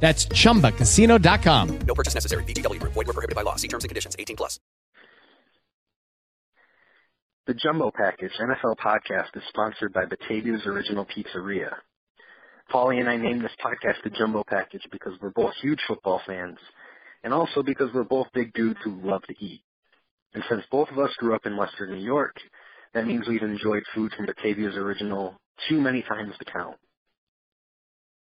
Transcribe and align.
That's 0.00 0.26
chumbacasino.com. 0.26 1.78
No 1.78 1.94
purchase 1.94 2.14
necessary. 2.14 2.44
VGW 2.44 2.80
Group. 2.80 2.92
Void 2.92 3.06
were 3.06 3.12
prohibited 3.12 3.34
by 3.34 3.42
law. 3.42 3.56
See 3.56 3.68
terms 3.68 3.84
and 3.84 3.88
conditions. 3.88 4.14
18 4.18 4.36
plus. 4.36 4.60
The 7.46 7.54
Jumbo 7.54 7.92
Package 7.96 8.32
NFL 8.40 8.76
podcast 8.84 9.36
is 9.36 9.42
sponsored 9.50 9.92
by 9.92 10.04
Batavia's 10.04 10.66
Original 10.66 11.06
Pizzeria. 11.06 11.76
Paulie 12.72 12.98
and 12.98 13.08
I 13.08 13.16
named 13.16 13.44
this 13.44 13.52
podcast 13.64 14.02
the 14.02 14.10
Jumbo 14.10 14.42
Package 14.48 14.82
because 14.90 15.12
we're 15.22 15.30
both 15.30 15.54
huge 15.62 15.78
football 15.86 16.20
fans, 16.26 16.58
and 17.22 17.32
also 17.32 17.62
because 17.62 17.88
we're 17.94 18.02
both 18.02 18.26
big 18.34 18.52
dudes 18.52 18.80
who 18.82 19.00
love 19.00 19.22
to 19.28 19.34
eat. 19.38 19.62
And 20.34 20.42
since 20.50 20.64
both 20.72 20.90
of 20.90 20.98
us 20.98 21.14
grew 21.18 21.36
up 21.36 21.46
in 21.46 21.56
Western 21.56 21.92
New 21.92 22.04
York, 22.04 22.34
that 22.94 23.06
means 23.06 23.28
we've 23.28 23.42
enjoyed 23.42 23.84
food 23.94 24.10
from 24.16 24.26
Batavia's 24.26 24.76
Original 24.76 25.36
too 25.68 25.80
many 25.80 26.02
times 26.02 26.34
to 26.38 26.44
count. 26.52 26.76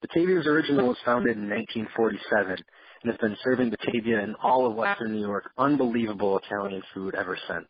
Batavia's 0.03 0.47
Original 0.47 0.89
was 0.89 0.99
founded 1.05 1.37
in 1.37 1.49
1947 1.49 2.57
and 3.03 3.13
has 3.13 3.17
been 3.21 3.37
serving 3.43 3.71
Batavia 3.71 4.21
and 4.21 4.35
all 4.43 4.67
of 4.67 4.75
Western 4.75 5.13
New 5.13 5.21
York 5.21 5.51
unbelievable 5.57 6.39
Italian 6.39 6.83
food 6.93 7.15
ever 7.15 7.39
since. 7.49 7.69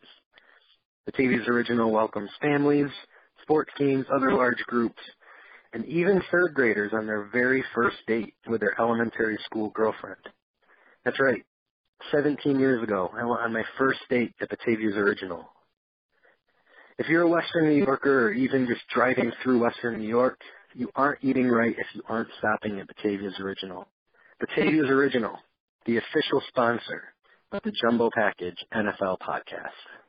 Batavia's 1.05 1.47
Original 1.47 1.93
welcomes 1.93 2.31
families, 2.41 2.91
sports 3.43 3.71
teams, 3.77 4.07
other 4.15 4.33
large 4.33 4.63
groups, 4.67 5.01
and 5.75 5.85
even 5.85 6.23
third 6.31 6.55
graders 6.55 6.93
on 6.95 7.07
their 7.07 7.29
very 7.33 7.63
first 7.75 7.97
date 8.07 8.35
with 8.47 8.61
their 8.61 8.81
elementary 8.81 9.39
school 9.45 9.71
girlfriend. 9.71 10.21
That's 11.05 11.21
right. 11.21 11.43
17 12.11 12.59
years 12.59 12.83
ago, 12.83 13.11
I 13.15 13.25
went 13.25 13.43
on 13.43 13.53
my 13.53 13.65
first 13.79 14.01
date 14.09 14.35
at 14.41 14.49
Batavia's 14.49 14.97
Original. 14.97 15.49
If 16.99 17.09
you're 17.09 17.23
a 17.23 17.29
Western 17.29 17.69
New 17.69 17.85
Yorker 17.85 18.29
or 18.29 18.33
even 18.33 18.67
just 18.67 18.83
driving 18.95 19.33
through 19.43 19.63
Western 19.63 19.99
New 19.99 20.09
York, 20.09 20.39
you 20.75 20.91
aren't 20.95 21.23
eating 21.23 21.49
right 21.49 21.75
if 21.77 21.87
you 21.95 22.03
aren't 22.09 22.29
stopping 22.39 22.81
at 22.81 22.89
Batavia's 22.89 23.39
Original. 23.41 23.87
Batavia's 24.41 24.89
Original, 24.89 25.39
the 25.87 25.99
official 25.99 26.43
sponsor 26.49 27.03
of 27.53 27.63
the 27.63 27.73
Jumbo 27.73 28.11
Package 28.15 28.57
NFL 28.75 29.19
podcast. 29.19 30.02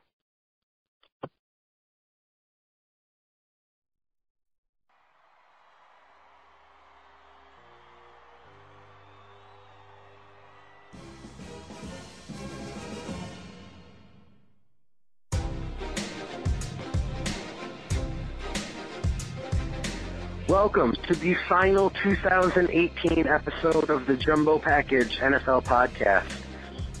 Welcome 20.54 20.94
to 21.08 21.16
the 21.16 21.34
final 21.48 21.90
2018 21.90 23.26
episode 23.26 23.90
of 23.90 24.06
the 24.06 24.16
Jumbo 24.16 24.60
Package 24.60 25.18
NFL 25.18 25.64
podcast. 25.64 26.32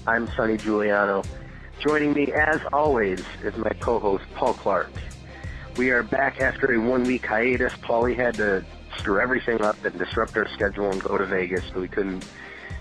I'm 0.08 0.26
Sonny 0.36 0.56
Giuliano. 0.56 1.22
Joining 1.78 2.14
me, 2.14 2.32
as 2.32 2.60
always, 2.72 3.22
is 3.44 3.56
my 3.56 3.70
co-host 3.78 4.24
Paul 4.34 4.54
Clark. 4.54 4.90
We 5.76 5.90
are 5.90 6.02
back 6.02 6.40
after 6.40 6.74
a 6.74 6.80
one-week 6.80 7.24
hiatus. 7.26 7.72
Paulie 7.74 8.16
had 8.16 8.34
to 8.34 8.64
screw 8.98 9.20
everything 9.20 9.62
up 9.62 9.82
and 9.84 9.96
disrupt 10.00 10.36
our 10.36 10.48
schedule 10.48 10.90
and 10.90 11.00
go 11.00 11.16
to 11.16 11.24
Vegas, 11.24 11.62
so 11.72 11.80
we 11.80 11.86
couldn't 11.86 12.28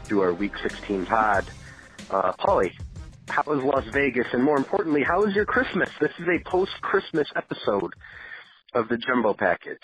do 0.10 0.22
our 0.22 0.34
Week 0.34 0.54
16 0.58 1.06
pod. 1.06 1.46
Uh, 2.10 2.32
Paulie, 2.40 2.74
how 3.28 3.44
was 3.46 3.64
Las 3.64 3.86
Vegas? 3.94 4.26
And 4.34 4.44
more 4.44 4.58
importantly, 4.58 5.04
how 5.04 5.24
was 5.24 5.36
your 5.36 5.46
Christmas? 5.46 5.92
This 6.02 6.14
is 6.18 6.26
a 6.28 6.50
post-Christmas 6.50 7.28
episode 7.36 7.94
of 8.74 8.90
the 8.90 8.98
Jumbo 8.98 9.36
Package. 9.36 9.78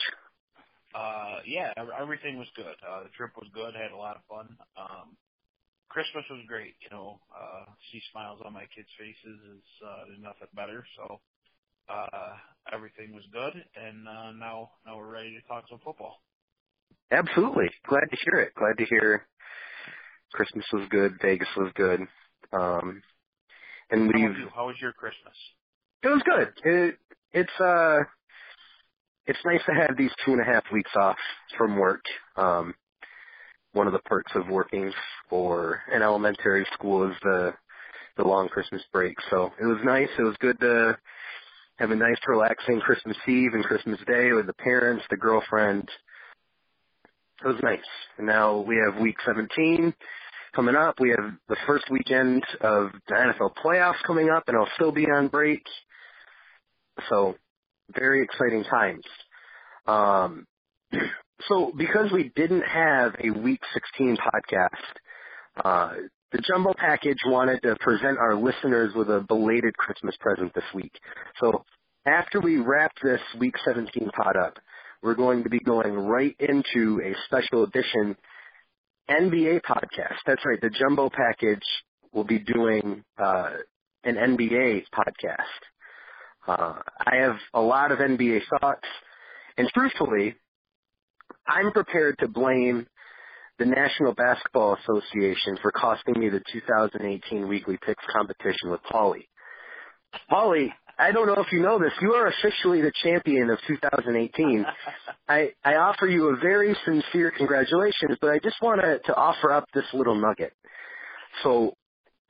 Uh, 0.95 1.39
yeah, 1.45 1.73
ev- 1.77 1.93
everything 1.99 2.37
was 2.37 2.47
good. 2.55 2.75
Uh, 2.81 3.03
the 3.03 3.09
trip 3.15 3.31
was 3.37 3.47
good. 3.53 3.75
Had 3.75 3.91
a 3.91 3.97
lot 3.97 4.15
of 4.17 4.23
fun. 4.29 4.57
Um, 4.77 5.17
Christmas 5.89 6.25
was 6.29 6.41
great. 6.47 6.75
You 6.81 6.89
know, 6.91 7.19
uh, 7.33 7.65
see 7.91 8.01
smiles 8.11 8.41
on 8.45 8.53
my 8.53 8.65
kids' 8.75 8.89
faces 8.97 9.39
is 9.57 9.65
uh, 9.85 10.05
there's 10.07 10.21
nothing 10.21 10.47
better. 10.55 10.85
So 10.97 11.19
uh, 11.89 12.33
everything 12.73 13.13
was 13.13 13.23
good, 13.33 13.53
and 13.75 14.07
uh, 14.07 14.31
now 14.33 14.71
now 14.85 14.97
we're 14.97 15.11
ready 15.11 15.33
to 15.39 15.47
talk 15.47 15.65
some 15.69 15.79
football. 15.83 16.21
Absolutely. 17.11 17.69
Glad 17.87 18.05
to 18.11 18.17
hear 18.23 18.39
it. 18.41 18.53
Glad 18.55 18.77
to 18.77 18.85
hear 18.85 19.27
Christmas 20.33 20.65
was 20.73 20.87
good, 20.89 21.13
Vegas 21.21 21.47
was 21.57 21.71
good. 21.75 22.01
Um 22.53 23.01
and 23.91 24.01
How 24.13 24.19
we've 24.19 24.29
was 24.29 24.37
you? 24.37 24.49
How 24.55 24.67
was 24.67 24.75
your 24.81 24.93
Christmas? 24.93 25.33
it 26.03 26.07
was 26.07 26.21
good. 26.23 26.53
It 26.63 26.97
it's 27.33 27.59
uh 27.59 27.99
it's 29.29 29.45
nice 29.45 29.61
to 29.65 29.73
have 29.73 29.97
these 29.97 30.11
two 30.25 30.33
and 30.33 30.41
a 30.41 30.45
half 30.45 30.63
weeks 30.71 30.91
off 30.95 31.17
from 31.57 31.77
work. 31.77 32.03
Um 32.35 32.73
one 33.73 33.87
of 33.87 33.93
the 33.93 33.99
perks 33.99 34.31
of 34.35 34.47
working 34.47 34.91
for 35.29 35.81
an 35.93 36.01
elementary 36.01 36.65
school 36.73 37.09
is 37.09 37.15
the 37.23 37.53
the 38.17 38.23
long 38.23 38.49
Christmas 38.49 38.81
break. 38.91 39.15
So 39.29 39.51
it 39.61 39.65
was 39.65 39.79
nice. 39.85 40.09
It 40.17 40.23
was 40.23 40.35
good 40.39 40.59
to 40.59 40.97
have 41.77 41.91
a 41.91 41.95
nice 41.95 42.19
relaxing 42.27 42.81
Christmas 42.81 43.15
Eve 43.27 43.53
and 43.53 43.63
Christmas 43.63 43.99
Day 44.05 44.33
with 44.33 44.47
the 44.47 44.53
parents, 44.53 45.05
the 45.09 45.15
girlfriend, 45.15 45.89
it 47.43 47.47
was 47.47 47.61
nice. 47.63 47.79
And 48.17 48.27
now 48.27 48.59
we 48.59 48.77
have 48.77 49.01
week 49.01 49.15
17 49.25 49.93
coming 50.53 50.75
up. 50.75 50.99
We 50.99 51.09
have 51.11 51.33
the 51.47 51.55
first 51.65 51.85
weekend 51.89 52.43
of 52.61 52.91
the 53.07 53.15
NFL 53.15 53.53
playoffs 53.63 54.01
coming 54.05 54.29
up, 54.29 54.43
and 54.47 54.57
I'll 54.57 54.69
still 54.75 54.91
be 54.91 55.05
on 55.05 55.29
break. 55.29 55.63
So, 57.07 57.35
very 57.95 58.23
exciting 58.23 58.63
times. 58.63 59.03
Um, 59.87 60.45
so, 61.47 61.71
because 61.75 62.11
we 62.11 62.31
didn't 62.35 62.63
have 62.63 63.15
a 63.23 63.31
week 63.31 63.61
16 63.73 64.17
podcast, 64.17 65.63
uh, 65.63 65.93
the 66.31 66.39
Jumbo 66.39 66.73
Package 66.77 67.17
wanted 67.25 67.61
to 67.63 67.75
present 67.79 68.17
our 68.19 68.35
listeners 68.35 68.93
with 68.95 69.09
a 69.09 69.21
belated 69.27 69.75
Christmas 69.77 70.15
present 70.19 70.53
this 70.53 70.63
week. 70.73 70.93
So, 71.39 71.65
after 72.05 72.39
we 72.39 72.57
wrap 72.57 72.91
this 73.03 73.21
week 73.37 73.55
17 73.65 74.09
pod 74.15 74.35
up, 74.35 74.57
we're 75.01 75.15
going 75.15 75.43
to 75.43 75.49
be 75.49 75.59
going 75.59 75.93
right 75.93 76.35
into 76.39 77.01
a 77.03 77.13
special 77.25 77.63
edition 77.63 78.15
NBA 79.09 79.61
podcast. 79.61 80.17
That's 80.25 80.45
right. 80.45 80.59
The 80.61 80.69
Jumbo 80.69 81.09
Package 81.09 81.65
will 82.13 82.23
be 82.23 82.39
doing 82.39 83.03
uh, 83.17 83.51
an 84.03 84.15
NBA 84.15 84.83
podcast. 84.93 85.61
Uh, 86.47 86.75
I 87.05 87.15
have 87.17 87.35
a 87.53 87.61
lot 87.61 87.91
of 87.91 87.99
NBA 87.99 88.41
thoughts, 88.59 88.87
and 89.57 89.69
truthfully, 89.73 90.35
I'm 91.47 91.71
prepared 91.71 92.17
to 92.19 92.27
blame 92.27 92.87
the 93.59 93.65
National 93.65 94.13
Basketball 94.13 94.77
Association 94.81 95.57
for 95.61 95.71
costing 95.71 96.17
me 96.17 96.29
the 96.29 96.41
2018 96.51 97.47
Weekly 97.47 97.77
Picks 97.85 98.03
competition 98.11 98.71
with 98.71 98.79
Paulie. 98.89 99.27
Paulie, 100.31 100.71
I 100.97 101.11
don't 101.11 101.27
know 101.27 101.41
if 101.41 101.51
you 101.51 101.61
know 101.61 101.77
this. 101.79 101.91
You 102.01 102.13
are 102.13 102.27
officially 102.27 102.81
the 102.81 102.91
champion 103.03 103.49
of 103.49 103.59
2018. 103.67 104.65
I, 105.29 105.51
I 105.63 105.75
offer 105.75 106.07
you 106.07 106.29
a 106.29 106.37
very 106.37 106.75
sincere 106.85 107.31
congratulations, 107.35 108.17
but 108.21 108.29
I 108.31 108.39
just 108.39 108.55
want 108.61 108.81
to, 108.81 108.99
to 108.99 109.15
offer 109.15 109.51
up 109.51 109.65
this 109.73 109.85
little 109.93 110.15
nugget. 110.15 110.53
So 111.43 111.73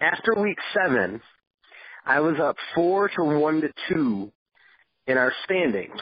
after 0.02 0.36
week 0.36 0.58
seven, 0.74 1.22
I 2.05 2.19
was 2.21 2.40
up 2.41 2.55
four 2.75 3.09
to 3.09 3.23
one 3.23 3.61
to 3.61 3.69
two 3.90 4.31
in 5.07 5.17
our 5.17 5.34
standings. 5.43 5.99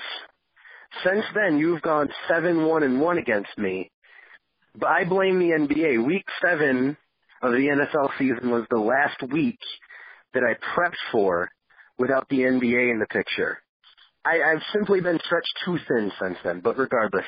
Since 1.04 1.26
then, 1.34 1.58
you've 1.58 1.82
gone 1.82 2.10
seven 2.28 2.66
one 2.66 2.84
and 2.84 3.02
one 3.02 3.18
against 3.18 3.58
me. 3.58 3.92
But 4.76 4.90
I 4.90 5.04
blame 5.06 5.40
the 5.40 5.52
NBA. 5.52 6.06
Week 6.06 6.26
seven 6.42 6.98
of 7.42 7.52
the 7.52 7.58
NFL 7.58 8.10
season 8.18 8.52
was 8.52 8.66
the 8.70 8.80
last 8.80 9.22
week 9.32 9.60
that 10.34 10.44
I 10.44 10.54
prepped 10.54 11.12
for 11.12 11.50
without 11.98 12.28
the 12.30 12.40
NBA 12.40 12.92
in 12.92 13.00
the 13.00 13.08
picture. 13.08 13.60
I, 14.26 14.42
I've 14.42 14.64
simply 14.74 15.02
been 15.02 15.20
stretched 15.26 15.54
too 15.66 15.78
thin 15.88 16.12
since 16.20 16.38
then, 16.44 16.60
but 16.60 16.78
regardless, 16.78 17.26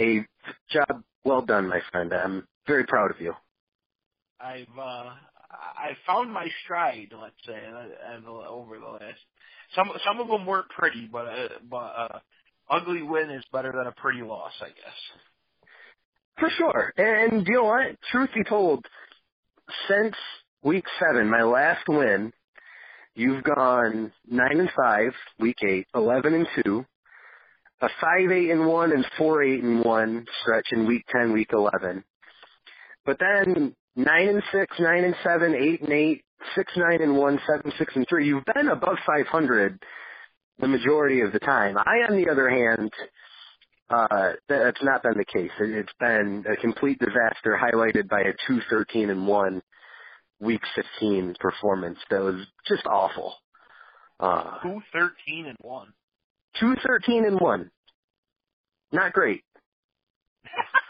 a 0.00 0.26
job 0.70 1.02
well 1.24 1.42
done, 1.42 1.68
my 1.68 1.80
friend. 1.90 2.12
I'm 2.12 2.46
very 2.66 2.84
proud 2.84 3.10
of 3.10 3.20
you. 3.20 3.34
I've 4.40 4.66
uh, 4.78 5.10
I 5.54 5.96
found 6.06 6.32
my 6.32 6.48
stride, 6.64 7.12
let's 7.20 7.34
say, 7.46 7.58
and 8.12 8.26
over 8.26 8.78
the 8.78 8.86
last. 8.86 9.18
Some 9.74 9.90
some 10.06 10.20
of 10.20 10.28
them 10.28 10.46
weren't 10.46 10.68
pretty, 10.68 11.08
but 11.10 11.26
uh, 11.26 11.48
but 11.70 11.76
uh, 11.76 12.18
ugly 12.70 13.02
win 13.02 13.30
is 13.30 13.44
better 13.52 13.72
than 13.76 13.86
a 13.86 13.92
pretty 13.92 14.22
loss, 14.22 14.52
I 14.60 14.68
guess. 14.68 15.00
For 16.38 16.50
sure. 16.58 16.92
And 16.96 17.46
you 17.46 17.54
know 17.54 17.64
what? 17.64 17.96
Truth 18.10 18.30
be 18.34 18.44
told, 18.44 18.84
since 19.88 20.14
week 20.62 20.84
seven, 21.00 21.28
my 21.28 21.42
last 21.42 21.88
win, 21.88 22.32
you've 23.14 23.44
gone 23.44 24.12
nine 24.28 24.60
and 24.60 24.70
five, 24.76 25.12
week 25.38 25.58
eight, 25.66 25.86
eleven 25.94 26.34
and 26.34 26.46
two, 26.62 26.84
a 27.80 27.88
five 28.00 28.30
eight 28.30 28.50
and 28.50 28.66
one 28.66 28.92
and 28.92 29.06
four 29.16 29.42
eight 29.42 29.62
and 29.62 29.84
one 29.84 30.26
stretch 30.42 30.66
in 30.72 30.86
week 30.86 31.04
ten, 31.10 31.32
week 31.32 31.50
eleven. 31.52 32.04
But 33.06 33.18
then 33.18 33.74
nine 33.96 34.28
and 34.28 34.42
six, 34.52 34.76
nine 34.78 35.04
and 35.04 35.14
seven, 35.24 35.54
eight 35.54 35.80
and 35.82 35.92
eight, 35.92 36.24
six 36.54 36.72
nine 36.76 37.00
and 37.02 37.16
one, 37.16 37.38
seven 37.46 37.72
six 37.78 37.94
and 37.96 38.06
three. 38.08 38.26
You've 38.26 38.44
been 38.54 38.68
above 38.68 38.96
five 39.06 39.26
hundred 39.26 39.82
the 40.60 40.68
majority 40.68 41.20
of 41.20 41.32
the 41.32 41.40
time. 41.40 41.76
I, 41.78 42.06
on 42.08 42.16
the 42.22 42.30
other 42.30 42.48
hand, 42.48 42.92
uh, 43.90 44.32
that's 44.48 44.82
not 44.82 45.02
been 45.02 45.16
the 45.18 45.24
case. 45.24 45.50
It, 45.60 45.70
it's 45.70 45.92
been 45.98 46.44
a 46.50 46.56
complete 46.56 46.98
disaster, 46.98 47.58
highlighted 47.60 48.08
by 48.08 48.20
a 48.20 48.32
two 48.46 48.60
thirteen 48.70 49.10
and 49.10 49.26
one 49.26 49.62
week 50.40 50.62
fifteen 50.74 51.34
performance 51.40 51.98
that 52.10 52.20
was 52.20 52.46
just 52.68 52.86
awful. 52.86 53.34
Uh, 54.20 54.58
Two 54.62 54.80
thirteen 54.92 55.46
and 55.46 55.56
one. 55.60 55.88
two 56.60 56.74
thirteen 56.86 57.24
and 57.24 57.40
one, 57.40 57.70
not 58.92 59.12
great. 59.12 59.42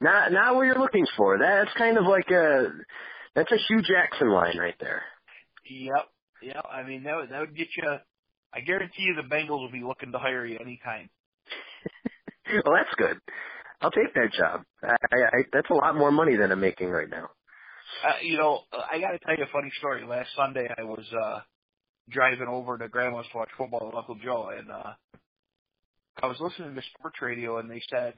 not 0.00 0.32
not 0.32 0.54
what 0.54 0.62
you're 0.62 0.78
looking 0.78 1.06
for. 1.16 1.38
That's 1.38 1.70
kind 1.76 1.98
of 1.98 2.04
like 2.04 2.30
a 2.30 2.68
that's 3.34 3.52
a 3.52 3.56
Hue 3.68 3.82
Jackson 3.82 4.30
line 4.30 4.58
right 4.58 4.76
there. 4.80 5.02
Yep. 5.68 6.08
Yep. 6.42 6.66
I 6.70 6.82
mean 6.82 7.04
that 7.04 7.16
would 7.16 7.30
that 7.30 7.40
would 7.40 7.56
get 7.56 7.68
you. 7.76 7.84
I 8.52 8.60
guarantee 8.60 9.02
you 9.02 9.14
the 9.14 9.34
Bengals 9.34 9.60
will 9.60 9.70
be 9.70 9.84
looking 9.84 10.12
to 10.12 10.18
hire 10.18 10.44
you 10.44 10.58
anytime. 10.58 11.08
well, 12.64 12.74
that's 12.74 12.94
good. 12.96 13.20
I'll 13.80 13.92
take 13.92 14.12
that 14.14 14.32
job. 14.36 14.62
I, 14.82 14.96
I, 15.12 15.16
I, 15.16 15.42
that's 15.52 15.70
a 15.70 15.74
lot 15.74 15.96
more 15.96 16.10
money 16.10 16.36
than 16.36 16.50
I'm 16.50 16.60
making 16.60 16.90
right 16.90 17.08
now. 17.08 17.30
Uh, 18.04 18.18
you 18.22 18.36
know, 18.36 18.60
I 18.72 19.00
got 19.00 19.12
to 19.12 19.18
tell 19.18 19.36
you 19.36 19.44
a 19.44 19.52
funny 19.52 19.72
story. 19.78 20.04
Last 20.06 20.30
Sunday, 20.36 20.68
I 20.76 20.82
was 20.82 21.04
uh 21.12 21.40
driving 22.08 22.48
over 22.48 22.76
to 22.76 22.88
Grandma's 22.88 23.26
to 23.32 23.38
watch 23.38 23.50
football 23.56 23.86
with 23.86 23.94
Uncle 23.94 24.16
Joe, 24.22 24.50
and 24.56 24.70
uh 24.70 24.92
I 26.22 26.26
was 26.26 26.38
listening 26.40 26.74
to 26.74 26.82
sports 26.94 27.16
radio, 27.22 27.58
and 27.58 27.70
they 27.70 27.82
said 27.88 28.14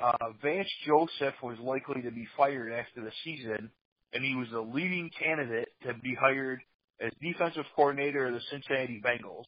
uh 0.00 0.30
Vance 0.42 0.68
Joseph 0.86 1.34
was 1.42 1.58
likely 1.60 2.02
to 2.02 2.10
be 2.10 2.26
fired 2.36 2.72
after 2.72 3.02
the 3.02 3.12
season, 3.24 3.70
and 4.12 4.24
he 4.24 4.34
was 4.34 4.48
the 4.50 4.60
leading 4.60 5.10
candidate 5.18 5.68
to 5.86 5.94
be 5.94 6.14
hired 6.14 6.60
as 7.00 7.12
defensive 7.20 7.64
coordinator 7.76 8.26
of 8.26 8.34
the 8.34 8.40
Cincinnati 8.50 9.00
Bengals. 9.04 9.44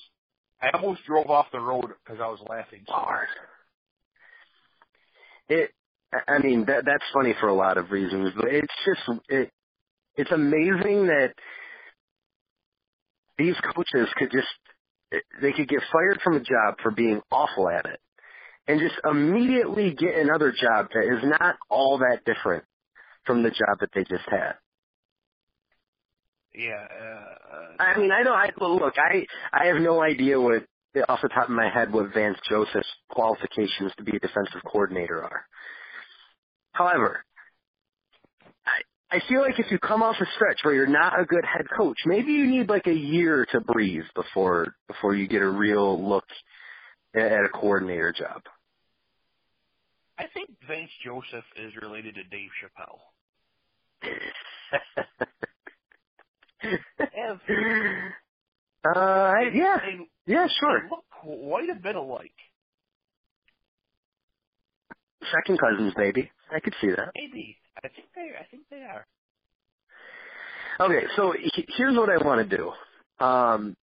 I 0.62 0.70
almost 0.70 1.04
drove 1.06 1.30
off 1.30 1.46
the 1.52 1.60
road 1.60 1.86
because 2.04 2.20
I 2.22 2.28
was 2.28 2.40
laughing 2.48 2.82
so 2.86 2.92
hard. 2.92 3.28
It, 5.48 5.70
I 6.28 6.38
mean, 6.38 6.64
that 6.66 6.84
that's 6.84 7.04
funny 7.12 7.34
for 7.40 7.48
a 7.48 7.54
lot 7.54 7.78
of 7.78 7.90
reasons, 7.90 8.32
but 8.36 8.46
it's 8.48 8.74
just 8.84 9.20
it, 9.28 9.50
it's 10.16 10.30
amazing 10.30 11.06
that 11.06 11.32
these 13.38 13.54
coaches 13.74 14.08
could 14.16 14.30
just 14.30 14.48
they 15.40 15.52
could 15.52 15.68
get 15.68 15.80
fired 15.92 16.20
from 16.22 16.36
a 16.36 16.40
job 16.40 16.76
for 16.82 16.90
being 16.90 17.20
awful 17.32 17.68
at 17.68 17.86
it, 17.86 18.00
and 18.70 18.80
just 18.80 18.94
immediately 19.04 19.92
get 19.94 20.14
another 20.14 20.52
job 20.52 20.88
that 20.94 21.02
is 21.02 21.24
not 21.24 21.56
all 21.68 21.98
that 21.98 22.20
different 22.24 22.62
from 23.26 23.42
the 23.42 23.50
job 23.50 23.80
that 23.80 23.90
they 23.94 24.02
just 24.02 24.28
had. 24.28 24.52
Yeah. 26.54 26.86
Uh, 26.86 27.82
I 27.82 27.98
mean, 27.98 28.10
I 28.12 28.22
don't. 28.22 28.36
I 28.36 28.50
well, 28.60 28.76
look. 28.76 28.94
I 28.96 29.26
I 29.52 29.66
have 29.66 29.82
no 29.82 30.02
idea 30.02 30.40
what 30.40 30.64
off 31.08 31.20
the 31.22 31.28
top 31.28 31.48
of 31.48 31.54
my 31.54 31.68
head 31.68 31.92
what 31.92 32.12
Vance 32.14 32.38
Joseph's 32.48 32.88
qualifications 33.10 33.92
to 33.96 34.04
be 34.04 34.16
a 34.16 34.20
defensive 34.20 34.60
coordinator 34.64 35.22
are. 35.22 35.44
However, 36.72 37.24
I 38.66 39.16
I 39.16 39.20
feel 39.28 39.40
like 39.40 39.58
if 39.58 39.70
you 39.70 39.78
come 39.78 40.02
off 40.02 40.16
a 40.20 40.26
stretch 40.36 40.60
where 40.62 40.74
you're 40.74 40.86
not 40.86 41.18
a 41.18 41.24
good 41.24 41.44
head 41.44 41.66
coach, 41.76 41.98
maybe 42.06 42.32
you 42.32 42.46
need 42.46 42.68
like 42.68 42.86
a 42.86 42.94
year 42.94 43.46
to 43.52 43.60
breathe 43.60 44.06
before 44.14 44.74
before 44.86 45.14
you 45.14 45.26
get 45.26 45.42
a 45.42 45.48
real 45.48 46.08
look 46.08 46.26
at, 47.14 47.32
at 47.32 47.44
a 47.44 47.48
coordinator 47.48 48.12
job. 48.12 48.42
I 50.20 50.28
think 50.34 50.50
Vince 50.68 50.90
Joseph 51.04 51.46
is 51.56 51.72
related 51.82 52.16
to 52.16 52.24
Dave 52.24 52.50
Chappelle. 52.60 53.00
Uh, 58.84 59.34
yeah, 59.54 59.78
they, 59.84 60.32
yeah, 60.32 60.46
sure. 60.60 60.80
they 60.82 60.88
look 60.90 61.04
quite 61.10 61.68
a 61.70 61.74
bit 61.80 61.96
alike. 61.96 62.32
Second 65.32 65.58
cousins, 65.60 65.92
maybe. 65.98 66.30
I 66.50 66.60
could 66.60 66.74
see 66.80 66.88
that. 66.88 67.12
Maybe. 67.14 67.58
I 67.84 67.88
think 67.88 68.08
they. 68.14 68.30
I 68.40 68.44
think 68.50 68.64
they 68.70 68.82
are. 68.82 69.06
Okay, 70.80 71.06
so 71.16 71.32
he- 71.32 71.66
here's 71.76 71.96
what 71.96 72.10
I 72.10 72.18
want 72.26 72.48
to 72.48 72.56
do. 72.56 72.72
Um, 73.24 73.76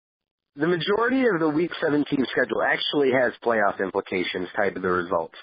the 0.57 0.69
majority 0.69 1.25
of 1.27 1.41
the 1.41 1.49
Week 1.49 1.71
17 1.81 2.05
schedule 2.31 2.63
actually 2.63 3.13
has 3.13 3.33
playoff 3.45 3.81
implications 3.81 4.49
tied 4.57 4.75
to 4.77 4.81
the 4.81 4.89
results. 4.91 5.35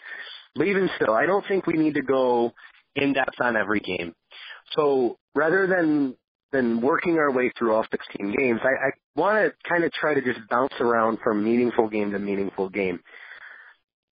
But 0.55 0.67
even 0.67 0.89
still, 0.95 1.13
I 1.13 1.25
don't 1.25 1.45
think 1.47 1.65
we 1.65 1.75
need 1.75 1.95
to 1.95 2.01
go 2.01 2.51
in 2.95 3.13
depth 3.13 3.39
on 3.39 3.55
every 3.55 3.79
game. 3.79 4.13
So 4.75 5.17
rather 5.35 5.67
than 5.67 6.15
than 6.51 6.81
working 6.81 7.17
our 7.17 7.31
way 7.31 7.49
through 7.57 7.73
all 7.73 7.85
16 7.89 8.35
games, 8.37 8.59
I, 8.61 8.87
I 8.87 8.91
want 9.15 9.37
to 9.37 9.69
kind 9.69 9.85
of 9.85 9.91
try 9.93 10.13
to 10.13 10.21
just 10.21 10.39
bounce 10.49 10.73
around 10.81 11.19
from 11.23 11.45
meaningful 11.45 11.87
game 11.87 12.11
to 12.11 12.19
meaningful 12.19 12.67
game. 12.67 12.99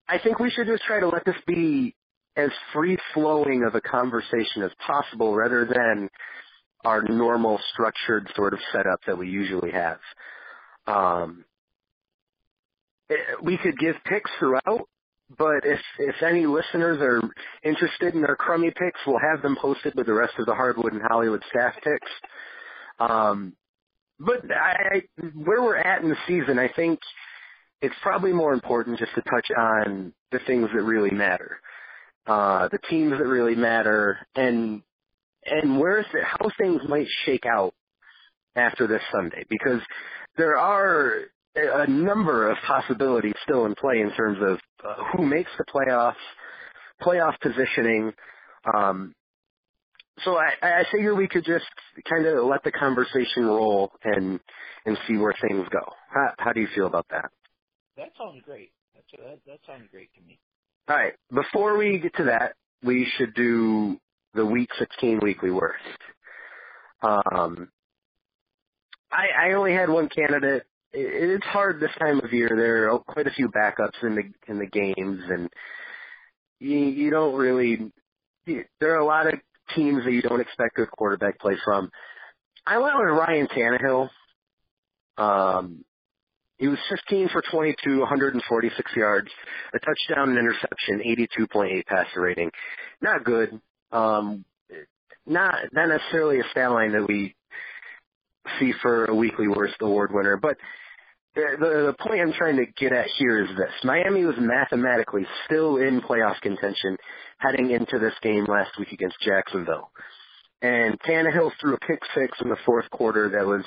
I 0.07 0.19
think 0.19 0.39
we 0.39 0.49
should 0.49 0.67
just 0.67 0.83
try 0.83 1.01
to 1.01 1.09
let 1.09 1.25
this 1.25 1.35
be 1.45 1.95
as 2.37 2.49
free 2.73 2.97
flowing 3.13 3.63
of 3.63 3.75
a 3.75 3.81
conversation 3.81 4.63
as 4.63 4.71
possible 4.85 5.35
rather 5.35 5.65
than 5.65 6.09
our 6.85 7.03
normal 7.03 7.59
structured 7.73 8.31
sort 8.35 8.53
of 8.53 8.59
setup 8.71 9.01
that 9.05 9.17
we 9.17 9.29
usually 9.29 9.71
have. 9.71 9.99
Um, 10.87 11.43
eh, 13.09 13.15
we 13.43 13.57
could 13.57 13.77
give 13.77 13.95
picks 14.05 14.31
throughout, 14.39 14.87
but 15.37 15.63
if 15.63 15.79
if 15.99 16.15
any 16.23 16.45
listeners 16.45 16.99
are 17.01 17.21
interested 17.63 18.15
in 18.15 18.25
our 18.25 18.35
crummy 18.35 18.71
picks, 18.71 18.99
we'll 19.05 19.19
have 19.19 19.41
them 19.41 19.57
posted 19.61 19.93
with 19.95 20.07
the 20.07 20.13
rest 20.13 20.33
of 20.39 20.45
the 20.45 20.55
Hardwood 20.55 20.93
and 20.93 21.01
Hollywood 21.01 21.43
staff 21.49 21.73
picks. 21.83 22.11
Um, 22.99 23.53
but 24.19 24.43
I, 24.51 24.75
I, 24.95 25.25
where 25.35 25.61
we're 25.61 25.77
at 25.77 26.01
in 26.01 26.09
the 26.09 26.17
season, 26.27 26.59
I 26.59 26.69
think 26.75 26.99
it's 27.81 27.95
probably 28.01 28.33
more 28.33 28.53
important 28.53 28.99
just 28.99 29.13
to 29.15 29.21
touch 29.21 29.47
on 29.57 30.13
the 30.31 30.39
things 30.45 30.67
that 30.73 30.81
really 30.81 31.11
matter, 31.11 31.59
uh, 32.27 32.67
the 32.69 32.79
teams 32.89 33.11
that 33.17 33.27
really 33.27 33.55
matter, 33.55 34.17
and 34.35 34.81
and 35.45 35.79
where 35.79 36.05
how 36.23 36.49
things 36.57 36.81
might 36.89 37.07
shake 37.25 37.45
out 37.45 37.73
after 38.55 38.87
this 38.87 39.01
Sunday, 39.11 39.45
because 39.49 39.81
there 40.37 40.57
are 40.57 41.21
a 41.55 41.87
number 41.87 42.49
of 42.49 42.57
possibilities 42.65 43.33
still 43.43 43.65
in 43.65 43.75
play 43.75 43.99
in 43.99 44.11
terms 44.15 44.37
of 44.41 44.59
uh, 44.87 45.03
who 45.15 45.25
makes 45.25 45.51
the 45.57 45.65
playoffs, 45.65 46.13
playoff 47.01 47.39
positioning. 47.41 48.13
Um, 48.73 49.13
so 50.23 50.37
I, 50.37 50.51
I 50.61 50.83
figure 50.91 51.15
we 51.15 51.27
could 51.27 51.45
just 51.45 51.65
kind 52.09 52.25
of 52.25 52.45
let 52.45 52.63
the 52.63 52.71
conversation 52.71 53.45
roll 53.45 53.91
and 54.03 54.39
and 54.85 54.97
see 55.07 55.17
where 55.17 55.33
things 55.47 55.67
go. 55.71 55.91
How, 56.13 56.33
how 56.37 56.53
do 56.53 56.61
you 56.61 56.67
feel 56.75 56.87
about 56.87 57.07
that? 57.09 57.31
That 57.97 58.09
sounds 58.17 58.41
great. 58.45 58.71
That's, 58.93 59.05
that 59.23 59.39
that 59.45 59.59
sounds 59.65 59.87
great 59.91 60.09
to 60.15 60.21
me. 60.21 60.39
All 60.87 60.95
right. 60.95 61.13
Before 61.33 61.77
we 61.77 61.99
get 61.99 62.15
to 62.15 62.25
that, 62.25 62.53
we 62.83 63.07
should 63.17 63.33
do 63.33 63.97
the 64.33 64.45
Week 64.45 64.69
16 64.79 65.19
weekly 65.21 65.51
worst. 65.51 65.83
Um, 67.01 67.69
I, 69.11 69.49
I 69.49 69.53
only 69.53 69.73
had 69.73 69.89
one 69.89 70.09
candidate. 70.09 70.63
It, 70.93 71.31
it's 71.31 71.45
hard 71.45 71.79
this 71.79 71.91
time 71.99 72.19
of 72.23 72.33
year. 72.33 72.49
There 72.49 72.91
are 72.91 72.99
quite 72.99 73.27
a 73.27 73.31
few 73.31 73.49
backups 73.49 74.03
in 74.03 74.15
the 74.15 74.23
in 74.51 74.59
the 74.59 74.65
games, 74.65 75.21
and 75.29 75.49
you, 76.59 76.77
you 76.77 77.09
don't 77.09 77.35
really. 77.35 77.91
You, 78.45 78.63
there 78.79 78.95
are 78.95 78.99
a 78.99 79.05
lot 79.05 79.27
of 79.27 79.39
teams 79.75 80.03
that 80.05 80.11
you 80.11 80.21
don't 80.21 80.41
expect 80.41 80.75
good 80.75 80.91
quarterback 80.91 81.39
play 81.39 81.55
from. 81.63 81.89
I 82.65 82.77
went 82.79 82.95
with 82.97 83.09
Ryan 83.09 83.47
Tannehill. 83.47 84.09
Um, 85.17 85.83
he 86.57 86.67
was 86.67 86.79
15 86.89 87.29
for 87.29 87.41
22, 87.51 87.99
146 87.99 88.91
yards, 88.95 89.29
a 89.73 89.79
touchdown, 89.79 90.29
an 90.29 90.37
interception, 90.37 91.01
82.8 91.39 91.85
passer 91.85 92.21
rating. 92.21 92.51
Not 93.01 93.23
good. 93.23 93.61
Um, 93.91 94.43
not 95.25 95.55
not 95.71 95.87
necessarily 95.87 96.39
a 96.39 96.43
stat 96.51 96.71
line 96.71 96.91
that 96.93 97.07
we 97.07 97.35
see 98.59 98.73
for 98.81 99.05
a 99.05 99.15
weekly 99.15 99.47
worst 99.47 99.75
award 99.81 100.11
winner, 100.13 100.37
but 100.37 100.57
the, 101.35 101.45
the, 101.59 101.95
point 101.99 102.21
I'm 102.21 102.33
trying 102.33 102.57
to 102.57 102.65
get 102.77 102.91
at 102.91 103.07
here 103.17 103.43
is 103.43 103.49
this. 103.57 103.71
Miami 103.83 104.25
was 104.25 104.35
mathematically 104.39 105.25
still 105.45 105.77
in 105.77 106.01
playoff 106.01 106.41
contention 106.41 106.97
heading 107.37 107.71
into 107.71 107.99
this 107.99 108.13
game 108.21 108.45
last 108.45 108.71
week 108.79 108.91
against 108.91 109.17
Jacksonville. 109.21 109.91
And 110.61 110.99
Tannehill 111.01 111.51
threw 111.61 111.75
a 111.75 111.79
pick 111.79 111.99
six 112.15 112.37
in 112.41 112.49
the 112.49 112.57
fourth 112.65 112.89
quarter 112.89 113.29
that 113.29 113.45
was 113.45 113.63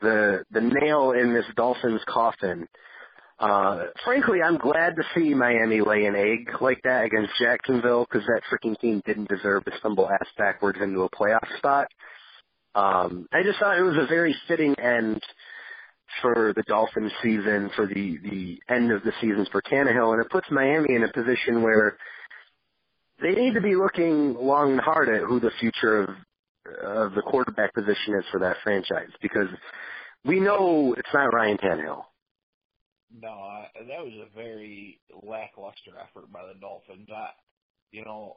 the 0.00 0.44
the 0.50 0.60
nail 0.60 1.12
in 1.12 1.32
this 1.32 1.44
Dolphins 1.56 2.00
coffin 2.08 2.66
Uh, 3.38 3.84
frankly, 4.04 4.42
I'm 4.42 4.56
glad 4.56 4.96
to 4.96 5.02
see 5.14 5.34
Miami 5.34 5.80
lay 5.82 6.06
an 6.06 6.16
egg 6.16 6.62
like 6.62 6.80
that 6.84 7.04
against 7.04 7.32
Jacksonville 7.38 8.06
because 8.10 8.26
that 8.26 8.42
freaking 8.50 8.78
team 8.80 9.02
didn't 9.04 9.28
deserve 9.28 9.64
to 9.66 9.72
stumble 9.78 10.08
ass 10.08 10.28
backwards 10.38 10.78
into 10.82 11.02
a 11.02 11.10
playoff 11.10 11.46
spot. 11.58 11.86
Um, 12.76 13.26
I 13.32 13.42
just 13.42 13.58
thought 13.58 13.78
it 13.78 13.82
was 13.82 13.96
a 13.96 14.06
very 14.06 14.36
fitting 14.46 14.78
end 14.78 15.22
for 16.20 16.52
the 16.54 16.62
Dolphins 16.64 17.12
season, 17.22 17.70
for 17.74 17.86
the, 17.86 18.18
the 18.22 18.58
end 18.68 18.92
of 18.92 19.02
the 19.02 19.12
seasons 19.20 19.48
for 19.50 19.62
Tannehill, 19.62 20.12
and 20.12 20.22
it 20.22 20.30
puts 20.30 20.46
Miami 20.50 20.94
in 20.94 21.02
a 21.02 21.12
position 21.12 21.62
where 21.62 21.96
they 23.22 23.32
need 23.32 23.54
to 23.54 23.62
be 23.62 23.74
looking 23.74 24.34
long 24.34 24.72
and 24.72 24.80
hard 24.80 25.08
at 25.08 25.22
who 25.22 25.40
the 25.40 25.50
future 25.58 26.02
of, 26.02 26.10
of 26.84 27.14
the 27.14 27.22
quarterback 27.22 27.72
position 27.72 28.14
is 28.18 28.24
for 28.30 28.40
that 28.40 28.56
franchise 28.62 29.10
because 29.22 29.48
we 30.26 30.38
know 30.38 30.94
it's 30.98 31.08
not 31.14 31.32
Ryan 31.32 31.56
Tannehill. 31.56 32.02
No, 33.22 33.28
I, 33.28 33.68
that 33.88 34.04
was 34.04 34.12
a 34.20 34.36
very 34.36 35.00
lackluster 35.22 35.92
effort 35.98 36.30
by 36.30 36.40
the 36.46 36.60
Dolphins. 36.60 37.08
I, 37.10 37.28
you 37.90 38.04
know, 38.04 38.36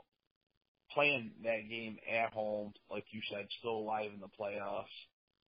playing 0.94 1.32
that 1.44 1.70
game 1.70 1.98
at 2.12 2.34
home, 2.34 2.74
like 2.90 3.06
you 3.12 3.22
said, 3.32 3.48
still 3.60 3.78
alive 3.78 4.12
in 4.14 4.20
the 4.20 4.28
playoffs 4.40 4.86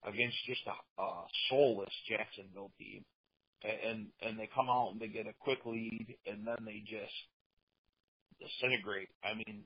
against 0.03 0.37
just 0.47 0.61
a, 0.67 1.01
a 1.01 1.25
soulless 1.49 1.93
Jacksonville 2.09 2.71
team, 2.77 3.03
and 3.63 4.07
and 4.21 4.39
they 4.39 4.49
come 4.53 4.69
out 4.69 4.91
and 4.91 5.01
they 5.01 5.07
get 5.07 5.27
a 5.27 5.33
quick 5.39 5.59
lead, 5.65 6.15
and 6.25 6.45
then 6.47 6.57
they 6.65 6.83
just 6.85 7.13
disintegrate. 8.39 9.09
I 9.23 9.33
mean, 9.33 9.63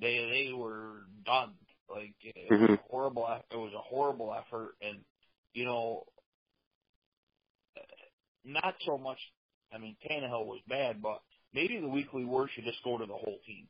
they 0.00 0.16
they 0.48 0.52
were 0.52 1.02
done. 1.24 1.54
Like 1.88 2.14
it 2.22 2.50
was 2.50 2.70
Mhm. 2.70 2.78
a 2.78 2.82
horrible. 2.88 3.42
It 3.50 3.56
was 3.56 3.74
a 3.74 3.82
horrible 3.82 4.34
effort, 4.34 4.76
and 4.80 5.04
you 5.52 5.64
know, 5.64 6.04
not 8.44 8.74
so 8.86 8.98
much. 8.98 9.18
I 9.72 9.78
mean, 9.78 9.96
Tannehill 10.04 10.46
was 10.46 10.60
bad, 10.68 11.02
but 11.02 11.22
maybe 11.52 11.80
the 11.80 11.88
weekly 11.88 12.24
worst 12.24 12.54
should 12.54 12.64
just 12.64 12.82
go 12.82 12.98
to 12.98 13.06
the 13.06 13.14
whole 13.16 13.38
team. 13.46 13.68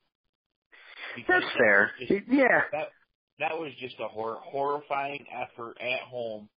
Because 1.17 1.43
That's 1.43 1.57
fair. 1.57 1.93
just- 1.99 2.29
Yeah. 2.29 2.62
That 2.73 2.88
that 3.38 3.59
was 3.59 3.73
just 3.81 3.99
a 4.00 4.07
hor- 4.09 4.40
horrifying 4.43 5.25
effort 5.33 5.76
at 5.81 6.00
home 6.00 6.49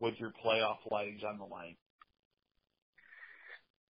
with 0.00 0.18
your 0.18 0.32
playoff 0.44 0.78
legs 0.90 1.22
on 1.24 1.38
the 1.38 1.44
line. 1.44 1.76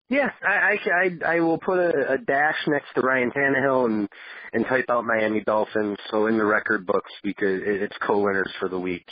Yeah, 0.08 0.30
I, 0.42 0.48
I, 0.48 0.78
I, 0.90 1.36
I 1.36 1.40
will 1.40 1.58
put 1.58 1.78
a, 1.78 2.14
a 2.14 2.18
dash 2.18 2.56
next 2.66 2.88
to 2.96 3.00
Ryan 3.00 3.30
Tannehill 3.30 3.86
and 3.86 4.08
and 4.52 4.66
type 4.66 4.86
out 4.88 5.04
Miami 5.04 5.40
Dolphins 5.42 5.98
so 6.10 6.26
in 6.26 6.36
the 6.36 6.44
record 6.44 6.84
books 6.84 7.12
because 7.22 7.62
it, 7.62 7.80
it's 7.82 7.96
co-winners 8.04 8.50
for 8.58 8.68
the 8.68 8.78
week 8.78 9.06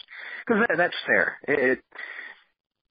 because 0.45 0.67
that, 0.67 0.77
that's 0.77 0.97
fair. 1.07 1.39
It, 1.47 1.59
it 1.61 1.79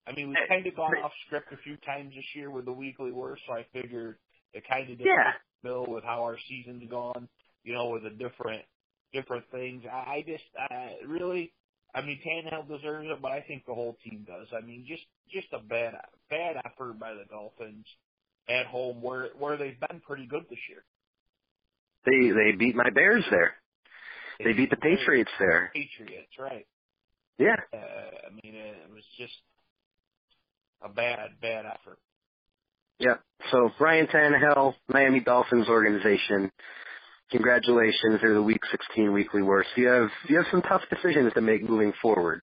I 0.08 0.14
mean, 0.14 0.30
we've 0.30 0.38
kind 0.48 0.66
of 0.66 0.74
gone 0.74 0.96
off 1.04 1.12
script 1.26 1.52
a 1.52 1.58
few 1.58 1.76
times 1.86 2.14
this 2.16 2.24
year 2.34 2.50
with 2.50 2.64
the 2.64 2.72
weekly 2.72 3.12
worst, 3.12 3.42
so 3.46 3.52
I 3.54 3.66
figured 3.74 4.16
it 4.54 4.64
kind 4.72 4.90
of 4.90 4.98
did 4.98 5.06
Yeah. 5.06 5.34
Bill 5.62 5.86
with 5.86 6.06
how 6.06 6.24
our 6.24 6.38
season's 6.48 6.90
gone, 6.90 7.28
you 7.68 7.74
know, 7.74 7.90
with 7.90 8.04
the 8.04 8.10
different 8.12 8.64
different 9.14 9.44
things. 9.52 9.84
I, 9.92 9.98
I 9.98 10.24
just 10.26 10.44
I 10.58 10.94
really, 11.06 11.52
I 11.94 12.02
mean, 12.02 12.18
Tannehill 12.26 12.68
deserves 12.70 13.08
it, 13.12 13.22
but 13.22 13.32
I 13.34 13.42
think 13.42 13.66
the 13.66 13.74
whole 13.74 13.98
team 14.04 14.26
does. 14.26 14.48
I 14.58 14.66
mean, 14.66 14.86
just 14.88 15.04
just 15.30 15.48
a 15.52 15.60
bad 15.60 15.96
bad 16.30 16.56
effort 16.66 16.98
by 16.98 17.14
the 17.14 17.26
Dolphins 17.30 17.86
at 18.50 18.66
home, 18.68 19.02
where 19.02 19.30
where 19.38 19.58
they've 19.58 19.80
been 19.80 20.00
pretty 20.00 20.28
good 20.28 20.46
this 20.50 20.60
year. 20.70 20.84
they 22.06 22.32
they 22.32 22.56
beat 22.58 22.76
my 22.76 22.90
Bears 22.90 23.26
there. 23.30 23.56
They 24.40 24.54
beat 24.54 24.70
the 24.70 24.78
Patriots 24.78 25.32
there. 25.40 25.72
Patriots, 25.74 26.32
right? 26.40 26.66
Yeah. 27.38 27.58
Uh, 27.74 27.78
I 27.78 28.30
mean, 28.44 28.56
it 28.56 28.90
was 28.94 29.04
just 29.18 29.34
a 30.82 30.90
bad 30.90 31.32
bad 31.42 31.66
effort. 31.66 32.00
Yeah. 33.00 33.16
So 33.52 33.72
Ryan 33.80 34.08
Tannehill, 34.08 34.74
Miami 34.88 35.20
Dolphins 35.20 35.68
organization. 35.68 36.52
Congratulations, 37.32 38.20
they're 38.22 38.34
the 38.34 38.42
Week 38.42 38.62
16 38.72 39.12
weekly 39.12 39.42
worst. 39.42 39.70
You 39.76 39.88
have 39.88 40.10
you 40.30 40.38
have 40.38 40.46
some 40.50 40.62
tough 40.62 40.82
decisions 40.90 41.34
to 41.34 41.42
make 41.42 41.68
moving 41.68 41.92
forward. 42.02 42.42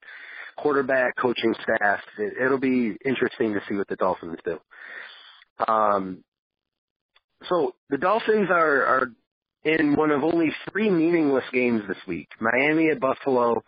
Quarterback, 0.58 1.16
coaching 1.16 1.54
staff. 1.62 2.00
It, 2.18 2.34
it'll 2.44 2.60
be 2.60 2.96
interesting 3.04 3.54
to 3.54 3.60
see 3.68 3.76
what 3.76 3.88
the 3.88 3.96
Dolphins 3.96 4.38
do. 4.44 4.58
Um, 5.66 6.22
so 7.48 7.74
the 7.88 7.96
Dolphins 7.96 8.48
are 8.50 8.84
are 8.84 9.12
in 9.64 9.96
one 9.96 10.10
of 10.10 10.22
only 10.22 10.50
three 10.70 10.90
meaningless 10.90 11.44
games 11.52 11.82
this 11.88 11.96
week: 12.06 12.28
Miami 12.38 12.90
at 12.90 13.00
Buffalo, 13.00 13.62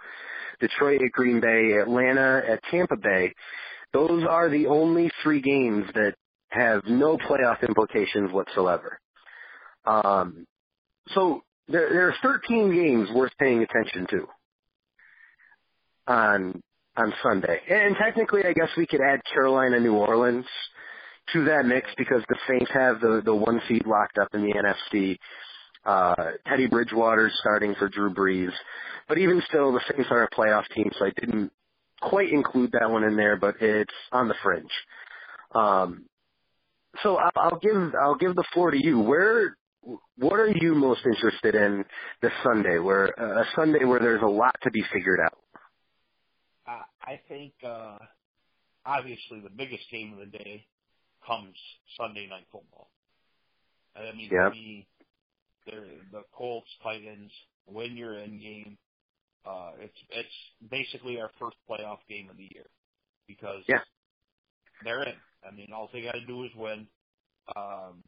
Detroit 0.61 1.01
at 1.03 1.13
Green 1.13 1.41
Bay, 1.41 1.79
Atlanta 1.81 2.43
at 2.47 2.61
Tampa 2.71 2.97
Bay. 2.97 3.33
Those 3.95 4.25
are 4.29 4.51
the 4.51 4.67
only 4.67 5.11
three 5.23 5.41
games 5.41 5.87
that 5.95 6.15
have 6.51 6.83
no 6.87 7.17
playoff 7.17 7.67
implications 7.67 8.33
whatsoever. 8.33 8.99
Um, 9.87 10.47
so 11.15 11.43
there, 11.69 12.09
are 12.09 12.15
13 12.23 12.75
games 12.75 13.09
worth 13.15 13.33
paying 13.39 13.63
attention 13.63 14.07
to 14.11 14.27
on 16.07 16.63
on 16.97 17.13
Sunday, 17.23 17.61
and 17.69 17.95
technically, 17.97 18.43
I 18.47 18.53
guess 18.53 18.69
we 18.77 18.87
could 18.87 19.03
add 19.03 19.21
Carolina, 19.33 19.79
New 19.79 19.95
Orleans 19.95 20.47
to 21.33 21.45
that 21.45 21.67
mix 21.67 21.89
because 21.99 22.23
the 22.29 22.37
Saints 22.49 22.71
have 22.73 23.01
the 23.01 23.21
the 23.25 23.35
one 23.35 23.61
seed 23.69 23.87
locked 23.87 24.19
up 24.19 24.29
in 24.35 24.43
the 24.43 24.55
NFC. 24.55 25.19
Uh, 25.85 26.33
Teddy 26.49 26.67
Bridgewater's 26.67 27.33
starting 27.41 27.75
for 27.77 27.89
Drew 27.89 28.13
Brees, 28.13 28.51
but 29.09 29.19
even 29.19 29.43
still, 29.49 29.73
the 29.73 29.81
Saints 29.91 30.09
are 30.11 30.25
a 30.25 30.31
playoff 30.31 30.65
team, 30.75 30.91
so 30.99 31.07
I 31.07 31.11
didn't 31.21 31.53
quite 32.01 32.31
include 32.31 32.73
that 32.73 32.91
one 32.91 33.05
in 33.05 33.17
there, 33.17 33.37
but 33.37 33.57
it's 33.61 33.93
on 34.13 34.29
the 34.29 34.35
fringe. 34.43 34.71
Um, 35.55 36.05
so 37.03 37.17
I'll, 37.17 37.31
I'll 37.37 37.59
give 37.59 37.95
I'll 38.01 38.17
give 38.17 38.35
the 38.35 38.45
floor 38.53 38.71
to 38.71 38.83
you. 38.83 39.01
Where 39.01 39.57
what 40.17 40.41
are 40.41 40.49
you 40.49 40.75
most 40.75 41.01
interested 41.07 41.55
in 41.55 41.85
this 42.23 42.33
Sunday? 42.43 42.79
Where 42.79 43.09
uh, 43.21 43.43
a 43.43 43.45
Sunday 43.55 43.85
where 43.85 44.01
there's 44.01 44.23
a 44.23 44.27
lot 44.27 44.57
to 44.63 44.71
be 44.71 44.83
figured 44.93 45.21
out. 45.25 45.39
I, 46.67 46.83
I 47.03 47.21
think 47.29 47.53
uh, 47.65 47.99
obviously 48.85 49.41
the 49.41 49.51
biggest 49.51 49.85
game 49.91 50.13
of 50.13 50.19
the 50.19 50.39
day 50.39 50.67
comes 51.27 51.55
Sunday 51.99 52.27
night 52.29 52.47
football. 52.53 52.91
I 53.97 54.15
mean, 54.15 54.29
Yep. 54.31 54.51
to 54.53 54.57
me, 54.57 54.87
they're, 55.67 55.87
the 56.13 56.23
Colts, 56.37 56.69
Titans, 56.83 57.31
win 57.67 57.97
your 57.97 58.19
end 58.19 58.41
game. 58.41 58.79
Uh, 59.45 59.73
it's 59.81 59.97
it's 60.11 60.71
basically 60.71 61.21
our 61.21 61.31
first 61.39 61.57
playoff 61.71 61.99
game 62.09 62.29
of 62.31 62.37
the 62.37 62.49
year 62.53 62.67
because 63.29 63.63
Yeah. 63.69 63.79
they're 64.85 65.03
in. 65.05 65.15
I 65.47 65.55
mean, 65.55 65.69
all 65.73 65.89
they 65.93 66.03
got 66.03 66.13
to 66.13 66.27
do 66.27 66.45
is 66.45 66.51
win. 66.57 66.87
Um, 67.57 68.03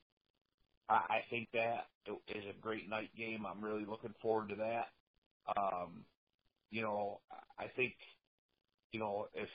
I, 0.89 0.95
I 0.95 1.21
think 1.31 1.49
that 1.55 1.87
is 2.29 2.45
a 2.49 2.61
great 2.61 2.89
night 2.89 3.11
game. 3.17 3.47
I'm 3.47 3.65
really 3.65 3.85
looking 3.85 4.15
forward 4.23 4.49
to 4.51 4.57
that. 4.57 4.89
Um, 5.57 6.05
you 6.71 6.83
know, 6.83 7.21
I 7.59 7.67
think, 7.77 7.95
you 8.93 9.01
know, 9.01 9.29
if 9.35 9.49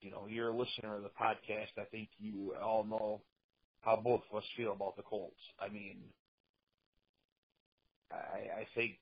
you 0.00 0.10
know 0.10 0.26
you're 0.28 0.48
a 0.50 0.56
listener 0.56 0.96
of 0.96 1.02
the 1.02 1.10
podcast, 1.10 1.78
I 1.78 1.84
think 1.90 2.08
you 2.18 2.54
all 2.62 2.84
know 2.84 3.22
how 3.80 3.96
both 3.96 4.22
of 4.30 4.38
us 4.38 4.44
feel 4.56 4.72
about 4.72 4.96
the 4.96 5.02
Colts. 5.02 5.40
I 5.58 5.68
mean, 5.68 5.98
I, 8.12 8.60
I 8.60 8.66
think 8.74 8.98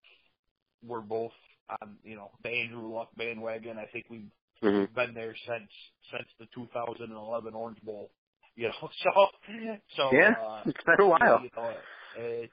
we're 0.87 1.01
both 1.01 1.33
on, 1.81 1.97
you 2.05 2.17
know, 2.17 2.31
the 2.43 2.51
Andrew 2.51 2.93
Luck 2.93 3.11
bandwagon. 3.17 3.79
I 3.79 3.87
think 3.87 4.07
we've 4.11 4.31
Mm-hmm. 4.63 4.95
been 4.95 5.15
there 5.15 5.37
since 5.47 5.71
since 6.11 6.29
the 6.41 6.47
2011 6.55 7.55
Orange 7.55 7.83
Bowl. 7.83 8.11
You 8.59 8.69
know, 8.69 8.91
so 9.03 9.29
so 9.95 10.03
Yeah, 10.13 10.35
uh, 10.35 10.65
it's 10.67 10.85
been 10.85 10.97
a 11.01 11.09
while. 11.09 11.43
you 11.43 11.51
know, 11.57 11.77
it's 12.17 12.53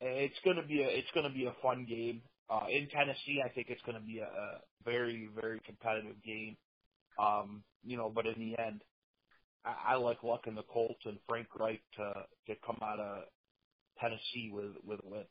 it's 0.00 0.34
gonna 0.44 0.66
be 0.66 0.82
a 0.82 0.88
it's 0.88 1.08
gonna 1.14 1.30
be 1.32 1.46
a 1.46 1.54
fun 1.62 1.86
game. 1.88 2.22
Uh, 2.50 2.66
in 2.70 2.88
Tennessee, 2.88 3.40
I 3.44 3.48
think 3.50 3.68
it's 3.70 3.82
gonna 3.86 4.00
be 4.00 4.18
a, 4.18 4.24
a 4.24 4.60
very 4.84 5.28
very 5.40 5.60
competitive 5.66 6.22
game. 6.24 6.56
Um, 7.18 7.62
you 7.84 7.96
know, 7.96 8.10
but 8.14 8.26
in 8.26 8.34
the 8.38 8.60
end, 8.62 8.82
I, 9.64 9.94
I 9.94 9.96
like 9.96 10.22
Luck 10.22 10.42
and 10.46 10.56
the 10.56 10.62
Colts 10.64 11.00
and 11.04 11.18
Frank 11.28 11.48
Reich 11.58 11.82
to 11.96 12.12
to 12.48 12.60
come 12.66 12.78
out 12.82 13.00
of 13.00 13.24
Tennessee 14.00 14.50
with 14.52 14.72
with 14.84 15.00
a 15.04 15.08
win. 15.08 15.24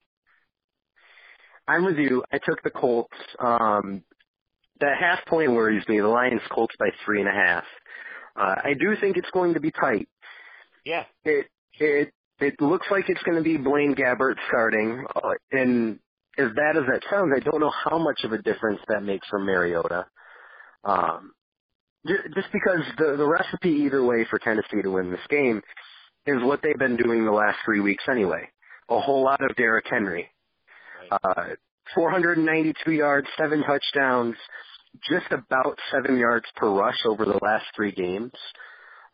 I'm 1.67 1.85
with 1.85 1.97
you. 1.97 2.23
I 2.31 2.39
took 2.39 2.63
the 2.63 2.71
Colts. 2.71 3.17
Um, 3.39 4.03
that 4.79 4.97
half 4.99 5.25
point 5.27 5.51
worries 5.51 5.87
me. 5.87 5.99
The 5.99 6.07
Lions 6.07 6.41
Colts 6.51 6.75
by 6.79 6.89
three 7.05 7.19
and 7.19 7.29
a 7.29 7.33
half. 7.33 7.63
Uh, 8.39 8.55
I 8.63 8.73
do 8.79 8.95
think 9.01 9.17
it's 9.17 9.29
going 9.31 9.53
to 9.55 9.59
be 9.59 9.71
tight. 9.71 10.07
Yeah, 10.85 11.03
It 11.25 11.47
it 11.79 12.13
it 12.39 12.61
looks 12.61 12.87
like 12.89 13.09
it's 13.09 13.21
going 13.23 13.37
to 13.37 13.43
be 13.43 13.57
Blaine 13.57 13.95
Gabbert 13.95 14.35
starting, 14.47 15.05
uh, 15.15 15.33
and 15.51 15.99
as 16.37 16.47
bad 16.55 16.77
as 16.77 16.83
that 16.89 17.01
sounds, 17.09 17.33
I 17.35 17.39
don't 17.39 17.59
know 17.59 17.71
how 17.83 17.97
much 17.97 18.21
of 18.23 18.31
a 18.31 18.41
difference 18.41 18.79
that 18.87 19.03
makes 19.03 19.27
for 19.27 19.39
Mariota. 19.39 20.05
Um, 20.85 21.33
just 22.07 22.47
because 22.53 22.81
the 22.97 23.17
the 23.17 23.27
recipe 23.27 23.83
either 23.85 24.03
way 24.03 24.25
for 24.29 24.39
Tennessee 24.39 24.81
to 24.81 24.89
win 24.89 25.11
this 25.11 25.19
game 25.29 25.61
is 26.25 26.41
what 26.41 26.61
they've 26.63 26.77
been 26.77 26.95
doing 26.95 27.25
the 27.25 27.31
last 27.31 27.57
three 27.65 27.81
weeks 27.81 28.03
anyway. 28.09 28.47
A 28.89 28.99
whole 28.99 29.23
lot 29.23 29.41
of 29.43 29.55
Derrick 29.57 29.85
Henry. 29.89 30.29
Uh, 31.11 31.55
492 31.95 32.91
yards, 32.91 33.27
seven 33.37 33.63
touchdowns, 33.63 34.35
just 35.09 35.27
about 35.31 35.77
seven 35.91 36.17
yards 36.17 36.45
per 36.55 36.69
rush 36.69 36.99
over 37.05 37.25
the 37.25 37.39
last 37.41 37.65
three 37.75 37.91
games. 37.91 38.31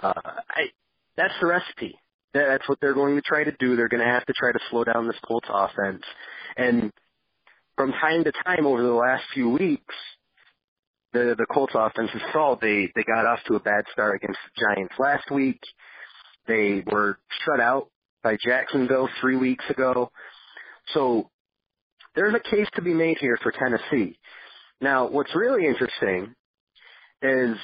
Uh, 0.01 0.13
I, 0.15 0.69
that's 1.17 1.33
the 1.41 1.47
recipe. 1.47 1.95
That's 2.33 2.67
what 2.67 2.79
they're 2.81 2.93
going 2.93 3.15
to 3.15 3.21
try 3.21 3.43
to 3.43 3.55
do. 3.59 3.75
They're 3.75 3.87
going 3.87 4.05
to 4.05 4.11
have 4.11 4.25
to 4.25 4.33
try 4.33 4.51
to 4.51 4.59
slow 4.69 4.83
down 4.83 5.07
this 5.07 5.15
Colts 5.25 5.47
offense. 5.49 6.03
And 6.57 6.91
from 7.77 7.91
time 7.93 8.23
to 8.25 8.31
time 8.45 8.65
over 8.65 8.81
the 8.81 8.89
last 8.93 9.23
few 9.33 9.49
weeks, 9.49 9.95
the 11.13 11.35
the 11.37 11.45
Colts 11.45 11.73
offense 11.75 12.09
has 12.11 12.21
stalled. 12.29 12.59
They 12.61 12.91
they 12.95 13.03
got 13.03 13.25
off 13.25 13.39
to 13.47 13.55
a 13.55 13.59
bad 13.59 13.85
start 13.91 14.15
against 14.15 14.39
the 14.45 14.65
Giants 14.65 14.93
last 14.99 15.31
week. 15.31 15.59
They 16.47 16.83
were 16.85 17.17
shut 17.45 17.59
out 17.59 17.89
by 18.21 18.37
Jacksonville 18.43 19.09
three 19.21 19.37
weeks 19.37 19.63
ago. 19.69 20.11
So 20.93 21.29
there's 22.15 22.35
a 22.35 22.49
case 22.49 22.67
to 22.75 22.81
be 22.81 22.93
made 22.93 23.17
here 23.19 23.37
for 23.41 23.51
Tennessee. 23.51 24.17
Now, 24.81 25.07
what's 25.07 25.35
really 25.35 25.65
interesting 25.65 26.33
is 27.21 27.57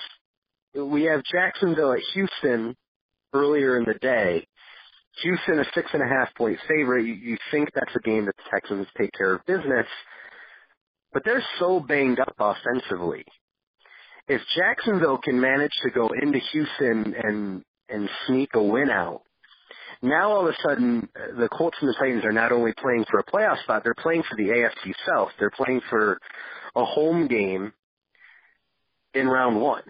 we 0.76 1.04
have 1.04 1.24
Jacksonville 1.32 1.94
at 1.94 2.00
Houston 2.14 2.76
earlier 3.34 3.78
in 3.78 3.86
the 3.86 3.96
day. 3.96 4.48
Houston 5.24 5.60
a 5.60 5.66
six 5.76 5.90
and 5.94 6.02
a 6.02 6.08
half 6.08 6.34
point 6.36 6.58
favorite. 6.68 7.06
You, 7.06 7.14
you 7.14 7.38
think 7.52 7.70
that's 7.74 7.96
a 7.96 8.00
game 8.00 8.26
that 8.26 8.36
the 8.38 8.44
Texans 8.50 8.88
take 8.98 9.12
care 9.18 9.36
of 9.36 9.46
business, 9.46 9.86
but 11.12 11.24
they're 11.26 11.44
so 11.60 11.80
banged 11.82 12.20
up 12.20 12.34
offensively. 12.40 13.26
If 14.28 14.42
Jacksonville 14.56 15.18
can 15.18 15.40
manage 15.40 15.74
to 15.84 15.92
go 15.92 16.10
into 16.22 16.40
Houston 16.54 17.14
and 17.22 17.64
and 17.90 18.10
sneak 18.26 18.52
a 18.54 18.64
win 18.64 18.90
out, 18.90 19.24
now 20.02 20.32
all 20.32 20.48
of 20.48 20.54
a 20.54 20.58
sudden 20.68 21.08
the 21.38 21.50
Colts 21.50 21.78
and 21.82 21.90
the 21.90 21.96
Titans 22.00 22.26
are 22.26 22.32
not 22.32 22.52
only 22.52 22.74
playing 22.74 23.06
for 23.10 23.20
a 23.20 23.24
playoff 23.24 23.62
spot, 23.64 23.84
they're 23.84 23.94
playing 23.94 24.24
for 24.30 24.36
the 24.36 24.50
AFC 24.50 24.94
South. 25.08 25.30
They're 25.40 25.52
playing 25.52 25.82
for 25.90 26.20
a 26.76 26.86
home 26.86 27.28
game 27.28 27.74
in 29.14 29.28
round 29.28 29.60
one. 29.62 29.84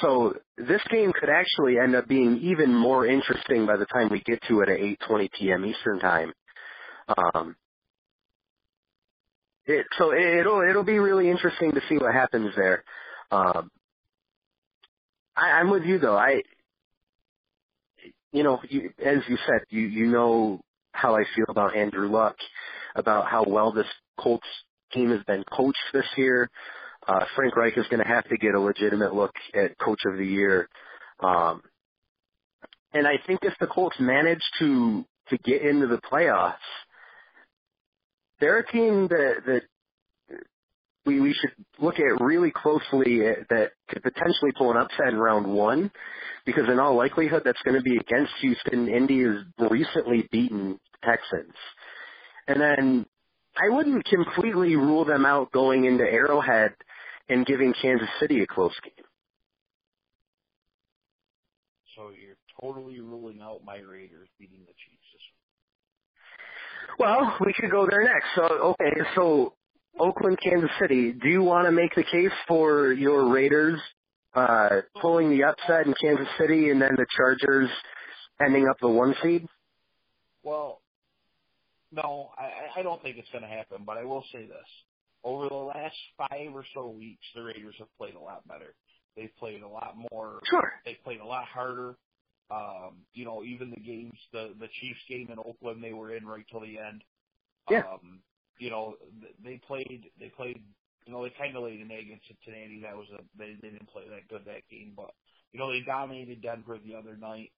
So 0.00 0.34
this 0.56 0.80
game 0.90 1.12
could 1.12 1.28
actually 1.28 1.78
end 1.78 1.94
up 1.94 2.08
being 2.08 2.38
even 2.38 2.74
more 2.74 3.06
interesting 3.06 3.66
by 3.66 3.76
the 3.76 3.86
time 3.86 4.08
we 4.10 4.20
get 4.20 4.40
to 4.48 4.60
it 4.60 4.68
at 4.68 4.78
8:20 4.78 5.30
p.m. 5.38 5.64
Eastern 5.64 5.98
time. 5.98 6.32
Um, 7.08 7.56
it, 9.66 9.86
so 9.98 10.12
it'll 10.12 10.62
it'll 10.68 10.84
be 10.84 10.98
really 10.98 11.30
interesting 11.30 11.72
to 11.72 11.80
see 11.88 11.96
what 11.96 12.14
happens 12.14 12.52
there. 12.56 12.84
Um, 13.30 13.70
I, 15.36 15.52
I'm 15.52 15.70
with 15.70 15.84
you 15.84 15.98
though. 15.98 16.16
I, 16.16 16.42
you 18.32 18.42
know, 18.42 18.60
you, 18.68 18.90
as 19.04 19.18
you 19.28 19.36
said, 19.46 19.60
you 19.70 19.82
you 19.82 20.06
know 20.06 20.60
how 20.92 21.16
I 21.16 21.24
feel 21.34 21.46
about 21.48 21.76
Andrew 21.76 22.08
Luck, 22.08 22.36
about 22.94 23.26
how 23.26 23.44
well 23.46 23.72
this 23.72 23.86
Colts 24.18 24.46
team 24.92 25.10
has 25.10 25.22
been 25.24 25.44
coached 25.44 25.78
this 25.92 26.06
year. 26.16 26.50
Uh, 27.06 27.24
Frank 27.34 27.56
Reich 27.56 27.76
is 27.76 27.86
going 27.88 28.02
to 28.02 28.08
have 28.08 28.28
to 28.28 28.36
get 28.36 28.54
a 28.54 28.60
legitimate 28.60 29.14
look 29.14 29.34
at 29.54 29.78
Coach 29.78 30.00
of 30.06 30.16
the 30.16 30.26
Year. 30.26 30.68
Um, 31.20 31.62
and 32.92 33.06
I 33.06 33.14
think 33.26 33.40
if 33.42 33.54
the 33.60 33.66
Colts 33.66 33.96
manage 33.98 34.42
to 34.58 35.04
to 35.30 35.38
get 35.38 35.62
into 35.62 35.86
the 35.86 35.98
playoffs, 35.98 36.54
they're 38.40 38.58
a 38.58 38.66
team 38.66 39.08
that 39.08 39.42
that 39.46 39.62
we 41.04 41.20
we 41.20 41.32
should 41.32 41.52
look 41.78 41.98
at 41.98 42.22
really 42.22 42.50
closely 42.50 43.26
at, 43.26 43.48
that 43.48 43.72
could 43.88 44.02
potentially 44.02 44.52
pull 44.56 44.70
an 44.70 44.76
upset 44.76 45.08
in 45.08 45.16
round 45.16 45.46
one, 45.46 45.90
because 46.44 46.64
in 46.68 46.78
all 46.78 46.96
likelihood 46.96 47.42
that's 47.44 47.60
going 47.62 47.76
to 47.76 47.82
be 47.82 47.96
against 47.96 48.32
Houston. 48.40 48.88
Indy 48.88 49.24
has 49.24 49.70
recently 49.70 50.28
beaten 50.30 50.78
Texans, 51.04 51.54
and 52.48 52.60
then 52.60 53.06
I 53.56 53.74
wouldn't 53.74 54.04
completely 54.06 54.76
rule 54.76 55.04
them 55.04 55.26
out 55.26 55.52
going 55.52 55.84
into 55.84 56.04
Arrowhead 56.04 56.74
and 57.28 57.46
giving 57.46 57.74
Kansas 57.80 58.08
City 58.20 58.42
a 58.42 58.46
close 58.46 58.74
game. 58.82 59.04
So 61.96 62.10
you're 62.10 62.36
totally 62.60 63.00
ruling 63.00 63.40
out 63.42 63.60
my 63.64 63.76
Raiders 63.76 64.28
beating 64.38 64.60
the 64.60 64.72
Chiefs 64.72 65.06
this 65.12 65.22
week. 66.88 66.98
Well, 66.98 67.36
we 67.44 67.52
could 67.52 67.70
go 67.70 67.86
there 67.88 68.02
next. 68.02 68.26
So 68.34 68.74
okay, 68.80 69.00
so 69.14 69.54
Oakland, 69.98 70.38
Kansas 70.42 70.70
City. 70.80 71.12
Do 71.12 71.28
you 71.28 71.42
want 71.42 71.66
to 71.66 71.72
make 71.72 71.94
the 71.94 72.02
case 72.02 72.32
for 72.48 72.92
your 72.92 73.30
Raiders 73.32 73.80
uh, 74.34 74.80
pulling 75.00 75.30
the 75.30 75.44
upset 75.44 75.86
in 75.86 75.94
Kansas 76.00 76.28
City, 76.38 76.70
and 76.70 76.80
then 76.80 76.94
the 76.96 77.06
Chargers 77.16 77.70
ending 78.44 78.68
up 78.68 78.76
the 78.80 78.88
one 78.88 79.14
seed? 79.22 79.46
Well, 80.42 80.80
no, 81.92 82.30
I, 82.38 82.80
I 82.80 82.82
don't 82.82 83.02
think 83.02 83.16
it's 83.18 83.28
going 83.30 83.42
to 83.42 83.50
happen. 83.50 83.82
But 83.86 83.98
I 83.98 84.04
will 84.04 84.24
say 84.32 84.46
this: 84.46 84.68
over 85.24 85.48
the 85.48 85.54
last 85.54 85.96
five 86.16 86.54
or 86.54 86.64
so 86.74 86.88
weeks, 86.88 87.24
the 87.34 87.42
Raiders 87.42 87.74
have 87.78 87.88
played 87.98 88.14
a 88.14 88.20
lot 88.20 88.46
better. 88.48 88.74
They've 89.16 89.34
played 89.38 89.62
a 89.62 89.68
lot 89.68 89.94
more. 90.10 90.40
Sure. 90.48 90.72
They've 90.84 91.02
played 91.04 91.20
a 91.20 91.26
lot 91.26 91.44
harder. 91.44 91.96
Um, 92.50 92.96
you 93.14 93.24
know, 93.24 93.42
even 93.44 93.70
the 93.70 93.80
games, 93.80 94.18
the 94.32 94.54
the 94.58 94.68
Chiefs 94.80 95.00
game 95.08 95.28
in 95.30 95.38
Oakland, 95.38 95.82
they 95.82 95.92
were 95.92 96.14
in 96.14 96.26
right 96.26 96.44
till 96.50 96.60
the 96.60 96.78
end. 96.78 97.02
Yeah. 97.70 97.82
Um, 97.90 98.20
you 98.58 98.70
know, 98.70 98.94
they 99.44 99.60
played. 99.66 100.10
They 100.18 100.28
played. 100.28 100.62
You 101.06 101.12
know, 101.12 101.22
they 101.22 101.30
kind 101.30 101.56
of 101.56 101.64
laid 101.64 101.80
an 101.80 101.90
egg 101.90 102.06
against 102.06 102.28
Cincinnati. 102.28 102.80
That 102.82 102.96
was 102.96 103.06
a. 103.12 103.22
They, 103.38 103.56
they 103.60 103.70
didn't 103.70 103.88
play 103.88 104.04
that 104.08 104.28
good 104.28 104.44
that 104.46 104.68
game, 104.70 104.92
but 104.96 105.10
you 105.52 105.58
know, 105.58 105.70
they 105.72 105.80
dominated 105.80 106.42
Denver 106.42 106.78
the 106.78 106.94
other 106.94 107.16
night. 107.16 107.52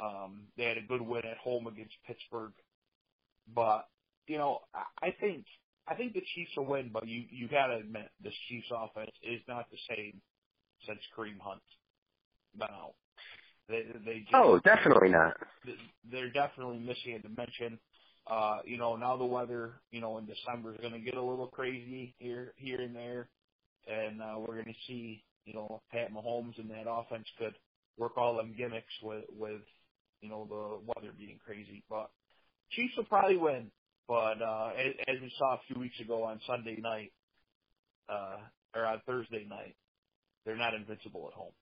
Um, 0.00 0.44
they 0.56 0.64
had 0.64 0.78
a 0.78 0.86
good 0.86 1.02
win 1.02 1.24
at 1.26 1.36
home 1.38 1.66
against 1.66 1.94
Pittsburgh, 2.06 2.52
but 3.54 3.86
you 4.26 4.38
know, 4.38 4.60
I, 4.74 5.08
I 5.08 5.14
think 5.20 5.44
I 5.86 5.94
think 5.94 6.14
the 6.14 6.22
Chiefs 6.34 6.52
will 6.56 6.66
win, 6.66 6.90
but 6.92 7.06
you 7.06 7.24
you 7.30 7.48
got 7.48 7.68
to 7.68 7.76
admit 7.76 8.08
this 8.22 8.34
Chiefs 8.48 8.68
offense 8.74 9.10
is 9.22 9.40
not 9.48 9.66
the 9.70 9.78
same 9.88 10.20
since 10.86 11.00
Kareem 11.16 11.40
Hunt. 11.40 11.62
No, 12.56 12.94
they 13.68 13.84
they 14.04 14.20
just, 14.20 14.34
oh 14.34 14.58
definitely 14.64 15.10
not. 15.10 15.36
They're 16.10 16.30
definitely 16.30 16.78
missing 16.78 17.14
a 17.14 17.18
dimension. 17.18 17.78
Uh, 18.30 18.58
you 18.64 18.78
know, 18.78 18.94
now 18.94 19.16
the 19.16 19.24
weather, 19.24 19.72
you 19.90 20.00
know, 20.00 20.18
in 20.18 20.26
December 20.26 20.72
is 20.72 20.80
going 20.80 20.92
to 20.92 21.00
get 21.00 21.14
a 21.16 21.22
little 21.22 21.48
crazy 21.48 22.14
here 22.18 22.52
here 22.56 22.80
and 22.80 22.94
there, 22.94 23.28
and 23.88 24.22
uh, 24.22 24.36
we're 24.38 24.54
going 24.54 24.66
to 24.66 24.80
see, 24.86 25.24
you 25.44 25.52
know, 25.52 25.82
Pat 25.90 26.12
Mahomes 26.12 26.56
and 26.58 26.70
that 26.70 26.88
offense 26.88 27.26
could 27.38 27.54
work 27.98 28.16
all 28.16 28.36
them 28.36 28.54
gimmicks 28.56 28.92
with 29.02 29.24
with 29.36 29.62
you 30.20 30.28
know 30.28 30.46
the 30.48 30.78
weather 30.86 31.12
being 31.18 31.40
crazy, 31.44 31.82
but 31.90 32.08
Chiefs 32.70 32.94
will 32.96 33.04
probably 33.04 33.36
win. 33.36 33.70
But 34.06 34.40
uh, 34.40 34.70
as, 34.78 34.94
as 35.08 35.20
we 35.20 35.32
saw 35.36 35.54
a 35.54 35.60
few 35.66 35.80
weeks 35.80 35.98
ago 35.98 36.22
on 36.22 36.40
Sunday 36.46 36.76
night, 36.80 37.12
uh, 38.08 38.36
or 38.76 38.86
on 38.86 39.00
Thursday 39.06 39.44
night, 39.48 39.74
they're 40.46 40.56
not 40.56 40.74
invincible 40.74 41.28
at 41.28 41.34
home. 41.34 41.52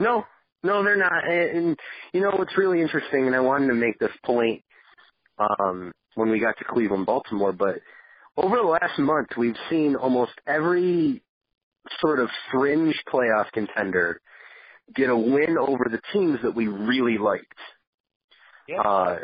No, 0.00 0.24
no, 0.64 0.82
they're 0.82 0.96
not. 0.96 1.24
And, 1.24 1.56
and 1.56 1.80
you 2.12 2.20
know 2.20 2.32
what's 2.36 2.58
really 2.58 2.80
interesting, 2.80 3.26
and 3.26 3.36
I 3.36 3.40
wanted 3.40 3.68
to 3.68 3.74
make 3.74 3.98
this 4.00 4.10
point 4.24 4.64
um, 5.60 5.92
when 6.14 6.30
we 6.30 6.40
got 6.40 6.56
to 6.58 6.64
Cleveland, 6.64 7.06
Baltimore, 7.06 7.52
but 7.52 7.80
over 8.36 8.56
the 8.56 8.62
last 8.62 8.98
month, 8.98 9.28
we've 9.36 9.56
seen 9.68 9.96
almost 9.96 10.32
every 10.46 11.22
sort 12.00 12.20
of 12.20 12.28
fringe 12.50 12.94
playoff 13.12 13.50
contender 13.52 14.20
get 14.94 15.10
a 15.10 15.16
win 15.16 15.56
over 15.58 15.86
the 15.90 16.00
teams 16.12 16.38
that 16.42 16.54
we 16.54 16.66
really 16.66 17.18
liked. 17.18 17.46
Yeah. 18.68 18.80
Uh, 18.80 19.18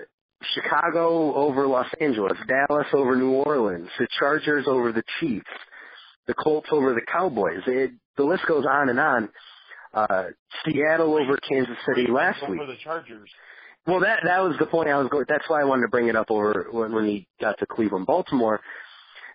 Chicago 0.54 1.34
over 1.34 1.66
Los 1.66 1.88
Angeles, 2.00 2.38
Dallas 2.46 2.86
over 2.92 3.16
New 3.16 3.32
Orleans, 3.32 3.88
the 3.98 4.06
Chargers 4.18 4.66
over 4.68 4.92
the 4.92 5.02
Chiefs, 5.18 5.46
the 6.26 6.34
Colts 6.34 6.68
over 6.70 6.94
the 6.94 7.02
Cowboys. 7.12 7.62
It, 7.66 7.92
the 8.16 8.24
list 8.24 8.44
goes 8.46 8.64
on 8.68 8.88
and 8.88 9.00
on. 9.00 9.28
Uh, 9.92 10.24
Seattle 10.64 11.14
over 11.14 11.36
Kansas 11.38 11.76
City 11.86 12.06
last 12.10 12.42
over 12.42 12.52
week. 12.52 12.60
the 12.66 12.76
Chargers. 12.84 13.28
Well, 13.88 14.00
that 14.00 14.20
that 14.24 14.40
was 14.40 14.54
the 14.60 14.66
point 14.66 14.90
I 14.90 14.98
was 14.98 15.08
going. 15.08 15.24
That's 15.26 15.48
why 15.48 15.62
I 15.62 15.64
wanted 15.64 15.82
to 15.82 15.88
bring 15.88 16.08
it 16.08 16.16
up 16.16 16.30
over 16.30 16.66
when, 16.70 16.92
when 16.92 17.06
he 17.06 17.26
got 17.40 17.58
to 17.60 17.66
Cleveland, 17.66 18.04
Baltimore, 18.04 18.60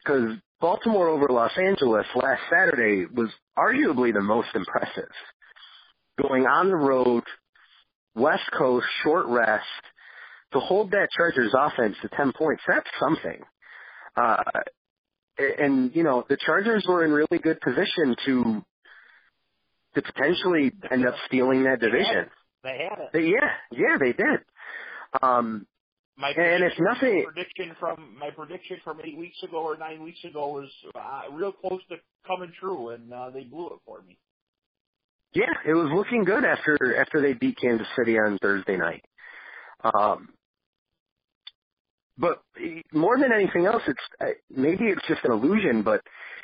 because 0.04 0.38
Baltimore 0.62 1.08
over 1.10 1.28
Los 1.30 1.58
Angeles 1.58 2.06
last 2.16 2.42
Saturday 2.52 3.08
was 3.12 3.30
arguably 3.58 4.14
the 4.14 4.22
most 4.22 4.50
impressive. 4.54 5.10
Going 6.22 6.46
on 6.46 6.70
the 6.70 6.76
road, 6.76 7.24
West 8.14 8.44
Coast, 8.56 8.86
short 9.04 9.26
rest, 9.26 9.66
to 10.52 10.60
hold 10.60 10.92
that 10.92 11.08
Chargers 11.18 11.52
offense 11.58 11.96
to 12.04 12.10
10 12.10 12.34
points, 12.34 12.62
that's 12.68 12.88
something. 13.00 13.42
Uh, 14.16 14.44
and, 15.40 15.96
you 15.96 16.04
know, 16.04 16.26
the 16.30 16.38
Chargers 16.38 16.86
were 16.88 17.04
in 17.04 17.12
really 17.12 17.40
good 17.42 17.60
position 17.60 18.16
to, 18.28 18.64
to 19.96 20.02
potentially 20.04 20.72
end 20.92 21.08
up 21.08 21.16
stealing 21.26 21.64
that 21.64 21.80
division. 21.80 22.30
They 22.64 22.88
had 22.90 23.00
it. 23.00 23.10
They, 23.14 23.22
yeah, 23.22 23.52
yeah, 23.72 23.98
they 24.00 24.14
did. 24.14 24.40
Um, 25.22 25.68
My 26.18 26.30
and 26.30 26.64
it's 26.64 26.80
nothing, 26.80 27.26
prediction 27.26 27.76
from 27.80 28.18
my 28.20 28.30
prediction 28.32 28.78
from 28.84 29.00
eight 29.04 29.18
weeks 29.18 29.38
ago 29.44 29.58
or 29.64 29.78
nine 29.78 30.04
weeks 30.04 30.24
ago 30.24 30.48
was 30.50 30.70
uh, 30.96 31.24
real 31.34 31.52
close 31.52 31.82
to 31.90 31.98
coming 32.28 32.52
true, 32.60 32.90
and 32.90 33.12
uh, 33.14 33.30
they 33.32 33.44
blew 33.44 33.68
it 33.68 33.80
for 33.86 34.02
me. 34.04 34.18
yeah, 35.34 35.54
it 35.68 35.74
was 35.74 35.92
looking 35.94 36.24
good 36.24 36.46
after, 36.46 36.98
after 37.00 37.22
they 37.22 37.34
beat 37.34 37.58
Kansas 37.62 37.88
City 37.98 38.18
on 38.18 38.38
Thursday 38.42 38.78
night. 38.78 39.04
Um, 39.84 40.30
but 42.18 42.44
more 42.94 43.18
than 43.18 43.32
anything 43.34 43.66
else, 43.66 43.84
it's 43.88 44.00
uh, 44.22 44.26
maybe 44.56 44.86
it's 44.86 45.02
just 45.08 45.24
an 45.26 45.32
illusion, 45.32 45.82
but 45.84 46.02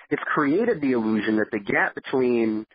it's 0.10 0.22
created 0.34 0.82
the 0.82 0.94
illusion 0.94 1.38
that 1.38 1.52
the 1.52 1.60
gap 1.60 1.96
between 1.96 2.66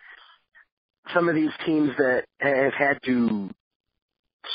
some 1.13 1.29
of 1.29 1.35
these 1.35 1.51
teams 1.67 1.91
that 1.99 2.25
have 2.41 2.73
had 2.73 2.99
to 3.05 3.51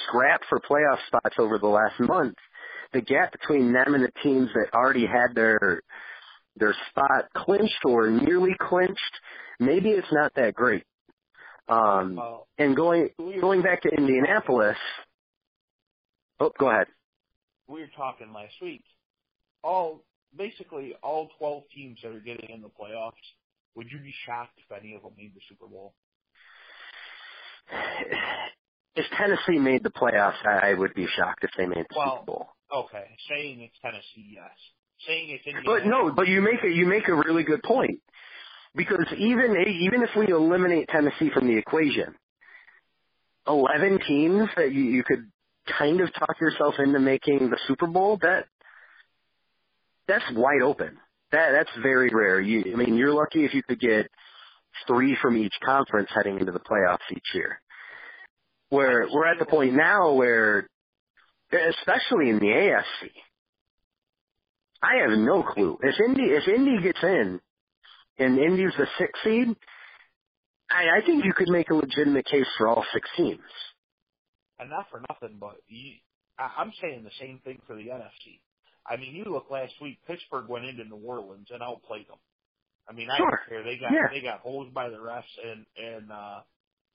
scrap 0.07 0.41
for 0.49 0.59
playoff 0.59 0.97
spots 1.07 1.35
over 1.37 1.57
the 1.59 1.67
last 1.67 1.99
month, 1.99 2.35
the 2.93 3.01
gap 3.01 3.31
between 3.31 3.73
them 3.73 3.93
and 3.93 4.03
the 4.03 4.11
teams 4.23 4.49
that 4.53 4.73
already 4.73 5.05
had 5.05 5.35
their 5.35 5.81
their 6.55 6.75
spot 6.89 7.25
clinched 7.35 7.85
or 7.85 8.09
nearly 8.09 8.55
clinched, 8.59 9.19
maybe 9.59 9.89
it's 9.89 10.11
not 10.11 10.33
that 10.35 10.53
great. 10.53 10.83
Um, 11.67 12.19
and 12.57 12.75
going 12.75 13.09
going 13.39 13.61
back 13.61 13.83
to 13.83 13.89
Indianapolis. 13.89 14.77
Oh, 16.39 16.51
go 16.57 16.69
ahead. 16.69 16.87
we 17.67 17.81
were 17.81 17.89
talking 17.95 18.33
last 18.33 18.55
week. 18.61 18.83
All 19.63 20.03
basically 20.35 20.93
all 21.03 21.29
twelve 21.37 21.63
teams 21.75 21.99
that 22.03 22.11
are 22.11 22.19
getting 22.19 22.49
in 22.49 22.61
the 22.61 22.69
playoffs. 22.69 23.11
Would 23.75 23.87
you 23.91 23.99
be 23.99 24.13
shocked 24.25 24.57
if 24.57 24.77
any 24.77 24.95
of 24.95 25.03
them 25.03 25.11
made 25.17 25.33
the 25.35 25.41
Super 25.47 25.67
Bowl? 25.67 25.93
If 28.95 29.05
Tennessee 29.17 29.59
made 29.59 29.83
the 29.83 29.91
playoffs, 29.91 30.45
I 30.45 30.73
would 30.73 30.93
be 30.93 31.07
shocked 31.15 31.43
if 31.43 31.51
they 31.57 31.65
made 31.65 31.85
the 31.89 31.95
Well, 31.95 32.15
Super 32.15 32.25
Bowl. 32.25 32.47
Okay, 32.75 33.05
saying 33.29 33.61
it's 33.61 33.75
Tennessee, 33.81 34.33
yes. 34.33 34.51
Saying 35.07 35.29
it's 35.29 35.45
Indiana. 35.45 35.65
But 35.65 35.85
no, 35.85 36.11
but 36.13 36.27
you 36.27 36.41
make 36.41 36.63
a 36.63 36.67
you 36.67 36.85
make 36.85 37.07
a 37.07 37.15
really 37.15 37.43
good 37.43 37.63
point 37.63 38.01
because 38.75 39.05
even 39.17 39.55
even 39.67 40.03
if 40.03 40.09
we 40.17 40.27
eliminate 40.27 40.89
Tennessee 40.89 41.29
from 41.33 41.47
the 41.47 41.57
equation, 41.57 42.13
eleven 43.47 43.99
teams 44.05 44.49
that 44.57 44.71
you, 44.73 44.83
you 44.83 45.03
could 45.03 45.31
kind 45.77 46.01
of 46.01 46.13
talk 46.13 46.39
yourself 46.41 46.75
into 46.79 46.99
making 46.99 47.49
the 47.49 47.57
Super 47.67 47.87
Bowl 47.87 48.17
that 48.21 48.45
that's 50.07 50.25
wide 50.35 50.61
open. 50.63 50.97
That 51.31 51.51
that's 51.51 51.69
very 51.81 52.09
rare. 52.11 52.41
You, 52.41 52.73
I 52.73 52.75
mean, 52.75 52.95
you're 52.95 53.13
lucky 53.13 53.45
if 53.45 53.53
you 53.53 53.63
could 53.63 53.79
get 53.79 54.09
three 54.87 55.17
from 55.21 55.37
each 55.37 55.53
conference 55.65 56.09
heading 56.13 56.39
into 56.39 56.51
the 56.51 56.59
playoffs 56.59 57.11
each 57.11 57.35
year. 57.35 57.61
Where 58.69 59.07
we're 59.11 59.27
at 59.27 59.39
the 59.39 59.45
point 59.45 59.73
now 59.73 60.13
where, 60.13 60.67
especially 61.51 62.29
in 62.29 62.39
the 62.39 62.47
AFC, 62.47 63.11
I 64.83 65.01
have 65.07 65.17
no 65.19 65.43
clue. 65.43 65.77
If 65.83 65.95
Indy 65.99 66.23
if 66.23 66.47
Indy 66.47 66.81
gets 66.83 67.03
in, 67.03 67.39
and 68.19 68.39
Indy's 68.39 68.73
the 68.77 68.87
sixth 68.99 69.23
seed, 69.23 69.55
I, 70.71 70.99
I 70.99 71.05
think 71.05 71.25
you 71.25 71.33
could 71.33 71.49
make 71.49 71.69
a 71.71 71.75
legitimate 71.75 72.25
case 72.25 72.47
for 72.57 72.67
all 72.67 72.85
six 72.93 73.09
teams. 73.17 73.41
and 74.59 74.69
not 74.69 74.87
for 74.91 75.01
nothing, 75.09 75.37
but 75.39 75.57
you, 75.67 75.93
I, 76.37 76.51
I'm 76.59 76.71
saying 76.81 77.03
the 77.03 77.11
same 77.19 77.39
thing 77.43 77.59
for 77.67 77.75
the 77.75 77.83
NFC. 77.89 78.39
I 78.87 78.97
mean, 78.97 79.15
you 79.15 79.25
look 79.31 79.51
last 79.51 79.73
week, 79.81 79.99
Pittsburgh 80.07 80.47
went 80.49 80.65
into 80.65 80.83
New 80.85 81.01
Orleans 81.05 81.47
and 81.51 81.63
outplayed 81.63 82.07
them. 82.07 82.17
I 82.89 82.93
mean, 82.93 83.09
I 83.09 83.17
Sure. 83.17 83.29
don't 83.29 83.49
care. 83.49 83.63
They 83.63 83.77
got 83.77 83.91
Yeah. 83.93 84.07
they 84.11 84.21
got 84.21 84.39
hosed 84.41 84.73
by 84.73 84.89
the 84.89 84.97
refs, 84.97 85.37
and 85.43 85.65
and 85.77 86.11
uh, 86.11 86.41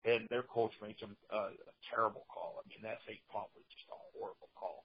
and 0.05 0.29
their 0.31 0.43
coach 0.45 0.73
made 0.81 0.97
some 0.99 1.17
uh, 1.33 1.51
a 1.53 1.73
terrible 1.95 2.25
call. 2.33 2.61
I 2.65 2.69
mean, 2.69 2.81
that 2.83 2.99
fake 3.07 3.23
punt 3.31 3.49
was 3.55 3.65
just 3.71 3.87
a 3.91 3.99
horrible 4.19 4.49
call. 4.57 4.85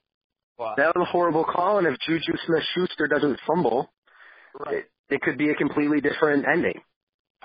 But 0.57 0.75
That 0.77 0.95
was 0.95 1.07
a 1.07 1.11
horrible 1.11 1.45
call, 1.45 1.77
and 1.77 1.87
if 1.87 1.97
Juju 1.99 2.33
Smith-Schuster 2.45 3.07
doesn't 3.07 3.39
fumble, 3.47 3.93
right. 4.59 4.77
it, 4.85 4.91
it 5.09 5.21
could 5.21 5.37
be 5.37 5.49
a 5.51 5.55
completely 5.55 6.01
different 6.01 6.45
ending. 6.47 6.81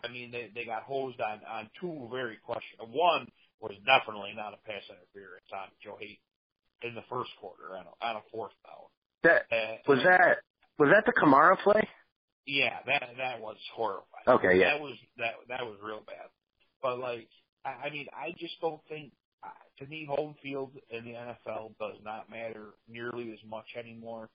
I 0.03 0.09
mean, 0.09 0.31
they 0.33 0.51
they 0.55 0.65
got 0.65 0.83
hosed 0.85 1.21
on 1.21 1.41
on 1.45 1.71
two 1.81 2.09
very 2.11 2.39
questionable. 2.39 2.99
One 2.99 3.29
was 3.61 3.77
definitely 3.87 4.33
not 4.35 4.55
a 4.55 4.59
pass 4.67 4.83
interference 4.89 5.47
on 5.53 5.69
Joe 5.85 5.97
Haden 6.01 6.17
in 6.83 6.95
the 6.97 7.05
first 7.09 7.31
quarter 7.41 7.77
on 7.77 7.87
a, 7.87 8.05
on 8.05 8.17
a 8.17 8.23
fourth 8.33 8.53
down. 8.67 8.89
That 9.23 9.47
Uh, 9.55 9.77
was 9.87 10.01
that 10.03 10.39
was 10.79 10.91
that 10.91 11.05
the 11.07 11.13
Kamara 11.13 11.57
play? 11.63 11.87
Yeah, 12.47 12.79
that 12.87 13.03
that 13.19 13.41
was 13.41 13.57
horrifying. 13.75 14.27
Okay, 14.29 14.59
yeah. 14.59 14.75
that 14.75 14.81
was 14.81 14.95
that 15.19 15.35
that 15.49 15.65
was 15.65 15.77
real 15.83 16.03
bad. 16.07 16.27
But 16.83 16.99
like, 16.99 17.29
I, 17.65 17.87
I 17.87 17.91
mean, 17.91 18.07
I 18.13 18.33
just 18.39 18.61
don't 18.61 18.81
think 18.89 19.13
uh, 19.45 19.49
to 19.79 19.87
me 19.87 20.07
home 20.09 20.35
field 20.43 20.73
in 20.91 21.05
the 21.05 21.13
NFL 21.13 21.79
does 21.79 21.97
not 22.05 22.31
matter 22.31 22.75
nearly 22.89 23.33
as 23.33 23.39
much 23.49 23.67
anymore. 23.79 24.29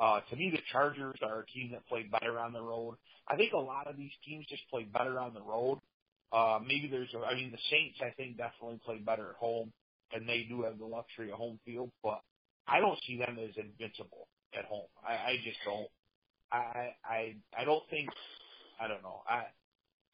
Uh, 0.00 0.20
to 0.28 0.36
me, 0.36 0.50
the 0.50 0.58
Chargers 0.72 1.18
are 1.22 1.40
a 1.40 1.46
team 1.46 1.70
that 1.72 1.86
play 1.86 2.02
better 2.10 2.38
on 2.38 2.52
the 2.52 2.62
road. 2.62 2.96
I 3.28 3.36
think 3.36 3.52
a 3.52 3.58
lot 3.58 3.86
of 3.86 3.96
these 3.96 4.10
teams 4.26 4.44
just 4.48 4.68
play 4.68 4.84
better 4.84 5.20
on 5.20 5.34
the 5.34 5.42
road. 5.42 5.78
Uh, 6.32 6.58
maybe 6.60 6.88
there's, 6.90 7.12
a, 7.14 7.24
I 7.24 7.34
mean, 7.34 7.52
the 7.52 7.62
Saints 7.70 7.98
I 8.02 8.10
think 8.16 8.36
definitely 8.36 8.80
play 8.84 8.98
better 8.98 9.30
at 9.30 9.36
home, 9.36 9.72
and 10.12 10.28
they 10.28 10.46
do 10.48 10.62
have 10.62 10.78
the 10.78 10.84
luxury 10.84 11.30
of 11.30 11.38
home 11.38 11.60
field. 11.64 11.90
But 12.02 12.20
I 12.66 12.80
don't 12.80 12.98
see 13.06 13.18
them 13.18 13.38
as 13.38 13.54
invincible 13.56 14.26
at 14.58 14.64
home. 14.64 14.90
I, 15.06 15.12
I 15.12 15.36
just 15.44 15.58
don't. 15.64 15.86
I 16.54 16.94
I 17.04 17.36
I 17.58 17.64
don't 17.64 17.84
think 17.90 18.08
I 18.80 18.88
don't 18.88 19.02
know. 19.02 19.22
I 19.28 19.44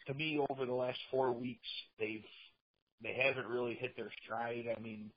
to 0.09 0.15
me 0.15 0.41
over 0.51 0.67
the 0.67 0.75
last 0.75 0.99
four 1.11 1.33
weeks 1.33 1.69
they've 1.99 2.25
they 3.03 3.15
haven't 3.15 3.47
really 3.49 3.75
hit 3.75 3.97
their 3.97 4.11
stride. 4.25 4.67
I 4.77 4.81
mean 4.81 5.11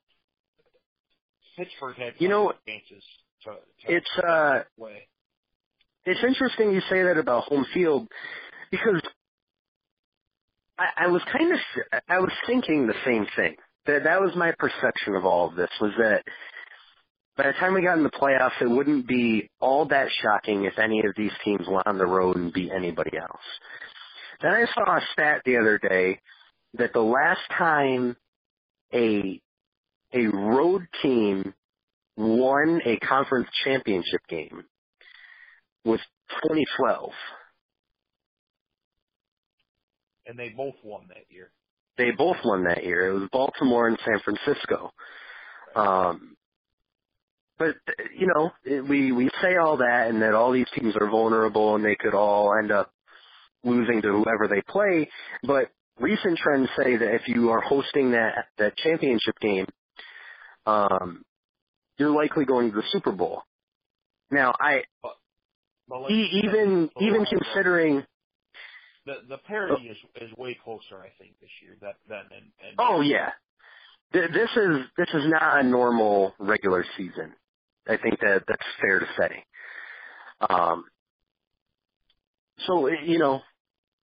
Pittsburgh 1.56 1.96
had 1.96 2.14
You 2.18 2.28
know, 2.28 2.52
chances 2.66 3.04
to, 3.44 3.50
to 3.52 3.92
It's 3.96 4.10
uh 4.26 4.62
way. 4.76 5.08
it's 6.06 6.24
interesting 6.26 6.72
you 6.72 6.82
say 6.90 7.02
that 7.04 7.18
about 7.18 7.44
home 7.44 7.66
field 7.74 8.08
because 8.70 9.02
I, 10.78 11.04
I 11.04 11.06
was 11.08 11.22
kind 11.32 11.52
of 11.52 11.58
I 12.08 12.20
was 12.20 12.32
thinking 12.46 12.86
the 12.86 12.94
same 13.06 13.26
thing. 13.36 13.56
That 13.86 14.04
that 14.04 14.20
was 14.20 14.32
my 14.36 14.52
perception 14.58 15.14
of 15.16 15.24
all 15.26 15.48
of 15.50 15.56
this 15.56 15.70
was 15.80 15.92
that 15.98 16.24
by 17.36 17.46
the 17.46 17.52
time 17.54 17.74
we 17.74 17.82
got 17.82 17.98
in 17.98 18.04
the 18.04 18.10
playoffs, 18.10 18.60
it 18.60 18.70
wouldn't 18.70 19.06
be 19.08 19.50
all 19.60 19.86
that 19.86 20.08
shocking 20.22 20.64
if 20.64 20.78
any 20.78 21.00
of 21.00 21.14
these 21.16 21.32
teams 21.44 21.66
went 21.68 21.86
on 21.86 21.98
the 21.98 22.06
road 22.06 22.36
and 22.36 22.52
beat 22.52 22.70
anybody 22.70 23.16
else. 23.16 23.42
Then 24.40 24.52
I 24.52 24.66
saw 24.72 24.96
a 24.96 25.00
stat 25.12 25.42
the 25.44 25.56
other 25.56 25.78
day 25.78 26.20
that 26.74 26.92
the 26.92 27.00
last 27.00 27.40
time 27.56 28.16
a 28.92 29.40
a 30.12 30.26
road 30.26 30.86
team 31.02 31.54
won 32.16 32.80
a 32.84 32.96
conference 32.98 33.48
championship 33.64 34.20
game 34.28 34.64
was 35.84 35.98
2012. 36.44 37.10
And 40.26 40.38
they 40.38 40.50
both 40.50 40.74
won 40.84 41.06
that 41.08 41.24
year. 41.28 41.50
They 41.98 42.12
both 42.12 42.36
won 42.44 42.64
that 42.64 42.84
year. 42.84 43.08
It 43.08 43.20
was 43.20 43.28
Baltimore 43.32 43.88
and 43.88 43.98
San 44.04 44.20
Francisco. 44.20 44.92
Um, 45.74 46.36
but 47.58 47.76
you 48.16 48.26
know, 48.26 48.52
we 48.88 49.12
we 49.12 49.30
say 49.42 49.56
all 49.56 49.78
that 49.78 50.08
and 50.08 50.22
that 50.22 50.34
all 50.34 50.52
these 50.52 50.66
teams 50.74 50.94
are 51.00 51.08
vulnerable 51.08 51.74
and 51.74 51.84
they 51.84 51.96
could 51.96 52.14
all 52.14 52.54
end 52.56 52.72
up 52.72 52.90
losing 53.62 54.02
to 54.02 54.08
whoever 54.08 54.48
they 54.48 54.62
play. 54.68 55.08
But 55.42 55.70
recent 55.98 56.38
trends 56.38 56.68
say 56.76 56.96
that 56.96 57.14
if 57.14 57.22
you 57.28 57.50
are 57.50 57.60
hosting 57.60 58.12
that 58.12 58.46
that 58.58 58.76
championship 58.76 59.38
game, 59.40 59.66
um, 60.66 61.22
you're 61.98 62.10
likely 62.10 62.44
going 62.44 62.70
to 62.70 62.76
the 62.76 62.84
Super 62.90 63.12
Bowl. 63.12 63.42
Now, 64.30 64.54
I 64.58 64.82
But 65.88 66.02
like, 66.02 66.10
e- 66.10 66.40
even 66.44 66.90
even 67.00 67.24
considering 67.26 68.04
the 69.06 69.14
the 69.28 69.38
parity 69.38 69.88
is 69.88 69.98
is 70.20 70.36
way 70.36 70.58
closer, 70.64 70.98
I 71.00 71.10
think, 71.18 71.38
this 71.40 71.50
year 71.62 71.76
than 71.80 71.92
than 72.08 72.20
and, 72.20 72.46
and 72.66 72.74
Oh 72.78 73.00
yeah, 73.00 73.30
this 74.12 74.50
is 74.56 74.86
this 74.96 75.08
is 75.14 75.22
not 75.26 75.60
a 75.60 75.62
normal 75.62 76.34
regular 76.38 76.84
season. 76.96 77.34
I 77.88 77.96
think 77.96 78.20
that 78.20 78.44
that's 78.48 78.62
fair 78.80 79.00
to 79.00 79.06
say. 79.18 79.44
Um, 80.48 80.84
so 82.66 82.88
you 82.88 83.18
know, 83.18 83.40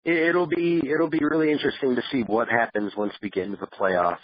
it, 0.04 0.30
it'll 0.30 0.46
be 0.46 0.82
it'll 0.84 1.10
be 1.10 1.20
really 1.22 1.50
interesting 1.52 1.96
to 1.96 2.02
see 2.12 2.22
what 2.22 2.48
happens 2.48 2.92
once 2.96 3.12
we 3.22 3.30
get 3.30 3.44
into 3.44 3.58
the 3.58 3.66
playoffs. 3.66 4.18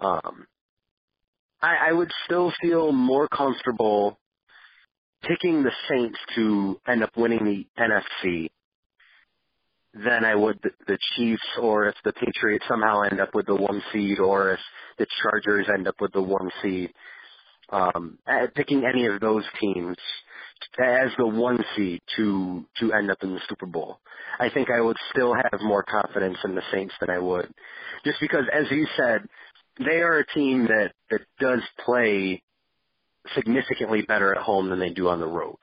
Um, 0.00 0.46
I, 1.60 1.88
I 1.90 1.92
would 1.92 2.10
still 2.24 2.52
feel 2.62 2.92
more 2.92 3.28
comfortable 3.28 4.18
picking 5.22 5.62
the 5.62 5.72
Saints 5.88 6.18
to 6.36 6.80
end 6.86 7.02
up 7.02 7.10
winning 7.16 7.44
the 7.44 7.82
NFC 7.82 8.50
than 9.94 10.24
I 10.24 10.34
would 10.34 10.60
the, 10.62 10.70
the 10.86 10.98
Chiefs 11.16 11.42
or 11.60 11.88
if 11.88 11.94
the 12.04 12.12
Patriots 12.12 12.64
somehow 12.68 13.02
end 13.02 13.20
up 13.20 13.34
with 13.34 13.46
the 13.46 13.56
one 13.56 13.82
seed 13.92 14.18
or 14.20 14.52
if 14.52 14.60
the 14.98 15.06
Chargers 15.22 15.66
end 15.72 15.88
up 15.88 15.96
with 16.00 16.12
the 16.12 16.22
one 16.22 16.50
seed. 16.62 16.92
Um, 17.70 18.18
uh, 18.26 18.46
picking 18.54 18.84
any 18.86 19.06
of 19.06 19.20
those 19.20 19.44
teams 19.60 19.96
as 20.78 21.10
the 21.18 21.26
one 21.26 21.62
seed 21.76 22.00
to 22.16 22.64
to 22.80 22.92
end 22.92 23.10
up 23.10 23.18
in 23.22 23.34
the 23.34 23.40
Super 23.48 23.66
Bowl. 23.66 23.98
I 24.40 24.48
think 24.50 24.70
I 24.70 24.80
would 24.80 24.96
still 25.10 25.34
have 25.34 25.60
more 25.60 25.82
confidence 25.82 26.38
in 26.44 26.54
the 26.54 26.62
Saints 26.72 26.94
than 27.00 27.10
I 27.10 27.18
would, 27.18 27.52
just 28.04 28.20
because, 28.20 28.44
as 28.52 28.70
you 28.70 28.86
said, 28.96 29.22
they 29.78 30.00
are 30.00 30.18
a 30.18 30.26
team 30.26 30.66
that 30.66 30.92
that 31.10 31.20
does 31.38 31.60
play 31.84 32.42
significantly 33.34 34.02
better 34.02 34.34
at 34.34 34.42
home 34.42 34.70
than 34.70 34.78
they 34.78 34.90
do 34.90 35.08
on 35.08 35.20
the 35.20 35.26
road. 35.26 35.58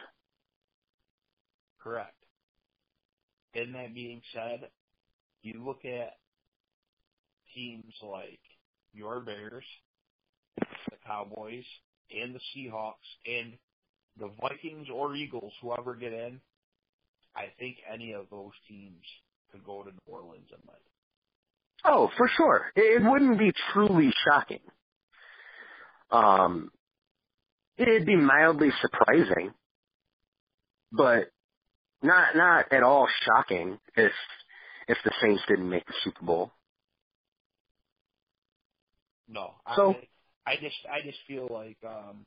Correct. 1.81 2.13
And 3.53 3.73
that 3.75 3.93
being 3.93 4.21
said, 4.33 4.69
you 5.41 5.63
look 5.65 5.85
at 5.85 6.13
teams 7.53 7.93
like 8.03 8.39
your 8.93 9.21
Bears, 9.21 9.63
the 10.59 10.97
Cowboys, 11.05 11.63
and 12.11 12.35
the 12.35 12.39
Seahawks, 12.55 12.93
and 13.25 13.53
the 14.19 14.29
Vikings 14.41 14.87
or 14.93 15.15
Eagles, 15.15 15.53
whoever 15.61 15.95
get 15.95 16.13
in, 16.13 16.39
I 17.35 17.45
think 17.59 17.77
any 17.91 18.13
of 18.13 18.25
those 18.29 18.51
teams 18.67 19.03
could 19.51 19.65
go 19.65 19.83
to 19.83 19.91
New 19.91 19.99
Orleans 20.13 20.47
and 20.51 20.61
win. 20.67 20.77
Oh, 21.83 22.09
for 22.17 22.29
sure. 22.35 22.71
It, 22.75 23.01
it 23.01 23.05
wouldn't 23.05 23.37
be 23.37 23.51
truly 23.73 24.11
shocking. 24.27 24.61
Um, 26.11 26.71
it'd 27.77 28.05
be 28.05 28.15
mildly 28.15 28.69
surprising, 28.81 29.53
but 30.91 31.29
not 32.01 32.35
not 32.35 32.71
at 32.71 32.83
all 32.83 33.07
shocking 33.25 33.79
if 33.95 34.11
if 34.87 34.97
the 35.03 35.11
Saints 35.21 35.41
didn't 35.47 35.69
make 35.69 35.85
the 35.85 35.93
Super 36.03 36.25
Bowl. 36.25 36.51
No. 39.27 39.55
So- 39.75 39.91
I, 39.91 40.07
I 40.45 40.55
just 40.61 40.77
I 40.91 41.01
just 41.05 41.19
feel 41.27 41.47
like 41.51 41.77
um 41.85 42.25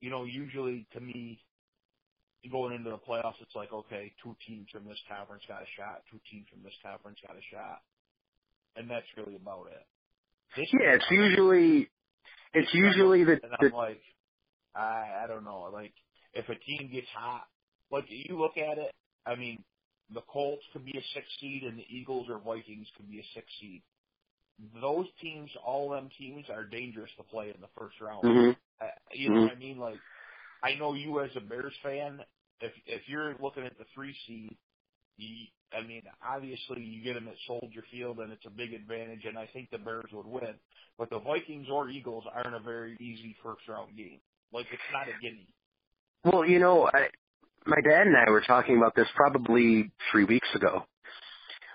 you 0.00 0.10
know, 0.10 0.24
usually 0.24 0.86
to 0.94 1.00
me 1.00 1.40
going 2.50 2.74
into 2.74 2.90
the 2.90 2.98
playoffs 2.98 3.40
it's 3.40 3.54
like, 3.56 3.72
okay, 3.72 4.12
two 4.22 4.36
teams 4.46 4.68
from 4.72 4.84
this 4.84 4.98
conference 5.08 5.42
got 5.48 5.62
a 5.62 5.66
shot, 5.76 6.02
two 6.10 6.20
teams 6.30 6.46
from 6.52 6.62
this 6.62 6.74
conference 6.82 7.18
got 7.26 7.36
a 7.36 7.42
shot. 7.52 7.80
And 8.76 8.90
that's 8.90 9.06
really 9.16 9.36
about 9.36 9.68
it. 9.72 9.86
This 10.56 10.68
Yeah, 10.72 10.94
it's 10.94 11.06
usually 11.10 11.90
it's 12.54 12.72
usually 12.74 13.24
the, 13.24 13.40
and 13.42 13.52
I'm 13.60 13.72
like 13.72 14.02
I 14.74 15.24
I 15.24 15.26
don't 15.28 15.44
know, 15.44 15.70
like 15.72 15.94
if 16.34 16.48
a 16.48 16.54
team 16.54 16.90
gets 16.92 17.08
hot 17.16 17.46
like 17.90 18.04
you 18.08 18.38
look 18.38 18.56
at 18.56 18.78
it, 18.78 18.92
I 19.26 19.36
mean, 19.36 19.62
the 20.14 20.22
Colts 20.22 20.62
could 20.72 20.84
be 20.84 20.96
a 20.96 21.02
six 21.14 21.26
seed 21.40 21.62
and 21.64 21.78
the 21.78 21.86
Eagles 21.88 22.26
or 22.28 22.38
Vikings 22.38 22.86
could 22.96 23.10
be 23.10 23.20
a 23.20 23.26
six 23.34 23.46
seed. 23.60 23.82
Those 24.80 25.06
teams, 25.20 25.50
all 25.64 25.90
them 25.90 26.08
teams 26.18 26.46
are 26.50 26.64
dangerous 26.64 27.10
to 27.18 27.22
play 27.24 27.52
in 27.54 27.60
the 27.60 27.68
first 27.78 28.00
round. 28.00 28.24
mhm. 28.24 28.56
Uh, 28.80 28.86
you 29.12 29.30
know 29.30 29.42
what 29.42 29.52
I 29.52 29.56
mean? 29.56 29.78
Like, 29.78 29.98
I 30.62 30.74
know 30.74 30.94
you 30.94 31.20
as 31.20 31.30
a 31.36 31.40
Bears 31.40 31.74
fan, 31.82 32.20
if 32.60 32.72
if 32.86 33.02
you're 33.08 33.34
looking 33.40 33.64
at 33.64 33.76
the 33.78 33.84
three 33.94 34.16
seed, 34.26 34.56
you, 35.16 35.46
I 35.72 35.86
mean, 35.86 36.02
obviously 36.26 36.82
you 36.82 37.02
get 37.02 37.14
them 37.14 37.28
at 37.28 37.34
Soldier 37.46 37.84
Field 37.90 38.18
and 38.18 38.32
it's 38.32 38.46
a 38.46 38.50
big 38.50 38.72
advantage, 38.72 39.24
and 39.24 39.38
I 39.38 39.46
think 39.52 39.70
the 39.70 39.78
Bears 39.78 40.10
would 40.12 40.26
win. 40.26 40.54
But 40.98 41.10
the 41.10 41.18
Vikings 41.18 41.68
or 41.70 41.88
Eagles 41.90 42.24
aren't 42.34 42.54
a 42.54 42.60
very 42.60 42.96
easy 43.00 43.36
first 43.42 43.68
round 43.68 43.96
game. 43.96 44.20
Like 44.52 44.66
it's 44.72 44.82
not 44.92 45.08
a 45.08 45.12
gimme. 45.20 45.48
Well, 46.24 46.44
you 46.44 46.58
know, 46.58 46.88
I, 46.92 47.08
my 47.66 47.80
dad 47.82 48.06
and 48.06 48.16
I 48.16 48.30
were 48.30 48.42
talking 48.42 48.76
about 48.76 48.94
this 48.94 49.08
probably 49.14 49.90
three 50.10 50.24
weeks 50.24 50.48
ago. 50.54 50.86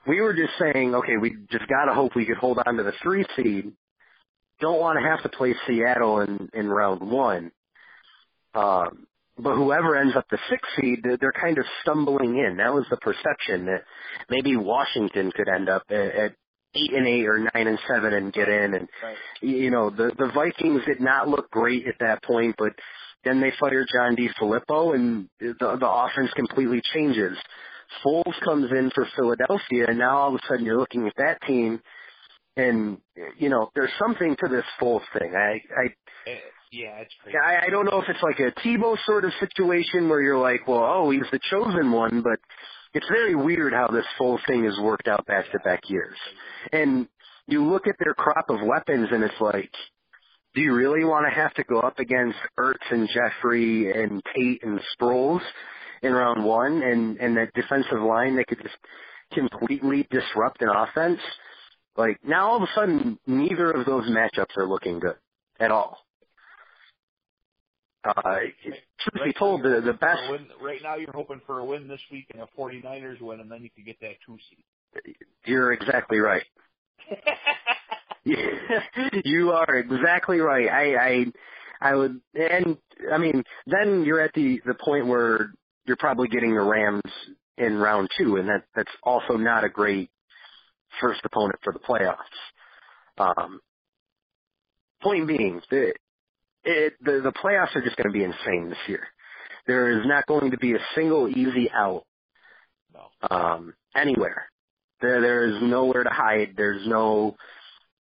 We 0.08 0.20
were 0.22 0.34
just 0.34 0.54
saying, 0.60 0.96
okay, 0.96 1.18
we 1.18 1.36
just 1.52 1.68
gotta 1.68 1.94
hope 1.94 2.16
we 2.16 2.26
could 2.26 2.38
hold 2.38 2.60
on 2.66 2.78
to 2.78 2.84
the 2.84 2.94
three 3.04 3.26
seed. 3.36 3.72
Don't 4.60 4.80
want 4.80 4.98
to 5.00 5.08
have 5.08 5.24
to 5.24 5.30
play 5.38 5.56
Seattle 5.68 6.22
in 6.22 6.50
in 6.54 6.70
round 6.70 7.10
one. 7.10 7.52
Um, 8.54 9.08
but 9.38 9.56
whoever 9.56 9.96
ends 9.96 10.16
up 10.16 10.26
the 10.30 10.38
sixth 10.50 10.70
seed, 10.80 11.00
they're, 11.04 11.18
they're 11.18 11.32
kind 11.32 11.58
of 11.58 11.66
stumbling 11.82 12.38
in. 12.38 12.58
That 12.58 12.74
was 12.74 12.86
the 12.90 12.98
perception 12.98 13.66
that 13.68 13.84
maybe 14.30 14.56
Washington 14.56 15.32
could 15.36 15.48
end 15.48 15.70
up 15.70 15.84
at, 15.90 15.96
at 15.96 16.36
eight 16.76 16.94
and 16.94 17.08
eight 17.08 17.28
or 17.28 17.40
nine 17.40 17.68
and 17.68 17.80
seven 17.88 18.14
and 18.14 18.34
get 18.34 18.50
in. 18.50 18.74
And 18.74 18.88
Right. 19.02 19.16
you 19.42 19.72
know, 19.72 19.90
the 19.90 20.12
the 20.18 20.32
Vikings 20.34 20.82
did 20.86 21.00
not 21.00 21.28
look 21.28 21.50
great 21.52 21.88
at 21.88 21.96
that 22.00 22.24
point, 22.24 22.56
but 22.58 22.74
then 23.24 23.40
they 23.40 23.52
fire 23.60 23.86
John 23.92 24.16
DeFilippo, 24.16 24.96
and 24.96 25.30
the 25.40 25.54
the 25.80 25.90
offense 25.90 26.32
completely 26.36 26.82
changes. 26.94 27.38
Foles 28.06 28.40
comes 28.44 28.72
in 28.72 28.92
for 28.94 29.08
Philadelphia, 29.16 29.86
and 29.88 29.98
now 29.98 30.18
all 30.18 30.30
of 30.30 30.36
a 30.36 30.48
sudden 30.48 30.66
you're 30.66 30.80
looking 30.80 31.08
at 31.08 31.14
that 31.18 31.40
team, 31.48 31.82
and 32.56 32.98
you 33.38 33.50
know 33.50 33.70
there's 33.76 33.92
something 34.00 34.36
to 34.38 34.48
this 34.50 34.66
Foles 34.80 35.02
thing. 35.18 35.34
I 35.36 35.62
I 35.80 35.94
Eh, 36.28 36.36
yeah, 36.72 37.00
it's 37.00 37.14
crazy. 37.22 37.38
I, 37.38 37.66
I 37.66 37.70
don't 37.70 37.86
know 37.86 38.02
if 38.02 38.08
it's 38.08 38.22
like 38.22 38.40
a 38.40 38.52
Tebow 38.62 38.96
sort 39.06 39.26
of 39.26 39.32
situation 39.40 40.08
where 40.08 40.22
you're 40.22 40.38
like, 40.38 40.68
well, 40.68 40.84
oh, 40.84 41.10
he's 41.10 41.30
the 41.32 41.40
chosen 41.50 41.92
one, 41.92 42.22
but 42.22 42.40
it's 42.94 43.08
very 43.10 43.36
weird 43.36 43.74
how 43.74 43.88
this 43.88 44.06
Foles 44.20 44.46
thing 44.48 44.64
has 44.66 44.78
worked 44.82 45.08
out 45.08 45.26
back 45.26 45.52
to 45.52 45.60
back 45.60 45.82
years. 45.90 46.18
And 46.72 47.08
you 47.48 47.66
look 47.66 47.88
at 47.88 47.96
their 48.00 48.14
crop 48.14 48.50
of 48.50 48.60
weapons, 48.64 49.10
and 49.12 49.24
it's 49.24 49.40
like, 49.40 49.72
do 50.54 50.62
you 50.62 50.74
really 50.74 51.04
want 51.04 51.26
to 51.28 51.34
have 51.34 51.54
to 51.56 51.64
go 51.64 51.80
up 51.80 52.00
against 52.00 52.38
Ertz 52.60 52.92
and 52.92 53.10
Jeffery 53.10 53.92
and 53.92 54.22
Tate 54.36 54.64
and 54.64 54.80
Sproles 54.96 55.42
in 56.02 56.14
round 56.14 56.44
one, 56.44 56.82
and 56.84 57.18
and 57.18 57.38
that 57.38 57.54
defensive 57.54 58.02
line 58.02 58.36
that 58.38 58.48
could 58.48 58.62
just 58.62 58.76
completely 59.34 60.08
disrupt 60.10 60.62
an 60.62 60.70
offense? 60.70 61.20
Like 61.96 62.20
now, 62.24 62.50
all 62.50 62.58
of 62.58 62.64
a 62.64 62.70
sudden, 62.74 63.20
neither 63.28 63.72
of 63.72 63.86
those 63.86 64.06
matchups 64.10 64.58
are 64.58 64.68
looking 64.68 65.00
good 65.00 65.18
at 65.60 65.72
all. 65.72 65.98
Uh, 68.04 68.14
truth 69.00 69.24
be 69.24 69.34
told, 69.34 69.62
the 69.62 69.82
the 69.82 69.94
best 69.94 70.22
win, 70.30 70.48
right 70.62 70.80
now 70.82 70.96
you're 70.96 71.14
hoping 71.14 71.40
for 71.46 71.60
a 71.60 71.66
win 71.66 71.88
this 71.88 72.02
week 72.12 72.26
and 72.34 72.42
a 72.42 72.48
49ers 72.60 73.22
win, 73.22 73.40
and 73.40 73.52
then 73.52 73.62
you 73.62 73.70
can 73.70 73.84
get 73.84 74.00
that 74.02 74.16
two 74.26 74.38
seed. 74.50 75.16
You're 75.46 75.72
exactly 75.72 76.18
right. 76.18 76.44
you 78.24 79.52
are 79.52 79.76
exactly 79.76 80.40
right. 80.40 80.68
I, 80.68 80.96
I, 80.96 81.26
I 81.92 81.96
would, 81.96 82.22
and 82.34 82.78
I 83.12 83.18
mean, 83.18 83.44
then 83.68 84.04
you're 84.04 84.22
at 84.22 84.34
the 84.34 84.62
the 84.66 84.74
point 84.74 85.06
where 85.08 85.54
you're 85.86 85.98
probably 85.98 86.28
getting 86.28 86.54
the 86.54 86.62
Rams 86.62 87.02
in 87.58 87.78
round 87.78 88.10
two, 88.18 88.38
and 88.38 88.50
that 88.50 88.64
that's 88.76 88.92
also 89.04 89.38
not 89.38 89.64
a 89.64 89.70
great 89.70 90.10
first 91.00 91.22
opponent 91.24 91.60
for 91.64 91.74
the 91.74 91.80
playoffs. 91.80 92.16
Um, 93.18 93.60
point 95.02 95.28
being, 95.28 95.62
the 95.70 95.94
it, 96.64 96.94
the 97.02 97.22
the 97.24 97.34
playoffs 97.44 97.76
are 97.76 97.84
just 97.84 97.98
going 97.98 98.12
to 98.12 98.18
be 98.18 98.24
insane 98.24 98.70
this 98.70 98.78
year. 98.88 99.08
There 99.68 100.00
is 100.00 100.06
not 100.06 100.26
going 100.28 100.52
to 100.52 100.58
be 100.58 100.74
a 100.74 100.80
single 100.96 101.30
easy 101.30 101.70
out 101.74 102.04
no. 102.94 103.36
um, 103.36 103.74
anywhere. 103.96 104.46
There, 105.02 105.22
there 105.22 105.46
is 105.46 105.62
nowhere 105.62 106.04
to 106.04 106.10
hide. 106.10 106.54
There's 106.56 106.88
no 106.88 107.36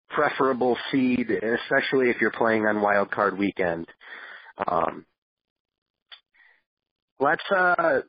preferable 0.09 0.77
seed, 0.91 1.29
especially 1.29 2.09
if 2.09 2.17
you're 2.19 2.31
playing 2.31 2.65
on 2.65 2.81
wild 2.81 3.11
card 3.11 3.37
weekend. 3.37 3.87
Um, 4.67 5.05
let's 7.21 7.43
uh, 7.55 7.99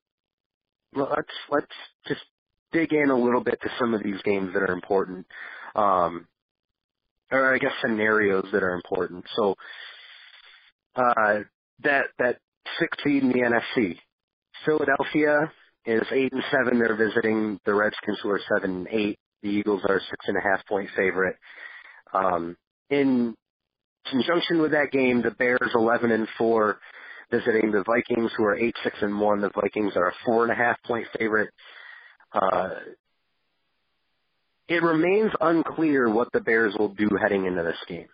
let's 0.95 1.29
let's 1.51 1.67
just 2.09 2.23
dig 2.73 2.93
in 2.93 3.11
a 3.11 3.17
little 3.17 3.43
bit 3.43 3.61
to 3.63 3.69
some 3.79 3.95
of 3.95 4.03
these 4.03 4.21
games 4.25 4.53
that 4.55 4.63
are 4.63 4.73
important, 4.73 5.27
um, 5.77 6.27
or 7.31 7.55
I 7.55 7.59
guess 7.59 7.73
scenarios 7.83 8.47
that 8.53 8.63
are 8.63 8.75
important. 8.75 9.25
So 9.37 9.55
uh, 10.97 11.41
that 11.85 12.07
that 12.19 12.39
sixth 12.81 13.01
seed 13.05 13.23
in 13.23 13.29
the 13.29 13.39
NFC, 13.77 13.99
Philadelphia 14.65 15.53
is 15.87 16.03
eight 16.13 16.33
and 16.33 16.43
seven. 16.51 16.79
They're 16.79 16.97
visiting 16.97 17.61
the 17.65 17.75
Redskins, 17.75 18.19
who 18.23 18.31
are 18.31 18.41
seven 18.53 18.77
and 18.77 18.89
eight. 18.91 19.19
The 19.43 19.51
Eagles 19.51 19.83
are 19.89 20.01
six 20.01 20.27
and 20.27 20.37
a 20.37 20.41
half 20.41 20.67
point 20.67 20.89
favorite. 20.97 21.37
Um, 22.15 22.57
in 22.91 23.35
conjunction 24.11 24.61
with 24.61 24.73
that 24.73 24.93
game, 24.93 25.23
the 25.23 25.31
Bears 25.31 25.71
eleven 25.75 26.11
and 26.11 26.29
four, 26.39 26.79
visiting 27.33 27.73
the 27.73 27.83
Vikings, 27.85 28.31
who 28.37 28.45
are 28.45 28.55
eight 28.57 28.75
six 28.85 28.97
and 29.01 29.19
one. 29.19 29.41
The 29.41 29.51
Vikings 29.61 29.95
are 29.97 30.09
a 30.09 30.15
four 30.25 30.45
and 30.45 30.53
a 30.53 30.55
half 30.55 30.77
point 30.85 31.07
favorite. 31.19 31.51
Uh, 32.33 32.71
it 34.69 34.83
remains 34.83 35.33
unclear 35.41 36.09
what 36.09 36.29
the 36.33 36.41
Bears 36.41 36.75
will 36.79 36.95
do 36.95 37.09
heading 37.21 37.47
into 37.47 37.63
this 37.63 37.77
game. 37.89 38.09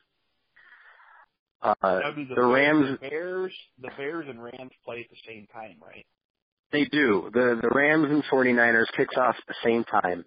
Uh, 1.61 1.75
the, 1.83 2.27
the 2.37 2.43
Rams, 2.43 2.99
Bears, 3.01 3.53
the 3.83 3.91
Bears 3.97 4.27
and 4.29 4.43
Rams 4.43 4.71
play 4.85 5.01
at 5.01 5.11
the 5.11 5.17
same 5.27 5.47
time, 5.53 5.77
right? 5.85 6.07
They 6.71 6.85
do. 6.85 7.31
The 7.33 7.59
the 7.61 7.71
Rams 7.75 8.07
and 8.11 8.23
49ers 8.33 8.87
kicks 8.97 9.17
off 9.17 9.35
at 9.37 9.47
the 9.47 9.55
same 9.65 9.85
time. 9.85 10.25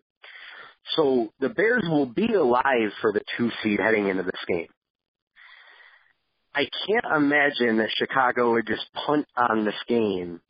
So 0.96 1.32
the 1.40 1.50
Bears 1.50 1.84
will 1.88 2.08
be 2.08 2.34
alive 2.34 2.92
for 3.02 3.14
the 3.14 3.22
two 3.38 3.50
seed 3.64 3.80
heading 3.80 4.08
into 4.08 4.24
this 4.24 4.42
game. 4.48 4.68
I 6.54 6.68
can't 6.88 7.16
imagine 7.16 7.78
that 7.78 7.90
Chicago 7.98 8.54
would 8.54 8.68
just 8.68 8.86
punt 8.94 9.26
on 9.38 9.66
this 9.66 9.76
game 9.88 10.42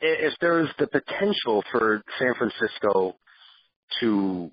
if 0.00 0.34
there's 0.40 0.68
the 0.78 0.86
potential 0.86 1.62
for 1.70 2.02
San 2.18 2.34
Francisco 2.34 3.16
to 4.00 4.50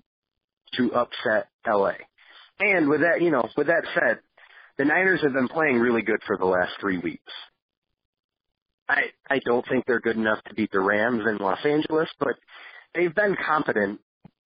to 0.74 0.92
upset 0.92 1.48
LA. 1.66 1.92
And 2.58 2.88
with 2.88 3.00
that, 3.00 3.20
you 3.20 3.30
know, 3.30 3.48
with 3.56 3.68
that 3.68 3.84
said, 3.94 4.18
the 4.78 4.84
Niners 4.84 5.22
have 5.22 5.32
been 5.32 5.48
playing 5.48 5.78
really 5.78 6.02
good 6.02 6.20
for 6.26 6.36
the 6.36 6.44
last 6.44 6.72
three 6.80 6.98
weeks. 6.98 7.32
I 8.88 9.04
I 9.28 9.40
don't 9.44 9.66
think 9.68 9.84
they're 9.86 10.00
good 10.00 10.16
enough 10.16 10.42
to 10.44 10.54
beat 10.54 10.70
the 10.72 10.80
Rams 10.80 11.22
in 11.28 11.38
Los 11.38 11.64
Angeles, 11.64 12.08
but 12.18 12.34
they've 12.94 13.14
been 13.14 13.36
competent 13.46 14.00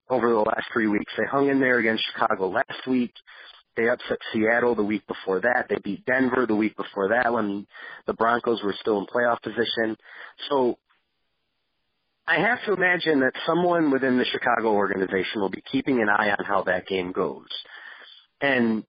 over 0.09 0.29
the 0.29 0.39
last 0.39 0.65
three 0.73 0.87
weeks. 0.87 1.11
They 1.17 1.25
hung 1.25 1.49
in 1.49 1.59
there 1.59 1.77
against 1.77 2.03
Chicago 2.11 2.49
last 2.49 2.87
week. 2.87 3.13
They 3.81 3.89
upset 3.89 4.19
Seattle 4.31 4.75
the 4.75 4.83
week 4.83 5.07
before 5.07 5.41
that. 5.41 5.65
They 5.67 5.77
beat 5.83 6.05
Denver 6.05 6.45
the 6.45 6.55
week 6.55 6.77
before 6.77 7.09
that 7.09 7.33
when 7.33 7.65
the 8.05 8.13
Broncos 8.13 8.61
were 8.63 8.75
still 8.79 8.99
in 8.99 9.07
playoff 9.07 9.41
position. 9.41 9.97
So 10.49 10.77
I 12.27 12.35
have 12.35 12.59
to 12.67 12.73
imagine 12.73 13.21
that 13.21 13.33
someone 13.47 13.89
within 13.89 14.19
the 14.19 14.25
Chicago 14.25 14.73
organization 14.73 15.41
will 15.41 15.49
be 15.49 15.63
keeping 15.71 15.99
an 15.99 16.09
eye 16.09 16.29
on 16.29 16.45
how 16.45 16.61
that 16.63 16.85
game 16.85 17.11
goes. 17.11 17.47
And, 18.39 18.83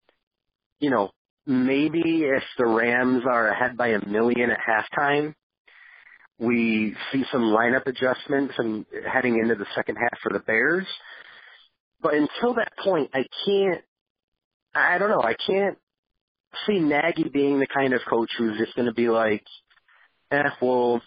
you 0.79 0.91
know, 0.91 1.13
maybe 1.47 2.25
if 2.25 2.43
the 2.59 2.67
Rams 2.67 3.23
are 3.27 3.49
ahead 3.49 3.79
by 3.79 3.89
a 3.89 4.07
million 4.07 4.51
at 4.51 4.59
halftime, 4.61 5.35
we 6.39 6.95
see 7.13 7.25
some 7.33 7.45
lineup 7.45 7.87
adjustments 7.87 8.55
and 8.59 8.85
heading 9.11 9.39
into 9.39 9.55
the 9.55 9.67
second 9.75 9.97
half 9.97 10.19
for 10.23 10.33
the 10.35 10.41
Bears. 10.41 10.87
But 12.03 12.13
until 12.13 12.55
that 12.57 12.73
point, 12.85 13.11
I 13.15 13.25
can't. 13.47 13.83
I 14.75 14.99
don't 14.99 15.11
know. 15.11 15.23
I 15.23 15.35
can't 15.35 15.79
see 16.67 16.79
Nagy 16.79 17.29
being 17.33 17.59
the 17.61 17.67
kind 17.67 17.93
of 17.93 18.01
coach 18.09 18.31
who's 18.39 18.59
just 18.59 18.75
going 18.75 18.87
to 18.87 18.95
be 18.95 19.09
like, 19.09 19.45
"Eh, 20.31 20.43
we'll 20.61 21.01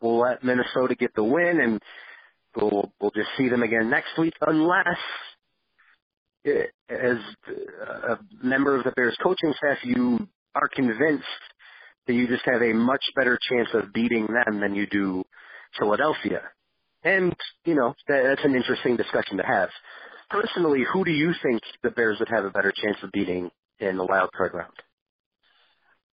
we'll 0.00 0.20
let 0.20 0.44
Minnesota 0.44 0.94
get 0.94 1.14
the 1.14 1.24
win, 1.24 1.60
and 1.60 1.82
we'll 2.56 2.92
we'll 3.00 3.10
just 3.10 3.28
see 3.36 3.48
them 3.48 3.62
again 3.62 3.90
next 3.90 4.16
week," 4.18 4.34
unless 4.40 4.98
eh, 6.46 6.64
as 6.88 7.18
a 8.08 8.18
member 8.42 8.76
of 8.76 8.84
the 8.84 8.92
Bears 8.92 9.16
coaching 9.22 9.54
staff, 9.56 9.78
you 9.84 10.28
are 10.54 10.68
convinced 10.68 11.24
that 12.06 12.14
you 12.14 12.26
just 12.26 12.44
have 12.44 12.62
a 12.62 12.72
much 12.72 13.04
better 13.14 13.38
chance 13.48 13.68
of 13.74 13.92
beating 13.92 14.26
them 14.26 14.60
than 14.60 14.74
you 14.74 14.86
do 14.86 15.22
Philadelphia. 15.78 16.42
And, 17.04 17.34
you 17.64 17.74
know, 17.74 17.94
that, 18.08 18.22
that's 18.24 18.44
an 18.44 18.54
interesting 18.54 18.96
discussion 18.96 19.36
to 19.38 19.44
have. 19.44 19.68
Personally, 20.30 20.84
who 20.92 21.04
do 21.04 21.10
you 21.10 21.32
think 21.42 21.60
the 21.82 21.90
Bears 21.90 22.18
would 22.20 22.28
have 22.28 22.44
a 22.44 22.50
better 22.50 22.72
chance 22.72 22.96
of 23.02 23.10
beating 23.12 23.50
in 23.80 23.96
the 23.96 24.06
wild 24.06 24.30
card 24.32 24.54
round? 24.54 24.72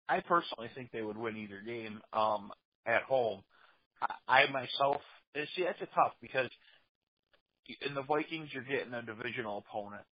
I 0.09 0.21
personally 0.21 0.69
think 0.73 0.91
they 0.91 1.01
would 1.01 1.17
win 1.17 1.37
either 1.37 1.61
game 1.65 2.01
um, 2.13 2.51
at 2.85 3.03
home. 3.03 3.41
I, 4.01 4.41
I 4.41 4.51
myself, 4.51 5.01
see, 5.55 5.63
that's 5.63 5.81
a 5.81 5.95
tough 5.95 6.13
because 6.21 6.49
in 7.85 7.93
the 7.93 8.01
Vikings 8.01 8.49
you're 8.53 8.63
getting 8.63 8.93
a 8.93 9.01
divisional 9.01 9.63
opponent, 9.67 10.03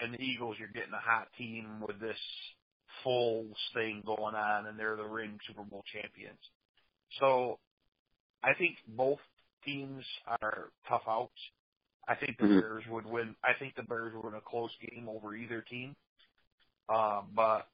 and 0.00 0.14
the 0.14 0.22
Eagles 0.22 0.56
you're 0.58 0.68
getting 0.68 0.94
a 0.94 0.98
hot 0.98 1.28
team 1.36 1.82
with 1.86 2.00
this 2.00 2.16
Foles 3.04 3.54
thing 3.74 4.02
going 4.06 4.34
on, 4.34 4.66
and 4.66 4.78
they're 4.78 4.96
the 4.96 5.04
ring 5.04 5.38
Super 5.46 5.64
Bowl 5.64 5.84
champions. 5.92 6.38
So 7.20 7.58
I 8.42 8.54
think 8.54 8.76
both 8.86 9.18
teams 9.64 10.04
are 10.40 10.70
tough 10.88 11.02
outs. 11.08 11.32
I 12.08 12.16
think 12.16 12.38
the 12.38 12.44
Mhm. 12.46 12.60
Bears 12.60 12.84
would 12.88 13.06
win. 13.06 13.36
I 13.44 13.54
think 13.54 13.74
the 13.76 13.84
Bears 13.84 14.14
would 14.14 14.24
win 14.24 14.34
a 14.34 14.40
close 14.40 14.76
game 14.78 15.08
over 15.08 15.34
either 15.36 15.62
team. 15.62 15.96
Uh, 16.88 17.22
but 17.34 17.68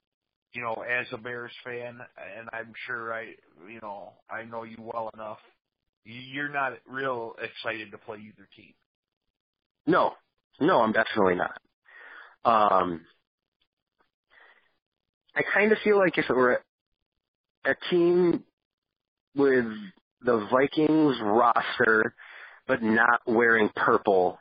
you 0.54 0.62
know, 0.62 0.82
as 0.82 1.06
a 1.12 1.18
Bears 1.18 1.52
fan, 1.64 2.00
and 2.38 2.48
I'm 2.52 2.72
sure 2.86 3.12
I, 3.14 3.34
you 3.68 3.80
know, 3.82 4.12
I 4.30 4.44
know 4.44 4.64
you 4.64 4.76
well 4.80 5.10
enough. 5.14 5.40
you- 6.04 6.20
You're 6.20 6.48
not 6.48 6.78
real 6.86 7.36
excited 7.40 7.90
to 7.92 7.98
play 7.98 8.18
either 8.18 8.46
team. 8.56 8.74
No, 9.86 10.16
no, 10.60 10.80
I'm 10.82 10.92
definitely 10.92 11.36
not. 11.36 11.60
Um, 12.44 13.06
I 15.34 15.42
kind 15.54 15.72
of 15.72 15.78
feel 15.84 15.98
like 15.98 16.18
if 16.18 16.30
it 16.30 16.34
were 16.34 16.62
a 17.64 17.74
team 17.90 18.44
with 19.34 19.66
the 20.22 20.46
Vikings 20.50 21.16
roster, 21.22 22.14
but 22.68 22.82
not 22.82 23.22
wearing 23.26 23.70
purple, 23.74 24.38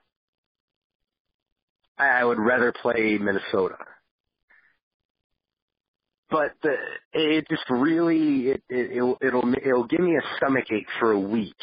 I 1.98 2.24
would 2.24 2.38
rather 2.38 2.72
play 2.74 3.18
Minnesota. 3.20 3.78
But 6.30 6.52
the, 6.62 6.76
it 7.14 7.48
just 7.50 7.64
really 7.70 8.50
it, 8.50 8.64
it 8.70 8.92
it'll, 8.98 9.18
it'll 9.22 9.54
it'll 9.66 9.88
give 9.88 10.02
me 10.02 10.18
a 10.18 10.36
stomach 10.38 10.66
ache 10.72 10.86
for 11.00 11.14
a 11.14 11.20
week 11.20 11.56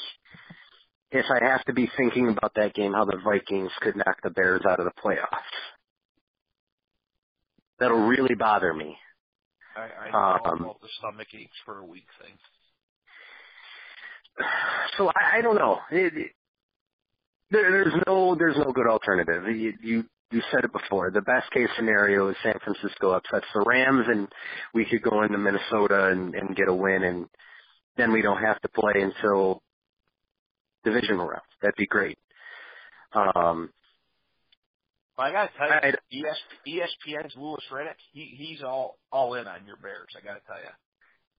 if 1.11 1.27
I 1.31 1.45
have 1.45 1.63
to 1.67 1.75
be 1.75 1.89
thinking 1.99 2.31
about 2.31 2.55
that 2.57 2.75
game 2.75 2.95
how 2.95 3.05
the 3.05 3.19
Vikings 3.23 3.71
could 3.83 3.95
knock 3.95 4.17
the 4.23 4.31
Bears 4.31 4.63
out 4.69 4.81
of 4.81 4.87
the 4.87 5.01
playoffs. 5.05 5.29
That'll 7.79 8.07
really 8.07 8.35
bother 8.35 8.73
me. 8.73 8.97
I, 9.77 10.07
I 10.07 10.11
know 10.11 10.51
Um, 10.51 10.63
about 10.63 10.81
the 10.81 10.89
stomach 10.99 11.29
aches 11.35 11.57
for 11.67 11.79
a 11.79 11.85
week 11.85 12.07
thing. 12.23 12.33
So 14.97 15.09
I, 15.09 15.39
I 15.39 15.41
don't 15.43 15.57
know. 15.57 15.79
It, 15.91 16.31
there, 17.51 17.71
there's 17.71 17.95
no 18.07 18.35
there's 18.35 18.57
no 18.57 18.73
good 18.73 18.87
alternative. 18.87 19.45
You, 19.49 19.73
you 19.83 20.05
you 20.31 20.43
said 20.51 20.65
it 20.65 20.73
before. 20.73 21.11
The 21.11 21.23
best 21.23 21.51
case 21.53 21.69
scenario 21.77 22.29
is 22.29 22.37
San 22.43 22.59
Francisco 22.65 23.11
upsets 23.13 23.47
the 23.55 23.65
Rams, 23.67 24.07
and 24.09 24.29
we 24.75 24.85
could 24.85 25.03
go 25.03 25.23
into 25.23 25.39
Minnesota 25.39 26.09
and, 26.09 26.35
and 26.35 26.57
get 26.57 26.69
a 26.69 26.75
win, 26.75 27.05
and 27.05 27.27
then 27.97 28.13
we 28.13 28.23
don't 28.23 28.43
have 28.43 28.61
to 28.63 28.69
play 28.69 28.95
until 29.03 29.63
divisional 30.85 31.27
round. 31.27 31.43
That'd 31.63 31.77
be 31.77 31.87
great. 31.87 32.19
Um, 33.13 33.71
But 35.17 35.23
I 35.27 35.33
gotta 35.33 35.51
tell 35.57 35.69
you, 35.69 35.75
I- 35.75 36.31
ES, 36.31 36.39
ESPN's 37.07 37.35
Louis 37.37 37.63
Riddick, 37.71 37.95
he 38.13 38.35
he's 38.37 38.63
all 38.63 38.99
all 39.13 39.35
in 39.35 39.47
on 39.47 39.67
your 39.67 39.77
Bears. 39.77 40.09
I 40.17 40.25
gotta 40.25 40.41
tell 40.47 40.57
you. 40.59 40.71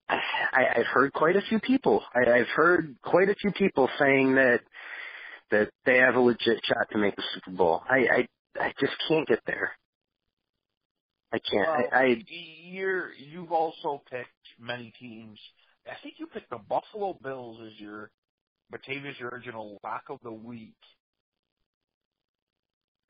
I, 0.07 0.79
I've 0.79 0.85
heard 0.93 1.13
quite 1.13 1.35
a 1.35 1.41
few 1.49 1.59
people. 1.59 2.03
I, 2.13 2.29
I've 2.31 2.47
heard 2.55 2.95
quite 3.03 3.27
a 3.29 3.35
few 3.35 3.51
people 3.51 3.89
saying 3.99 4.35
that 4.35 4.61
that 5.51 5.69
they 5.85 5.97
have 5.97 6.15
a 6.15 6.19
legit 6.19 6.59
shot 6.65 6.87
to 6.91 6.97
make 6.97 7.15
the 7.15 7.23
Super 7.33 7.51
Bowl. 7.51 7.83
I 7.89 7.97
I, 7.97 8.27
I 8.59 8.73
just 8.79 8.93
can't 9.07 9.27
get 9.27 9.39
there. 9.45 9.71
I 11.33 11.39
can't. 11.39 11.67
Well, 11.67 11.87
I, 11.91 12.03
I 12.03 12.23
you're 12.27 13.11
you've 13.13 13.51
also 13.51 14.01
picked 14.09 14.29
many 14.59 14.93
teams. 14.99 15.39
I 15.87 15.95
think 16.01 16.15
you 16.17 16.27
picked 16.27 16.49
the 16.49 16.59
Buffalo 16.69 17.17
Bills 17.21 17.59
as 17.65 17.79
your 17.79 18.09
Batavia's 18.71 19.19
original 19.21 19.79
lock 19.83 20.03
of 20.09 20.19
the 20.23 20.31
week 20.31 20.73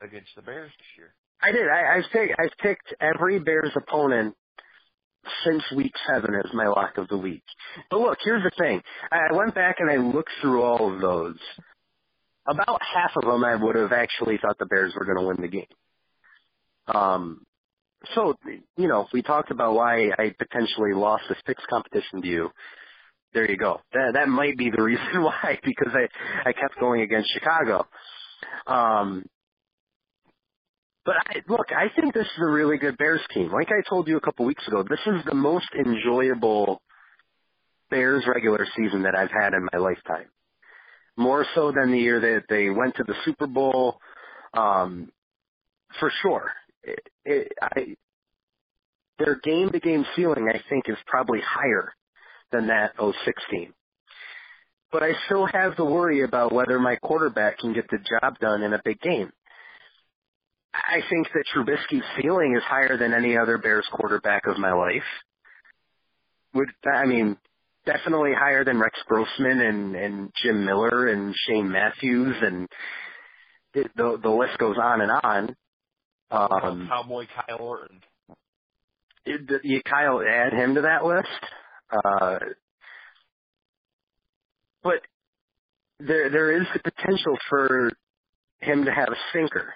against 0.01 0.29
the 0.35 0.41
Bears 0.41 0.71
this 0.77 0.87
year. 0.97 1.13
I 1.41 1.51
did. 1.51 1.67
I, 1.69 1.97
I've 1.97 2.11
picked 2.11 2.39
I've 2.39 2.57
picked 2.61 2.95
every 2.99 3.39
Bears 3.39 3.71
opponent 3.75 4.35
since 5.43 5.63
week 5.75 5.93
seven 6.07 6.35
as 6.35 6.53
my 6.53 6.67
lock 6.67 6.97
of 6.97 7.07
the 7.07 7.17
week. 7.17 7.43
But 7.89 7.99
look, 7.99 8.17
here's 8.23 8.43
the 8.43 8.51
thing. 8.57 8.81
I 9.11 9.33
went 9.33 9.55
back 9.55 9.77
and 9.79 9.89
I 9.89 9.97
looked 9.97 10.31
through 10.41 10.63
all 10.63 10.93
of 10.93 11.01
those. 11.01 11.37
About 12.47 12.81
half 12.81 13.12
of 13.15 13.23
them 13.23 13.43
I 13.43 13.55
would 13.55 13.75
have 13.75 13.91
actually 13.91 14.38
thought 14.38 14.58
the 14.60 14.65
Bears 14.65 14.93
were 14.95 15.05
going 15.05 15.17
to 15.17 15.25
win 15.25 15.38
the 15.41 15.47
game. 15.47 15.65
Um, 16.88 17.45
so 18.13 18.36
you 18.77 18.88
know, 18.88 19.08
we 19.13 19.21
talked 19.21 19.51
about 19.51 19.73
why 19.73 20.12
I 20.17 20.34
potentially 20.38 20.93
lost 20.93 21.23
this 21.27 21.39
picks 21.45 21.63
competition 21.69 22.21
to 22.21 22.27
you. 22.27 22.49
There 23.34 23.49
you 23.49 23.58
go. 23.58 23.81
That 23.93 24.12
that 24.13 24.27
might 24.29 24.58
be 24.58 24.69
the 24.69 24.81
reason 24.84 25.23
why 25.23 25.60
because 25.63 25.93
I 25.93 26.49
I 26.49 26.53
kept 26.53 26.79
going 26.79 27.01
against 27.01 27.34
Chicago. 27.34 27.88
Um, 28.67 29.25
but 31.05 31.15
I, 31.27 31.41
look, 31.47 31.67
I 31.71 31.88
think 31.99 32.13
this 32.13 32.25
is 32.25 32.41
a 32.41 32.49
really 32.49 32.77
good 32.77 32.97
Bears 32.97 33.21
team. 33.34 33.51
Like 33.51 33.69
I 33.69 33.88
told 33.88 34.08
you 34.08 34.17
a 34.17 34.21
couple 34.21 34.45
weeks 34.45 34.67
ago, 34.67 34.84
this 34.84 34.99
is 35.05 35.23
the 35.25 35.36
most 35.36 35.67
enjoyable 35.77 36.81
Bears 37.91 38.25
regular 38.27 38.65
season 38.75 39.03
that 39.03 39.15
I've 39.15 39.31
had 39.31 39.53
in 39.53 39.67
my 39.71 39.79
lifetime. 39.79 40.25
More 41.17 41.45
so 41.56 41.71
than 41.71 41.91
the 41.91 41.99
year 41.99 42.19
that 42.19 42.43
they 42.49 42.69
went 42.69 42.95
to 42.95 43.04
the 43.04 43.13
Super 43.23 43.47
Bowl, 43.47 43.99
um, 44.54 45.12
for 45.99 46.12
sure. 46.21 46.51
It, 46.84 46.99
it, 47.23 47.51
I, 47.62 47.95
their 49.17 49.39
game-to-game 49.41 50.06
ceiling, 50.15 50.49
I 50.54 50.62
think, 50.69 50.89
is 50.89 50.97
probably 51.08 51.39
higher 51.41 51.93
than 52.51 52.67
that 52.67 52.93
06 52.97 53.43
team. 53.49 53.73
But 54.91 55.04
I 55.04 55.12
still 55.25 55.45
have 55.45 55.75
the 55.78 55.86
worry 55.86 56.23
about 56.23 56.54
whether 56.54 56.80
my 56.80 56.95
quarterback 56.97 57.60
can 57.60 57.73
get 57.73 57.89
the 57.89 57.97
job 57.97 58.39
done 58.39 58.62
in 58.62 58.73
a 58.73 58.82
big 58.84 58.99
game. 59.01 59.32
I 60.73 60.99
think 61.10 61.28
that 61.34 61.45
Trubisky's 61.54 62.04
ceiling 62.17 62.56
is 62.56 62.63
higher 62.63 62.97
than 62.97 63.13
any 63.13 63.38
other 63.38 63.58
Bears 63.58 63.88
quarterback 63.91 64.45
of 64.45 64.58
my 64.58 64.73
life. 64.73 65.04
Would 66.54 66.69
I 66.86 67.06
mean 67.06 67.38
definitely 67.85 68.31
higher 68.37 68.63
than 68.63 68.79
Rex 68.79 68.97
Grossman 69.07 69.61
and 69.61 69.95
and 69.95 70.31
Jim 70.41 70.65
Miller 70.65 71.07
and 71.07 71.35
Shane 71.47 71.71
Matthews 71.71 72.35
and 72.41 72.67
it, 73.73 73.91
the 73.95 74.17
the 74.21 74.29
list 74.29 74.57
goes 74.57 74.77
on 74.81 75.01
and 75.01 75.11
on. 75.11 75.55
Um, 76.31 76.87
Cowboy 76.89 77.25
Kyle 77.33 77.57
Orton. 77.59 78.01
it, 79.25 79.61
you 79.63 79.81
Kyle 79.83 80.21
add 80.21 80.53
him 80.53 80.75
to 80.75 80.81
that 80.81 81.05
list. 81.05 81.27
Uh, 81.91 82.39
but 84.83 85.01
there 85.99 86.29
there 86.29 86.61
is 86.61 86.67
the 86.73 86.79
potential 86.79 87.37
for 87.49 87.91
him 88.59 88.85
to 88.85 88.91
have 88.91 89.09
a 89.09 89.17
sinker, 89.33 89.73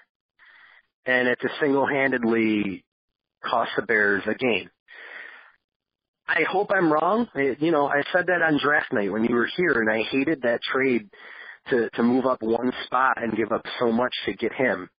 and 1.06 1.28
it 1.28 1.40
to 1.42 1.50
single 1.60 1.88
handedly 1.88 2.84
cost 3.44 3.72
the 3.76 3.84
Bears 3.84 4.24
a 4.28 4.34
game. 4.34 4.70
I 6.30 6.44
hope 6.44 6.72
I'm 6.72 6.94
wrong. 6.94 7.28
It- 7.36 7.62
You 7.62 7.72
know, 7.72 7.88
I 7.90 8.04
said 8.14 8.28
that 8.28 8.42
on 8.44 8.60
draft 8.60 8.94
night 8.94 9.12
when 9.12 9.26
you 9.26 9.36
were 9.36 9.48
here, 9.58 9.74
and 9.82 9.90
I 9.90 10.04
hated 10.04 10.44
that 10.44 10.62
trade 10.62 11.10
to 11.70 11.90
to 11.92 12.04
move 12.04 12.26
up 12.28 12.42
one 12.44 12.72
spot 12.86 13.22
and 13.22 13.36
give 13.36 13.52
up 13.52 13.66
so 13.80 13.92
much 13.92 14.16
to 14.26 14.34
get 14.34 14.54
him. 14.54 14.90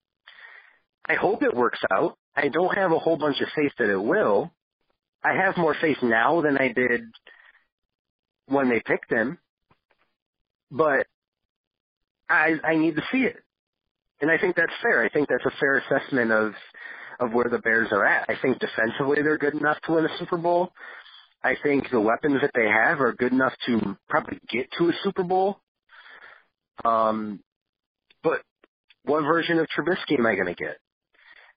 I 1.07 1.15
hope 1.15 1.43
it 1.43 1.55
works 1.55 1.81
out. 1.93 2.19
I 2.37 2.49
don't 2.49 2.77
have 2.77 2.93
a 2.93 2.99
whole 2.99 3.17
bunch 3.17 3.41
of 3.41 3.49
faith 3.57 3.73
that 3.79 3.91
it 3.91 4.03
will. 4.03 4.53
I 5.25 5.35
have 5.35 5.57
more 5.57 5.75
faith 5.75 6.03
now 6.03 6.41
than 6.43 6.59
I 6.59 6.69
did 6.73 7.03
when 8.47 8.69
they 8.69 8.81
picked 8.81 9.11
him, 9.13 9.39
but 10.71 11.07
I 12.29 12.59
I 12.65 12.77
need 12.77 12.97
to 12.97 13.03
see 13.13 13.25
it, 13.25 13.43
and 14.21 14.31
I 14.31 14.39
think 14.39 14.57
that's 14.57 14.75
fair. 14.83 15.03
I 15.03 15.09
think 15.11 15.29
that's 15.29 15.47
a 15.47 15.59
fair 15.61 15.79
assessment 15.79 16.33
of 16.33 16.55
of 17.21 17.33
where 17.35 17.49
the 17.51 17.59
Bears 17.59 17.93
are 17.93 18.05
at. 18.05 18.31
I 18.31 18.37
think 18.43 18.59
defensively 18.59 19.23
they're 19.23 19.39
good 19.39 19.55
enough 19.55 19.81
to 19.83 19.93
win 19.93 20.07
a 20.07 20.19
Super 20.19 20.39
Bowl. 20.39 20.73
I 21.43 21.55
think 21.63 21.91
the 21.91 22.01
weapons 22.01 22.41
that 22.43 22.51
they 22.55 22.67
have 22.69 23.01
are 23.01 23.13
good 23.13 23.33
enough 23.33 23.55
to 23.67 23.97
probably 24.09 24.39
get 24.51 24.71
to 24.79 24.89
a 24.89 24.93
Super 25.03 25.23
Bowl. 25.23 25.59
Um, 26.85 27.41
but 28.23 28.43
what 29.05 29.23
version 29.23 29.59
of 29.59 29.67
Trubisky 29.67 30.19
am 30.19 30.27
I 30.27 30.35
going 30.35 30.47
to 30.47 30.55
get? 30.55 30.77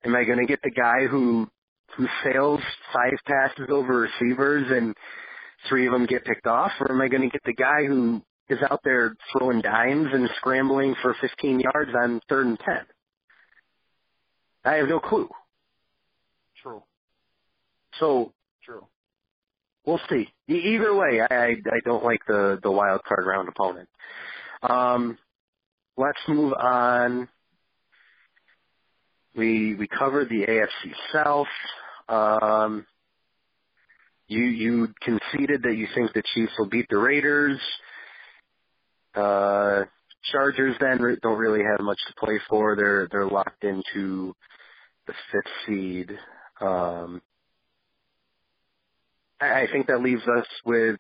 Am 0.06 0.16
I 0.16 0.24
going 0.24 0.40
to 0.40 0.46
get 0.46 0.62
the 0.64 0.72
guy 0.72 1.06
who 1.10 1.50
who 1.98 2.08
sails 2.24 2.62
five 2.92 3.14
passes 3.26 3.68
over 3.70 4.00
receivers 4.00 4.66
and 4.72 4.96
three 5.70 5.86
of 5.86 5.94
them 5.94 6.06
get 6.08 6.26
picked 6.26 6.48
off, 6.48 6.72
or 6.80 6.92
am 6.92 7.02
I 7.02 7.08
going 7.08 7.22
to 7.22 7.30
get 7.30 7.44
the 7.46 7.54
guy 7.54 7.86
who 7.86 8.22
is 8.50 8.58
out 8.70 8.82
there 8.84 9.16
throwing 9.32 9.62
dimes 9.62 10.08
and 10.12 10.30
scrambling 10.38 10.96
for 11.02 11.16
15 11.22 11.60
yards 11.60 11.92
on 11.96 12.20
third 12.30 12.48
and 12.48 12.60
10? 12.60 12.76
I 14.66 14.76
have 14.76 14.88
no 14.88 15.00
clue. 15.00 15.30
True. 16.62 16.84
So. 18.00 18.34
We'll 19.86 20.02
see. 20.10 20.28
Either 20.48 20.96
way, 20.96 21.22
I, 21.22 21.52
I 21.52 21.80
don't 21.86 22.04
like 22.04 22.22
the 22.28 22.60
the 22.62 22.72
wild 22.72 23.02
card 23.08 23.26
round 23.26 23.50
opponent. 23.50 23.90
Um, 24.62 25.18
let's 25.98 26.20
move 26.28 26.54
on. 26.54 27.28
We 29.36 29.76
we 29.76 29.88
covered 29.88 30.30
the 30.30 30.46
AFC 30.46 30.94
South. 31.12 31.48
Um, 32.08 32.86
you 34.28 34.44
you 34.44 34.94
conceded 35.02 35.64
that 35.64 35.76
you 35.76 35.88
think 35.96 36.14
the 36.14 36.24
Chiefs 36.34 36.54
will 36.58 36.70
beat 36.70 36.88
the 36.90 36.98
Raiders. 36.98 37.60
Uh, 39.16 39.84
Chargers 40.32 40.76
then 40.80 41.00
don't 41.22 41.38
really 41.38 41.64
have 41.64 41.82
much 41.82 42.00
to 42.08 42.14
play 42.18 42.40
for. 42.50 42.76
They're 42.76 43.08
they're 43.12 43.28
locked 43.28 43.64
into 43.64 44.34
the 45.08 45.14
fifth 45.32 45.52
seed. 45.66 46.12
Um, 46.62 47.22
I 49.44 49.68
think 49.72 49.88
that 49.88 50.02
leaves 50.02 50.24
us 50.24 50.48
with 50.66 50.98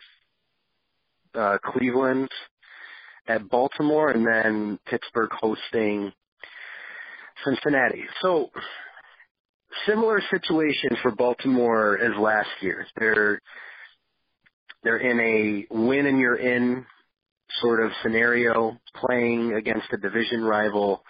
uh, 1.35 1.57
Cleveland 1.63 2.29
at 3.27 3.49
Baltimore 3.49 4.09
and 4.09 4.25
then 4.25 4.79
Pittsburgh 4.85 5.31
hosting 5.31 6.11
Cincinnati. 7.43 8.03
So 8.21 8.49
similar 9.87 10.21
situation 10.29 10.91
for 11.01 11.11
Baltimore 11.11 11.97
as 11.97 12.17
last 12.19 12.49
year. 12.61 12.85
They're 12.97 13.39
they're 14.83 14.97
in 14.97 15.19
a 15.19 15.73
win 15.73 16.05
and 16.05 16.19
you're 16.19 16.35
in 16.35 16.85
sort 17.61 17.83
of 17.83 17.91
scenario 18.01 18.77
playing 18.95 19.53
against 19.53 19.85
a 19.93 19.97
division 19.97 20.43
rival 20.43 21.03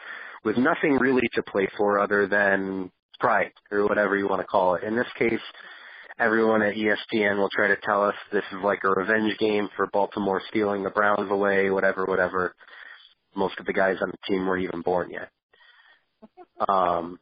with 0.43 0.57
nothing 0.57 0.97
really 0.99 1.27
to 1.34 1.43
play 1.43 1.67
for 1.77 1.99
other 1.99 2.27
than 2.27 2.91
pride 3.19 3.51
or 3.71 3.88
whatever 3.88 4.15
you 4.17 4.27
want 4.27 4.41
to 4.41 4.47
call 4.47 4.75
it. 4.75 4.84
In 4.84 4.95
this 4.95 5.07
case, 5.17 5.39
everyone 6.20 6.61
at 6.61 6.76
ESPN 6.76 7.38
will 7.38 7.49
try 7.49 7.68
to 7.68 7.78
tell 7.84 8.03
us 8.03 8.16
this 8.32 8.43
is 8.51 8.64
like 8.64 8.84
a 8.84 8.89
revenge 8.89 9.38
game 9.39 9.70
for 9.76 9.88
Baltimore 9.88 10.41
stealing 10.49 10.84
the 10.84 10.89
Browns 10.89 11.32
away, 11.32 11.70
whatever, 11.70 12.05
whatever. 12.05 12.53
Most 13.36 13.59
of 13.59 13.66
the 13.66 13.74
guys 13.74 13.97
on 14.01 14.11
the 14.11 14.18
team 14.28 14.45
weren't 14.45 14.64
even 14.64 14.82
born 14.82 15.09
yet. 15.11 15.30
Um, 16.70 17.20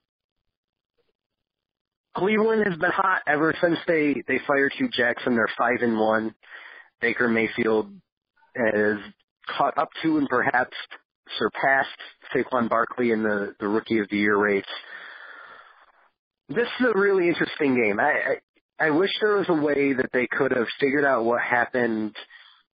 Cleveland 2.15 2.65
has 2.67 2.77
been 2.77 2.91
hot 2.91 3.21
ever 3.27 3.53
since 3.61 3.77
they 3.87 4.15
they 4.27 4.39
fired 4.45 4.73
Hue 4.77 4.89
Jackson. 4.89 5.35
They're 5.35 5.47
five 5.57 5.81
and 5.81 5.97
one. 5.97 6.35
Baker 6.99 7.27
Mayfield 7.27 7.89
has 8.55 8.97
caught 9.57 9.77
up 9.77 9.89
to 10.03 10.17
and 10.17 10.27
perhaps 10.27 10.75
surpassed 11.39 11.89
Saquon 12.35 12.69
Barkley 12.69 13.11
in 13.11 13.23
the 13.23 13.55
the 13.59 13.67
Rookie 13.67 13.99
of 13.99 14.09
the 14.09 14.17
Year 14.17 14.37
race. 14.37 14.63
This 16.49 16.67
is 16.79 16.87
a 16.93 16.99
really 16.99 17.29
interesting 17.29 17.75
game. 17.81 17.97
I, 17.97 18.39
I 18.81 18.89
wish 18.89 19.11
there 19.21 19.35
was 19.37 19.45
a 19.47 19.53
way 19.53 19.93
that 19.93 20.09
they 20.11 20.25
could 20.25 20.51
have 20.51 20.65
figured 20.79 21.05
out 21.05 21.23
what 21.23 21.39
happened 21.39 22.15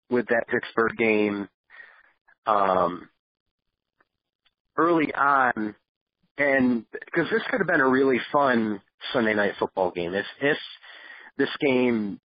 with 0.08 0.26
that 0.28 0.44
Pittsburgh 0.46 0.96
game 0.96 1.48
um, 2.46 3.08
early 4.76 5.12
on, 5.12 5.74
and 6.38 6.84
because 6.92 7.28
this 7.32 7.42
could 7.50 7.58
have 7.58 7.66
been 7.66 7.80
a 7.80 7.88
really 7.88 8.20
fun 8.30 8.80
Sunday 9.12 9.34
night 9.34 9.54
football 9.58 9.90
game. 9.90 10.14
If 10.14 10.26
if 10.40 10.58
this 11.38 11.50
game 11.60 12.20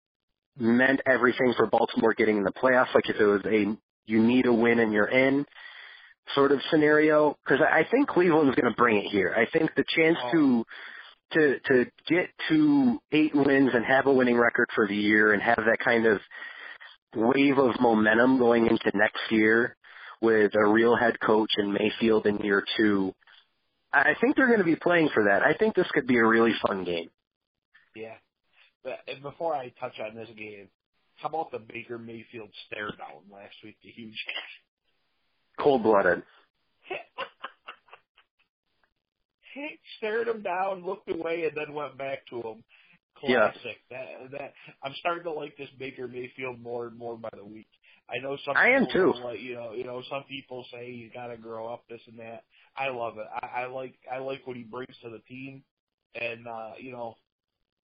meant 0.59 0.99
everything 1.05 1.53
for 1.55 1.67
Baltimore 1.67 2.13
getting 2.13 2.35
in 2.35 2.43
the 2.43 2.51
playoffs, 2.51 2.93
like 2.93 3.07
if 3.07 3.15
it 3.15 3.25
was 3.25 3.41
a 3.45 3.77
you 4.05 4.21
need 4.21 4.45
a 4.45 4.53
win 4.53 4.79
and 4.79 4.91
you're 4.91 5.05
in 5.05 5.45
sort 6.35 6.51
of 6.51 6.59
scenario, 6.69 7.37
because 7.45 7.61
I 7.61 7.79
I 7.79 7.87
think 7.89 8.09
Cleveland's 8.09 8.55
going 8.55 8.69
to 8.69 8.77
bring 8.77 8.97
it 8.97 9.05
here. 9.09 9.33
I 9.33 9.49
think 9.57 9.71
the 9.75 9.85
chance 9.95 10.17
to 10.33 10.65
to 11.31 11.59
to 11.59 11.85
get 12.07 12.29
to 12.49 12.99
eight 13.11 13.35
wins 13.35 13.71
and 13.73 13.85
have 13.85 14.07
a 14.07 14.13
winning 14.13 14.37
record 14.37 14.67
for 14.75 14.87
the 14.87 14.95
year 14.95 15.33
and 15.33 15.41
have 15.41 15.57
that 15.57 15.79
kind 15.83 16.05
of 16.05 16.19
wave 17.15 17.57
of 17.57 17.79
momentum 17.79 18.37
going 18.37 18.67
into 18.67 18.91
next 18.97 19.21
year 19.31 19.75
with 20.21 20.51
a 20.55 20.65
real 20.67 20.95
head 20.95 21.19
coach 21.19 21.49
in 21.57 21.73
Mayfield 21.73 22.25
in 22.25 22.37
year 22.39 22.63
two. 22.77 23.13
I 23.91 24.13
think 24.21 24.35
they're 24.35 24.47
going 24.47 24.59
to 24.59 24.65
be 24.65 24.75
playing 24.75 25.09
for 25.13 25.23
that. 25.23 25.41
I 25.41 25.53
think 25.53 25.75
this 25.75 25.89
could 25.93 26.05
be 26.05 26.17
a 26.17 26.25
really 26.25 26.53
fun 26.67 26.83
game. 26.83 27.09
Yeah. 27.95 28.13
But 28.83 28.99
before 29.23 29.55
I 29.55 29.73
touch 29.79 29.99
on 29.99 30.15
this 30.15 30.29
game, 30.37 30.67
how 31.15 31.29
about 31.29 31.51
the 31.51 31.59
Baker 31.59 31.97
Mayfield 31.97 32.49
stare 32.67 32.91
down 32.97 33.23
last 33.31 33.55
week 33.63 33.77
The 33.83 33.89
huge 33.89 34.15
Cold 35.59 35.83
blooded. 35.83 36.23
He 39.53 39.79
stared 39.97 40.27
him 40.27 40.41
down, 40.41 40.85
looked 40.85 41.09
away, 41.09 41.45
and 41.45 41.55
then 41.55 41.73
went 41.73 41.97
back 41.97 42.25
to 42.29 42.41
him. 42.41 42.63
Yeah. 43.23 43.51
Classic. 43.51 43.77
That 43.89 44.31
that 44.31 44.53
I'm 44.83 44.93
starting 44.99 45.23
to 45.23 45.31
like 45.31 45.57
this 45.57 45.69
Baker 45.77 46.07
Mayfield 46.07 46.61
more 46.61 46.87
and 46.87 46.97
more 46.97 47.17
by 47.17 47.29
the 47.35 47.43
week. 47.45 47.67
I 48.09 48.17
know 48.19 48.37
some 48.45 48.55
I 48.57 48.69
am 48.69 48.87
too. 48.91 49.13
Like, 49.23 49.39
you 49.39 49.55
know, 49.55 49.73
you 49.73 49.83
know, 49.83 50.01
some 50.09 50.23
people 50.23 50.65
say 50.71 50.89
you 50.89 51.11
got 51.13 51.27
to 51.27 51.37
grow 51.37 51.71
up, 51.71 51.83
this 51.89 52.01
and 52.07 52.17
that. 52.19 52.43
I 52.75 52.89
love 52.89 53.17
it. 53.17 53.27
I, 53.41 53.63
I 53.63 53.65
like 53.67 53.95
I 54.11 54.19
like 54.19 54.45
what 54.47 54.57
he 54.57 54.63
brings 54.63 54.95
to 55.03 55.09
the 55.09 55.19
team, 55.27 55.63
and 56.15 56.47
uh, 56.47 56.71
you 56.79 56.91
know, 56.91 57.15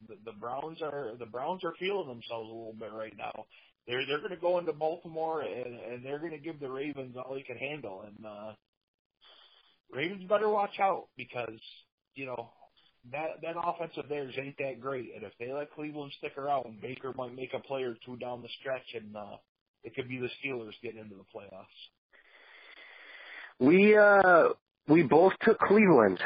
the, 0.07 0.16
the 0.26 0.32
Browns 0.32 0.82
are 0.82 1.11
the 1.20 1.26
Browns 1.26 1.63
are 1.63 1.74
feeling 1.80 2.07
themselves 2.07 2.49
a 2.49 2.53
little 2.53 2.76
bit 2.80 2.91
right 2.93 3.13
now. 3.18 3.45
They're 3.88 4.05
they're 4.05 4.20
going 4.20 4.32
to 4.32 4.38
go 4.38 4.57
into 4.57 4.74
Baltimore 4.74 5.41
and 5.41 5.80
and 5.80 6.05
they're 6.05 6.20
going 6.20 6.32
to 6.32 6.38
give 6.38 6.59
the 6.59 6.70
Ravens 6.70 7.16
all 7.18 7.36
they 7.36 7.41
can 7.41 7.57
handle, 7.57 8.03
and 8.07 8.26
uh, 8.26 8.53
Ravens 9.91 10.23
better 10.27 10.49
watch 10.49 10.79
out 10.79 11.07
because 11.17 11.59
you 12.15 12.25
know 12.25 12.51
that 13.11 13.41
that 13.41 13.55
offense 13.61 13.93
of 13.97 14.09
theirs 14.09 14.33
ain't 14.41 14.57
that 14.59 14.79
great, 14.79 15.11
and 15.15 15.23
if 15.23 15.33
they 15.39 15.51
let 15.51 15.71
Cleveland 15.73 16.11
stick 16.17 16.38
around, 16.38 16.81
Baker 16.81 17.13
might 17.15 17.36
make 17.36 17.53
a 17.53 17.59
play 17.59 17.83
or 17.83 17.95
two 18.05 18.17
down 18.17 18.41
the 18.41 18.49
stretch, 18.59 18.95
and 18.95 19.15
uh, 19.15 19.38
it 19.83 19.95
could 19.95 20.09
be 20.09 20.17
the 20.17 20.29
Steelers 20.43 20.73
getting 20.81 20.99
into 20.99 21.15
the 21.15 21.23
playoffs. 21.36 21.65
We 23.59 23.97
uh 23.97 24.49
we 24.88 25.03
both 25.03 25.33
took 25.43 25.59
Cleveland 25.59 26.19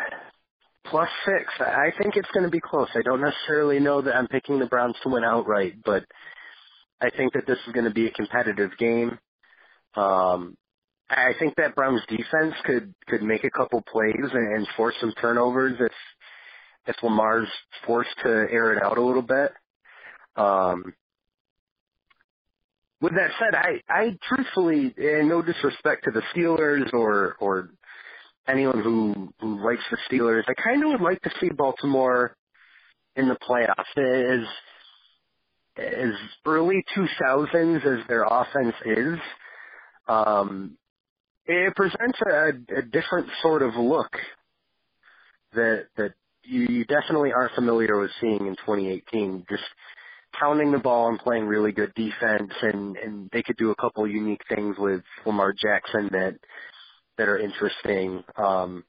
plus 0.86 1.10
six. 1.26 1.45
I 1.60 1.91
think 2.01 2.16
it's 2.16 2.30
going 2.34 2.45
to 2.45 2.51
be 2.51 2.60
close. 2.60 2.89
I 2.95 3.01
don't 3.03 3.22
necessarily 3.22 3.80
know 3.80 4.01
that 4.01 4.16
I'm 4.16 4.28
picking 4.28 4.60
the 4.60 4.66
Browns 4.66 4.95
to 5.03 5.10
win 5.10 5.24
outright, 5.24 5.76
but 5.86 6.03
I 7.01 7.10
think 7.12 7.34
that 7.34 7.45
this 7.47 7.57
is 7.68 7.74
going 7.74 7.86
to 7.86 7.93
be 7.93 8.07
a 8.07 8.12
competitive 8.12 8.72
game. 8.78 9.18
Um, 9.95 10.57
I 11.10 11.34
think 11.39 11.55
that 11.55 11.76
Browns 11.76 12.01
defense 12.07 12.53
could 12.66 12.93
could 13.07 13.24
make 13.24 13.43
a 13.43 13.49
couple 13.49 13.82
plays 13.82 14.14
and, 14.16 14.55
and 14.57 14.68
force 14.78 14.95
some 15.01 15.14
turnovers 15.20 15.76
if 15.80 15.91
if 16.88 16.95
Lamar's 17.03 17.47
forced 17.86 18.16
to 18.24 18.30
air 18.30 18.74
it 18.74 18.84
out 18.84 18.97
a 18.97 19.01
little 19.01 19.22
bit. 19.22 19.51
Um, 20.36 20.93
with 23.01 23.14
that 23.14 23.32
said, 23.39 23.55
I, 23.55 23.82
I 23.89 24.18
truthfully, 24.28 24.93
and 24.97 25.30
no 25.30 25.41
disrespect 25.41 26.05
to 26.05 26.12
the 26.12 26.22
Steelers 26.34 26.93
or 26.93 27.36
or 27.39 27.70
anyone 28.47 28.82
who 28.82 29.34
who 29.39 29.66
likes 29.66 29.84
the 29.89 29.97
Steelers, 30.10 30.43
I 30.47 30.53
kind 30.62 30.84
of 30.84 30.91
would 30.91 31.01
like 31.01 31.22
to 31.22 31.32
see 31.39 31.49
Baltimore 31.49 32.36
in 33.16 33.28
the 33.30 33.38
playoffs. 33.38 33.97
As 33.97 34.47
as 35.78 36.14
early 36.45 36.84
2000s 36.95 37.86
as 37.86 38.07
their 38.07 38.24
offense 38.24 38.76
is, 38.86 39.18
um, 40.10 40.78
it 41.50 41.76
presents 41.76 42.20
a, 42.26 42.50
a 42.78 42.82
different 42.84 43.28
sort 43.41 43.64
of 43.64 43.76
look 43.76 44.16
that 45.54 45.88
that 45.97 46.14
you, 46.43 46.86
definitely 46.86 47.32
aren't 47.34 47.54
familiar 47.54 48.00
with 48.00 48.12
seeing 48.22 48.45
in 48.47 48.56
2018. 48.66 49.45
Just 49.50 49.64
pounding 50.39 50.72
the 50.72 50.78
ball 50.78 51.10
and 51.10 51.20
playing 51.20 51.45
really 51.45 51.72
good 51.72 51.93
defense, 51.95 52.52
and 52.62 52.95
and 52.97 53.30
they 53.34 53.41
could 53.41 53.58
do 53.58 53.72
a 53.72 53.76
couple 53.76 54.08
unique 54.08 54.41
things 54.47 54.76
with 54.78 55.02
Lamar 55.26 55.54
Jackson 55.54 56.10
that 56.12 56.36
that 57.18 57.28
are 57.28 57.39
interesting. 57.39 58.24
Um, 58.38 58.84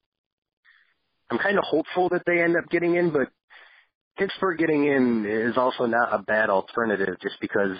I'm 1.30 1.38
kind 1.38 1.56
of 1.56 1.64
hopeful 1.64 2.10
that 2.10 2.22
they 2.26 2.42
end 2.42 2.56
up 2.56 2.68
getting 2.68 2.94
in, 2.94 3.10
but 3.10 3.28
Pittsburgh 4.18 4.58
getting 4.58 4.84
in 4.84 5.24
is 5.26 5.56
also 5.56 5.86
not 5.86 6.12
a 6.12 6.22
bad 6.22 6.50
alternative, 6.50 7.16
just 7.22 7.36
because. 7.40 7.76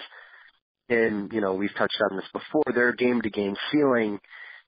And 0.88 1.32
you 1.32 1.40
know 1.40 1.54
we've 1.54 1.74
touched 1.76 2.02
on 2.10 2.16
this 2.16 2.26
before. 2.32 2.64
Their 2.74 2.92
game 2.92 3.20
to 3.22 3.30
game 3.30 3.54
ceiling 3.70 4.18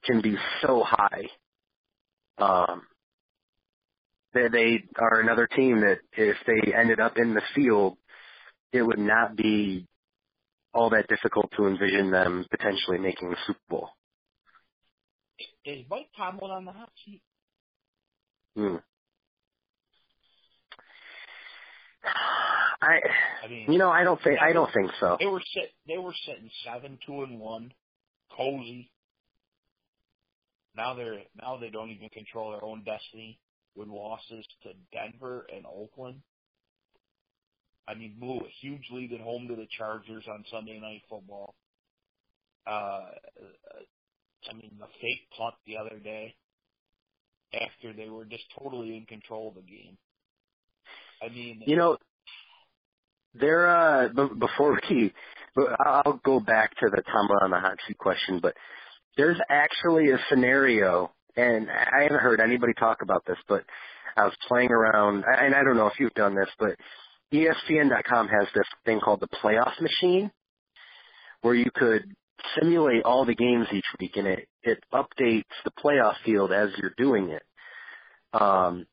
can 0.05 0.21
be 0.21 0.37
so 0.61 0.83
high. 0.85 1.29
Um, 2.39 2.83
they, 4.35 4.49
they 4.49 4.85
are 4.99 5.21
another 5.21 5.47
team 5.47 5.81
that 5.81 5.99
if 6.17 6.37
they 6.47 6.73
ended 6.73 7.01
up 7.01 7.17
in 7.17 7.35
the 7.35 7.43
field, 7.55 7.97
it 8.73 8.83
would 8.83 8.99
not 8.99 9.37
be 9.37 9.87
all 10.75 10.91
that 10.91 11.09
difficult 11.09 11.53
to 11.57 11.67
envision 11.67 12.11
them 12.11 12.47
potentially 12.51 12.99
making 12.99 13.31
the 13.31 13.37
Super 13.47 13.61
Bowl. 13.69 13.91
Is 15.65 15.85
Mike 15.91 16.09
Tomlin 16.17 16.51
on 16.51 16.65
the 16.65 16.73
hot 16.73 16.91
seat? 17.05 17.21
Hmm. 18.57 18.77
I, 22.83 22.99
I 23.45 23.49
mean, 23.49 23.73
you 23.73 23.79
know, 23.79 23.91
I 23.91 24.03
don't 24.03 24.21
think 24.23 24.41
I 24.41 24.53
don't 24.53 24.73
think 24.73 24.91
so. 24.99 25.17
they 25.21 25.27
were 25.27 25.43
sit 25.55 25.71
they 25.87 25.99
were 25.99 26.15
sitting 26.27 26.51
seven 26.65 26.99
two 27.07 27.23
and 27.23 27.39
one, 27.39 27.73
cozy. 28.37 28.91
Now 30.77 30.95
they're 30.95 31.21
now 31.41 31.59
they 31.59 31.71
don't 31.71 31.91
even 31.91 32.09
control 32.09 32.53
their 32.53 32.65
own 32.65 32.85
destiny 32.85 33.39
with 33.75 33.89
losses 33.89 34.47
to 34.63 34.71
Denver 34.93 35.47
and 35.55 35.65
Oakland. 35.67 36.23
I 37.89 37.95
mean, 37.95 38.17
blew 38.19 38.39
a 38.39 38.53
huge 38.61 38.85
lead 38.93 39.13
at 39.13 39.21
home 39.21 39.49
to 39.49 39.57
the 39.57 39.67
Chargers 39.77 40.25
on 40.29 40.45
Sunday 40.51 40.79
Night 40.81 41.03
Football. 41.11 41.55
Uh, 42.67 43.11
I 44.51 44.55
mean, 44.55 44.77
the 44.79 44.87
fake 45.01 45.29
punt 45.37 45.55
the 45.67 45.77
other 45.79 45.99
day 45.99 46.35
after 47.55 47.93
they 47.93 48.09
were 48.09 48.25
just 48.25 48.45
totally 48.59 48.97
in 48.97 49.05
control 49.07 49.49
of 49.49 49.55
the 49.57 49.63
game. 49.63 49.99
I 51.23 51.29
mean, 51.29 51.63
You 51.67 51.77
know, 51.77 51.99
there. 53.35 53.69
Uh, 53.69 54.09
b- 54.09 54.35
before 54.39 54.81
we, 54.91 55.13
I'll 55.81 56.21
go 56.25 56.41
back 56.41 56.77
to 56.79 56.89
the 56.91 57.03
Tomlin 57.03 57.39
on 57.43 57.51
the 57.51 57.59
hot 57.61 57.79
seat 57.87 57.99
question. 57.99 58.41
But 58.41 58.55
there's 59.17 59.39
actually 59.49 60.11
a 60.11 60.19
scenario, 60.29 61.11
and 61.37 61.69
I 61.71 62.03
haven't 62.03 62.21
heard 62.21 62.41
anybody 62.41 62.73
talk 62.79 63.03
about 63.03 63.25
this, 63.27 63.39
but 63.49 63.65
I 64.17 64.25
was 64.25 64.35
playing 64.49 64.71
around, 64.71 65.25
and 65.27 65.55
I 65.55 65.63
don't 65.63 65.77
know 65.77 65.87
if 65.87 65.99
you've 65.99 66.15
done 66.15 66.35
this, 66.35 66.49
but 66.59 66.77
ESPN.com 67.33 68.29
has 68.29 68.49
this 68.55 68.67
thing 68.85 69.01
called 69.01 69.21
the 69.21 69.29
playoff 69.43 69.81
machine, 69.81 70.31
where 71.41 71.55
you 71.55 71.71
could 71.75 72.05
simulate 72.59 73.05
all 73.05 73.25
the 73.25 73.35
games 73.35 73.67
each 73.73 73.87
week, 74.01 74.17
and 74.17 74.27
it 74.27 74.49
it 74.63 74.79
updates 74.93 75.45
the 75.65 75.71
playoff 75.83 76.15
field 76.25 76.53
as 76.53 76.71
you're 76.79 76.95
doing 76.97 77.31
it. 77.31 77.43
Um, 78.33 78.87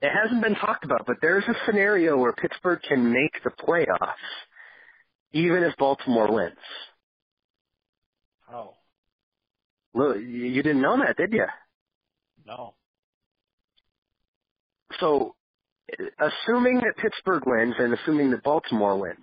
it 0.00 0.10
hasn't 0.10 0.42
been 0.42 0.56
talked 0.56 0.84
about, 0.84 1.06
but 1.06 1.16
there's 1.22 1.44
a 1.44 1.54
scenario 1.66 2.16
where 2.16 2.32
Pittsburgh 2.32 2.80
can 2.86 3.12
make 3.12 3.32
the 3.44 3.50
playoffs, 3.50 4.14
even 5.32 5.62
if 5.62 5.76
Baltimore 5.76 6.32
wins. 6.32 6.56
Oh 8.52 8.74
Look, 9.94 10.16
you 10.16 10.22
you 10.24 10.62
didn't 10.62 10.80
know 10.82 10.96
that, 10.98 11.16
did 11.16 11.32
you? 11.32 11.44
no, 12.46 12.74
So, 15.00 15.34
assuming 16.18 16.76
that 16.76 16.96
Pittsburgh 16.96 17.42
wins 17.46 17.74
and 17.78 17.92
assuming 17.94 18.30
that 18.30 18.42
Baltimore 18.42 18.98
wins, 18.98 19.18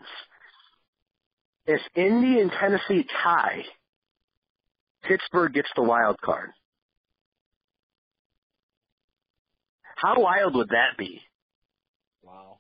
if 1.65 1.81
Indy 1.95 2.39
and 2.39 2.51
Tennessee 2.51 3.05
tie, 3.23 3.63
Pittsburgh 5.03 5.53
gets 5.53 5.69
the 5.75 5.83
wild 5.83 6.19
card. 6.21 6.51
How 9.95 10.19
wild 10.21 10.55
would 10.55 10.69
that 10.69 10.97
be? 10.97 11.21
wow. 12.23 12.57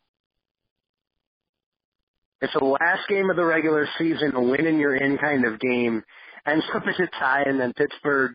It's 2.41 2.53
the 2.53 2.65
last 2.65 3.07
game 3.09 3.29
of 3.29 3.35
the 3.35 3.45
regular 3.45 3.87
season, 3.97 4.33
a 4.35 4.41
win 4.41 4.65
and 4.65 4.79
you're 4.79 4.95
in 4.95 5.17
kind 5.17 5.45
of 5.45 5.59
game, 5.59 6.03
ends 6.51 6.65
up 6.73 6.83
as 6.87 6.99
a 6.99 7.07
tie, 7.19 7.43
and 7.45 7.59
then 7.59 7.73
Pittsburgh 7.73 8.33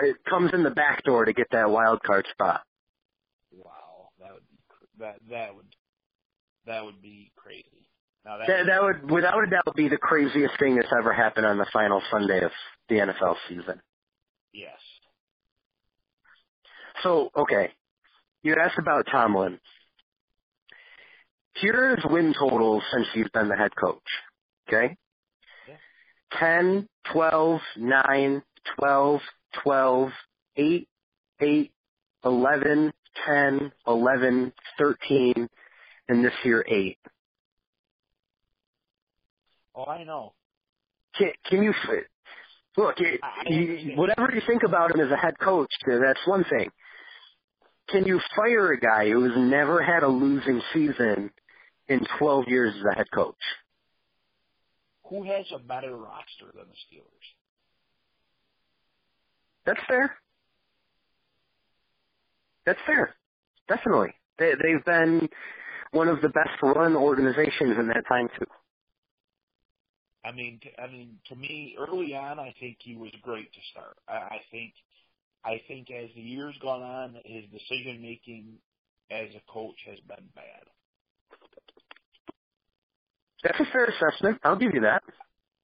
it 0.00 0.16
comes 0.28 0.52
in 0.52 0.62
the 0.62 0.70
back 0.70 1.02
door 1.04 1.24
to 1.24 1.32
get 1.32 1.46
that 1.52 1.70
wild 1.70 2.02
card 2.02 2.26
spot. 2.30 2.62
Wow, 3.52 4.10
that 4.20 4.32
would 4.34 4.48
be 4.50 4.58
cr- 4.68 4.84
that 4.98 5.16
that 5.30 5.54
would 5.54 5.66
that 6.66 6.84
would 6.84 7.00
be 7.02 7.32
crazy. 7.36 7.88
Now 8.24 8.38
that, 8.38 8.46
That, 8.48 8.66
that 8.66 8.82
would, 8.82 9.10
without 9.10 9.42
a 9.42 9.50
doubt, 9.50 9.76
be 9.76 9.88
the 9.88 9.98
craziest 9.98 10.58
thing 10.58 10.76
that's 10.76 10.92
ever 10.98 11.12
happened 11.12 11.46
on 11.46 11.58
the 11.58 11.66
final 11.72 12.00
Sunday 12.10 12.42
of 12.42 12.52
the 12.88 12.96
NFL 12.96 13.36
season. 13.48 13.80
yes, 14.52 14.78
So, 17.02 17.30
okay, 17.36 17.70
you 18.42 18.54
asked 18.58 18.78
about 18.78 19.06
Tomlin. 19.10 19.58
Here's 21.56 22.02
win 22.04 22.34
totals 22.38 22.82
since 22.92 23.06
you've 23.14 23.32
been 23.32 23.48
the 23.48 23.56
head 23.56 23.72
coach. 23.76 23.98
Okay? 24.68 24.96
Yeah. 26.34 26.40
10, 26.40 26.88
12, 27.12 27.60
9, 27.78 28.42
12, 28.78 29.20
12, 29.62 30.10
8, 30.56 30.88
8, 31.40 31.72
11, 32.24 32.92
10, 33.26 33.72
11, 33.86 34.52
13, 34.78 35.48
and 36.08 36.24
this 36.24 36.32
year 36.44 36.64
8. 36.66 36.98
oh 39.76 39.84
I 39.84 40.04
know. 40.04 40.32
Can, 41.18 41.30
can 41.48 41.62
you, 41.62 41.72
look, 42.76 42.98
you, 42.98 43.18
I- 43.22 43.26
I 43.46 43.50
you, 43.50 43.92
whatever 43.96 44.28
you 44.34 44.40
think 44.46 44.62
about 44.64 44.94
him 44.94 45.00
as 45.00 45.10
a 45.12 45.16
head 45.16 45.38
coach, 45.38 45.70
uh, 45.86 45.98
that's 45.98 46.20
one 46.26 46.44
thing. 46.44 46.70
Can 47.88 48.06
you 48.06 48.20
fire 48.34 48.72
a 48.72 48.80
guy 48.80 49.10
who 49.10 49.22
has 49.24 49.34
never 49.36 49.82
had 49.82 50.02
a 50.02 50.08
losing 50.08 50.60
season 50.72 51.30
in 51.86 52.00
12 52.18 52.44
years 52.48 52.74
as 52.76 52.84
a 52.92 52.96
head 52.96 53.06
coach? 53.12 53.36
Who 55.08 55.24
has 55.24 55.46
a 55.54 55.58
better 55.58 55.96
roster 55.96 56.46
than 56.54 56.66
the 56.68 56.96
Steelers? 56.96 57.28
That's 59.66 59.80
fair. 59.86 60.14
That's 62.66 62.78
fair. 62.86 63.14
Definitely. 63.68 64.14
They, 64.38 64.52
they've 64.62 64.84
been 64.84 65.28
one 65.92 66.08
of 66.08 66.20
the 66.20 66.28
best 66.28 66.60
run 66.62 66.96
organizations 66.96 67.76
in 67.78 67.88
that 67.88 68.04
time 68.08 68.28
too. 68.38 68.46
I 70.24 70.32
mean, 70.32 70.58
t- 70.62 70.72
I 70.78 70.86
mean, 70.86 71.18
to 71.28 71.36
me, 71.36 71.76
early 71.78 72.14
on, 72.14 72.38
I 72.38 72.54
think 72.58 72.78
he 72.80 72.96
was 72.96 73.10
great 73.22 73.52
to 73.52 73.60
start. 73.72 73.96
I, 74.08 74.14
I 74.14 74.40
think, 74.50 74.72
I 75.44 75.60
think 75.68 75.90
as 75.90 76.08
the 76.16 76.22
years 76.22 76.54
gone 76.62 76.82
on, 76.82 77.16
his 77.24 77.44
decision 77.52 78.00
making 78.00 78.54
as 79.10 79.28
a 79.36 79.52
coach 79.52 79.76
has 79.86 79.98
been 80.08 80.26
bad. 80.34 80.64
That's 83.44 83.60
a 83.60 83.64
fair 83.72 83.84
assessment. 83.84 84.40
I'll 84.42 84.56
give 84.56 84.74
you 84.74 84.80
that. 84.80 85.02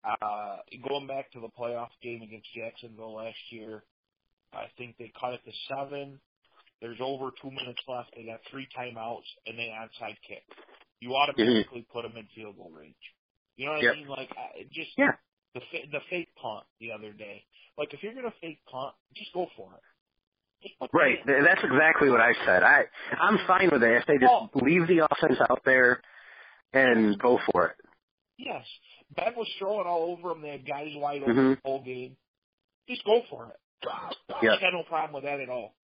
Uh, 0.05 0.57
going 0.89 1.07
back 1.07 1.31
to 1.33 1.41
the 1.41 1.49
playoff 1.59 1.89
game 2.03 2.23
against 2.23 2.47
Jacksonville 2.55 3.17
last 3.17 3.37
year, 3.51 3.83
I 4.53 4.67
think 4.79 4.97
they 4.99 5.13
cut 5.19 5.35
it 5.35 5.41
to 5.45 5.53
seven. 5.69 6.21
There's 6.81 6.99
over 7.01 7.31
two 7.43 7.51
minutes 7.51 7.81
left. 7.89 8.11
They 8.17 8.25
got 8.25 8.41
three 8.51 8.67
timeouts 8.77 9.29
and 9.47 9.59
they 9.59 9.69
onside 9.69 10.17
kick. 10.27 10.43
You 11.01 11.15
automatically 11.17 11.87
put 11.93 12.03
them 12.03 12.13
in 12.17 12.27
field 12.35 12.57
goal 12.57 12.71
range. 12.75 12.95
You 13.57 13.67
know 13.67 13.73
what 13.73 13.83
Yep. 13.83 13.93
I 13.93 13.97
mean? 13.97 14.09
Like 14.09 14.31
I- 14.37 14.63
just 14.73 14.91
Yeah. 14.97 15.13
the 15.55 15.61
the 15.93 16.01
fake 16.09 16.35
punt 16.37 16.65
the 16.81 16.93
other 16.93 17.13
day. 17.13 17.45
Like 17.77 17.93
if 17.93 18.03
you're 18.03 18.15
gonna 18.15 18.33
fake 18.41 18.61
punt, 18.71 18.95
just 19.15 19.33
go 19.35 19.47
for 19.57 19.75
it. 19.75 20.73
Right. 20.93 21.19
it 21.19 21.21
in. 21.21 21.27
Th- 21.27 21.45
That's 21.45 21.65
exactly 21.65 22.11
what 22.11 22.21
I 22.21 22.33
said. 22.47 22.63
I 22.63 22.85
I'm 23.19 23.39
fine 23.47 23.69
with 23.71 23.83
it 23.83 23.93
if 23.93 24.07
they 24.07 24.17
just 24.19 24.55
leave 24.57 24.87
the 24.89 25.07
offense 25.11 25.39
out 25.49 25.61
there 25.65 26.01
and 26.73 27.19
go 27.19 27.39
for 27.51 27.67
it. 27.67 27.77
Yes. 28.39 28.65
Ben 29.15 29.35
was 29.37 29.49
throwing 29.59 29.87
all 29.87 30.17
over 30.17 30.33
him. 30.33 30.43
They 30.43 30.51
had 30.51 30.67
guys 30.67 30.93
wide 30.95 31.23
open 31.23 31.37
the 31.37 31.59
whole 31.65 31.83
game. 31.83 32.17
Just 32.89 33.05
go 33.05 33.23
for 33.29 33.47
it. 33.49 33.57
Yeah. 34.43 34.53
I 34.53 34.61
got 34.61 34.73
no 34.73 34.83
problem 34.89 35.15
with 35.15 35.25
that 35.25 35.41
at 35.41 35.49
all. 35.49 35.75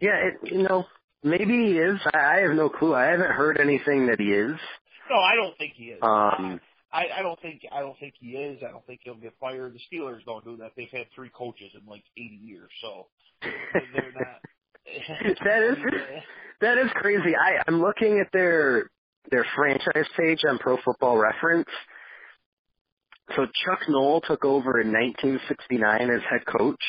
Yeah, 0.00 0.16
it, 0.16 0.52
you 0.52 0.62
know, 0.62 0.84
maybe 1.22 1.66
he 1.66 1.78
is. 1.78 1.98
I, 2.12 2.18
I 2.18 2.40
have 2.40 2.54
no 2.54 2.68
clue. 2.68 2.94
I 2.94 3.06
haven't 3.06 3.30
heard 3.30 3.58
anything 3.58 4.08
that 4.08 4.20
he 4.20 4.32
is. 4.32 4.56
No, 5.10 5.16
I 5.18 5.34
don't 5.36 5.56
think 5.56 5.72
he 5.74 5.84
is. 5.84 5.98
Um, 6.02 6.60
I, 6.92 7.06
I 7.18 7.22
don't 7.22 7.40
think 7.40 7.62
I 7.72 7.80
don't 7.80 7.98
think 7.98 8.14
he 8.20 8.30
is. 8.30 8.62
I 8.66 8.70
don't 8.72 8.86
think 8.86 9.00
he'll 9.04 9.14
get 9.14 9.34
fired. 9.40 9.74
The 9.74 9.96
Steelers 9.96 10.24
don't 10.24 10.44
do 10.44 10.56
that. 10.58 10.72
They've 10.76 10.88
had 10.92 11.06
three 11.14 11.30
coaches 11.30 11.70
in 11.74 11.86
like 11.88 12.04
80 12.16 12.40
years, 12.42 12.70
so 12.80 13.06
they're 13.42 14.12
not. 14.14 14.40
that 15.44 15.62
is 15.62 15.76
that 16.60 16.78
is 16.78 16.90
crazy. 16.94 17.34
I 17.36 17.62
I'm 17.66 17.80
looking 17.80 18.20
at 18.20 18.32
their 18.32 18.90
their 19.30 19.46
franchise 19.54 20.06
page 20.16 20.40
on 20.48 20.58
Pro 20.58 20.78
Football 20.84 21.18
Reference. 21.18 21.68
So 23.34 23.44
Chuck 23.64 23.80
Noll 23.88 24.20
took 24.20 24.44
over 24.44 24.80
in 24.80 24.92
1969 24.92 26.10
as 26.10 26.20
head 26.30 26.46
coach. 26.46 26.80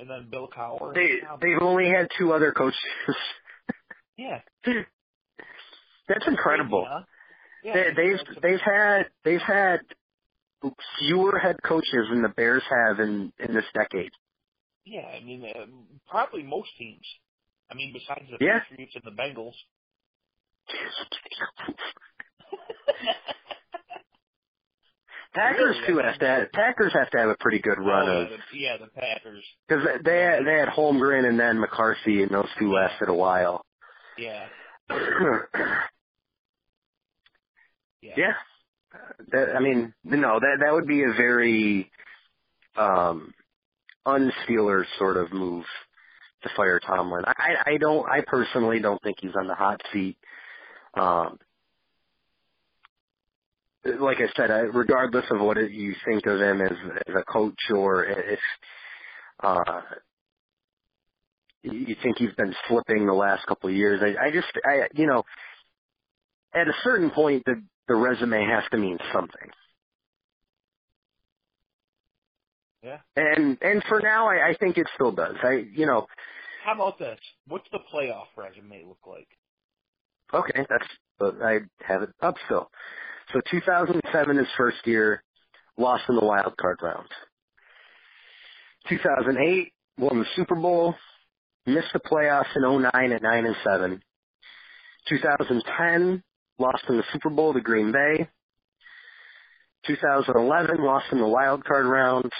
And 0.00 0.10
then 0.10 0.26
Bill 0.28 0.48
Cowher. 0.48 0.92
They 0.92 1.20
they've 1.40 1.62
only 1.62 1.88
had 1.88 2.08
two 2.18 2.32
other 2.32 2.52
coaches. 2.52 2.78
yeah. 4.16 4.40
That's 6.08 6.26
incredible. 6.26 6.86
Yeah, 7.62 7.74
They, 7.74 7.82
they've 7.96 8.42
they've 8.42 8.60
had 8.60 9.02
they've 9.24 9.40
had 9.40 9.80
fewer 10.98 11.38
head 11.38 11.56
coaches 11.62 12.08
than 12.10 12.22
the 12.22 12.28
Bears 12.28 12.62
have 12.68 13.00
in 13.00 13.32
in 13.38 13.54
this 13.54 13.64
decade. 13.72 14.10
Yeah, 14.84 15.06
I 15.06 15.20
mean, 15.24 15.44
uh, 15.44 15.66
probably 16.08 16.42
most 16.42 16.70
teams. 16.78 17.06
I 17.70 17.74
mean, 17.74 17.92
besides 17.92 18.26
the 18.30 18.44
Yeah. 18.44 18.60
Patriots 18.68 18.94
and 18.94 19.04
the 19.04 19.10
Bengals. 19.22 19.54
Packers 25.34 25.76
Really, 25.80 25.86
too 25.88 25.98
have 25.98 26.18
to 26.20 26.26
have, 26.26 26.52
Packers 26.52 26.92
have 26.92 27.10
to 27.10 27.18
have 27.18 27.28
a 27.28 27.36
pretty 27.40 27.58
good 27.58 27.78
run 27.78 28.08
oh, 28.08 28.12
of 28.22 28.30
yeah, 28.30 28.36
the, 28.36 28.58
yeah, 28.58 28.76
the 28.76 28.86
Packers. 28.86 29.44
because 29.66 29.84
they 30.04 30.20
had, 30.20 30.46
they 30.46 30.54
had 30.54 30.68
Holmgren 30.68 31.28
and 31.28 31.38
then 31.38 31.58
McCarthy 31.58 32.22
and 32.22 32.30
those 32.30 32.48
two 32.58 32.72
lasted 32.72 33.08
a 33.08 33.14
while. 33.14 33.64
Yeah. 38.00 38.12
yeah, 38.18 38.34
that, 39.32 39.56
I 39.56 39.60
mean 39.60 39.94
no 40.04 40.38
that 40.38 40.58
that 40.60 40.74
would 40.74 40.86
be 40.86 41.02
a 41.04 41.12
very 41.16 41.90
um, 42.76 43.32
unsteelers 44.06 44.84
sort 44.98 45.16
of 45.16 45.32
move 45.32 45.64
to 46.42 46.50
fire 46.56 46.80
Tomlin. 46.80 47.24
I, 47.26 47.72
I 47.72 47.76
don't. 47.78 48.08
I 48.08 48.20
personally 48.26 48.80
don't 48.80 49.02
think 49.02 49.18
he's 49.20 49.34
on 49.38 49.48
the 49.48 49.54
hot 49.54 49.80
seat. 49.92 50.16
Um, 50.94 51.38
like 54.00 54.18
I 54.18 54.28
said, 54.36 54.50
I, 54.50 54.60
regardless 54.60 55.24
of 55.30 55.40
what 55.40 55.56
you 55.70 55.94
think 56.06 56.26
of 56.26 56.40
him 56.40 56.60
as, 56.60 56.72
as 57.06 57.14
a 57.18 57.24
coach 57.24 57.58
or 57.74 58.04
if 58.04 58.38
uh, 59.42 59.80
you 61.62 61.96
think 62.02 62.18
he's 62.18 62.34
been 62.36 62.54
slipping 62.68 63.06
the 63.06 63.12
last 63.12 63.46
couple 63.46 63.70
of 63.70 63.76
years, 63.76 64.00
I, 64.02 64.26
I 64.26 64.30
just, 64.30 64.46
I, 64.64 64.88
you 64.94 65.06
know, 65.06 65.24
at 66.54 66.68
a 66.68 66.74
certain 66.82 67.10
point, 67.10 67.44
the 67.46 67.62
the 67.88 67.94
resume 67.94 68.44
has 68.46 68.64
to 68.70 68.78
mean 68.78 68.98
something. 69.12 69.50
Yeah. 72.84 72.98
And 73.16 73.56
and 73.62 73.82
for 73.88 74.00
now, 74.00 74.28
I, 74.28 74.50
I 74.50 74.54
think 74.60 74.76
it 74.76 74.86
still 74.94 75.12
does. 75.12 75.36
I, 75.42 75.64
you 75.72 75.86
know, 75.86 76.06
How 76.64 76.74
about 76.74 76.98
this? 76.98 77.18
What's 77.48 77.68
the 77.72 77.78
playoff 77.92 78.26
resume 78.36 78.84
look 78.86 78.98
like? 79.06 79.28
okay, 80.34 80.66
that's 80.68 80.86
but 81.18 81.36
I 81.42 81.60
have 81.82 82.02
it 82.02 82.10
up 82.20 82.34
still. 82.44 82.70
So 83.32 83.40
2007, 83.50 84.38
is 84.38 84.46
first 84.56 84.78
year, 84.84 85.22
lost 85.78 86.02
in 86.08 86.16
the 86.16 86.24
wild 86.24 86.56
card 86.58 86.78
round. 86.82 87.08
2008, 88.88 89.72
won 89.98 90.18
the 90.18 90.26
Super 90.36 90.56
Bowl, 90.56 90.94
missed 91.66 91.92
the 91.94 92.00
playoffs 92.00 92.54
in 92.54 92.62
09 92.62 93.12
at 93.12 93.22
9 93.22 93.46
and 93.46 93.56
7. 93.64 94.02
2010, 95.08 96.22
lost 96.58 96.84
in 96.88 96.96
the 96.98 97.04
Super 97.12 97.30
Bowl 97.30 97.54
to 97.54 97.60
Green 97.60 97.92
Bay. 97.92 98.28
2011, 99.86 100.84
lost 100.84 101.06
in 101.12 101.18
the 101.18 101.26
wild 101.26 101.64
card 101.64 101.86
round, 101.86 102.30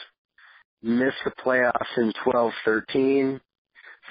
missed 0.85 1.17
the 1.25 1.33
playoffs 1.45 1.97
in 1.97 2.13
12-13. 2.27 3.41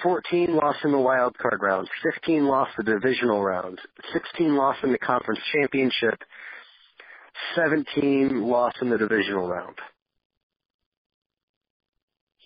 14 0.02 0.56
lost 0.56 0.80
in 0.84 0.92
the 0.92 1.00
wild 1.00 1.38
card 1.38 1.62
round. 1.62 1.88
15 2.04 2.46
lost 2.46 2.72
the 2.78 2.84
divisional 2.84 3.44
round. 3.44 3.80
16 4.12 4.56
lost 4.56 4.84
in 4.84 4.92
the 4.92 4.98
conference 4.98 5.40
championship. 5.54 6.20
17 7.56 8.42
lost 8.42 8.78
in 8.82 8.90
the 8.90 8.98
divisional 8.98 9.48
round. 9.48 9.76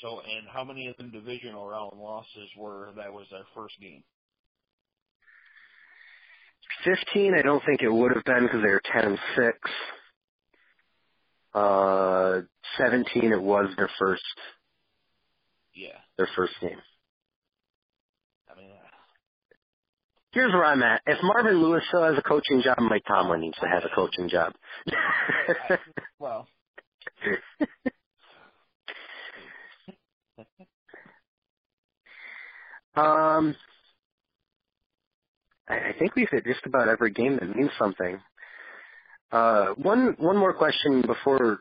So, 0.01 0.19
and 0.19 0.47
how 0.51 0.63
many 0.63 0.87
of 0.87 0.97
them 0.97 1.09
divisional 1.09 1.67
round 1.67 1.97
losses 1.97 2.49
were 2.57 2.89
that 2.97 3.11
was 3.11 3.25
their 3.31 3.45
first 3.55 3.79
game? 3.81 4.03
15, 6.83 7.33
I 7.33 7.41
don't 7.41 7.63
think 7.65 7.81
it 7.81 7.91
would 7.91 8.13
have 8.13 8.23
been 8.23 8.43
because 8.43 8.61
they 8.61 8.69
were 8.69 8.81
10 8.93 9.05
and 9.05 9.19
6. 9.35 9.57
Uh, 11.57 12.41
17, 12.77 13.31
it 13.31 13.41
was 13.41 13.69
their 13.77 13.89
first, 13.97 14.21
Yeah. 15.73 15.97
their 16.17 16.29
first 16.35 16.53
game. 16.61 16.81
I 18.51 18.55
mean, 18.59 18.69
uh, 18.71 18.87
Here's 20.33 20.53
where 20.53 20.65
I'm 20.65 20.83
at. 20.83 21.01
If 21.07 21.17
Marvin 21.23 21.61
Lewis 21.63 21.83
still 21.87 22.03
has 22.03 22.17
a 22.17 22.21
coaching 22.21 22.61
job, 22.61 22.77
Mike 22.79 23.03
Tomlin 23.07 23.41
needs 23.41 23.57
to 23.59 23.67
have 23.67 23.83
a 23.85 23.95
coaching 23.95 24.29
job. 24.29 24.53
I, 24.87 25.77
well, 26.19 26.47
um, 32.95 33.55
I, 35.67 35.75
I 35.89 35.95
think 35.97 36.15
we've 36.15 36.29
hit 36.29 36.45
just 36.45 36.65
about 36.65 36.87
every 36.87 37.11
game 37.11 37.37
that 37.39 37.55
means 37.55 37.71
something. 37.79 38.19
Uh, 39.31 39.67
one 39.75 40.15
one 40.19 40.37
more 40.37 40.53
question 40.53 41.01
before 41.01 41.59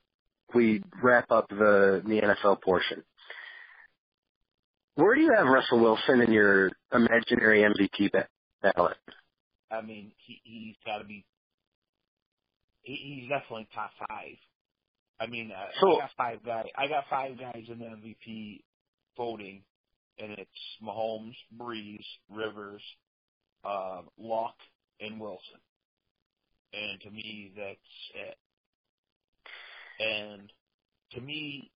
we 0.55 0.83
wrap 1.03 1.31
up 1.31 1.49
the 1.49 2.03
the 2.05 2.21
NFL 2.21 2.63
portion. 2.63 3.03
Where 4.95 5.15
do 5.15 5.21
you 5.21 5.33
have 5.37 5.47
Russell 5.47 5.81
Wilson 5.81 6.23
in 6.23 6.33
your 6.33 6.71
imaginary 6.93 7.61
MVP 7.63 8.13
ba- 8.13 8.29
ballot? 8.63 8.97
I 9.71 9.83
mean, 9.83 10.13
he 10.17 10.41
he's 10.45 10.77
got 10.87 10.99
to 10.99 11.05
be. 11.05 11.25
He, 12.83 12.95
he's 13.21 13.29
definitely 13.29 13.69
top 13.75 13.91
five. 14.09 14.37
I 15.19 15.27
mean, 15.27 15.51
uh, 15.51 15.67
So- 15.81 15.97
I 15.97 16.01
got 16.01 16.11
five 16.17 16.45
guys. 16.45 16.67
I 16.77 16.87
got 16.89 17.05
five 17.11 17.39
guys 17.39 17.65
in 17.69 17.79
the 17.79 17.85
MVP 17.87 18.63
voting, 19.17 19.63
and 20.19 20.33
it's 20.33 20.51
Mahomes, 20.83 21.35
Brees, 21.59 22.05
Rivers, 22.31 22.83
uh, 23.65 24.03
Luck, 24.19 24.55
and 25.01 25.19
Wilson. 25.21 25.59
And 26.77 27.01
to 27.01 27.11
me, 27.11 27.53
that's 27.57 27.79
it. 28.15 28.37
And 29.99 30.53
to 31.13 31.21
me, 31.21 31.71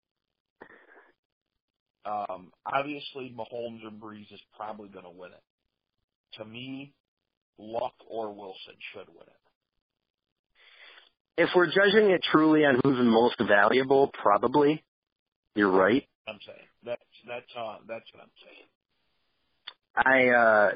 um, 2.04 2.52
obviously 2.66 3.34
Mahomes 3.36 3.84
or 3.84 3.90
Brees 3.90 4.32
is 4.32 4.40
probably 4.56 4.88
going 4.88 5.04
to 5.04 5.10
win 5.10 5.30
it. 5.30 6.38
To 6.38 6.44
me, 6.44 6.92
Luck 7.58 7.94
or 8.08 8.32
Wilson 8.34 8.74
should 8.92 9.08
win 9.08 9.26
it. 9.26 9.36
If 11.42 11.50
we're 11.54 11.66
judging 11.66 12.10
it 12.10 12.22
truly 12.30 12.64
on 12.66 12.80
who's 12.82 12.98
the 12.98 13.04
most 13.04 13.36
valuable, 13.40 14.10
probably. 14.22 14.84
You're 15.54 15.70
right. 15.70 16.06
I'm 16.28 16.38
saying 16.44 16.68
that's 16.84 17.02
that's 17.26 17.46
uh, 17.56 17.78
that's 17.88 18.04
what 18.12 18.22
I'm 18.22 18.30
saying. 18.44 18.68
I 19.96 20.28
uh 20.28 20.70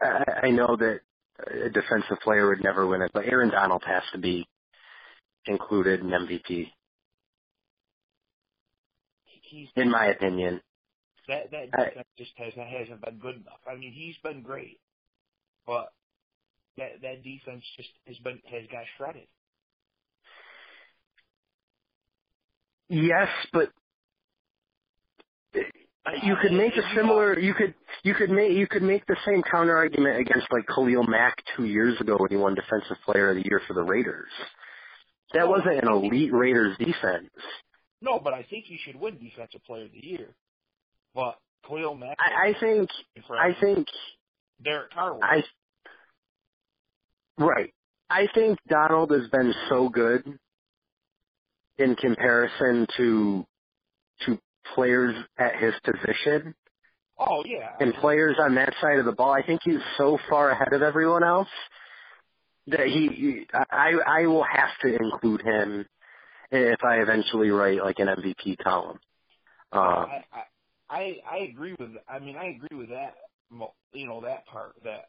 I, 0.00 0.46
I 0.46 0.50
know 0.50 0.76
that 0.76 1.00
a 1.46 1.70
defensive 1.70 2.18
player 2.22 2.48
would 2.48 2.62
never 2.62 2.86
win 2.86 3.02
it, 3.02 3.10
but 3.14 3.24
Aaron 3.26 3.50
Donald 3.50 3.82
has 3.86 4.02
to 4.12 4.18
be 4.18 4.46
included 5.46 6.00
in 6.00 6.08
MVP, 6.08 6.66
He's 9.42 9.68
in 9.76 9.90
my 9.90 10.06
opinion. 10.06 10.60
that 11.28 11.50
that 11.52 11.68
I- 11.72 11.84
defense 11.90 12.08
just 12.18 12.32
hasn't 12.36 12.68
hasn't 12.68 13.00
been 13.02 13.18
good 13.18 13.36
enough. 13.36 13.60
I 13.70 13.76
mean, 13.76 13.92
he's 13.92 14.16
been 14.22 14.42
great, 14.42 14.80
but 15.66 15.92
that 16.76 17.00
that 17.02 17.22
defense 17.22 17.64
just 17.76 17.88
has 18.06 18.16
been 18.18 18.40
has 18.50 18.66
got 18.70 18.84
shredded. 18.96 19.28
Yes, 22.88 23.28
but 23.52 23.70
you 26.22 26.36
could 26.40 26.52
make 26.52 26.76
a 26.76 26.82
similar 26.94 27.38
you 27.38 27.54
could 27.54 27.74
you 28.02 28.14
could 28.14 28.30
make 28.30 28.52
you 28.52 28.66
could 28.66 28.82
make 28.82 29.04
the 29.06 29.16
same 29.26 29.42
counter 29.42 29.76
argument 29.76 30.18
against 30.18 30.46
like 30.50 30.66
Khalil 30.66 31.04
Mack 31.04 31.36
two 31.56 31.64
years 31.64 32.00
ago 32.00 32.16
when 32.18 32.30
he 32.30 32.36
won 32.36 32.54
defensive 32.54 32.96
player 33.04 33.30
of 33.30 33.36
the 33.36 33.44
year 33.44 33.60
for 33.66 33.74
the 33.74 33.82
Raiders. 33.82 34.30
That 35.34 35.48
wasn't 35.48 35.82
an 35.82 35.88
elite 35.88 36.32
Raiders 36.32 36.76
defense. 36.78 37.30
No, 38.00 38.18
but 38.18 38.32
I 38.32 38.44
think 38.48 38.64
he 38.64 38.78
should 38.84 38.96
win 38.96 39.18
Defensive 39.18 39.64
Player 39.64 39.86
of 39.86 39.92
the 39.92 40.06
Year. 40.06 40.28
But 41.14 41.36
Khalil 41.66 41.96
Mack, 41.96 42.16
I, 42.18 42.50
I 42.50 42.54
think 42.60 42.88
I 43.30 43.56
think 43.60 43.88
Derek 44.62 44.92
Carr. 44.92 45.18
I 45.22 45.42
right. 47.38 47.74
I 48.08 48.26
think 48.34 48.58
Donald 48.68 49.10
has 49.10 49.28
been 49.30 49.52
so 49.68 49.88
good 49.88 50.38
in 51.78 51.94
comparison 51.96 52.86
to 52.96 53.46
to 54.26 54.38
players 54.74 55.14
at 55.38 55.56
his 55.56 55.74
position 55.84 56.54
oh 57.18 57.42
yeah, 57.44 57.72
and 57.80 57.94
players 57.94 58.36
on 58.40 58.54
that 58.56 58.72
side 58.80 58.98
of 58.98 59.04
the 59.04 59.12
ball. 59.12 59.32
I 59.32 59.42
think 59.42 59.60
he's 59.64 59.80
so 59.96 60.18
far 60.28 60.50
ahead 60.50 60.72
of 60.72 60.82
everyone 60.82 61.24
else 61.24 61.48
that 62.68 62.86
he 62.86 63.46
I 63.52 63.92
I 64.06 64.26
will 64.26 64.44
have 64.44 64.70
to 64.82 64.96
include 64.96 65.42
him 65.42 65.86
if 66.50 66.82
I 66.84 66.96
eventually 66.96 67.50
write 67.50 67.82
like 67.82 67.98
an 67.98 68.08
MVP 68.08 68.58
column. 68.58 68.98
Um, 69.72 69.82
I, 69.82 70.24
I 70.88 71.16
I 71.30 71.36
agree 71.50 71.74
with. 71.78 71.90
I 72.08 72.18
mean, 72.18 72.36
I 72.36 72.46
agree 72.46 72.78
with 72.78 72.90
that. 72.90 73.14
You 73.92 74.06
know 74.06 74.20
that 74.22 74.46
part 74.46 74.74
that 74.84 75.08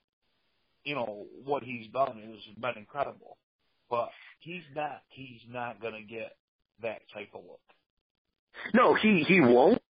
you 0.84 0.95
know 0.95 1.26
what 1.43 1.64
he's 1.64 1.88
done 1.91 2.22
has 2.26 2.55
been 2.60 2.78
incredible, 2.78 3.38
but 3.89 4.10
he's 4.39 4.64
not. 4.76 5.01
He's 5.10 5.41
not 5.49 5.82
going 5.82 5.93
to 5.93 6.01
get 6.03 6.36
that 6.82 7.01
type 7.14 7.30
of 7.34 7.41
look. 7.43 7.60
No, 8.74 8.93
he 8.95 9.24
he 9.28 9.41
won't. 9.41 9.82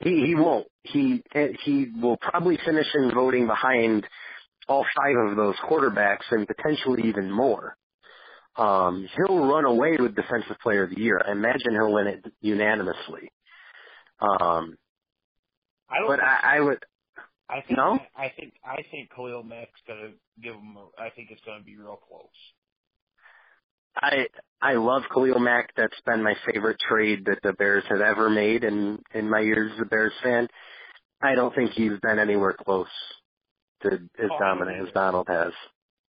He 0.00 0.26
he 0.26 0.34
won't. 0.34 0.66
He 0.82 1.22
he 1.64 1.92
will 2.00 2.16
probably 2.16 2.58
finish 2.64 2.86
in 2.94 3.12
voting 3.12 3.46
behind 3.46 4.06
all 4.68 4.84
five 4.96 5.16
of 5.16 5.36
those 5.36 5.56
quarterbacks 5.68 6.30
and 6.30 6.46
potentially 6.46 7.08
even 7.08 7.30
more. 7.30 7.76
Um, 8.56 9.08
he'll 9.16 9.46
run 9.46 9.64
away 9.64 9.96
with 9.98 10.14
Defensive 10.14 10.56
Player 10.62 10.84
of 10.84 10.90
the 10.90 11.00
Year. 11.00 11.20
I 11.26 11.32
imagine 11.32 11.72
he'll 11.72 11.92
win 11.92 12.06
it 12.08 12.24
unanimously. 12.40 13.32
Um, 14.20 14.76
I 15.88 15.96
but 16.06 16.18
think 16.18 16.22
I, 16.22 16.56
I 16.56 16.60
would. 16.60 16.84
I 17.48 17.60
think. 17.62 17.78
No? 17.78 17.98
I 18.16 18.32
think. 18.36 18.54
I 18.64 18.82
think 18.90 19.10
Khalil 19.14 19.42
Mack's 19.42 19.80
to 19.86 20.12
give 20.42 20.54
him. 20.54 20.76
A, 20.76 21.02
I 21.02 21.10
think 21.10 21.30
it's 21.30 21.40
going 21.44 21.58
to 21.58 21.64
be 21.64 21.76
real 21.76 21.98
close. 22.08 22.28
I 23.96 24.26
I 24.62 24.74
love 24.74 25.02
Khalil 25.12 25.38
Mack. 25.38 25.70
That's 25.76 25.98
been 26.06 26.22
my 26.22 26.34
favorite 26.46 26.78
trade 26.88 27.24
that 27.26 27.38
the 27.42 27.52
Bears 27.54 27.84
have 27.88 28.00
ever 28.00 28.28
made 28.30 28.64
in 28.64 28.98
in 29.14 29.28
my 29.28 29.40
years 29.40 29.72
as 29.74 29.80
a 29.82 29.86
Bears 29.86 30.12
fan. 30.22 30.48
I 31.22 31.34
don't 31.34 31.54
think 31.54 31.72
he's 31.72 31.98
been 32.02 32.18
anywhere 32.18 32.54
close 32.64 32.88
to 33.82 33.92
as 33.92 34.30
Oh, 34.30 34.38
dominant 34.38 34.88
as. 34.88 34.94
Donald 34.94 35.26
has. 35.28 35.52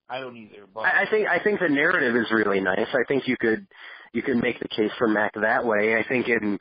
I 0.09 0.19
don't 0.19 0.35
either. 0.37 0.65
But 0.73 0.81
I, 0.81 1.03
I 1.03 1.09
think 1.09 1.27
I 1.27 1.39
think 1.43 1.59
the 1.59 1.69
narrative 1.69 2.15
is 2.15 2.31
really 2.31 2.59
nice. 2.59 2.87
I 2.93 3.03
think 3.07 3.27
you 3.27 3.35
could 3.39 3.65
you 4.13 4.21
can 4.21 4.39
make 4.39 4.59
the 4.59 4.67
case 4.67 4.91
for 4.97 5.07
Mack 5.07 5.33
that 5.35 5.65
way. 5.65 5.95
I 5.95 6.07
think 6.07 6.27
in 6.27 6.59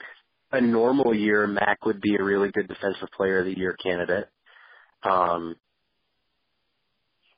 a 0.53 0.61
normal 0.61 1.15
year, 1.15 1.47
Mack 1.47 1.85
would 1.85 2.01
be 2.01 2.17
a 2.17 2.23
really 2.23 2.51
good 2.51 2.69
defensive 2.69 3.09
player 3.17 3.41
of 3.41 3.45
the 3.47 3.57
year 3.57 3.77
candidate. 3.83 4.29
Um, 5.03 5.57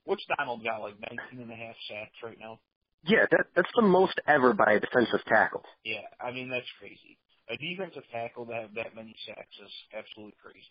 What's 0.05 0.25
Donald 0.37 0.65
got 0.65 0.81
like 0.83 0.95
19 1.33 1.43
and 1.43 1.53
a 1.53 1.55
half 1.55 1.77
sacks 1.89 2.17
right 2.25 2.39
now? 2.39 2.59
Yeah, 3.05 3.27
that 3.31 3.47
that's 3.57 3.71
the 3.75 3.83
most 3.83 4.15
ever 4.27 4.53
by 4.53 4.75
a 4.75 4.81
defensive 4.81 5.25
tackle. 5.27 5.63
Yeah, 5.85 6.07
I 6.21 6.31
mean 6.31 6.49
that's 6.49 6.71
crazy. 6.79 7.19
A 7.51 7.57
defensive 7.57 8.05
tackle 8.13 8.47
to 8.47 8.53
have 8.53 8.75
that 8.75 8.95
many 8.95 9.15
sacks 9.27 9.57
is 9.63 9.73
absolutely 9.97 10.35
crazy. 10.43 10.71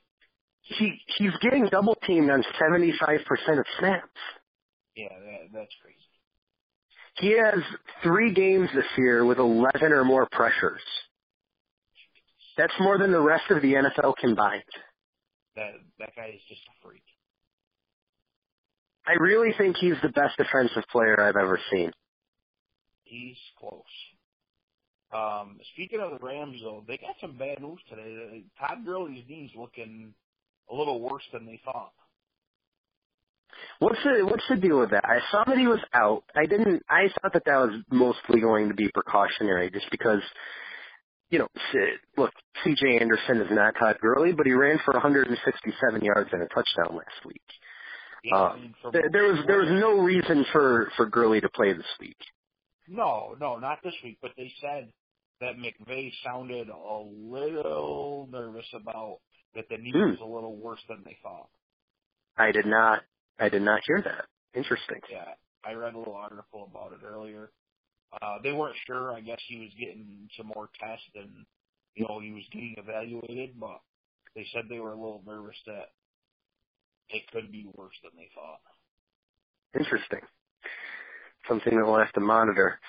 He 0.61 0.97
he's 1.17 1.35
getting 1.41 1.67
double 1.67 1.95
teamed 2.07 2.29
on 2.29 2.43
seventy 2.59 2.93
five 2.99 3.19
percent 3.25 3.59
of 3.59 3.65
snaps. 3.79 4.21
Yeah, 4.95 5.09
that, 5.09 5.53
that's 5.53 5.75
crazy. 5.81 5.97
He 7.17 7.37
has 7.37 7.61
three 8.03 8.33
games 8.33 8.69
this 8.73 8.85
year 8.97 9.25
with 9.25 9.37
eleven 9.37 9.91
or 9.91 10.05
more 10.05 10.27
pressures. 10.31 10.81
That's 12.57 12.73
more 12.79 12.97
than 12.97 13.11
the 13.11 13.21
rest 13.21 13.49
of 13.49 13.61
the 13.61 13.73
NFL 13.73 14.15
combined. 14.17 14.63
That 15.55 15.71
that 15.99 16.15
guy 16.15 16.31
is 16.33 16.41
just 16.47 16.61
a 16.61 16.87
freak. 16.87 17.03
I 19.05 19.13
really 19.19 19.53
think 19.57 19.75
he's 19.77 19.99
the 20.01 20.09
best 20.09 20.37
defensive 20.37 20.83
player 20.91 21.19
I've 21.19 21.35
ever 21.35 21.59
seen. 21.71 21.91
He's 23.11 23.35
close. 23.59 23.83
Um, 25.13 25.59
speaking 25.73 25.99
of 25.99 26.11
the 26.11 26.25
Rams, 26.25 26.61
though, 26.63 26.85
they 26.87 26.95
got 26.95 27.15
some 27.19 27.37
bad 27.37 27.61
news 27.61 27.79
today. 27.89 28.43
Todd 28.57 28.85
Gurley's 28.85 29.25
knee's 29.27 29.51
looking 29.57 30.13
a 30.71 30.73
little 30.75 31.01
worse 31.01 31.23
than 31.33 31.45
they 31.45 31.59
thought. 31.65 31.91
What's 33.79 33.99
the 34.05 34.25
what's 34.25 34.45
the 34.49 34.55
deal 34.55 34.79
with 34.79 34.91
that? 34.91 35.03
I 35.03 35.19
saw 35.29 35.43
that 35.45 35.57
he 35.57 35.67
was 35.67 35.81
out. 35.93 36.23
I 36.33 36.45
didn't. 36.45 36.83
I 36.89 37.09
thought 37.21 37.33
that 37.33 37.43
that 37.45 37.57
was 37.57 37.81
mostly 37.91 38.39
going 38.39 38.69
to 38.69 38.75
be 38.75 38.89
precautionary, 38.93 39.69
just 39.69 39.87
because. 39.91 40.21
You 41.29 41.39
know, 41.39 41.47
look, 42.17 42.31
C.J. 42.65 42.99
Anderson 42.99 43.37
is 43.37 43.47
not 43.51 43.75
Todd 43.79 43.97
Gurley, 44.01 44.33
but 44.33 44.45
he 44.45 44.51
ran 44.51 44.79
for 44.83 44.93
167 44.93 46.03
yards 46.03 46.29
and 46.33 46.41
a 46.41 46.47
touchdown 46.47 46.97
last 46.97 47.25
week. 47.25 47.41
Uh, 48.29 48.35
I 48.35 48.55
mean, 48.57 48.75
from 48.81 48.91
There, 48.91 49.09
there 49.11 49.23
was 49.23 49.39
there 49.47 49.59
was 49.59 49.69
no 49.69 50.01
reason 50.01 50.45
for 50.51 50.91
for 50.97 51.05
Gurley 51.05 51.39
to 51.39 51.49
play 51.49 51.71
this 51.73 51.85
week. 51.99 52.17
No, 52.91 53.35
no, 53.39 53.57
not 53.57 53.79
this 53.83 53.95
week. 54.03 54.19
But 54.21 54.31
they 54.37 54.51
said 54.61 54.91
that 55.41 55.55
McVay 55.57 56.11
sounded 56.25 56.69
a 56.69 56.99
little 56.99 58.27
nervous 58.31 58.67
about 58.73 59.19
that 59.55 59.65
the 59.69 59.77
knee 59.77 59.93
Hmm. 59.93 60.11
was 60.11 60.19
a 60.21 60.25
little 60.25 60.55
worse 60.57 60.81
than 60.89 61.03
they 61.05 61.17
thought. 61.23 61.49
I 62.37 62.51
did 62.51 62.65
not. 62.65 63.03
I 63.39 63.49
did 63.49 63.63
not 63.63 63.81
hear 63.85 64.01
that. 64.03 64.25
Interesting. 64.53 65.01
Yeah, 65.11 65.33
I 65.65 65.73
read 65.73 65.95
a 65.95 65.97
little 65.99 66.15
article 66.15 66.69
about 66.69 66.93
it 66.93 67.03
earlier. 67.05 67.51
Uh, 68.21 68.37
they 68.43 68.51
weren't 68.53 68.75
sure. 68.87 69.13
I 69.13 69.21
guess 69.21 69.39
he 69.47 69.59
was 69.59 69.69
getting 69.79 70.29
some 70.37 70.47
more 70.47 70.69
tests 70.79 71.05
and, 71.15 71.45
you 71.95 72.05
know, 72.07 72.19
he 72.19 72.31
was 72.31 72.43
getting 72.51 72.75
evaluated, 72.77 73.59
but 73.59 73.81
they 74.35 74.45
said 74.53 74.63
they 74.69 74.79
were 74.79 74.93
a 74.93 74.95
little 74.99 75.23
nervous 75.25 75.55
that 75.67 75.91
it 77.09 77.23
could 77.31 77.51
be 77.51 77.67
worse 77.75 77.95
than 78.03 78.11
they 78.17 78.29
thought. 78.35 78.61
Interesting. 79.79 80.21
Something 81.47 81.77
that 81.77 81.85
we'll 81.85 81.99
have 81.99 82.11
to 82.13 82.19
monitor. 82.19 82.79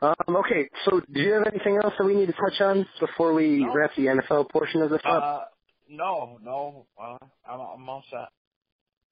Um, 0.00 0.14
okay, 0.36 0.68
so 0.84 1.00
do 1.12 1.20
you 1.20 1.32
have 1.32 1.46
anything 1.46 1.78
else 1.82 1.94
that 1.98 2.04
we 2.04 2.14
need 2.14 2.26
to 2.26 2.32
touch 2.32 2.60
on 2.60 2.86
before 2.98 3.34
we 3.34 3.64
No. 3.64 3.72
wrap 3.72 3.90
the 3.96 4.06
NFL 4.06 4.50
portion 4.50 4.82
of 4.82 4.90
this 4.90 5.00
up? 5.04 5.22
Uh, 5.22 5.40
no, 5.88 6.38
no, 6.42 6.86
uh, 7.00 7.16
I'm, 7.48 7.60
I'm 7.60 7.88
all 7.88 8.02
set. 8.10 8.28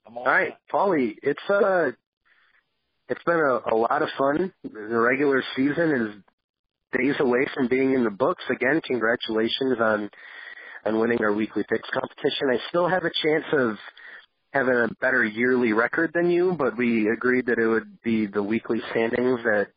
I'm 0.06 0.16
all, 0.16 0.24
All 0.24 0.32
right, 0.32 0.50
set. 0.52 0.58
Paulie, 0.72 1.14
it's 1.22 1.50
uh 1.50 1.90
it's 3.08 3.22
been 3.24 3.36
a, 3.36 3.74
a 3.74 3.76
lot 3.76 4.02
of 4.02 4.08
fun. 4.16 4.52
The 4.64 4.98
regular 4.98 5.42
season 5.56 5.90
is 5.92 6.98
days 6.98 7.14
away 7.20 7.46
from 7.54 7.68
being 7.68 7.92
in 7.94 8.04
the 8.04 8.10
books. 8.10 8.42
Again, 8.50 8.80
congratulations 8.84 9.78
on 9.80 10.10
on 10.86 10.98
winning 10.98 11.18
our 11.22 11.32
weekly 11.32 11.64
picks 11.68 11.88
competition. 11.90 12.48
I 12.50 12.58
still 12.68 12.88
have 12.88 13.04
a 13.04 13.10
chance 13.22 13.44
of 13.52 13.76
having 14.52 14.74
a 14.74 14.88
better 15.00 15.24
yearly 15.24 15.72
record 15.72 16.12
than 16.14 16.30
you, 16.30 16.54
but 16.58 16.76
we 16.76 17.08
agreed 17.08 17.46
that 17.46 17.58
it 17.58 17.66
would 17.66 18.00
be 18.02 18.26
the 18.26 18.42
weekly 18.42 18.80
standings 18.90 19.40
that 19.44 19.68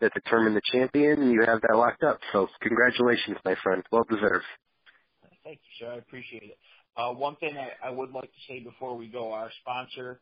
that 0.00 0.12
determine 0.14 0.52
the 0.54 0.62
champion, 0.72 1.22
and 1.22 1.32
you 1.32 1.44
have 1.46 1.60
that 1.60 1.76
locked 1.76 2.02
up. 2.02 2.18
So 2.32 2.48
congratulations, 2.60 3.36
my 3.44 3.54
friend. 3.62 3.84
Well 3.92 4.04
deserved. 4.10 4.44
Thank 5.44 5.58
you, 5.58 5.86
sir. 5.86 5.92
I 5.92 5.98
appreciate 5.98 6.42
it. 6.42 6.58
Uh, 6.96 7.12
one 7.12 7.36
thing 7.36 7.56
I, 7.56 7.86
I 7.86 7.90
would 7.90 8.10
like 8.10 8.30
to 8.30 8.40
say 8.48 8.60
before 8.60 8.96
we 8.96 9.06
go, 9.06 9.32
our 9.32 9.50
sponsor 9.60 10.20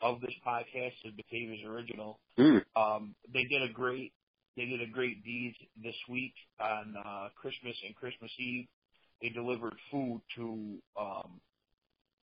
of 0.00 0.20
this 0.20 0.32
podcast 0.46 0.92
is 1.04 1.12
Batavia's 1.16 1.64
Original. 1.66 2.18
Mm. 2.38 2.62
Um, 2.74 3.14
they 3.32 3.44
did 3.44 3.62
a 3.62 3.72
great 3.72 4.12
they 4.56 4.64
did 4.64 4.82
a 4.82 4.86
great 4.86 5.24
deed 5.24 5.54
this 5.82 5.94
week 6.08 6.34
on 6.58 6.94
uh, 7.04 7.28
Christmas 7.40 7.76
and 7.86 7.94
Christmas 7.94 8.30
Eve. 8.38 8.66
They 9.22 9.28
delivered 9.28 9.74
food 9.90 10.22
to 10.36 10.78
um, 10.98 11.40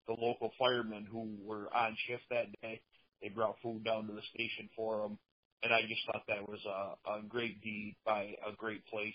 the 0.06 0.14
local 0.14 0.52
firemen 0.58 1.06
who 1.10 1.36
were 1.44 1.68
on 1.74 1.96
shift 2.06 2.24
that 2.30 2.46
day. 2.62 2.80
They 3.22 3.28
brought 3.28 3.56
food 3.62 3.84
down 3.84 4.06
to 4.08 4.12
the 4.12 4.22
station 4.34 4.68
for 4.76 5.02
them, 5.02 5.18
and 5.62 5.72
I 5.72 5.82
just 5.82 6.00
thought 6.06 6.22
that 6.28 6.48
was 6.48 6.60
a, 6.66 7.10
a 7.10 7.22
great 7.22 7.62
deed 7.62 7.96
by 8.04 8.34
a 8.46 8.54
great 8.56 8.86
place 8.86 9.14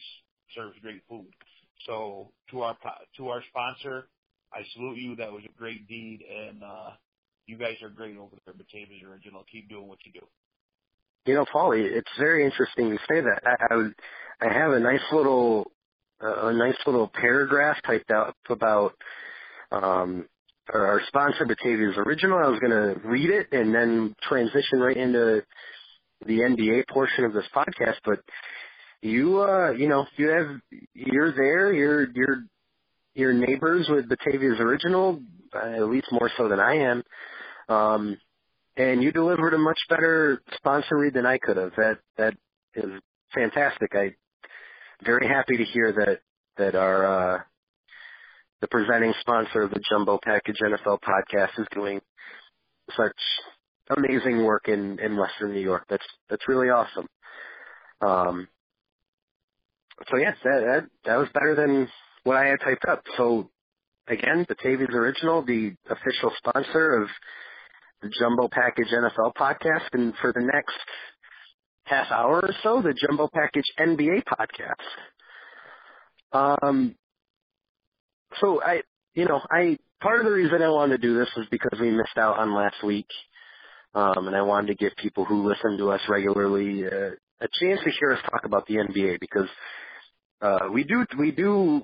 serves 0.56 0.76
great 0.82 1.02
food. 1.08 1.28
So 1.86 2.32
to 2.52 2.62
our 2.62 2.78
to 3.18 3.30
our 3.30 3.44
sponsor, 3.50 4.08
I 4.54 4.62
salute 4.74 4.98
you. 4.98 5.16
That 5.16 5.32
was 5.32 5.44
a 5.46 5.58
great 5.58 5.88
deed, 5.88 6.24
and 6.30 6.64
uh, 6.64 6.92
you 7.48 7.58
guys 7.58 7.76
are 7.82 7.90
great 7.90 8.18
over 8.18 8.36
there, 8.46 8.54
Batavia's 8.54 9.04
Original. 9.10 9.46
Keep 9.52 9.70
doing 9.70 9.88
what 9.88 10.00
you 10.06 10.12
do. 10.14 10.26
You 11.26 11.36
know, 11.36 11.46
Paulie, 11.54 11.84
it's 11.84 12.10
very 12.18 12.46
interesting 12.46 12.88
you 12.88 12.98
say 13.10 13.22
that. 13.22 13.42
I, 13.46 13.74
I, 13.74 13.76
would, 13.76 13.94
I 14.42 14.52
have 14.52 14.72
a 14.72 14.80
nice 14.80 15.04
little, 15.12 15.72
uh, 16.22 16.48
a 16.48 16.54
nice 16.54 16.78
little 16.88 17.08
paragraph 17.08 17.78
typed 17.86 18.10
out 18.10 18.36
about 18.50 18.94
um, 19.72 20.26
our 20.74 20.88
our 20.88 21.02
sponsor, 21.08 21.46
Batavia's 21.46 21.98
Original. 21.98 22.38
I 22.38 22.48
was 22.48 22.60
going 22.60 22.72
to 22.72 23.00
read 23.08 23.30
it 23.30 23.48
and 23.52 23.74
then 23.74 24.16
transition 24.22 24.80
right 24.80 24.98
into 24.98 25.44
the 26.26 26.40
NBA 26.40 26.88
portion 26.90 27.26
of 27.26 27.34
this 27.34 27.46
podcast. 27.56 27.98
But 28.06 28.20
you, 29.02 29.42
uh, 29.42 29.72
you 29.72 29.88
know, 29.88 30.06
you 30.18 30.30
have, 30.30 30.48
you're 30.94 31.34
there. 31.34 31.74
You're, 31.74 32.08
you're, 32.14 32.44
you're 33.16 33.34
neighbors 33.34 33.88
with 33.90 34.08
Batavia's 34.08 34.60
Original, 34.60 35.22
uh, 35.54 35.60
at 35.60 35.90
least 35.90 36.08
more 36.12 36.30
so 36.38 36.48
than 36.48 36.60
I 36.60 36.76
am. 36.76 37.04
Um, 37.68 38.18
and 38.78 39.04
you 39.04 39.12
delivered 39.12 39.54
a 39.54 39.58
much 39.58 39.80
better 39.90 40.42
sponsor 40.56 40.98
read 40.98 41.14
than 41.14 41.26
I 41.26 41.38
could 41.38 41.58
have. 41.58 41.72
That 41.76 41.98
that 42.18 42.34
is 42.76 42.90
fantastic. 43.34 43.94
I 43.94 44.16
very 45.04 45.28
happy 45.28 45.58
to 45.58 45.64
hear 45.64 45.92
that 45.94 46.20
that 46.58 46.76
our 46.76 47.06
uh, 47.36 47.42
the 48.62 48.68
presenting 48.68 49.14
sponsor 49.20 49.64
of 49.64 49.72
the 49.72 49.82
Jumbo 49.90 50.20
Package 50.24 50.58
NFL 50.62 51.00
podcast 51.02 51.60
is 51.60 51.68
doing 51.74 52.00
such 52.96 53.18
amazing 53.90 54.44
work 54.44 54.68
in 54.68 55.00
in 55.00 55.18
Western 55.18 55.54
New 55.54 55.62
York. 55.62 55.86
That's 55.90 56.06
that's 56.30 56.48
really 56.48 56.70
awesome. 56.70 57.08
Um, 58.02 58.48
so 60.10 60.18
yes, 60.18 60.36
that 60.44 60.62
that 60.62 60.88
that 61.06 61.18
was 61.18 61.30
better 61.34 61.56
than 61.56 61.88
what 62.24 62.38
I 62.38 62.48
had 62.48 62.60
typed 62.62 62.86
up. 62.86 63.04
So 63.18 63.50
again, 64.08 64.46
Batavia's 64.48 64.94
Original, 64.94 65.44
the 65.44 65.74
official 65.90 66.32
sponsor 66.38 67.02
of 67.02 67.10
the 68.02 68.10
Jumbo 68.20 68.48
Package 68.48 68.88
NFL 68.94 69.34
podcast, 69.36 69.94
and 69.94 70.14
for 70.22 70.32
the 70.34 70.42
next 70.42 70.76
half 71.86 72.12
hour 72.12 72.42
or 72.42 72.54
so, 72.64 72.82
the 72.82 72.94
Jumbo 72.94 73.30
Package 73.34 73.66
NBA 73.80 74.24
podcast. 74.24 74.76
Um, 76.34 76.96
so 78.40 78.62
I, 78.64 78.82
you 79.14 79.26
know, 79.26 79.42
I 79.50 79.78
part 80.02 80.20
of 80.20 80.26
the 80.26 80.32
reason 80.32 80.62
I 80.62 80.70
wanted 80.70 81.02
to 81.02 81.08
do 81.08 81.18
this 81.18 81.30
was 81.36 81.48
because 81.52 81.80
we 81.80 81.92
missed 81.92 82.18
out 82.18 82.40
on 82.40 82.54
last 82.54 82.84
week, 82.84 83.08
um, 83.94 84.28
and 84.28 84.36
I 84.36 84.42
wanted 84.42 84.68
to 84.68 84.76
give 84.76 84.94
people 84.98 85.26
who 85.26 85.48
listen 85.48 85.78
to 85.78 85.92
us 85.92 86.02
regularly 86.10 86.86
uh, 86.86 87.12
a 87.42 87.48
chance 87.60 87.80
to 87.84 87.92
hear 88.00 88.14
us 88.14 88.20
talk 88.30 88.46
about 88.46 88.66
the 88.68 88.76
NBA 88.76 89.20
because 89.20 89.50
uh, 90.42 90.70
we 90.72 90.84
do 90.84 91.06
we 91.18 91.32
do 91.32 91.84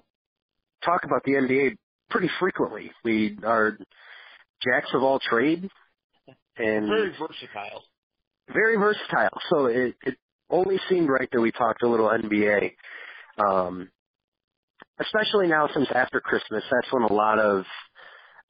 talk 0.84 1.02
about 1.04 1.24
the 1.26 1.34
NBA 1.34 1.76
pretty 2.10 2.30
frequently. 2.40 2.92
We 3.04 3.38
are 3.44 3.78
jacks 4.64 4.90
of 4.94 5.04
all 5.04 5.20
trade 5.20 5.70
and 6.58 6.88
Very 6.88 7.10
versatile. 7.20 7.84
very 8.54 8.78
versatile. 8.78 9.40
So 9.50 9.66
it, 9.66 9.96
it 10.04 10.16
only 10.50 10.80
seemed 10.90 11.10
right 11.10 11.30
that 11.32 11.42
we 11.42 11.52
talked 11.52 11.84
a 11.84 11.88
little 11.88 12.10
NBA. 12.10 12.72
Um, 13.38 13.90
especially 15.00 15.48
now 15.48 15.70
since 15.74 15.88
after 15.94 16.20
Christmas, 16.20 16.64
that's 16.72 16.92
when 16.92 17.04
a 17.04 17.14
lot 17.14 17.40
of 17.40 17.66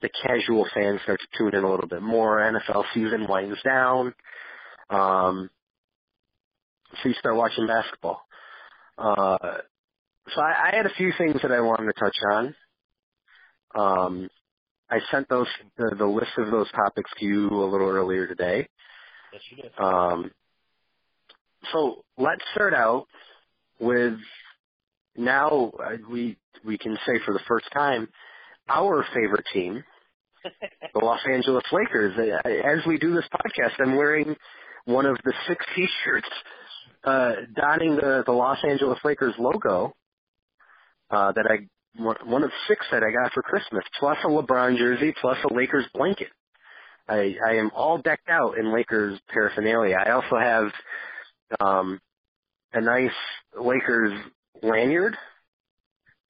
the 0.00 0.08
casual 0.26 0.66
fans 0.74 1.00
start 1.02 1.20
to 1.20 1.38
tune 1.38 1.54
in 1.54 1.64
a 1.64 1.70
little 1.70 1.88
bit 1.88 2.02
more. 2.02 2.38
NFL 2.38 2.84
season 2.94 3.26
winds 3.28 3.58
down. 3.64 4.14
Um, 4.90 5.50
so 7.02 7.08
you 7.08 7.14
start 7.14 7.36
watching 7.36 7.66
basketball. 7.66 8.22
Uh, 8.96 9.58
so 10.34 10.40
I, 10.40 10.70
I 10.70 10.76
had 10.76 10.86
a 10.86 10.94
few 10.96 11.12
things 11.18 11.40
that 11.42 11.52
I 11.52 11.60
wanted 11.60 11.92
to 11.92 12.00
touch 12.00 12.16
on. 12.32 12.54
Um, 13.74 14.28
I 14.90 15.00
sent 15.10 15.28
those 15.28 15.46
the, 15.76 15.94
the 15.98 16.06
list 16.06 16.30
of 16.38 16.50
those 16.50 16.70
topics 16.72 17.10
to 17.18 17.24
you 17.26 17.48
a 17.48 17.68
little 17.70 17.88
earlier 17.88 18.26
today. 18.26 18.68
Yes, 19.32 19.42
you 19.50 19.62
did. 19.62 19.72
Um, 19.78 20.30
so 21.72 22.04
let's 22.16 22.42
start 22.54 22.72
out 22.72 23.06
with 23.78 24.14
now 25.18 25.72
uh, 25.82 25.96
we 26.10 26.36
we 26.64 26.78
can 26.78 26.96
say 27.06 27.18
for 27.24 27.32
the 27.32 27.40
first 27.46 27.66
time 27.72 28.08
our 28.68 29.04
favorite 29.14 29.46
team, 29.52 29.82
the 30.94 31.04
Los 31.04 31.20
Angeles 31.30 31.64
Lakers. 31.72 32.14
Uh, 32.16 32.48
As 32.48 32.86
we 32.86 32.98
do 32.98 33.14
this 33.14 33.24
podcast, 33.32 33.80
I'm 33.80 33.96
wearing 33.96 34.36
one 34.84 35.06
of 35.06 35.18
the 35.24 35.32
six 35.46 35.64
T-shirts 35.74 36.28
uh, 37.04 37.32
donning 37.54 37.96
the 37.96 38.22
the 38.24 38.32
Los 38.32 38.58
Angeles 38.64 38.98
Lakers 39.04 39.34
logo 39.38 39.94
uh, 41.10 41.32
that 41.32 41.46
I 41.48 41.66
one 41.98 42.44
of 42.44 42.50
six 42.68 42.86
that 42.92 43.02
I 43.02 43.10
got 43.10 43.32
for 43.32 43.42
Christmas, 43.42 43.82
plus 43.98 44.18
a 44.24 44.28
LeBron 44.28 44.78
jersey, 44.78 45.12
plus 45.20 45.36
a 45.50 45.52
Lakers 45.52 45.84
blanket. 45.94 46.28
I, 47.08 47.36
I 47.44 47.54
am 47.54 47.70
all 47.74 47.98
decked 47.98 48.28
out 48.28 48.58
in 48.58 48.72
Lakers 48.72 49.18
paraphernalia. 49.32 49.96
I 49.96 50.10
also 50.10 50.36
have 50.38 50.70
um, 51.58 52.00
a 52.72 52.80
nice 52.80 53.10
Lakers 53.58 54.12
lanyard 54.62 55.16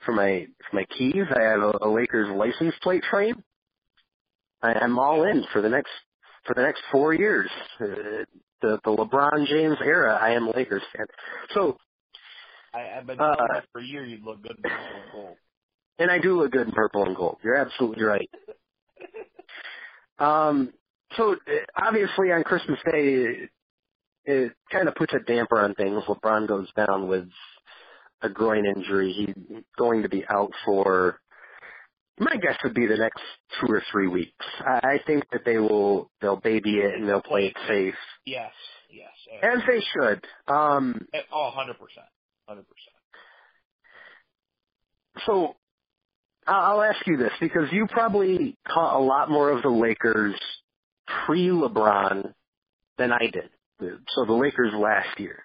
for 0.05 0.13
my 0.13 0.47
for 0.71 0.77
my 0.77 0.85
keys. 0.97 1.25
I 1.35 1.43
have 1.43 1.61
a, 1.61 1.73
a 1.83 1.89
Lakers 1.89 2.29
license 2.37 2.75
plate 2.83 3.05
frame. 3.11 3.43
I, 4.63 4.73
I'm 4.75 4.99
all 4.99 5.25
in 5.25 5.45
for 5.53 5.61
the 5.63 5.69
next 5.69 5.91
for 6.47 6.55
the 6.55 6.63
next 6.63 6.83
four 6.93 7.15
years. 7.15 7.51
Uh, 7.81 8.25
the 8.63 8.79
the 8.85 8.91
LeBron 8.91 9.47
James 9.47 9.79
era. 9.85 10.19
I 10.21 10.31
am 10.31 10.51
Lakers 10.55 10.83
fan. 10.97 11.07
So 11.55 11.77
I, 12.75 12.99
I've 12.99 13.07
been 13.07 13.19
Uh, 13.19 13.35
telling 13.37 13.63
for 13.73 13.81
a 13.81 13.85
year 13.85 14.05
you'd 14.05 14.23
look 14.25 14.43
good 14.43 14.57
in 14.57 14.63
purple 14.63 15.01
and 15.03 15.13
gold. 15.13 15.37
and 15.99 16.11
I 16.11 16.19
do 16.19 16.41
look 16.41 16.53
good 16.53 16.67
in 16.69 16.73
purple 16.73 17.05
and 17.05 17.17
gold. 17.17 17.39
You're 17.43 17.57
absolutely 17.57 18.05
right. 18.05 18.31
Um, 20.19 20.73
so 21.17 21.35
uh, 21.35 21.37
obviously 21.77 22.33
on 22.33 22.43
Christmas 22.43 22.79
Day, 22.85 23.01
it, 23.15 23.51
it 24.25 24.53
kind 24.73 24.89
of 24.89 24.97
puts 24.97 25.15
a 25.15 25.21
damper 25.21 25.61
on 25.61 25.75
things. 25.75 26.03
LeBron 26.09 26.49
goes 26.49 26.69
down 26.77 27.07
with 27.07 27.29
a 28.23 28.29
groin 28.29 28.67
injury. 28.67 29.13
He's 29.13 29.63
going 29.79 30.03
to 30.03 30.09
be 30.09 30.25
out 30.29 30.51
for. 30.65 31.21
My 32.19 32.37
guess 32.37 32.57
would 32.65 32.75
be 32.75 32.87
the 32.87 32.97
next 32.97 33.21
two 33.61 33.73
or 33.73 33.83
three 33.93 34.09
weeks. 34.09 34.45
I 34.61 34.99
think 35.07 35.25
that 35.33 35.43
they 35.45 35.59
will 35.59 36.11
they'll 36.21 36.37
baby 36.41 36.79
it 36.79 36.95
and 36.97 37.09
they'll 37.09 37.23
play 37.23 37.47
it 37.47 37.57
safe 37.69 37.95
Yes, 38.27 38.53
yes. 38.91 39.11
as 39.43 39.61
they 39.69 39.81
should. 39.95 40.25
Um, 40.53 41.07
Eh, 41.15 41.21
Oh, 41.33 41.53
100%. 41.57 41.75
100%. 42.51 42.65
So 45.27 45.55
I'll 46.47 46.81
I'll 46.81 46.83
ask 46.83 47.07
you 47.07 47.17
this 47.17 47.33
because 47.41 47.69
you 47.73 47.87
probably 47.89 48.57
caught 48.67 48.97
a 48.99 49.03
lot 49.03 49.31
more 49.31 49.51
of 49.51 49.63
the 49.63 49.69
Lakers 49.71 50.35
pre-LeBron 51.27 52.33
than 52.99 53.13
I 53.13 53.29
did. 53.33 53.51
So 53.81 54.25
the 54.27 54.33
Lakers 54.33 54.73
last 54.75 55.21
year. 55.21 55.45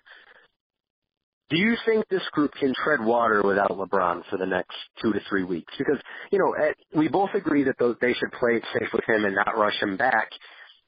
Do 1.50 1.58
you 1.58 1.76
think 1.86 2.08
this 2.08 2.24
group 2.32 2.54
can 2.54 2.74
tread 2.74 3.02
water 3.04 3.42
without 3.44 3.72
LeBron 3.72 4.24
for 4.30 4.38
the 4.38 4.46
next 4.46 4.76
two 5.02 5.14
to 5.14 5.20
three 5.30 5.44
weeks? 5.44 5.74
Because 5.78 6.00
you 6.32 6.40
know 6.40 6.54
eh, 6.54 6.72
we 6.96 7.08
both 7.10 7.30
agree 7.36 7.64
that 7.66 7.78
those, 7.78 7.96
they 8.02 8.14
should 8.14 8.32
play 8.32 8.54
it 8.54 8.64
safe 8.74 8.90
with 8.94 9.04
him 9.08 9.26
and 9.26 9.36
not 9.36 9.58
rush 9.58 9.80
him 9.82 9.98
back. 9.98 10.30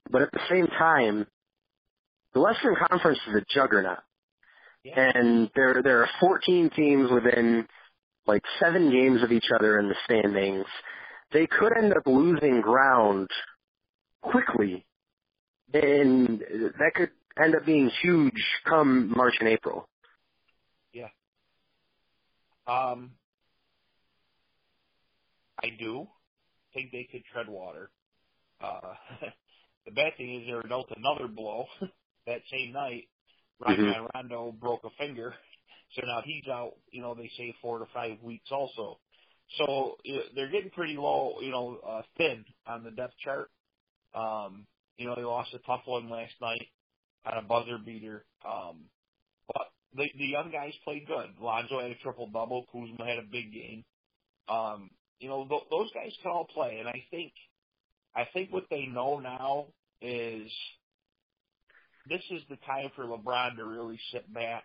But 0.10 0.22
at 0.24 0.32
the 0.32 0.39
same 0.49 0.68
time, 0.68 1.28
the 2.34 2.41
Western 2.41 2.76
Conference 2.76 3.20
is 3.28 3.36
a 3.36 3.45
juggernaut, 3.53 3.99
Yeah. 4.84 5.12
and 5.14 5.49
there 5.56 5.82
there 5.84 6.01
are 6.01 6.10
14 6.20 6.70
teams 6.76 7.12
within 7.12 7.68
like 8.26 8.41
seven 8.60 8.89
games 8.91 9.24
of 9.24 9.32
each 9.32 9.49
other 9.53 9.78
in 9.80 9.88
the 9.89 9.95
standings. 10.06 10.66
They 11.32 11.47
could 11.47 11.74
end 11.78 11.91
up 11.93 12.08
losing 12.08 12.62
ground 12.62 13.30
quickly, 14.22 14.86
and 15.74 16.39
that 16.39 16.91
could 16.95 17.12
end 17.41 17.56
up 17.56 17.66
being 17.66 17.91
huge 18.01 18.41
come 18.64 19.14
March 19.16 19.36
and 19.39 19.49
April. 19.49 19.88
Um, 22.68 23.11
I 25.61 25.70
do 25.80 26.07
think 26.74 26.91
they 26.91 27.07
could 27.11 27.24
tread 27.32 27.47
water. 27.47 27.89
Uh, 28.61 28.93
the 29.86 29.91
bad 29.91 30.13
thing 30.18 30.41
is 30.41 30.47
they 30.47 30.53
were 30.53 30.63
dealt 30.63 30.91
another 30.95 31.28
blow 31.28 31.66
that 32.28 32.41
same 32.51 32.74
night. 32.74 33.05
Rajon 33.59 34.07
Rondo 34.13 34.51
broke 34.59 34.84
a 34.84 34.89
finger, 34.97 35.34
so 35.95 36.05
now 36.05 36.22
he's 36.26 36.47
out. 36.51 36.74
You 36.91 37.01
know, 37.01 37.16
they 37.16 37.32
say 37.38 37.55
four 37.61 37.80
to 37.80 37.86
five 37.93 38.22
weeks 38.22 38.49
also. 38.51 38.99
So 39.57 39.97
uh, 40.09 40.20
they're 40.36 40.51
getting 40.51 40.72
pretty 40.72 40.97
low, 40.97 41.36
you 41.41 41.51
know, 41.51 41.80
uh, 41.88 42.01
thin 42.18 42.43
on 42.68 42.84
the 42.84 42.91
depth 42.91 43.13
chart. 43.24 43.49
Um, 44.13 44.66
you 44.97 45.07
know, 45.07 45.16
they 45.16 45.24
lost 45.24 45.53
a 45.53 45.59
tough 45.59 45.82
one 45.86 46.09
last 46.09 46.34
night 46.41 46.68
on 47.26 47.38
a 47.38 47.47
buzzer 47.47 47.78
beater. 47.78 48.26
Um, 48.45 48.86
the, 49.95 50.05
the 50.17 50.25
young 50.25 50.51
guys 50.51 50.73
played 50.83 51.07
good. 51.07 51.27
Lonzo 51.39 51.79
had 51.81 51.91
a 51.91 51.95
triple 51.95 52.27
double. 52.27 52.65
Kuzma 52.71 53.05
had 53.05 53.19
a 53.19 53.31
big 53.31 53.53
game. 53.53 53.83
Um, 54.47 54.89
you 55.19 55.29
know, 55.29 55.45
th- 55.47 55.63
those 55.71 55.89
guys 55.93 56.11
can 56.21 56.31
all 56.31 56.45
play, 56.45 56.77
and 56.79 56.87
I 56.87 57.03
think, 57.09 57.33
I 58.15 58.27
think 58.33 58.51
what 58.51 58.65
they 58.69 58.85
know 58.85 59.19
now 59.19 59.67
is 60.01 60.51
this 62.07 62.21
is 62.31 62.41
the 62.49 62.57
time 62.57 62.91
for 62.95 63.05
LeBron 63.05 63.57
to 63.57 63.65
really 63.65 63.99
sit 64.11 64.31
back 64.31 64.63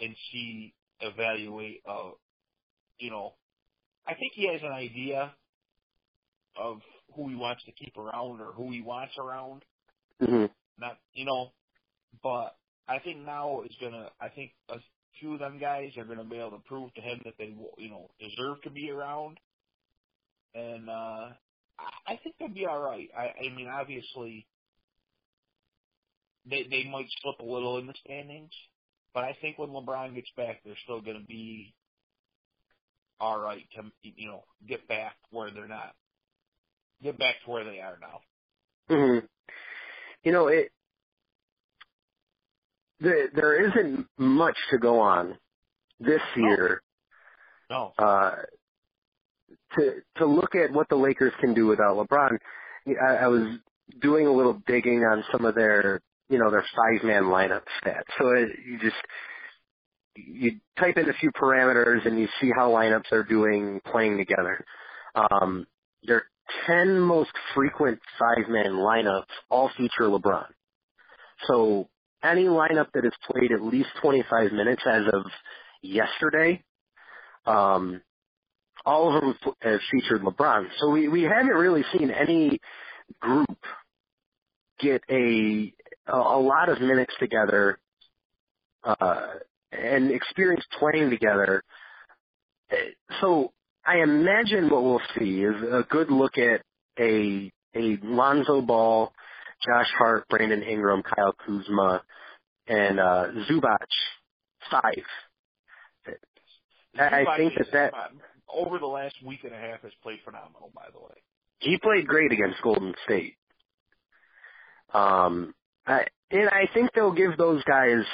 and 0.00 0.14
see, 0.32 0.74
evaluate. 1.00 1.82
Uh, 1.88 2.10
you 2.98 3.10
know, 3.10 3.34
I 4.06 4.14
think 4.14 4.32
he 4.34 4.48
has 4.50 4.60
an 4.62 4.72
idea 4.72 5.32
of 6.56 6.80
who 7.14 7.28
he 7.28 7.34
wants 7.34 7.64
to 7.64 7.72
keep 7.72 7.96
around 7.96 8.40
or 8.40 8.52
who 8.52 8.70
he 8.70 8.80
wants 8.80 9.14
around 9.18 9.62
hmm 10.20 10.46
not 10.78 10.98
you 11.12 11.24
know, 11.24 11.52
but 12.22 12.56
I 12.88 12.98
think 12.98 13.18
now 13.24 13.62
is 13.62 13.74
gonna. 13.80 14.10
I 14.20 14.28
think 14.28 14.52
a 14.68 14.76
few 15.20 15.34
of 15.34 15.40
them 15.40 15.58
guys 15.58 15.92
are 15.96 16.04
gonna 16.04 16.24
be 16.24 16.36
able 16.36 16.52
to 16.52 16.62
prove 16.66 16.92
to 16.94 17.00
him 17.00 17.20
that 17.24 17.34
they 17.38 17.54
you 17.78 17.90
know 17.90 18.10
deserve 18.20 18.62
to 18.62 18.70
be 18.70 18.90
around, 18.90 19.38
and 20.54 20.88
uh 20.90 21.28
I 22.06 22.18
think 22.22 22.36
they'll 22.38 22.48
be 22.48 22.66
all 22.66 22.80
right. 22.80 23.08
I, 23.16 23.32
I 23.46 23.54
mean, 23.54 23.68
obviously, 23.68 24.46
they 26.48 26.64
they 26.70 26.84
might 26.90 27.08
slip 27.22 27.40
a 27.40 27.44
little 27.50 27.78
in 27.78 27.86
the 27.86 27.94
standings, 28.04 28.52
but 29.12 29.24
I 29.24 29.36
think 29.40 29.58
when 29.58 29.70
LeBron 29.70 30.14
gets 30.14 30.30
back, 30.36 30.60
they're 30.64 30.76
still 30.84 31.00
gonna 31.00 31.24
be 31.26 31.74
all 33.20 33.38
right 33.40 33.64
to 33.76 33.82
you 34.02 34.28
know 34.28 34.44
get 34.68 34.86
back 34.88 35.16
where 35.30 35.50
they're 35.50 35.68
not, 35.68 35.94
get 37.02 37.18
back 37.18 37.36
to 37.44 37.50
where 37.50 37.64
they 37.64 37.80
are 37.80 37.98
now. 38.00 38.20
hmm 38.88 39.18
You 40.24 40.32
know, 40.32 40.48
it. 40.48 40.70
The, 43.00 43.28
there 43.34 43.68
isn't 43.68 44.06
much 44.18 44.56
to 44.70 44.78
go 44.78 45.00
on 45.00 45.38
this 46.00 46.20
No. 46.36 46.48
year 46.48 46.82
No, 47.70 47.92
uh, 47.98 48.36
to 49.76 49.92
to 50.18 50.26
look 50.26 50.54
at 50.54 50.72
what 50.72 50.88
the 50.88 50.96
Lakers 50.96 51.32
can 51.40 51.54
do 51.54 51.66
without 51.66 51.96
LeBron. 51.96 52.38
I, 52.86 53.14
I 53.24 53.26
was 53.28 53.58
doing 54.00 54.26
a 54.26 54.32
little 54.32 54.60
digging 54.66 55.00
on 55.00 55.24
some 55.32 55.44
of 55.44 55.54
their 55.54 56.00
you 56.28 56.38
know 56.38 56.50
their 56.50 56.64
five 56.76 57.04
man 57.04 57.24
lineup 57.24 57.62
stats. 57.82 58.04
So 58.18 58.28
it, 58.30 58.50
you 58.66 58.78
just 58.78 58.96
you 60.16 60.60
type 60.78 60.96
in 60.96 61.08
a 61.08 61.14
few 61.14 61.30
parameters 61.32 62.06
and 62.06 62.18
you 62.18 62.28
see 62.40 62.50
how 62.54 62.70
lineups 62.70 63.10
are 63.12 63.24
doing 63.24 63.80
playing 63.90 64.16
together. 64.16 64.64
Um, 65.14 65.66
their 66.04 66.24
ten 66.66 67.00
most 67.00 67.32
frequent 67.54 67.98
five 68.18 68.48
man 68.48 68.72
lineups 68.72 69.24
all 69.50 69.70
feature 69.76 70.04
LeBron. 70.08 70.46
So 71.48 71.88
any 72.24 72.44
lineup 72.44 72.86
that 72.94 73.04
has 73.04 73.12
played 73.30 73.52
at 73.52 73.62
least 73.62 73.88
25 74.02 74.52
minutes 74.52 74.82
as 74.86 75.02
of 75.12 75.24
yesterday 75.82 76.62
um, 77.46 78.00
all 78.86 79.14
of 79.16 79.22
them 79.22 79.34
have 79.60 79.80
featured 79.90 80.22
LeBron. 80.22 80.66
So 80.78 80.90
we, 80.90 81.08
we 81.08 81.22
haven't 81.22 81.48
really 81.48 81.84
seen 81.96 82.10
any 82.10 82.58
group 83.20 83.58
get 84.80 85.02
a 85.10 85.72
a, 86.06 86.16
lot 86.16 86.68
of 86.68 86.80
minutes 86.80 87.14
together 87.18 87.78
uh, 88.82 89.26
and 89.72 90.10
experience 90.10 90.64
playing 90.78 91.10
together. 91.10 91.62
So 93.20 93.52
I 93.86 93.98
imagine 93.98 94.68
what 94.68 94.82
we'll 94.82 95.00
see 95.18 95.42
is 95.42 95.54
a 95.62 95.86
good 95.88 96.10
look 96.10 96.36
at 96.36 96.62
a 96.98 97.50
a 97.74 97.98
Lonzo 98.02 98.60
Ball, 98.60 99.12
Josh 99.66 99.88
Hart, 99.98 100.28
Brandon 100.28 100.62
Ingram, 100.62 101.02
Kyle 101.02 101.34
Kuzma, 101.46 102.02
and 102.66 102.98
uh, 103.00 103.26
Zubac 103.48 103.86
five. 104.70 105.04
I- 106.06 107.20
I 107.22 107.36
think 107.36 107.54
that 107.58 107.72
that- 107.72 107.92
over 108.48 108.78
the 108.78 108.86
last 108.86 109.16
week 109.24 109.42
and 109.44 109.52
a 109.52 109.58
half 109.58 109.80
has 109.82 109.92
played 110.02 110.20
phenomenal. 110.24 110.70
By 110.74 110.86
the 110.92 111.00
way, 111.00 111.14
he 111.58 111.76
played 111.78 112.06
great 112.06 112.30
against 112.32 112.62
Golden 112.62 112.94
State. 113.04 113.34
Um, 114.92 115.54
I, 115.86 116.06
and 116.30 116.48
I 116.48 116.68
think 116.72 116.92
they'll 116.94 117.12
give 117.12 117.36
those 117.36 117.62
guys 117.64 118.04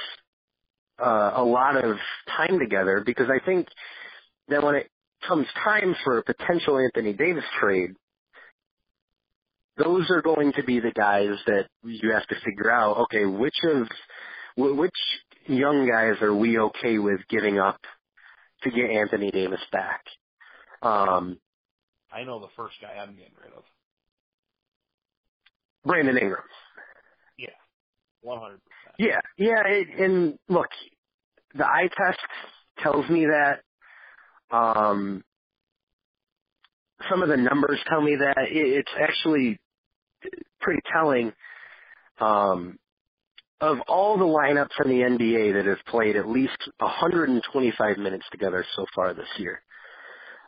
uh, 0.99 1.33
a 1.35 1.43
lot 1.45 1.77
of 1.83 1.97
time 2.37 2.59
together 2.59 3.03
because 3.05 3.29
I 3.29 3.45
think 3.45 3.69
that 4.49 4.63
when 4.63 4.75
it 4.77 4.91
comes 5.27 5.47
time 5.63 5.95
for 6.05 6.19
a 6.19 6.25
potential 6.25 6.79
Anthony 6.79 7.13
Davis 7.13 7.45
trade, 7.61 7.91
those 9.83 10.11
are 10.11 10.23
going 10.23 10.53
to 10.55 10.63
be 10.63 10.81
the 10.81 10.93
guys 10.93 11.37
that 11.47 11.67
you 11.85 12.13
have 12.13 12.27
to 12.27 12.35
figure 12.45 12.71
out. 12.71 12.99
Okay, 12.99 13.25
which 13.25 13.57
of 13.65 13.89
which 14.57 14.95
young 15.47 15.89
guys 15.89 16.21
are 16.23 16.35
we 16.35 16.59
okay 16.59 16.99
with 16.99 17.21
giving 17.29 17.59
up 17.59 17.81
to 18.63 18.71
get 18.71 18.91
Anthony 18.91 19.31
Davis 19.31 19.61
back? 19.73 20.03
Um, 20.83 21.39
I 22.13 22.25
know 22.25 22.41
the 22.41 22.49
first 22.57 22.75
guy 22.81 23.01
I'm 23.01 23.15
getting 23.15 23.33
rid 23.43 23.53
of. 23.53 23.63
Brandon 25.85 26.19
Ingram. 26.19 26.43
Yeah, 27.39 27.49
100%. 28.25 28.59
Yeah, 28.99 29.21
yeah, 29.39 29.63
it, 29.67 29.89
and 29.99 30.39
look, 30.49 30.69
the 31.55 31.67
eye 31.67 31.89
test 31.97 32.19
tells 32.83 33.09
me 33.09 33.27
that. 33.27 33.61
Um, 34.55 35.23
some 37.09 37.23
of 37.23 37.29
the 37.29 37.37
numbers 37.37 37.79
tell 37.89 38.03
me 38.03 38.17
that 38.17 38.37
it, 38.39 38.51
it's 38.53 38.93
actually 39.01 39.59
pretty 40.61 40.81
telling. 40.93 41.33
Um, 42.19 42.79
of 43.61 43.79
all 43.89 44.17
the 44.17 44.25
lineups 44.25 44.85
in 44.85 44.91
the 44.91 45.03
NBA 45.03 45.55
that 45.55 45.67
have 45.67 45.85
played 45.87 46.17
at 46.17 46.29
least 46.29 46.57
125 46.79 47.99
minutes 47.99 48.25
together 48.31 48.65
so 48.75 48.87
far 48.95 49.13
this 49.13 49.29
year, 49.37 49.61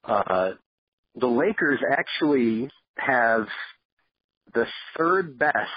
uh, 0.05 0.53
the 1.15 1.27
Lakers 1.27 1.81
actually 1.91 2.71
have 2.97 3.47
the 4.55 4.67
third 4.97 5.39
best 5.39 5.69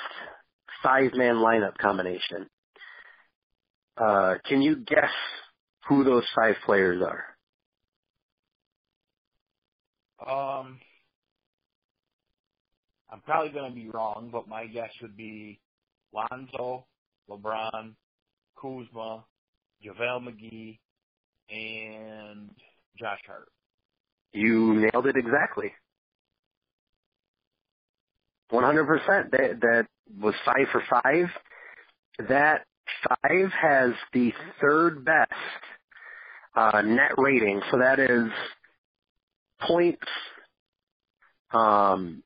five-man 0.82 1.36
lineup 1.36 1.78
combination. 1.78 2.48
Uh, 3.98 4.36
can 4.46 4.62
you 4.62 4.78
guess 4.78 5.12
who 5.88 6.04
those 6.04 6.26
five 6.36 6.56
players 6.66 7.02
are? 7.02 7.24
Um, 10.26 10.80
I'm 13.16 13.22
probably 13.22 13.54
going 13.54 13.72
to 13.72 13.76
be 13.76 13.88
wrong, 13.88 14.28
but 14.30 14.50
my 14.50 14.66
guess 14.66 14.90
would 15.02 15.16
be 15.16 15.62
Lonzo, 16.14 16.86
LeBron, 17.30 17.94
Kuzma, 18.62 19.24
JaVale 19.82 20.28
McGee, 20.28 20.80
and 21.50 22.50
Josh 23.00 23.22
Hart. 23.26 23.48
You 24.34 24.74
nailed 24.92 25.08
it 25.08 25.16
exactly. 25.16 25.72
100%. 28.52 29.32
That, 29.32 29.62
that 29.62 29.88
was 30.22 30.34
five 30.46 30.68
for 30.74 30.84
five. 30.90 31.30
That 32.28 32.66
five 33.08 33.50
has 33.62 33.92
the 34.12 34.34
third 34.60 35.06
best 35.06 35.32
uh, 36.54 36.82
net 36.82 37.14
rating. 37.18 37.62
So 37.72 37.78
that 37.78 37.98
is 37.98 38.30
points, 39.62 40.08
um, 41.54 42.22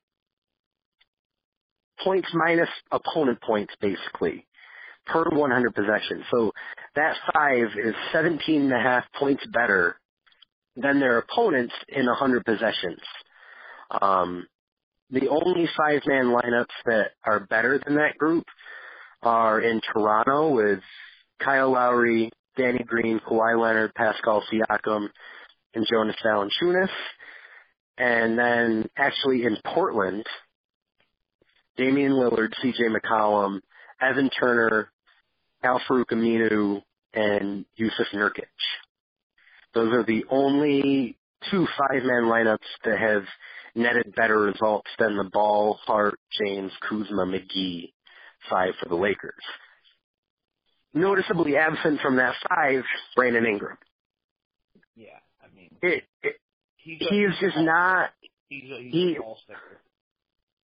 points 2.04 2.28
minus 2.34 2.68
opponent 2.90 3.40
points, 3.42 3.74
basically, 3.80 4.46
per 5.06 5.24
100 5.30 5.74
possessions. 5.74 6.24
So 6.30 6.52
that 6.96 7.16
five 7.32 7.68
is 7.76 7.94
17 8.12 8.62
and 8.62 8.72
a 8.72 8.78
half 8.78 9.04
points 9.18 9.44
better 9.52 9.96
than 10.76 11.00
their 11.00 11.18
opponents 11.18 11.74
in 11.88 12.06
100 12.06 12.44
possessions. 12.44 13.00
Um, 14.00 14.46
the 15.10 15.28
only 15.28 15.68
five-man 15.76 16.26
lineups 16.26 16.66
that 16.86 17.10
are 17.24 17.40
better 17.40 17.80
than 17.84 17.96
that 17.96 18.16
group 18.16 18.44
are 19.22 19.60
in 19.60 19.80
Toronto 19.92 20.54
with 20.54 20.80
Kyle 21.40 21.72
Lowry, 21.72 22.30
Danny 22.56 22.84
Green, 22.86 23.20
Kawhi 23.20 23.60
Leonard, 23.60 23.94
Pascal 23.94 24.42
Siakam, 24.52 25.08
and 25.74 25.86
Jonas 25.90 26.16
Valanciunas. 26.24 26.88
And 27.98 28.38
then 28.38 28.88
actually 28.96 29.44
in 29.44 29.56
Portland, 29.64 30.24
Damian 31.80 32.12
Lillard, 32.12 32.52
CJ 32.62 32.94
McCollum, 32.94 33.60
Evan 34.02 34.28
Turner, 34.38 34.90
Al-Farouq 35.62 36.04
Aminu, 36.12 36.82
and 37.14 37.64
Jusuf 37.78 38.12
Nurkic. 38.14 38.44
Those 39.72 39.92
are 39.94 40.04
the 40.04 40.24
only 40.30 41.16
two 41.50 41.66
five-man 41.78 42.24
lineups 42.24 42.58
that 42.84 42.98
have 42.98 43.22
netted 43.74 44.14
better 44.14 44.38
results 44.38 44.90
than 44.98 45.16
the 45.16 45.24
Ball, 45.32 45.78
Hart, 45.86 46.18
James, 46.38 46.70
Kuzma, 46.88 47.24
McGee 47.24 47.92
five 48.50 48.74
for 48.82 48.88
the 48.88 48.94
Lakers. 48.96 49.32
Noticeably 50.92 51.56
absent 51.56 52.00
from 52.00 52.16
that 52.16 52.34
five, 52.48 52.82
Brandon 53.16 53.46
Ingram. 53.46 53.78
Yeah, 54.96 55.08
I 55.42 55.54
mean, 55.54 55.70
It, 55.82 56.04
it, 56.22 56.36
he's 56.76 56.98
he 57.08 57.20
is 57.22 57.34
just 57.40 57.56
not 57.58 58.10
he's 58.48 58.70
a, 58.70 58.82
he's 58.82 58.92
he- 58.92 59.16
a 59.16 59.20
ball 59.20 59.38
sticker. 59.44 59.80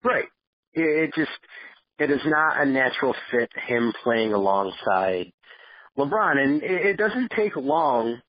right. 0.03 0.25
It, 0.77 1.09
it 1.09 1.13
just 1.15 1.31
it 1.99 2.11
is 2.11 2.21
not 2.25 2.61
a 2.61 2.65
natural 2.65 3.15
fit 3.31 3.49
him 3.67 3.93
playing 4.03 4.33
alongside 4.33 5.31
LeBron, 5.97 6.37
and 6.37 6.63
it, 6.63 6.85
it 6.85 6.97
doesn't 6.97 7.31
take 7.35 7.55
long 7.55 8.21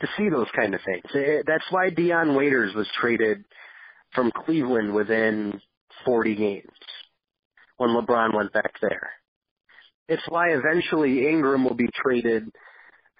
to 0.00 0.08
see 0.16 0.28
those 0.28 0.48
kind 0.56 0.74
of 0.74 0.80
things. 0.84 1.04
It, 1.14 1.44
that's 1.46 1.64
why 1.70 1.90
Dion 1.90 2.34
Waiters 2.34 2.74
was 2.74 2.88
traded 3.00 3.44
from 4.14 4.32
Cleveland 4.44 4.94
within 4.94 5.60
40 6.04 6.34
games 6.34 6.70
when 7.76 7.90
LeBron 7.90 8.34
went 8.34 8.52
back 8.52 8.74
there. 8.80 9.10
It's 10.08 10.22
why 10.28 10.50
eventually 10.50 11.28
Ingram 11.28 11.64
will 11.64 11.74
be 11.74 11.88
traded 11.94 12.50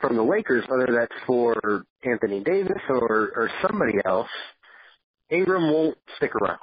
from 0.01 0.17
the 0.17 0.23
Lakers, 0.23 0.65
whether 0.69 0.93
that's 0.93 1.23
for 1.27 1.85
Anthony 2.05 2.43
Davis 2.43 2.83
or, 2.89 3.33
or 3.35 3.51
somebody 3.67 3.95
else. 4.05 4.29
Ingram 5.31 5.73
won't 5.73 5.97
stick 6.17 6.35
around. 6.35 6.59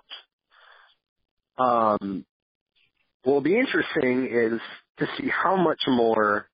Um, 1.62 2.26
what 3.24 3.34
will 3.34 3.41
be 3.41 3.57
interesting 3.57 4.28
is 4.32 4.59
to 4.99 5.07
see 5.18 5.30
how 5.30 5.55
much 5.55 5.82
more 5.88 6.47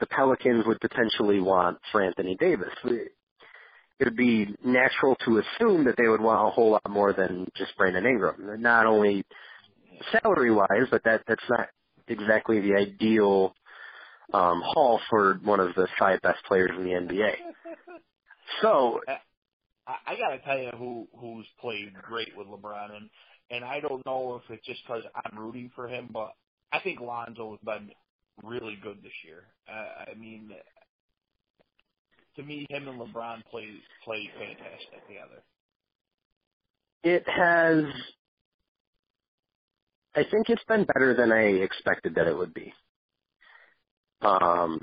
the 0.00 0.06
Pelicans 0.06 0.66
would 0.66 0.80
potentially 0.80 1.40
want 1.40 1.78
for 1.92 2.02
Anthony 2.02 2.36
Davis. 2.38 2.74
It 2.84 3.12
would 4.00 4.16
be 4.16 4.54
natural 4.64 5.16
to 5.24 5.38
assume 5.38 5.84
that 5.84 5.96
they 5.96 6.08
would 6.08 6.20
want 6.20 6.48
a 6.48 6.50
whole 6.50 6.72
lot 6.72 6.90
more 6.90 7.12
than 7.12 7.46
just 7.56 7.76
Brandon 7.76 8.04
Ingram. 8.04 8.60
Not 8.60 8.86
only 8.86 9.24
salary 10.10 10.50
wise, 10.50 10.88
but 10.90 11.04
that 11.04 11.22
that's 11.28 11.44
not 11.48 11.68
exactly 12.08 12.60
the 12.60 12.74
ideal 12.74 13.54
um, 14.32 14.62
haul 14.64 15.00
for 15.08 15.38
one 15.44 15.60
of 15.60 15.74
the 15.74 15.86
five 15.98 16.20
best 16.22 16.44
players 16.46 16.70
in 16.76 16.84
the 16.84 16.90
NBA. 16.90 17.34
So 18.62 19.00
I, 19.86 19.96
I 20.06 20.16
got 20.16 20.30
to 20.30 20.38
tell 20.40 20.58
you 20.58 20.70
who 20.76 21.06
who's 21.18 21.46
played 21.60 21.92
great 22.02 22.36
with 22.36 22.48
LeBron, 22.48 22.96
and 22.96 23.10
and 23.50 23.64
I 23.64 23.80
don't 23.80 24.04
know 24.06 24.40
if 24.42 24.50
it's 24.50 24.66
just 24.66 24.80
because 24.86 25.02
I'm 25.14 25.38
rooting 25.38 25.70
for 25.74 25.88
him, 25.88 26.08
but 26.12 26.32
I 26.72 26.80
think 26.80 27.00
Lonzo 27.00 27.52
has 27.52 27.60
been 27.64 27.90
really 28.42 28.76
good 28.82 28.98
this 29.02 29.12
year. 29.24 29.44
Uh, 29.68 30.10
I 30.10 30.14
mean, 30.14 30.50
to 32.36 32.42
me, 32.42 32.66
him 32.68 32.88
and 32.88 33.00
LeBron 33.00 33.44
play 33.50 33.68
play 34.04 34.28
fantastic 34.38 35.06
together. 35.06 35.42
it 37.04 37.24
has. 37.28 37.84
I 40.16 40.24
think 40.30 40.48
it's 40.48 40.64
been 40.64 40.84
better 40.84 41.14
than 41.14 41.32
I 41.32 41.42
expected 41.42 42.14
that 42.14 42.26
it 42.26 42.36
would 42.36 42.54
be. 42.54 42.72
Um, 44.22 44.80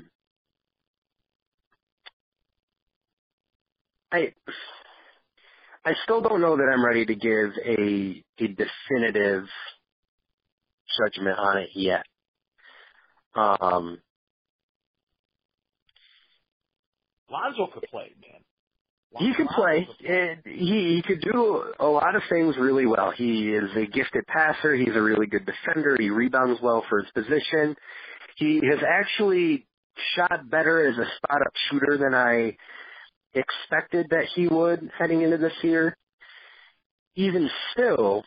I 4.12 4.32
I 5.84 5.94
still 6.04 6.20
don't 6.20 6.40
know 6.40 6.56
that 6.56 6.70
I'm 6.72 6.84
ready 6.84 7.04
to 7.06 7.14
give 7.14 7.50
a 7.64 8.24
a 8.38 8.46
definitive 8.48 9.44
judgment 10.98 11.38
on 11.38 11.58
it 11.58 11.70
yet. 11.74 12.04
Um, 13.34 13.98
Lonzo 17.30 17.66
could 17.72 17.84
play, 17.90 18.12
man. 18.20 18.40
he 19.18 19.34
could 19.34 19.48
play. 19.48 19.86
could 19.86 20.06
play. 20.06 20.14
And 20.14 20.40
he 20.44 20.96
he 20.96 21.02
could 21.02 21.20
do 21.20 21.72
a 21.80 21.86
lot 21.86 22.14
of 22.14 22.22
things 22.30 22.56
really 22.58 22.86
well. 22.86 23.10
He 23.16 23.50
is 23.50 23.70
a 23.76 23.86
gifted 23.86 24.26
passer. 24.26 24.74
He's 24.74 24.94
a 24.94 25.02
really 25.02 25.26
good 25.26 25.46
defender. 25.46 25.96
He 25.98 26.10
rebounds 26.10 26.60
well 26.62 26.84
for 26.88 27.02
his 27.02 27.10
position. 27.12 27.74
He 28.36 28.60
has 28.70 28.80
actually 28.86 29.66
shot 30.14 30.48
better 30.48 30.88
as 30.88 30.96
a 30.96 31.06
spot 31.16 31.42
up 31.42 31.52
shooter 31.70 31.98
than 31.98 32.14
I 32.14 32.56
expected 33.34 34.08
that 34.10 34.26
he 34.34 34.48
would 34.48 34.90
heading 34.98 35.22
into 35.22 35.38
this 35.38 35.52
year. 35.62 35.96
Even 37.14 37.50
still, 37.72 38.24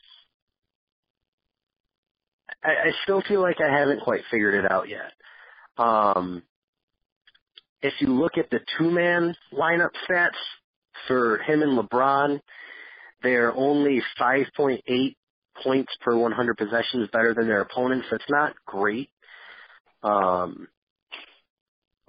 I, 2.64 2.70
I 2.70 2.92
still 3.04 3.22
feel 3.28 3.42
like 3.42 3.58
I 3.60 3.72
haven't 3.76 4.02
quite 4.02 4.22
figured 4.30 4.64
it 4.64 4.72
out 4.72 4.88
yet. 4.90 5.12
Um, 5.78 6.44
if 7.82 7.94
you 8.00 8.08
look 8.08 8.38
at 8.38 8.50
the 8.50 8.60
two-man 8.78 9.36
lineup 9.54 9.92
stats 10.10 10.30
for 11.08 11.38
him 11.40 11.62
and 11.62 11.78
LeBron, 11.78 12.40
they're 13.22 13.56
only 13.56 14.02
5.8 14.20 15.16
points 15.64 15.94
per 16.02 16.16
100 16.16 16.58
possessions 16.58 17.10
better 17.12 17.34
than 17.34 17.48
their 17.48 17.62
opponents. 17.62 18.08
That's 18.12 18.24
not 18.30 18.54
great. 18.66 19.10
Um, 20.04 20.68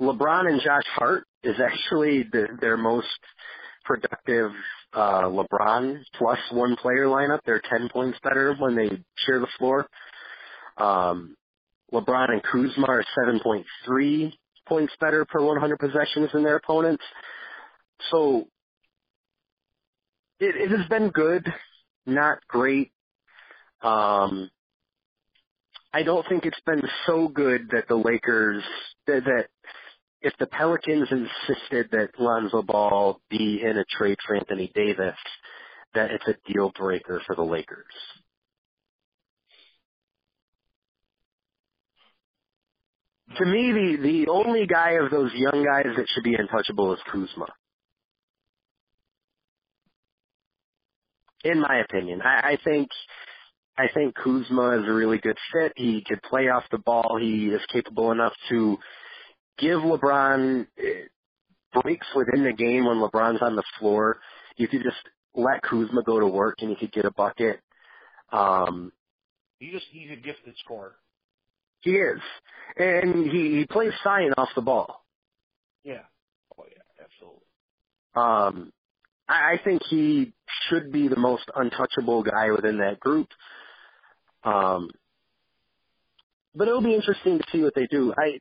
LeBron 0.00 0.48
and 0.48 0.60
Josh 0.60 0.84
Hart 0.94 1.26
is 1.46 1.56
actually 1.60 2.24
the, 2.24 2.48
their 2.60 2.76
most 2.76 3.06
productive 3.84 4.50
uh, 4.92 5.22
LeBron 5.22 6.02
plus 6.18 6.38
one 6.50 6.76
player 6.76 7.06
lineup. 7.06 7.40
They're 7.46 7.62
10 7.70 7.88
points 7.92 8.18
better 8.22 8.54
when 8.58 8.74
they 8.74 8.88
share 9.24 9.40
the 9.40 9.48
floor. 9.58 9.86
Um, 10.76 11.36
LeBron 11.92 12.30
and 12.30 12.42
Kuzma 12.42 12.86
are 12.88 13.04
7.3 13.24 14.32
points 14.68 14.92
better 15.00 15.24
per 15.24 15.40
100 15.40 15.78
possessions 15.78 16.30
than 16.32 16.42
their 16.42 16.56
opponents. 16.56 17.04
So 18.10 18.48
it, 20.40 20.56
it 20.56 20.76
has 20.76 20.88
been 20.88 21.10
good, 21.10 21.46
not 22.04 22.38
great. 22.48 22.90
Um, 23.82 24.50
I 25.92 26.02
don't 26.02 26.26
think 26.28 26.44
it's 26.44 26.60
been 26.66 26.82
so 27.06 27.28
good 27.28 27.70
that 27.70 27.88
the 27.88 27.94
Lakers 27.96 28.62
that, 29.06 29.24
that 29.24 29.46
if 30.26 30.32
the 30.40 30.46
Pelicans 30.48 31.06
insisted 31.08 31.88
that 31.92 32.08
Lonzo 32.18 32.60
Ball 32.60 33.20
be 33.30 33.62
in 33.62 33.78
a 33.78 33.84
trade 33.96 34.18
for 34.26 34.34
Anthony 34.34 34.72
Davis, 34.74 35.14
that 35.94 36.10
it's 36.10 36.26
a 36.26 36.52
deal 36.52 36.72
breaker 36.76 37.22
for 37.24 37.36
the 37.36 37.44
Lakers. 37.44 37.84
To 43.38 43.46
me, 43.46 43.70
the 43.70 44.02
the 44.02 44.28
only 44.28 44.66
guy 44.66 44.94
of 44.94 45.12
those 45.12 45.30
young 45.32 45.64
guys 45.64 45.94
that 45.96 46.06
should 46.12 46.24
be 46.24 46.34
untouchable 46.34 46.92
is 46.92 47.00
Kuzma. 47.12 47.46
In 51.44 51.60
my 51.60 51.82
opinion, 51.88 52.20
I, 52.22 52.54
I 52.54 52.58
think 52.64 52.88
I 53.78 53.86
think 53.94 54.16
Kuzma 54.16 54.80
is 54.80 54.88
a 54.88 54.92
really 54.92 55.18
good 55.18 55.38
fit. 55.52 55.72
He 55.76 56.02
could 56.04 56.20
play 56.22 56.48
off 56.48 56.64
the 56.72 56.78
ball. 56.78 57.16
He 57.20 57.46
is 57.46 57.60
capable 57.72 58.10
enough 58.10 58.32
to 58.48 58.78
give 59.58 59.80
LeBron 59.80 60.66
eh, 60.78 61.08
breaks 61.82 62.06
within 62.16 62.44
the 62.44 62.52
game 62.52 62.86
when 62.86 62.98
LeBron's 62.98 63.42
on 63.42 63.56
the 63.56 63.64
floor. 63.78 64.20
You 64.56 64.68
could 64.68 64.82
just 64.82 64.96
let 65.34 65.62
Kuzma 65.62 66.02
go 66.04 66.20
to 66.20 66.26
work 66.26 66.56
and 66.60 66.70
he 66.70 66.76
could 66.76 66.92
get 66.92 67.04
a 67.06 67.12
bucket. 67.12 67.60
Um, 68.32 68.92
He 69.58 69.70
just 69.70 69.86
he's 69.92 70.10
a 70.10 70.16
gifted 70.16 70.56
scorer. 70.64 70.96
he 71.82 71.92
is, 71.92 72.20
and 72.76 73.30
he 73.30 73.58
he 73.58 73.66
plays 73.66 73.92
fine 74.04 74.32
off 74.36 74.50
the 74.56 74.62
ball. 74.62 75.04
Yeah. 75.84 76.04
Oh 76.58 76.64
yeah, 76.70 77.04
absolutely. 77.04 77.46
Um, 78.14 78.72
I, 79.28 79.54
I 79.54 79.60
think 79.64 79.82
he 79.88 80.34
should 80.68 80.92
be 80.92 81.08
the 81.08 81.18
most 81.18 81.44
untouchable 81.54 82.22
guy 82.24 82.50
within 82.52 82.78
that 82.78 83.00
group. 83.00 83.28
Um, 84.44 84.90
but 86.54 86.68
it'll 86.68 86.82
be 86.82 86.94
interesting 86.94 87.38
to 87.38 87.44
see 87.52 87.62
what 87.62 87.74
they 87.74 87.86
do. 87.90 88.14
I, 88.16 88.40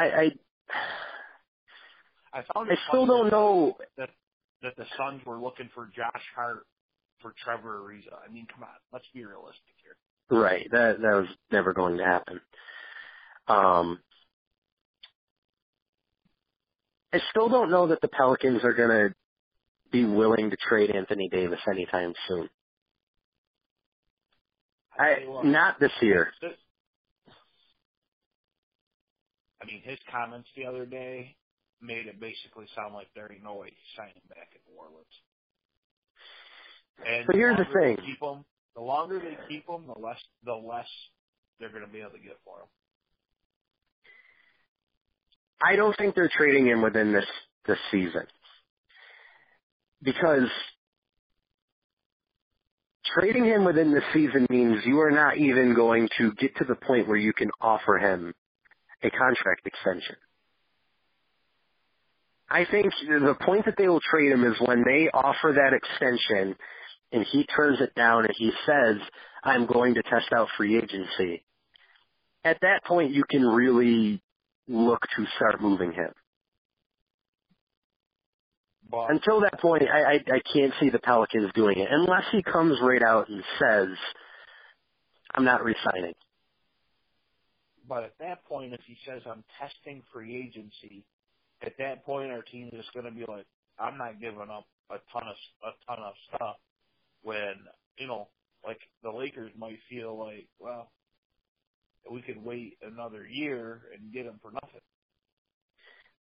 I, 0.00 0.30
I, 2.34 2.38
I 2.38 2.42
I 2.54 2.76
still 2.88 3.06
don't 3.06 3.30
know. 3.30 3.76
that 3.98 4.10
that 4.62 4.76
the 4.76 4.84
Suns 4.96 5.24
were 5.26 5.38
looking 5.38 5.68
for 5.74 5.90
Josh 5.94 6.22
Hart 6.34 6.66
for 7.20 7.34
Trevor 7.44 7.80
Ariza. 7.80 8.14
I 8.26 8.32
mean, 8.32 8.46
come 8.52 8.62
on, 8.62 8.68
let's 8.92 9.04
be 9.12 9.24
realistic 9.24 9.74
here. 9.82 10.38
Right, 10.38 10.66
that 10.70 11.00
that 11.00 11.14
was 11.14 11.26
never 11.50 11.72
going 11.72 11.98
to 11.98 12.04
happen. 12.04 12.40
Um, 13.48 13.98
I 17.12 17.20
still 17.30 17.48
don't 17.48 17.70
know 17.70 17.88
that 17.88 18.00
the 18.00 18.08
Pelicans 18.08 18.62
are 18.64 18.72
going 18.72 18.90
to 19.10 19.14
be 19.90 20.04
willing 20.04 20.50
to 20.50 20.56
trade 20.68 20.90
Anthony 20.90 21.28
Davis 21.28 21.58
anytime 21.68 22.14
soon. 22.28 22.48
I 24.98 25.02
I 25.02 25.14
tell 25.14 25.22
you 25.24 25.30
what, 25.30 25.44
not 25.46 25.80
this 25.80 25.92
year. 26.00 26.32
this- 26.40 26.52
I 29.62 29.66
mean, 29.66 29.82
his 29.84 29.98
comments 30.10 30.48
the 30.56 30.66
other 30.66 30.86
day 30.86 31.36
made 31.82 32.06
it 32.06 32.20
basically 32.20 32.66
sound 32.76 32.94
like 32.94 33.08
there 33.14 33.30
ain't 33.32 33.44
no 33.44 33.56
way 33.56 33.68
he's 33.68 33.96
signing 33.96 34.22
back 34.28 34.52
in 34.54 34.60
New 34.72 34.78
Orleans. 34.80 35.16
And 37.04 37.28
But 37.28 37.36
here's 37.36 37.58
the 37.58 37.66
they 37.80 37.92
thing. 37.96 37.98
keep 38.04 38.20
him, 38.22 38.44
the 38.76 38.82
longer 38.82 39.20
they 39.20 39.38
keep 39.48 39.68
him, 39.68 39.86
the 39.86 39.98
less 40.00 40.20
the 40.44 40.54
less 40.54 40.88
they're 41.60 41.70
going 41.72 41.86
to 41.86 41.92
be 41.92 42.00
able 42.00 42.12
to 42.12 42.18
get 42.18 42.38
for 42.44 42.60
him. 42.60 42.68
I 45.62 45.76
don't 45.76 45.96
think 45.98 46.14
they're 46.14 46.30
trading 46.36 46.66
him 46.66 46.82
within 46.82 47.12
this 47.12 47.26
this 47.66 47.78
season 47.90 48.26
because 50.02 50.48
trading 53.14 53.44
him 53.44 53.64
within 53.64 53.92
the 53.92 54.02
season 54.14 54.46
means 54.50 54.78
you 54.86 55.00
are 55.00 55.10
not 55.10 55.38
even 55.38 55.74
going 55.74 56.08
to 56.18 56.32
get 56.34 56.56
to 56.56 56.64
the 56.68 56.76
point 56.76 57.08
where 57.08 57.16
you 57.16 57.32
can 57.32 57.50
offer 57.60 57.98
him 57.98 58.34
a 59.02 59.10
contract 59.10 59.66
extension. 59.66 60.16
I 62.50 62.64
think 62.70 62.92
the 63.08 63.36
point 63.44 63.64
that 63.66 63.74
they 63.78 63.88
will 63.88 64.00
trade 64.00 64.32
him 64.32 64.44
is 64.44 64.56
when 64.60 64.82
they 64.84 65.08
offer 65.14 65.54
that 65.54 65.72
extension 65.72 66.56
and 67.12 67.24
he 67.30 67.44
turns 67.44 67.80
it 67.80 67.94
down 67.94 68.24
and 68.24 68.34
he 68.36 68.50
says, 68.66 68.96
I'm 69.44 69.66
going 69.66 69.94
to 69.94 70.02
test 70.02 70.32
out 70.34 70.48
free 70.56 70.76
agency. 70.76 71.44
At 72.44 72.58
that 72.62 72.84
point, 72.84 73.12
you 73.12 73.24
can 73.28 73.42
really 73.42 74.20
look 74.68 75.00
to 75.16 75.26
start 75.36 75.60
moving 75.60 75.92
him. 75.92 76.12
But 78.90 79.10
Until 79.10 79.40
that 79.42 79.60
point, 79.60 79.84
I, 79.84 80.02
I, 80.02 80.14
I 80.14 80.40
can't 80.52 80.72
see 80.80 80.90
the 80.90 80.98
Pelicans 80.98 81.52
doing 81.54 81.78
it 81.78 81.88
unless 81.90 82.24
he 82.32 82.42
comes 82.42 82.78
right 82.82 83.02
out 83.02 83.28
and 83.28 83.42
says, 83.60 83.88
I'm 85.34 85.44
not 85.44 85.62
resigning. 85.64 86.14
But 87.90 88.04
at 88.04 88.14
that 88.20 88.44
point, 88.44 88.72
if 88.72 88.80
he 88.86 88.96
says 89.04 89.20
I'm 89.26 89.42
testing 89.58 90.04
free 90.12 90.36
agency, 90.36 91.04
at 91.60 91.72
that 91.78 92.06
point 92.06 92.30
our 92.30 92.42
team 92.42 92.70
is 92.72 92.86
going 92.94 93.04
to 93.04 93.10
be 93.10 93.24
like, 93.26 93.46
I'm 93.80 93.98
not 93.98 94.20
giving 94.20 94.38
up 94.40 94.66
a 94.90 94.98
ton 95.12 95.24
of 95.28 95.34
a 95.64 95.72
ton 95.86 95.98
of 96.04 96.14
stuff. 96.28 96.56
When 97.22 97.54
you 97.98 98.06
know, 98.06 98.28
like 98.64 98.78
the 99.02 99.10
Lakers 99.10 99.50
might 99.58 99.80
feel 99.88 100.16
like, 100.16 100.46
well, 100.60 100.92
we 102.08 102.22
could 102.22 102.42
wait 102.42 102.78
another 102.80 103.26
year 103.26 103.82
and 103.92 104.12
get 104.12 104.24
him 104.24 104.38
for 104.40 104.52
nothing. 104.52 104.80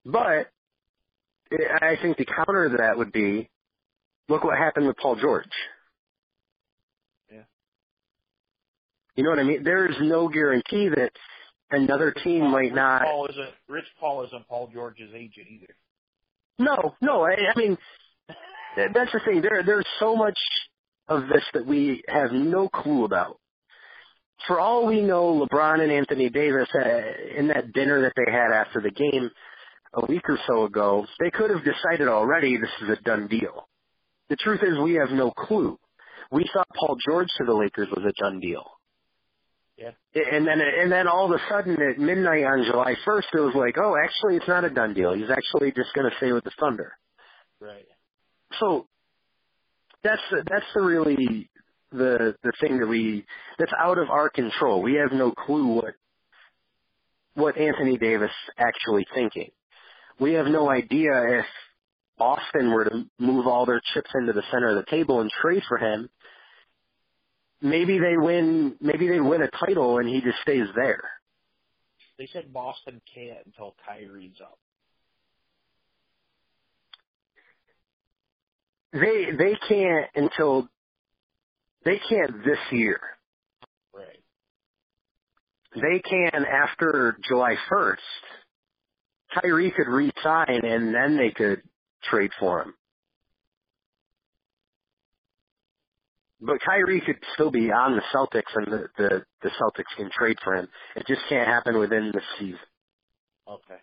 But 0.04 0.50
I 1.84 1.98
think 2.02 2.18
the 2.18 2.26
counter 2.26 2.70
to 2.70 2.78
that 2.78 2.98
would 2.98 3.12
be, 3.12 3.48
look 4.28 4.44
what 4.44 4.58
happened 4.58 4.88
with 4.88 4.98
Paul 4.98 5.18
George. 5.18 5.46
Yeah. 7.32 7.44
You 9.16 9.24
know 9.24 9.30
what 9.30 9.40
I 9.40 9.44
mean? 9.44 9.64
There 9.64 9.88
is 9.88 9.98
no 10.02 10.30
guarantee 10.30 10.90
that 10.90 11.12
another 11.72 12.12
team 12.24 12.42
Paul- 12.42 12.52
might 12.52 12.60
Rich 12.64 12.74
not. 12.74 13.02
Paul 13.04 13.28
isn't 13.28 13.50
Rich 13.68 13.86
Paul 14.00 14.26
isn't 14.26 14.48
Paul 14.48 14.70
George's 14.74 15.12
agent 15.14 15.48
either. 15.50 15.76
No, 16.58 16.96
no. 17.02 17.24
I, 17.24 17.36
I 17.56 17.58
mean, 17.58 17.78
that's 18.76 19.12
the 19.12 19.22
thing. 19.26 19.42
There, 19.42 19.64
there's 19.66 19.88
so 20.00 20.16
much 20.16 20.38
of 21.08 21.24
this 21.24 21.44
that 21.54 21.66
we 21.66 22.04
have 22.08 22.32
no 22.32 22.70
clue 22.70 23.06
about. 23.06 23.40
For 24.48 24.60
all 24.60 24.86
we 24.86 25.02
know, 25.02 25.46
LeBron 25.46 25.82
and 25.82 25.92
Anthony 25.92 26.30
Davis 26.30 26.68
uh, 26.74 27.38
in 27.38 27.48
that 27.48 27.74
dinner 27.74 28.02
that 28.02 28.14
they 28.16 28.32
had 28.32 28.52
after 28.52 28.82
the 28.82 28.92
game 28.92 29.30
a 29.94 30.06
week 30.06 30.30
or 30.30 30.38
so 30.48 30.66
ago, 30.66 31.06
they 31.20 31.32
could 31.32 31.50
have 31.50 31.64
decided 31.64 32.08
already 32.08 32.58
this 32.58 32.70
is 32.82 32.90
a 32.90 33.02
done 33.04 33.28
deal. 33.28 33.68
The 34.30 34.36
truth 34.38 34.62
is, 34.64 34.78
we 34.78 34.94
have 34.96 35.10
no 35.10 35.32
clue. 35.32 35.78
We 36.32 36.48
thought 36.54 36.68
Paul 36.80 36.98
George 37.10 37.28
to 37.38 37.46
the 37.46 37.54
Lakers 37.54 37.88
was 37.96 38.06
a 38.06 38.14
done 38.22 38.40
deal. 38.40 38.64
Yeah. 39.80 39.92
And 40.14 40.46
then, 40.46 40.60
and 40.60 40.92
then 40.92 41.08
all 41.08 41.26
of 41.26 41.32
a 41.32 41.42
sudden 41.50 41.78
at 41.82 41.98
midnight 41.98 42.44
on 42.44 42.66
July 42.70 42.96
1st, 43.08 43.24
it 43.34 43.40
was 43.40 43.56
like, 43.56 43.76
oh, 43.78 43.96
actually, 43.96 44.36
it's 44.36 44.48
not 44.48 44.66
a 44.66 44.70
done 44.70 44.94
deal. 44.94 45.14
He's 45.14 45.30
actually 45.32 45.72
just 45.72 45.94
going 45.96 46.10
to 46.10 46.18
stay 46.18 46.32
with 46.34 46.44
the 46.44 46.52
Thunder 46.60 46.94
Right. 47.62 47.86
so 48.60 48.88
that's 50.04 50.22
the, 50.32 50.44
that's 50.50 50.66
the 50.74 50.82
really 50.82 51.50
the 51.92 52.36
the 52.44 52.54
thing 52.62 52.80
that 52.80 52.88
we 52.88 53.26
that's 53.58 53.72
out 53.78 53.98
of 53.98 54.10
our 54.10 54.30
control. 54.30 54.82
We 54.82 54.96
have 54.96 55.12
no 55.12 55.32
clue 55.32 55.68
what 55.68 55.94
what 57.34 57.58
Anthony 57.58 57.98
Davis 57.98 58.32
actually 58.58 59.06
thinking. 59.14 59.50
We 60.20 60.34
have 60.34 60.48
no 60.48 60.70
idea 60.70 61.40
if 61.40 61.46
Boston 62.18 62.72
were 62.72 62.86
to 62.86 63.06
move 63.18 63.48
all 63.48 63.66
their 63.66 63.82
chips 63.94 64.10
into 64.14 64.34
the 64.34 64.44
center 64.52 64.70
of 64.70 64.76
the 64.76 64.90
table 64.90 65.22
and 65.22 65.32
trade 65.42 65.64
for 65.68 65.78
him. 65.78 66.10
Maybe 67.62 68.00
they 68.00 68.16
win. 68.18 68.76
Maybe 68.80 69.08
they 69.08 69.20
win 69.20 69.42
a 69.42 69.50
title 69.50 69.98
and 70.00 70.08
he 70.08 70.22
just 70.22 70.40
stays 70.42 70.68
there. 70.76 71.04
They 72.18 72.28
said 72.32 72.52
Boston 72.54 73.02
can't 73.14 73.46
until 73.46 73.76
Kyrie's 73.86 74.40
up. 74.42 74.60
They 78.92 79.26
they 79.38 79.58
can't 79.68 80.08
until 80.16 80.68
they 81.86 82.00
can't 82.10 82.44
this 82.44 82.60
year. 82.72 83.00
Right. 83.94 84.22
they 85.76 86.00
can 86.00 86.46
after 86.46 87.18
July 87.28 87.56
1st. 87.72 87.96
Kyrie 89.34 89.72
could 89.72 89.88
re-sign 89.88 90.66
and 90.66 90.94
then 90.94 91.18
they 91.18 91.30
could 91.32 91.62
trade 92.04 92.32
for 92.40 92.64
him. 92.64 92.74
But 96.42 96.62
Kyrie 96.66 97.02
could 97.06 97.18
still 97.34 97.52
be 97.52 97.72
on 97.72 97.96
the 97.96 98.02
Celtics 98.16 98.56
and 98.56 98.68
the, 98.68 98.88
the, 98.98 99.26
the 99.44 99.50
Celtics 99.50 99.96
can 99.98 100.10
trade 100.18 100.38
for 100.44 100.56
him. 100.56 100.68
It 100.96 101.06
just 101.06 101.22
can't 101.28 101.48
happen 101.48 101.78
within 101.78 102.12
the 102.14 102.22
season. 102.40 102.60
Okay. 103.48 103.76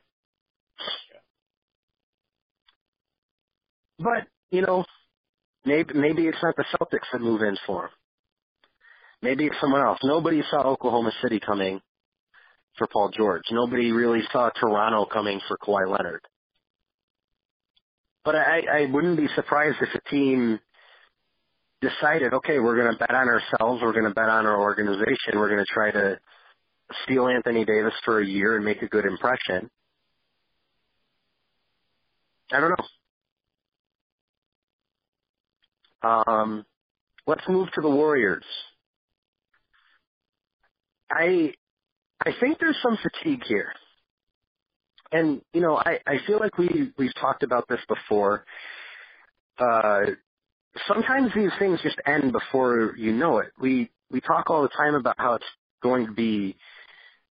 But, 3.98 4.26
you 4.50 4.62
know, 4.62 4.84
maybe, 5.64 5.94
maybe 5.94 6.26
it's 6.26 6.42
not 6.42 6.56
the 6.56 6.64
Celtics 6.78 7.10
that 7.12 7.20
move 7.20 7.42
in 7.42 7.56
for 7.66 7.84
him. 7.84 7.90
Maybe 9.22 9.46
it's 9.46 9.56
someone 9.60 9.82
else. 9.82 9.98
Nobody 10.02 10.42
saw 10.50 10.62
Oklahoma 10.62 11.12
City 11.22 11.40
coming 11.40 11.80
for 12.76 12.86
Paul 12.86 13.10
George. 13.16 13.44
Nobody 13.50 13.92
really 13.92 14.20
saw 14.32 14.50
Toronto 14.50 15.06
coming 15.06 15.40
for 15.48 15.56
Kawhi 15.58 15.90
Leonard. 15.90 16.20
But 18.24 18.34
I, 18.36 18.60
I 18.70 18.86
wouldn't 18.90 19.16
be 19.16 19.28
surprised 19.34 19.76
if 19.80 19.88
a 19.94 20.10
team 20.10 20.58
decided, 22.01 22.35
okay, 22.35 22.59
we're 22.59 22.77
going 22.77 22.93
to 22.93 22.98
bet 22.98 23.14
on 23.14 23.28
ourselves, 23.28 23.82
we're 23.82 23.93
going 23.93 24.05
to 24.05 24.14
bet 24.14 24.28
on 24.28 24.47
our 24.47 24.60
organization, 24.60 25.35
we're 25.35 25.48
going 25.48 25.64
to 25.64 25.73
try 25.73 25.90
to 25.90 26.18
steal 27.05 27.28
Anthony 27.28 27.64
Davis 27.64 27.94
for 28.05 28.20
a 28.20 28.27
year 28.27 28.56
and 28.56 28.64
make 28.64 28.82
a 28.82 28.86
good 28.89 29.05
impression. 29.05 29.70
I 32.52 32.60
don't 32.60 32.70
know. 32.70 32.85
Um, 36.09 36.64
let's 37.27 37.43
move 37.48 37.68
to 37.74 37.81
the 37.81 37.90
Warriors. 37.90 38.44
I 41.10 41.52
I 42.24 42.31
think 42.40 42.59
there's 42.59 42.77
some 42.82 42.97
fatigue 43.02 43.43
here. 43.47 43.73
And, 45.12 45.40
you 45.52 45.60
know, 45.60 45.77
I, 45.77 46.01
I 46.06 46.16
feel 46.27 46.39
like 46.40 46.59
we, 46.59 46.93
we've 46.98 47.14
talked 47.20 47.43
about 47.43 47.68
this 47.68 47.81
before. 47.89 48.44
Uh, 49.59 50.01
sometimes 50.88 51.30
these 51.34 51.50
things 51.58 51.80
just 51.82 51.96
end 52.06 52.32
before 52.32 52.94
you 52.96 53.12
know 53.12 53.38
it. 53.38 53.48
We, 53.60 53.90
we 54.10 54.20
talk 54.20 54.50
all 54.50 54.62
the 54.62 54.68
time 54.68 54.94
about 54.94 55.16
how 55.18 55.34
it's 55.34 55.44
going 55.82 56.06
to 56.06 56.12
be 56.12 56.56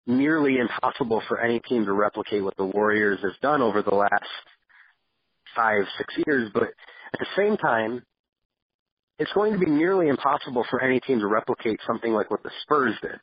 nearly 0.08 0.58
impossible 0.58 1.22
for 1.28 1.40
any 1.40 1.60
team 1.60 1.86
to 1.86 1.94
replicate 1.94 2.44
what 2.44 2.58
the 2.58 2.66
Warriors 2.66 3.20
have 3.22 3.40
done 3.42 3.62
over 3.62 3.82
the 3.82 3.96
last 3.96 4.24
five, 5.56 5.84
six 5.98 6.14
years, 6.26 6.50
but 6.54 6.64
at 6.64 7.20
the 7.20 7.26
same 7.36 7.58
time, 7.58 8.04
it's 9.18 9.32
going 9.34 9.54
to 9.54 9.60
be 9.60 9.72
nearly 9.72 10.10
impossible 10.10 10.66
for 10.70 10.82
any 10.82 11.00
team 11.00 11.20
to 11.20 11.28
replicate 11.28 11.80
something 11.88 12.12
like 12.12 12.30
what 12.30 12.44
the 12.44 12.52
Spurs 12.64 12.94
did. 13.02 13.20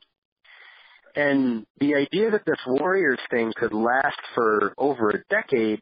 And 1.14 1.66
the 1.78 1.94
idea 1.94 2.30
that 2.30 2.46
this 2.46 2.58
Warriors 2.66 3.18
thing 3.30 3.52
could 3.54 3.74
last 3.74 4.18
for 4.34 4.72
over 4.78 5.10
a 5.10 5.22
decade 5.28 5.80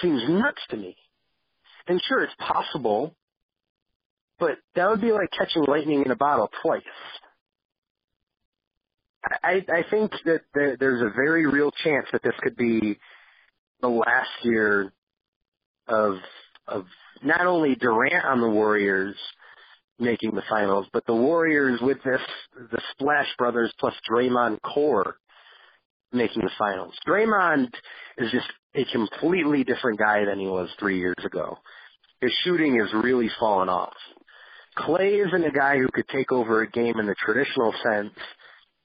seems 0.00 0.22
nuts 0.28 0.62
to 0.70 0.76
me. 0.78 0.96
And 1.88 2.00
sure, 2.08 2.22
it's 2.22 2.34
possible, 2.38 3.14
but 4.38 4.58
that 4.74 4.88
would 4.88 5.00
be 5.00 5.12
like 5.12 5.30
catching 5.36 5.64
lightning 5.64 6.02
in 6.04 6.10
a 6.10 6.16
bottle 6.16 6.48
twice. 6.62 6.82
I, 9.42 9.64
I 9.68 9.84
think 9.90 10.12
that 10.24 10.40
there, 10.54 10.76
there's 10.78 11.02
a 11.02 11.14
very 11.14 11.46
real 11.46 11.70
chance 11.84 12.06
that 12.12 12.22
this 12.22 12.34
could 12.42 12.56
be 12.56 12.98
the 13.80 13.88
last 13.88 14.30
year 14.42 14.92
of 15.88 16.16
of 16.66 16.84
not 17.22 17.46
only 17.46 17.74
Durant 17.74 18.24
on 18.24 18.40
the 18.40 18.48
Warriors, 18.48 19.16
making 19.98 20.34
the 20.34 20.42
finals, 20.48 20.86
but 20.92 21.04
the 21.06 21.14
Warriors 21.14 21.80
with 21.80 21.98
this 22.04 22.20
the 22.72 22.80
Splash 22.92 23.28
Brothers 23.38 23.72
plus 23.78 23.94
Draymond 24.10 24.60
core 24.62 25.16
making 26.12 26.42
the 26.42 26.50
finals. 26.58 26.94
Draymond 27.06 27.68
is 28.18 28.30
just 28.30 28.46
a 28.74 28.84
completely 28.92 29.64
different 29.64 29.98
guy 29.98 30.24
than 30.24 30.38
he 30.38 30.46
was 30.46 30.68
three 30.78 30.98
years 30.98 31.16
ago. 31.24 31.58
His 32.20 32.32
shooting 32.44 32.78
has 32.78 32.92
really 33.02 33.30
fallen 33.38 33.68
off. 33.68 33.94
Clay 34.76 35.16
isn't 35.16 35.44
a 35.44 35.50
guy 35.50 35.76
who 35.76 35.88
could 35.92 36.08
take 36.08 36.32
over 36.32 36.62
a 36.62 36.70
game 36.70 36.98
in 36.98 37.06
the 37.06 37.14
traditional 37.14 37.74
sense, 37.82 38.14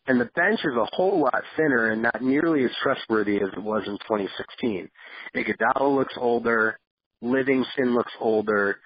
and 0.07 0.19
the 0.19 0.29
bench 0.35 0.59
is 0.59 0.75
a 0.75 0.95
whole 0.95 1.21
lot 1.21 1.43
thinner 1.55 1.91
and 1.91 2.01
not 2.01 2.21
nearly 2.21 2.63
as 2.63 2.71
trustworthy 2.81 3.37
as 3.37 3.49
it 3.55 3.61
was 3.61 3.83
in 3.87 3.97
2016. 3.99 4.89
Iguodala 5.35 5.95
looks 5.95 6.13
older. 6.17 6.79
Livingston 7.21 7.95
looks 7.95 8.11
older 8.19 8.77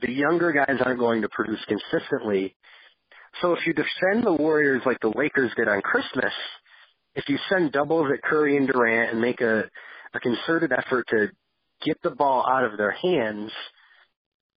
the 0.00 0.12
younger 0.12 0.52
guys 0.52 0.80
aren't 0.84 0.98
going 0.98 1.22
to 1.22 1.28
produce 1.28 1.64
consistently. 1.66 2.56
So 3.40 3.52
if 3.52 3.66
you 3.66 3.72
defend 3.72 4.24
the 4.24 4.32
Warriors 4.32 4.82
like 4.86 5.00
the 5.00 5.12
Lakers 5.16 5.52
did 5.56 5.68
on 5.68 5.80
Christmas, 5.82 6.32
if 7.14 7.28
you 7.28 7.38
send 7.48 7.72
doubles 7.72 8.10
at 8.12 8.22
Curry 8.22 8.56
and 8.56 8.66
Durant 8.66 9.12
and 9.12 9.20
make 9.20 9.40
a, 9.40 9.64
a 10.14 10.20
concerted 10.20 10.72
effort 10.72 11.06
to 11.10 11.28
get 11.84 12.00
the 12.02 12.10
ball 12.10 12.44
out 12.48 12.64
of 12.64 12.76
their 12.76 12.90
hands, 12.90 13.50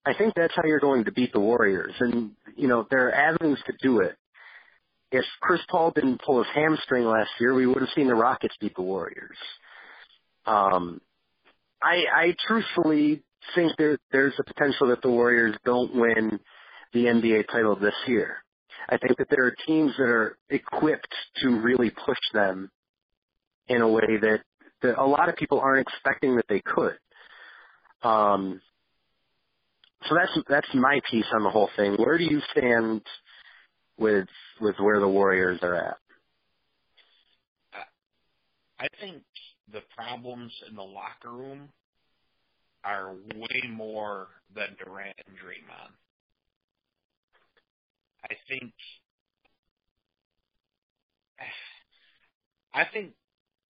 I 0.05 0.13
think 0.13 0.33
that's 0.35 0.53
how 0.55 0.63
you're 0.65 0.79
going 0.79 1.05
to 1.05 1.11
beat 1.11 1.33
the 1.33 1.39
Warriors. 1.39 1.93
And, 1.99 2.31
you 2.55 2.67
know, 2.67 2.87
there 2.89 3.07
are 3.07 3.13
avenues 3.13 3.59
to 3.67 3.73
do 3.81 3.99
it. 3.99 4.15
If 5.11 5.25
Chris 5.41 5.61
Paul 5.69 5.91
didn't 5.91 6.21
pull 6.21 6.39
his 6.39 6.53
hamstring 6.53 7.05
last 7.05 7.29
year, 7.39 7.53
we 7.53 7.65
would 7.65 7.79
have 7.79 7.89
seen 7.95 8.07
the 8.07 8.15
Rockets 8.15 8.55
beat 8.59 8.75
the 8.75 8.81
Warriors. 8.81 9.37
Um, 10.45 11.01
I, 11.81 12.03
I 12.13 12.35
truthfully 12.47 13.23
think 13.55 13.73
there, 13.77 13.97
there's 14.11 14.33
a 14.39 14.43
potential 14.43 14.87
that 14.87 15.01
the 15.01 15.09
Warriors 15.09 15.55
don't 15.65 15.95
win 15.95 16.39
the 16.93 17.05
NBA 17.05 17.47
title 17.51 17.75
this 17.75 17.93
year. 18.07 18.37
I 18.89 18.97
think 18.97 19.17
that 19.17 19.27
there 19.29 19.45
are 19.45 19.55
teams 19.65 19.91
that 19.97 20.07
are 20.07 20.37
equipped 20.49 21.13
to 21.41 21.59
really 21.59 21.89
push 21.89 22.17
them 22.33 22.71
in 23.67 23.81
a 23.81 23.87
way 23.87 24.17
that, 24.21 24.39
that 24.81 24.97
a 24.97 25.05
lot 25.05 25.29
of 25.29 25.35
people 25.35 25.59
aren't 25.59 25.87
expecting 25.87 26.35
that 26.37 26.45
they 26.47 26.61
could. 26.61 26.97
Um, 28.01 28.61
so 30.07 30.15
that's 30.15 30.31
that's 30.47 30.67
my 30.73 30.99
piece 31.09 31.25
on 31.33 31.43
the 31.43 31.49
whole 31.49 31.69
thing. 31.75 31.95
Where 31.95 32.17
do 32.17 32.23
you 32.23 32.39
stand 32.51 33.01
with 33.97 34.27
with 34.61 34.75
where 34.79 34.99
the 34.99 35.07
Warriors 35.07 35.59
are 35.63 35.75
at? 35.75 35.97
I 38.79 38.87
think 39.01 39.23
the 39.73 39.81
problems 39.95 40.51
in 40.69 40.75
the 40.75 40.83
locker 40.83 41.31
room 41.31 41.69
are 42.83 43.13
way 43.35 43.63
more 43.69 44.27
than 44.55 44.75
Durant 44.83 45.15
and 45.25 45.35
Draymond. 45.35 45.91
I 48.29 48.35
think 48.47 48.73
I 52.73 52.85
think 52.93 53.13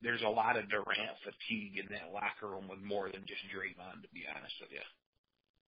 there's 0.01 0.21
a 0.21 0.29
lot 0.29 0.57
of 0.57 0.69
Durant 0.69 1.17
fatigue 1.23 1.79
in 1.79 1.88
that 1.91 2.13
locker 2.13 2.53
room 2.53 2.67
with 2.69 2.79
more 2.81 3.09
than 3.09 3.21
just 3.25 3.41
Draymond, 3.53 4.01
to 4.03 4.09
be 4.13 4.23
honest 4.29 4.53
with 4.61 4.71
you. 4.71 4.84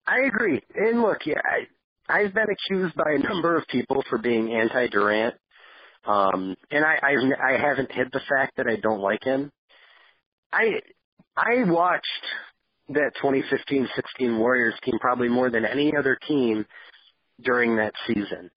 I 0.06 0.28
agree. 0.28 0.62
And 0.76 1.02
look, 1.02 1.26
yeah, 1.26 1.42
I, 1.44 2.22
I've 2.22 2.34
been 2.34 2.48
accused 2.50 2.96
by 2.96 3.14
a 3.14 3.20
number 3.20 3.58
of 3.58 3.66
people 3.68 4.04
for 4.10 4.18
being 4.18 4.54
anti-Durant, 4.54 5.36
um, 6.06 6.56
and 6.72 6.84
I, 6.84 7.00
I 7.02 7.54
I 7.54 7.60
haven't 7.60 7.92
hid 7.92 8.08
the 8.12 8.22
fact 8.30 8.58
that 8.58 8.68
I 8.68 8.78
don't 8.78 9.02
like 9.02 9.24
him. 9.24 9.52
I 10.52 10.82
I 11.38 11.64
watched 11.66 12.06
that 12.90 13.12
2015-16 13.24 14.40
Warriors 14.40 14.74
team 14.84 14.98
probably 15.00 15.30
more 15.30 15.50
than 15.52 15.66
any 15.66 15.94
other 15.96 16.18
team 16.28 16.66
during 17.42 17.76
that 17.76 17.94
season. 18.08 18.50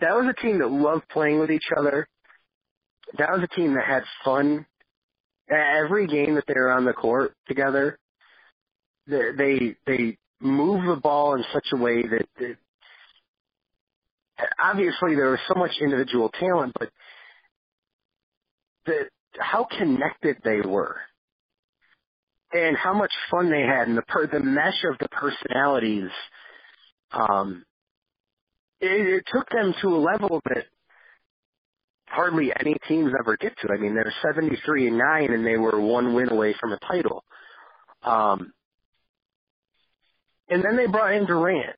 That 0.00 0.14
was 0.14 0.26
a 0.30 0.40
team 0.40 0.58
that 0.58 0.70
loved 0.70 1.08
playing 1.08 1.40
with 1.40 1.50
each 1.50 1.70
other. 1.76 2.08
That 3.18 3.30
was 3.32 3.42
a 3.42 3.54
team 3.54 3.74
that 3.74 3.84
had 3.84 4.04
fun. 4.24 4.66
Every 5.50 6.06
game 6.06 6.34
that 6.34 6.44
they 6.46 6.54
were 6.54 6.70
on 6.70 6.84
the 6.84 6.92
court 6.92 7.34
together, 7.46 7.98
they 9.06 9.32
they, 9.36 9.76
they 9.86 10.18
move 10.40 10.84
the 10.86 11.00
ball 11.00 11.34
in 11.34 11.44
such 11.52 11.68
a 11.72 11.76
way 11.76 12.02
that, 12.02 12.28
that 12.38 12.56
obviously 14.62 15.14
there 15.14 15.30
was 15.30 15.40
so 15.48 15.58
much 15.58 15.72
individual 15.80 16.30
talent, 16.38 16.74
but 16.78 16.90
the 18.86 19.08
how 19.38 19.66
connected 19.78 20.36
they 20.44 20.60
were 20.60 20.96
and 22.52 22.76
how 22.76 22.94
much 22.94 23.12
fun 23.30 23.50
they 23.50 23.62
had 23.62 23.88
and 23.88 23.96
the 23.96 24.02
per- 24.02 24.26
the 24.26 24.40
mesh 24.40 24.82
of 24.90 24.98
the 24.98 25.08
personalities 25.08 26.10
um 27.12 27.64
it, 28.80 28.86
it 28.90 29.24
took 29.32 29.48
them 29.50 29.74
to 29.82 29.88
a 29.88 29.98
level 29.98 30.40
that 30.46 30.64
hardly 32.06 32.50
any 32.58 32.76
teams 32.88 33.12
ever 33.18 33.36
get 33.36 33.54
to. 33.58 33.72
I 33.72 33.76
mean, 33.76 33.94
they're 33.94 34.12
73 34.22 34.88
and 34.88 34.98
9 34.98 35.32
and 35.32 35.46
they 35.46 35.56
were 35.56 35.80
one 35.80 36.14
win 36.14 36.30
away 36.30 36.54
from 36.58 36.72
a 36.72 36.78
title. 36.78 37.24
Um 38.02 38.52
and 40.50 40.64
then 40.64 40.76
they 40.76 40.86
brought 40.86 41.12
in 41.12 41.26
Durant 41.26 41.76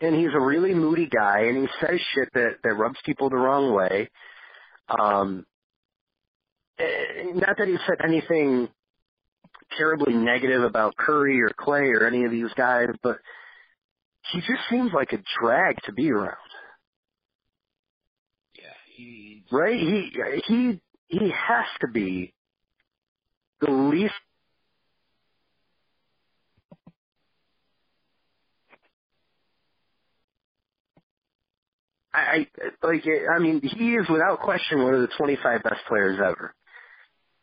and 0.00 0.14
he's 0.14 0.34
a 0.34 0.40
really 0.40 0.74
moody 0.74 1.06
guy 1.06 1.42
and 1.44 1.56
he 1.56 1.68
says 1.80 1.98
shit 2.14 2.28
that 2.34 2.56
that 2.62 2.74
rubs 2.74 2.98
people 3.04 3.30
the 3.30 3.36
wrong 3.36 3.72
way. 3.72 4.10
Um 4.88 5.46
eh, 6.78 7.32
not 7.34 7.56
that 7.56 7.68
he 7.68 7.76
said 7.86 8.04
anything 8.04 8.68
terribly 9.78 10.12
negative 10.14 10.62
about 10.62 10.96
Curry 10.96 11.40
or 11.40 11.50
Clay 11.56 11.88
or 11.90 12.06
any 12.06 12.24
of 12.24 12.30
these 12.30 12.52
guys, 12.56 12.88
but 13.02 13.18
he 14.32 14.40
just 14.40 14.62
seems 14.70 14.92
like 14.94 15.12
a 15.12 15.22
drag 15.42 15.76
to 15.86 15.92
be 15.92 16.10
around. 16.10 16.36
Yeah, 18.56 18.64
he 18.96 19.44
right. 19.52 19.78
He 19.78 20.10
he 20.46 20.80
he 21.08 21.30
has 21.30 21.66
to 21.82 21.88
be 21.92 22.34
the 23.60 23.70
least. 23.70 24.14
I, 32.14 32.46
I 32.82 32.86
like. 32.86 33.04
I 33.34 33.38
mean, 33.40 33.60
he 33.62 33.94
is 33.94 34.08
without 34.10 34.40
question 34.40 34.82
one 34.84 34.94
of 34.94 35.02
the 35.02 35.08
25 35.18 35.62
best 35.64 35.80
players 35.88 36.18
ever. 36.24 36.54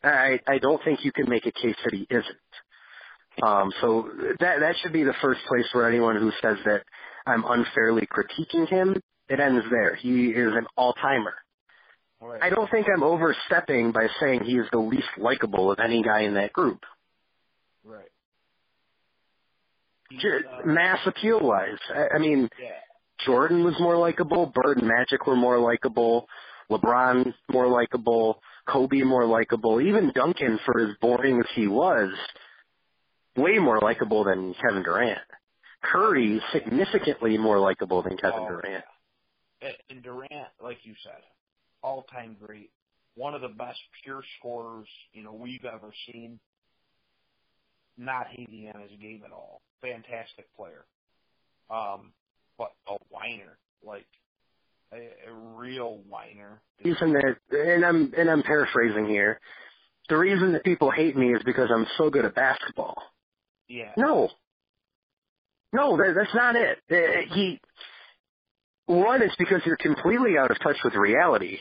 I, 0.03 0.39
I 0.47 0.59
don't 0.59 0.84
think 0.85 1.05
you 1.05 1.11
can 1.14 1.30
make 1.30 1.45
a 1.47 1.51
case 1.51 1.76
that 1.85 1.93
he 1.93 2.07
isn't. 2.09 2.26
Um, 3.43 3.72
so 3.81 4.09
that 4.39 4.59
that 4.59 4.76
should 4.81 4.93
be 4.93 5.03
the 5.03 5.14
first 5.22 5.41
place 5.47 5.65
where 5.73 5.88
anyone 5.88 6.15
who 6.15 6.31
says 6.41 6.57
that 6.65 6.84
I'm 7.26 7.43
unfairly 7.47 8.07
critiquing 8.07 8.68
him, 8.68 8.95
it 9.30 9.39
ends 9.39 9.65
there. 9.69 9.95
He 9.95 10.27
is 10.27 10.53
an 10.53 10.65
all 10.76 10.93
timer. 10.93 11.34
Right. 12.19 12.41
I 12.41 12.49
don't 12.49 12.69
think 12.72 12.88
I'm 12.91 13.03
overstepping 13.03 13.91
by 13.91 14.07
saying 14.19 14.43
he 14.43 14.57
is 14.57 14.65
the 14.72 14.80
least 14.80 15.07
likable 15.18 15.72
of 15.72 15.80
any 15.80 16.01
guy 16.01 16.22
in 16.22 16.34
that 16.34 16.51
group. 16.51 16.80
Right. 17.85 18.09
Uh, 20.11 20.65
Mass 20.65 20.99
appeal 21.05 21.39
wise, 21.41 21.77
I, 21.93 22.15
I 22.15 22.18
mean, 22.19 22.49
yeah. 22.59 22.69
Jordan 23.26 23.64
was 23.64 23.76
more 23.80 23.97
likable, 23.97 24.51
Bird 24.55 24.77
and 24.77 24.88
Magic 24.88 25.27
were 25.27 25.35
more 25.35 25.59
likable, 25.59 26.27
LeBron 26.72 27.34
more 27.51 27.68
likable, 27.68 28.41
Kobe 28.68 29.01
more 29.01 29.26
likable, 29.26 29.81
even 29.81 30.11
Duncan, 30.15 30.59
for 30.65 30.80
as 30.80 30.95
boring 31.01 31.39
as 31.39 31.45
he 31.55 31.68
was, 31.68 32.09
way 33.38 33.59
more 33.59 33.80
likable 33.80 34.23
than 34.23 34.53
Kevin 34.55 34.84
Durant. 34.84 35.19
Curry 35.84 36.38
is 36.38 36.43
significantly 36.51 37.38
more 37.38 37.59
likable 37.59 38.01
than 38.01 38.18
Kevin 38.18 38.39
Oh, 38.41 38.47
Durant. 38.47 38.84
And- 39.61 39.77
And 39.89 40.03
Durant, 40.03 40.49
like 40.61 40.85
you 40.85 40.93
said, 41.03 41.22
all 41.81 42.03
time 42.03 42.35
great. 42.39 42.72
One 43.15 43.34
of 43.34 43.41
the 43.41 43.47
best 43.47 43.80
pure 44.03 44.22
scorers, 44.38 44.88
you 45.14 45.23
know, 45.23 45.34
we've 45.34 45.65
ever 45.65 45.91
seen. 46.11 46.39
Not 47.97 48.27
hating 48.27 48.72
on 48.73 48.81
his 48.81 48.91
game 48.99 49.23
at 49.26 49.31
all. 49.31 49.61
Fantastic 49.81 50.45
player. 50.55 50.85
Um, 51.69 52.14
but 52.59 52.72
a 52.88 52.95
whiner, 53.09 53.57
like 53.84 54.05
a, 54.93 54.97
a 55.30 55.34
real 55.34 56.01
whiner. 56.07 56.61
reason 56.84 57.14
that, 57.14 57.38
and 57.51 57.84
I'm 57.84 58.14
and 58.15 58.30
I'm 58.30 58.43
paraphrasing 58.43 59.07
here. 59.07 59.39
The 60.09 60.18
reason 60.18 60.53
that 60.53 60.64
people 60.64 60.91
hate 60.91 61.18
me 61.18 61.34
is 61.34 61.41
because 61.43 61.69
I'm 61.73 61.88
so 61.97 62.09
good 62.11 62.23
at 62.26 62.35
basketball. 62.35 63.01
Yeah. 63.68 63.91
No, 63.98 64.30
no, 65.73 65.98
that, 65.98 66.14
that's 66.15 66.34
not 66.35 66.56
it. 66.56 66.80
Uh, 66.91 67.34
He 67.34 67.60
one 68.85 69.22
is 69.22 69.31
because 69.38 69.61
you're 69.65 69.77
completely 69.77 70.38
out 70.39 70.52
of 70.52 70.60
touch 70.61 70.77
with 70.84 70.94
reality. 70.95 71.57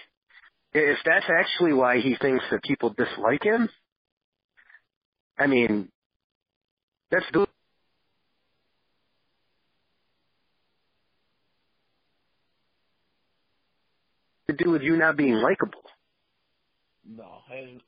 If 0.73 0.99
that's 1.05 1.27
actually 1.29 1.73
why 1.73 1.99
he 2.01 2.17
thinks 2.21 2.45
that 2.51 2.63
people 2.63 2.95
dislike 2.97 3.43
him, 3.43 3.69
I 5.39 5.47
mean, 5.47 5.89
that's 7.11 7.25
the 7.33 7.47
to 14.49 14.55
do 14.55 14.71
with 14.71 14.83
you 14.83 14.97
not 14.97 15.17
being 15.17 15.35
likable. 15.35 15.83
No, 17.09 17.39
has 17.49 17.81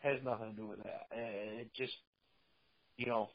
has 0.00 0.24
nothing 0.24 0.50
to 0.50 0.56
do 0.56 0.66
with 0.66 0.82
that. 0.82 1.06
It 1.12 1.70
just, 1.74 1.92
you 2.96 3.06
know, 3.06 3.28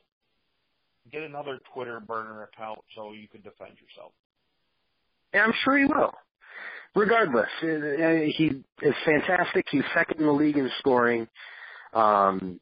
get 1.11 1.23
another 1.23 1.59
Twitter 1.73 1.99
burner 1.99 2.43
account 2.43 2.79
so 2.95 3.13
you 3.13 3.27
can 3.27 3.41
defend 3.41 3.73
yourself. 3.79 4.13
And 5.33 5.43
I'm 5.43 5.53
sure 5.63 5.77
he 5.77 5.85
will. 5.85 6.13
Regardless, 6.95 7.49
uh, 7.61 7.67
uh, 7.67 8.19
he 8.35 8.63
is 8.81 8.95
fantastic. 9.05 9.65
He's 9.69 9.83
second 9.93 10.19
in 10.19 10.25
the 10.27 10.31
league 10.31 10.57
in 10.57 10.69
scoring, 10.79 11.27
um, 11.93 12.59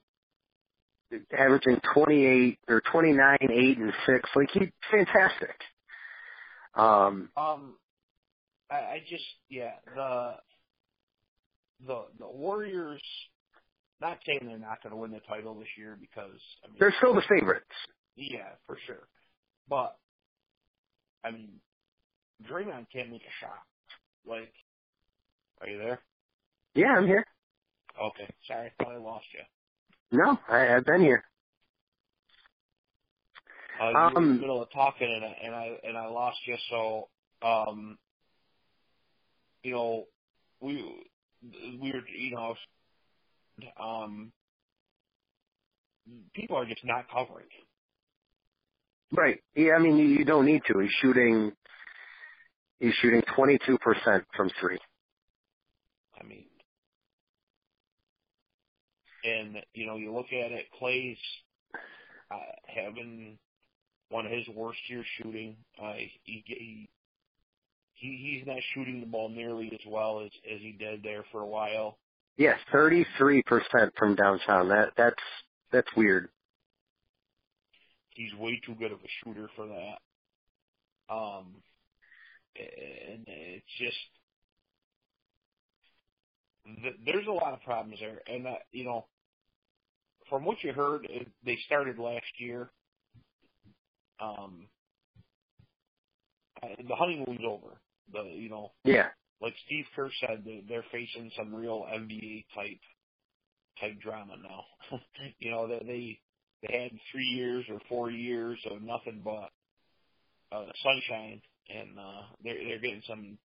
averaging 1.37 1.79
28 1.93 2.59
or 2.67 2.81
29, 2.91 3.37
8, 3.41 3.77
and 3.77 3.93
6. 4.07 4.29
Like, 4.35 4.49
he's 4.53 4.69
fantastic. 4.91 5.55
Um, 6.75 7.29
Um, 7.37 7.75
I, 8.69 8.75
I 8.75 9.03
just 9.07 9.23
yeah 9.49 9.73
the 9.95 10.35
the 11.85 12.05
the 12.19 12.27
Warriors. 12.27 13.01
Not 14.01 14.17
saying 14.25 14.39
they're 14.43 14.57
not 14.57 14.83
going 14.83 14.91
to 14.91 14.97
win 14.97 15.11
the 15.11 15.21
title 15.21 15.55
this 15.55 15.67
year 15.77 15.97
because 15.99 16.39
I 16.63 16.67
mean 16.67 16.77
they're 16.79 16.93
still 16.97 17.13
the 17.13 17.21
favorites. 17.29 17.65
Yeah 18.17 18.55
for 18.67 18.77
sure, 18.87 19.07
but 19.69 19.97
I 21.23 21.31
mean 21.31 21.61
Draymond 22.49 22.87
can't 22.93 23.11
make 23.11 23.23
a 23.23 23.35
shot. 23.45 23.63
Like, 24.27 24.53
are 25.61 25.67
you 25.69 25.79
there? 25.79 26.01
Yeah, 26.75 26.95
I'm 26.97 27.07
here. 27.07 27.25
Okay, 28.01 28.33
sorry, 28.47 28.71
I 28.79 28.83
thought 28.83 28.93
I 28.93 28.97
lost 28.97 29.25
you. 29.33 29.41
No, 30.11 30.37
I, 30.49 30.75
I've 30.75 30.85
been 30.85 31.01
here. 31.01 31.23
Uh, 33.79 33.91
you 33.91 34.11
were 34.11 34.23
in 34.23 34.27
Um, 34.27 34.35
the 34.35 34.41
middle 34.41 34.61
of 34.63 34.71
talking 34.71 35.07
and 35.09 35.25
I, 35.25 35.37
and 35.45 35.55
I 35.55 35.79
and 35.89 35.97
I 35.97 36.07
lost 36.07 36.37
you. 36.47 36.57
So, 36.69 37.09
um, 37.43 37.97
you 39.63 39.73
know, 39.73 40.05
we 40.61 40.75
we 41.81 41.93
were 41.93 42.07
you 42.09 42.31
know, 42.35 42.55
um, 43.79 44.33
people 46.35 46.57
are 46.57 46.65
just 46.65 46.85
not 46.85 47.05
covering. 47.11 47.47
Right. 49.15 49.39
Yeah, 49.55 49.73
I 49.73 49.79
mean, 49.79 49.97
you, 49.97 50.05
you 50.05 50.25
don't 50.25 50.45
need 50.45 50.61
to. 50.67 50.79
He's 50.79 50.91
shooting, 51.01 51.51
he's 52.79 52.93
shooting 52.95 53.21
22% 53.37 53.77
from 54.35 54.49
three. 54.59 54.79
I 56.19 56.23
mean, 56.25 56.45
and 59.23 59.57
you 59.73 59.85
know, 59.85 59.97
you 59.97 60.13
look 60.13 60.27
at 60.27 60.51
it, 60.51 60.65
Clay's 60.79 61.17
uh, 62.31 62.37
having 62.65 63.37
one 64.09 64.25
of 64.25 64.31
his 64.31 64.47
worst 64.55 64.79
years 64.87 65.05
shooting. 65.17 65.57
Uh, 65.81 65.93
he, 66.23 66.43
he 66.45 66.89
he 67.93 68.37
he's 68.37 68.47
not 68.47 68.57
shooting 68.73 68.99
the 68.99 69.05
ball 69.05 69.29
nearly 69.29 69.69
as 69.73 69.85
well 69.87 70.21
as 70.21 70.31
as 70.51 70.59
he 70.61 70.75
did 70.77 71.03
there 71.03 71.23
for 71.31 71.41
a 71.41 71.47
while. 71.47 71.97
Yes, 72.37 72.57
33% 72.73 73.43
from 73.95 74.15
downtown. 74.15 74.69
That, 74.69 74.89
that's, 74.97 75.21
that's 75.71 75.87
weird. 75.95 76.29
He's 78.15 78.33
way 78.35 78.59
too 78.65 78.75
good 78.75 78.91
of 78.91 78.99
a 78.99 79.09
shooter 79.23 79.49
for 79.55 79.67
that. 79.67 79.97
Um, 81.13 81.47
and 82.55 83.25
it's 83.27 83.65
just 83.79 83.97
there's 87.05 87.27
a 87.27 87.31
lot 87.31 87.53
of 87.53 87.61
problems 87.63 87.99
there, 87.99 88.21
and 88.27 88.47
uh, 88.47 88.55
you 88.71 88.85
know, 88.85 89.05
from 90.29 90.45
what 90.45 90.63
you 90.63 90.71
heard, 90.73 91.05
it, 91.09 91.27
they 91.45 91.57
started 91.65 91.99
last 91.99 92.25
year. 92.39 92.69
Um, 94.21 94.67
uh, 96.61 96.67
the 96.87 96.95
honeymoon's 96.95 97.41
over. 97.45 97.77
The 98.13 98.23
you 98.23 98.49
know, 98.49 98.71
Yeah. 98.85 99.09
like 99.41 99.53
Steve 99.65 99.85
Kerr 99.95 100.09
said, 100.21 100.43
they- 100.45 100.63
they're 100.67 100.85
facing 100.91 101.31
some 101.37 101.53
real 101.53 101.85
NBA 101.91 102.45
type 102.55 102.79
type 103.79 103.99
drama 103.99 104.35
now. 104.37 104.65
you 105.39 105.51
know, 105.51 105.67
they 105.67 105.79
they 105.85 106.19
they 106.67 106.79
had 106.83 106.91
three 107.11 107.25
years 107.25 107.65
or 107.69 107.79
four 107.89 108.09
years 108.09 108.57
of 108.71 108.81
nothing 108.81 109.21
but 109.23 109.49
uh, 110.51 110.65
sunshine, 110.83 111.41
and 111.69 111.99
uh, 111.99 112.21
they're 112.43 112.55
they're 112.55 112.79
getting 112.79 113.01
some 113.07 113.37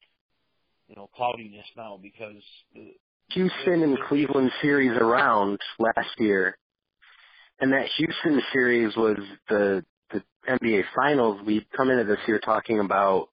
you 0.89 0.97
know 0.97 1.09
cloudiness 1.15 1.67
now 1.77 1.99
because 2.01 2.43
the, 2.75 2.93
Houston 3.31 3.83
and 3.83 3.99
Cleveland 4.09 4.51
series 4.63 4.93
around 4.93 5.59
last 5.79 6.11
year, 6.19 6.57
and 7.61 7.73
that 7.73 7.87
Houston 7.97 8.43
series 8.53 8.95
was 8.97 9.17
the 9.49 9.85
the 10.13 10.23
NBA 10.49 10.85
Finals. 10.95 11.41
We 11.47 11.67
come 11.77 11.91
into 11.91 12.05
this 12.05 12.21
year 12.27 12.39
talking 12.39 12.81
about 12.81 13.29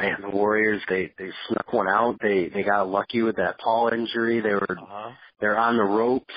man, 0.00 0.16
the 0.20 0.30
Warriors. 0.30 0.82
They 0.88 1.12
they 1.18 1.30
snuck 1.48 1.72
one 1.72 1.88
out. 1.88 2.18
They 2.20 2.48
they 2.48 2.62
got 2.62 2.88
lucky 2.88 3.22
with 3.22 3.36
that 3.36 3.58
Paul 3.58 3.88
injury. 3.88 4.40
They 4.40 4.54
were 4.54 4.66
uh-huh. 4.70 5.10
they're 5.40 5.58
on 5.58 5.76
the 5.76 5.84
ropes. 5.84 6.34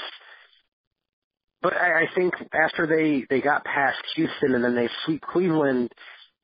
But 1.68 1.76
I, 1.76 2.04
I 2.04 2.06
think 2.16 2.34
after 2.54 2.88
they 2.88 3.26
they 3.30 3.42
got 3.42 3.66
past 3.66 3.98
Houston 4.16 4.56
and 4.56 4.64
then 4.64 4.74
they 4.74 4.88
sweep 5.04 5.22
Cleveland, 5.22 5.92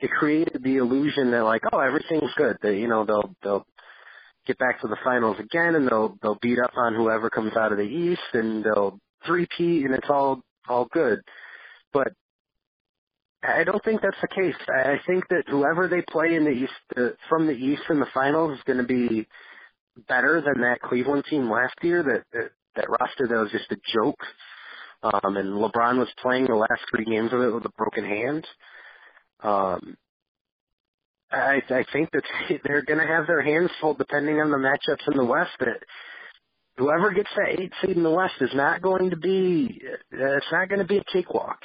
it 0.02 0.12
created 0.12 0.62
the 0.62 0.76
illusion 0.76 1.32
that 1.32 1.46
like 1.46 1.62
oh 1.72 1.80
everything's 1.80 2.34
good. 2.36 2.58
They 2.62 2.80
you 2.80 2.90
know 2.90 3.06
they'll 3.06 3.34
they'll 3.42 3.66
get 4.46 4.58
back 4.58 4.82
to 4.82 4.90
the 4.90 4.98
finals 5.02 5.38
again 5.40 5.76
and 5.76 5.88
they'll 5.88 6.18
they'll 6.22 6.40
beat 6.42 6.60
up 6.60 6.74
on 6.76 6.94
whoever 6.94 7.30
comes 7.30 7.56
out 7.56 7.72
of 7.72 7.78
the 7.78 7.86
East 7.86 8.20
and 8.34 8.66
they'll 8.66 9.00
three-peat 9.26 9.86
and 9.86 9.94
it's 9.94 10.10
all 10.10 10.42
all 10.68 10.90
good. 10.92 11.22
But 11.94 12.10
I 13.44 13.64
don't 13.64 13.82
think 13.82 14.02
that's 14.02 14.20
the 14.22 14.28
case. 14.28 14.56
I 14.68 15.00
think 15.08 15.30
that 15.30 15.44
whoever 15.48 15.88
they 15.88 16.02
play 16.02 16.36
in 16.36 16.44
the 16.44 16.52
East 16.52 16.74
uh, 16.98 17.16
from 17.30 17.48
the 17.48 17.54
East 17.54 17.84
in 17.90 18.02
the 18.02 18.08
finals 18.14 18.58
is 18.58 18.64
going 18.66 18.80
to 18.80 18.84
be 18.84 19.26
better 20.06 20.42
than 20.42 20.64
that 20.64 20.82
Cleveland 20.82 21.24
team 21.30 21.50
last 21.50 21.76
year. 21.82 22.04
That 22.04 22.24
that, 22.34 22.52
that 22.76 22.90
roster 22.90 23.26
that 23.26 23.40
was 23.40 23.52
just 23.52 23.72
a 23.72 23.78
joke. 23.94 24.20
Um, 25.04 25.36
and 25.38 25.54
LeBron 25.54 25.98
was 25.98 26.08
playing 26.22 26.48
the 26.48 26.56
last 26.56 26.82
three 26.90 27.06
games 27.06 27.34
of 27.34 27.42
it 27.42 27.54
with 27.54 27.66
a 27.66 27.72
broken 27.78 28.06
hand. 28.06 28.48
Um, 29.42 29.98
I, 31.32 31.62
I 31.70 31.84
think 31.92 32.10
that 32.12 32.24
they're 32.64 32.84
going 32.84 33.00
to 33.00 33.08
have 33.08 33.28
their 33.28 33.42
hands 33.42 33.72
full 33.82 33.96
depending 33.96 34.40
on 34.40 34.52
the 34.52 34.58
matchups 34.58 35.12
in 35.12 35.18
the 35.18 35.26
West. 35.26 35.52
That 35.60 35.84
whoever 36.78 37.12
gets 37.12 37.30
that 37.36 37.60
eight 37.60 37.74
seed 37.82 37.98
in 37.98 38.04
the 38.04 38.12
West 38.12 38.36
is 38.40 38.52
not 38.54 38.82
going 38.82 39.10
to 39.10 39.18
be. 39.18 39.82
Uh, 40.14 40.38
it's 40.38 40.52
not 40.52 40.70
going 40.70 40.80
to 40.82 40.88
be 40.88 40.98
a 40.98 41.04
cakewalk. 41.12 41.60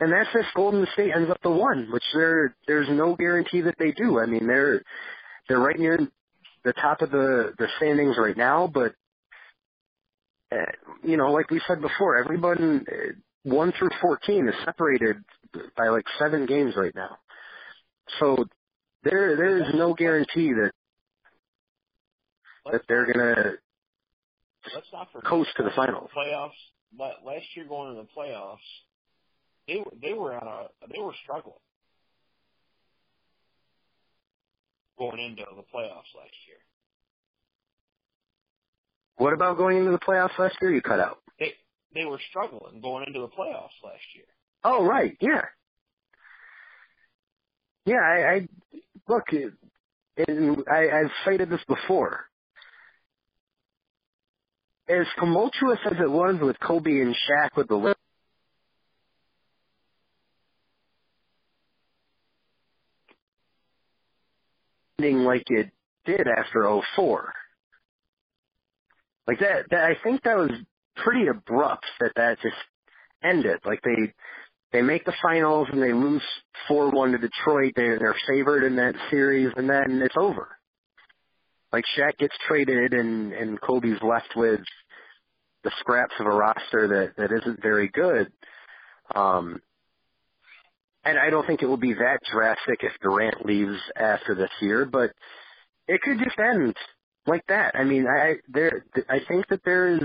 And 0.00 0.12
that's 0.12 0.30
if 0.34 0.46
Golden 0.56 0.86
State 0.94 1.12
ends 1.14 1.30
up 1.30 1.38
the 1.42 1.50
one, 1.50 1.88
which 1.92 2.02
there 2.14 2.56
there's 2.66 2.88
no 2.90 3.14
guarantee 3.14 3.60
that 3.62 3.76
they 3.78 3.92
do. 3.92 4.18
I 4.18 4.26
mean, 4.26 4.46
they're 4.46 4.82
they're 5.48 5.60
right 5.60 5.78
near 5.78 5.98
the 6.64 6.72
top 6.72 7.02
of 7.02 7.10
the 7.10 7.52
the 7.58 7.68
standings 7.76 8.16
right 8.18 8.36
now, 8.36 8.70
but 8.72 8.94
you 11.02 11.16
know, 11.16 11.32
like 11.32 11.50
we 11.50 11.60
said 11.66 11.80
before, 11.80 12.18
everyone 12.18 12.84
uh, 12.90 13.12
one 13.44 13.72
through 13.78 13.90
fourteen 14.00 14.48
is 14.48 14.54
separated 14.64 15.16
by 15.76 15.88
like 15.88 16.04
seven 16.18 16.46
games 16.46 16.74
right 16.76 16.94
now. 16.94 17.18
So 18.20 18.44
there 19.04 19.36
there 19.36 19.58
is 19.58 19.74
no 19.74 19.94
guarantee 19.94 20.52
that 20.52 20.72
that 22.70 22.82
they're 22.88 23.12
gonna 23.12 23.52
let's 24.74 24.86
not 24.92 25.08
forget 25.12 25.28
coast 25.28 25.50
to 25.56 25.62
the 25.62 25.70
finals. 25.74 26.10
playoffs. 26.16 26.50
But 26.96 27.24
last 27.24 27.46
year 27.56 27.64
going 27.66 27.92
into 27.92 28.02
the 28.02 28.08
playoffs, 28.20 28.58
they 29.66 29.82
they 30.00 30.12
were 30.12 30.34
on 30.34 30.46
a 30.46 30.88
they 30.92 31.00
were 31.00 31.14
struggling 31.22 31.56
going 34.98 35.18
into 35.18 35.42
the 35.56 35.62
playoffs 35.74 36.12
last 36.14 36.36
year. 36.46 36.60
What 39.22 39.34
about 39.34 39.56
going 39.56 39.76
into 39.76 39.92
the 39.92 40.00
playoffs 40.00 40.36
last 40.36 40.56
year? 40.60 40.72
You 40.74 40.82
cut 40.82 40.98
out. 40.98 41.18
They 41.38 41.52
they 41.94 42.04
were 42.04 42.18
struggling 42.28 42.80
going 42.80 43.04
into 43.06 43.20
the 43.20 43.28
playoffs 43.28 43.78
last 43.84 44.02
year. 44.16 44.24
Oh 44.64 44.84
right, 44.84 45.16
yeah, 45.20 45.42
yeah. 47.86 48.00
I, 48.02 48.34
I 48.34 48.48
look. 49.06 49.22
It, 49.30 49.52
and 50.26 50.64
I, 50.68 51.02
I've 51.02 51.12
cited 51.24 51.50
this 51.50 51.60
before. 51.68 52.24
As 54.88 55.06
tumultuous 55.20 55.78
as 55.86 55.98
it 56.02 56.10
was 56.10 56.34
with 56.42 56.58
Kobe 56.58 56.90
and 56.90 57.14
Shaq 57.14 57.56
with 57.56 57.68
the 57.68 57.94
ending 64.98 65.18
like 65.18 65.44
it 65.46 65.70
did 66.06 66.26
after 66.26 66.68
'04. 66.96 67.32
Like 69.26 69.40
that, 69.40 69.66
that, 69.70 69.84
I 69.84 69.96
think 70.02 70.22
that 70.22 70.36
was 70.36 70.50
pretty 70.96 71.26
abrupt 71.28 71.86
that 72.00 72.12
that 72.16 72.40
just 72.42 72.56
ended. 73.22 73.58
Like 73.64 73.80
they, 73.82 74.12
they 74.72 74.82
make 74.82 75.04
the 75.04 75.14
finals 75.22 75.68
and 75.70 75.82
they 75.82 75.92
lose 75.92 76.22
4-1 76.70 77.12
to 77.12 77.18
Detroit. 77.18 77.72
They're, 77.76 77.98
they're 77.98 78.16
favored 78.28 78.64
in 78.64 78.76
that 78.76 78.94
series 79.10 79.52
and 79.56 79.68
then 79.68 80.02
it's 80.04 80.16
over. 80.16 80.48
Like 81.72 81.84
Shaq 81.96 82.18
gets 82.18 82.34
traded 82.46 82.92
and, 82.92 83.32
and 83.32 83.60
Kobe's 83.60 84.02
left 84.02 84.34
with 84.36 84.60
the 85.64 85.70
scraps 85.78 86.14
of 86.18 86.26
a 86.26 86.30
roster 86.30 86.88
that, 86.88 87.16
that 87.16 87.32
isn't 87.32 87.62
very 87.62 87.88
good. 87.88 88.30
Um, 89.14 89.60
and 91.04 91.18
I 91.18 91.30
don't 91.30 91.46
think 91.46 91.62
it 91.62 91.66
will 91.66 91.76
be 91.76 91.94
that 91.94 92.18
drastic 92.32 92.80
if 92.82 92.92
Durant 93.00 93.44
leaves 93.44 93.78
after 93.96 94.34
this 94.34 94.50
year, 94.60 94.84
but 94.84 95.10
it 95.88 96.00
could 96.02 96.18
just 96.18 96.38
end 96.38 96.76
like 97.26 97.44
that. 97.48 97.74
I 97.74 97.84
mean, 97.84 98.06
I 98.06 98.36
there 98.48 98.84
I 99.08 99.18
think 99.28 99.48
that 99.48 99.60
there 99.64 99.94
is 99.94 100.02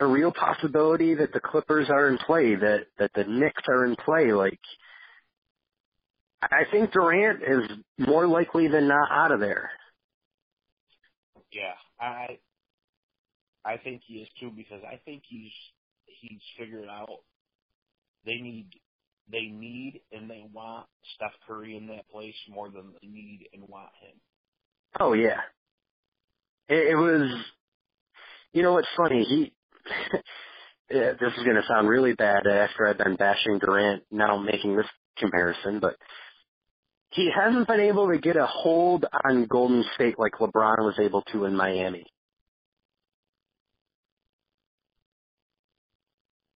a 0.00 0.06
real 0.06 0.32
possibility 0.32 1.14
that 1.14 1.32
the 1.32 1.40
Clippers 1.40 1.88
are 1.88 2.08
in 2.08 2.18
play, 2.18 2.54
that 2.54 2.86
that 2.98 3.12
the 3.14 3.24
Knicks 3.24 3.62
are 3.68 3.84
in 3.84 3.96
play. 3.96 4.32
Like, 4.32 4.60
I 6.42 6.64
think 6.70 6.92
Durant 6.92 7.42
is 7.42 7.78
more 7.98 8.26
likely 8.26 8.68
than 8.68 8.88
not 8.88 9.10
out 9.10 9.32
of 9.32 9.40
there. 9.40 9.70
Yeah, 11.52 11.74
I 12.00 12.38
I 13.64 13.76
think 13.76 14.02
he 14.06 14.14
is 14.14 14.28
too 14.40 14.50
because 14.56 14.82
I 14.84 15.00
think 15.04 15.22
he's 15.28 15.52
he's 16.06 16.40
figured 16.58 16.88
out 16.88 17.20
they 18.24 18.36
need 18.36 18.68
they 19.30 19.46
need 19.46 20.00
and 20.10 20.28
they 20.28 20.44
want 20.52 20.86
Steph 21.14 21.32
Curry 21.46 21.76
in 21.76 21.86
that 21.88 22.08
place 22.10 22.34
more 22.48 22.70
than 22.70 22.92
they 23.00 23.08
need 23.08 23.48
and 23.52 23.68
want 23.68 23.90
him. 24.00 24.18
Oh 24.98 25.12
yeah, 25.12 25.40
it, 26.72 26.92
it 26.92 26.96
was. 26.96 27.30
You 28.52 28.62
know 28.62 28.72
what's 28.72 28.88
funny? 28.96 29.24
He. 29.24 29.52
this 30.88 31.32
is 31.36 31.44
going 31.44 31.56
to 31.56 31.66
sound 31.68 31.88
really 31.88 32.14
bad 32.14 32.46
after 32.46 32.86
I've 32.86 32.98
been 32.98 33.16
bashing 33.16 33.58
Durant 33.58 34.02
now 34.10 34.38
making 34.38 34.76
this 34.76 34.86
comparison, 35.18 35.80
but 35.80 35.96
he 37.10 37.30
hasn't 37.34 37.66
been 37.66 37.80
able 37.80 38.10
to 38.10 38.18
get 38.18 38.36
a 38.36 38.46
hold 38.46 39.04
on 39.24 39.46
Golden 39.46 39.84
State 39.94 40.18
like 40.18 40.32
LeBron 40.34 40.78
was 40.78 40.98
able 41.00 41.22
to 41.32 41.44
in 41.44 41.54
Miami. 41.54 42.06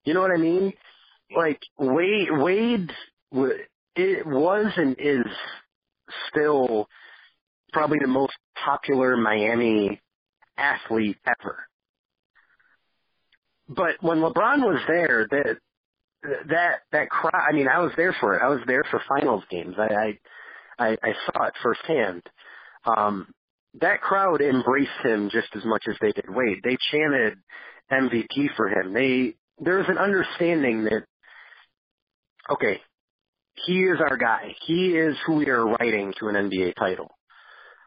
You 0.05 0.14
know 0.14 0.20
what 0.20 0.30
I 0.30 0.36
mean? 0.36 0.72
Like 1.36 1.60
Wade, 1.78 2.28
Wade, 2.30 2.90
it 3.97 4.26
was 4.26 4.72
and 4.76 4.97
is 4.98 5.26
still 6.30 6.88
probably 7.72 7.98
the 8.01 8.06
most 8.06 8.34
popular 8.64 9.16
Miami 9.16 10.01
athlete 10.56 11.18
ever. 11.26 11.66
But 13.68 13.96
when 14.00 14.18
LeBron 14.18 14.58
was 14.60 14.80
there, 14.86 15.26
that 15.30 15.56
that 16.48 16.78
that 16.92 17.10
crowd. 17.10 17.46
I 17.48 17.52
mean, 17.52 17.68
I 17.68 17.80
was 17.80 17.92
there 17.96 18.14
for 18.20 18.36
it. 18.36 18.42
I 18.42 18.48
was 18.48 18.60
there 18.66 18.84
for 18.90 19.02
finals 19.08 19.44
games. 19.50 19.74
I 19.78 19.94
I 19.94 20.18
I, 20.78 20.96
I 21.02 21.12
saw 21.26 21.44
it 21.46 21.54
firsthand. 21.62 22.22
Um, 22.84 23.28
that 23.80 24.00
crowd 24.00 24.40
embraced 24.40 24.90
him 25.02 25.28
just 25.30 25.48
as 25.54 25.64
much 25.64 25.84
as 25.88 25.96
they 26.00 26.12
did 26.12 26.28
Wade. 26.28 26.60
They 26.62 26.76
chanted 26.92 27.38
MVP 27.90 28.54
for 28.56 28.68
him. 28.68 28.92
They 28.92 29.34
there 29.58 29.78
was 29.78 29.88
an 29.88 29.98
understanding 29.98 30.84
that 30.84 31.04
okay, 32.50 32.80
he 33.66 33.80
is 33.80 33.98
our 34.00 34.16
guy. 34.16 34.54
He 34.66 34.96
is 34.96 35.16
who 35.26 35.36
we 35.36 35.48
are 35.48 35.66
writing 35.66 36.14
to 36.20 36.28
an 36.28 36.34
NBA 36.34 36.74
title. 36.76 37.10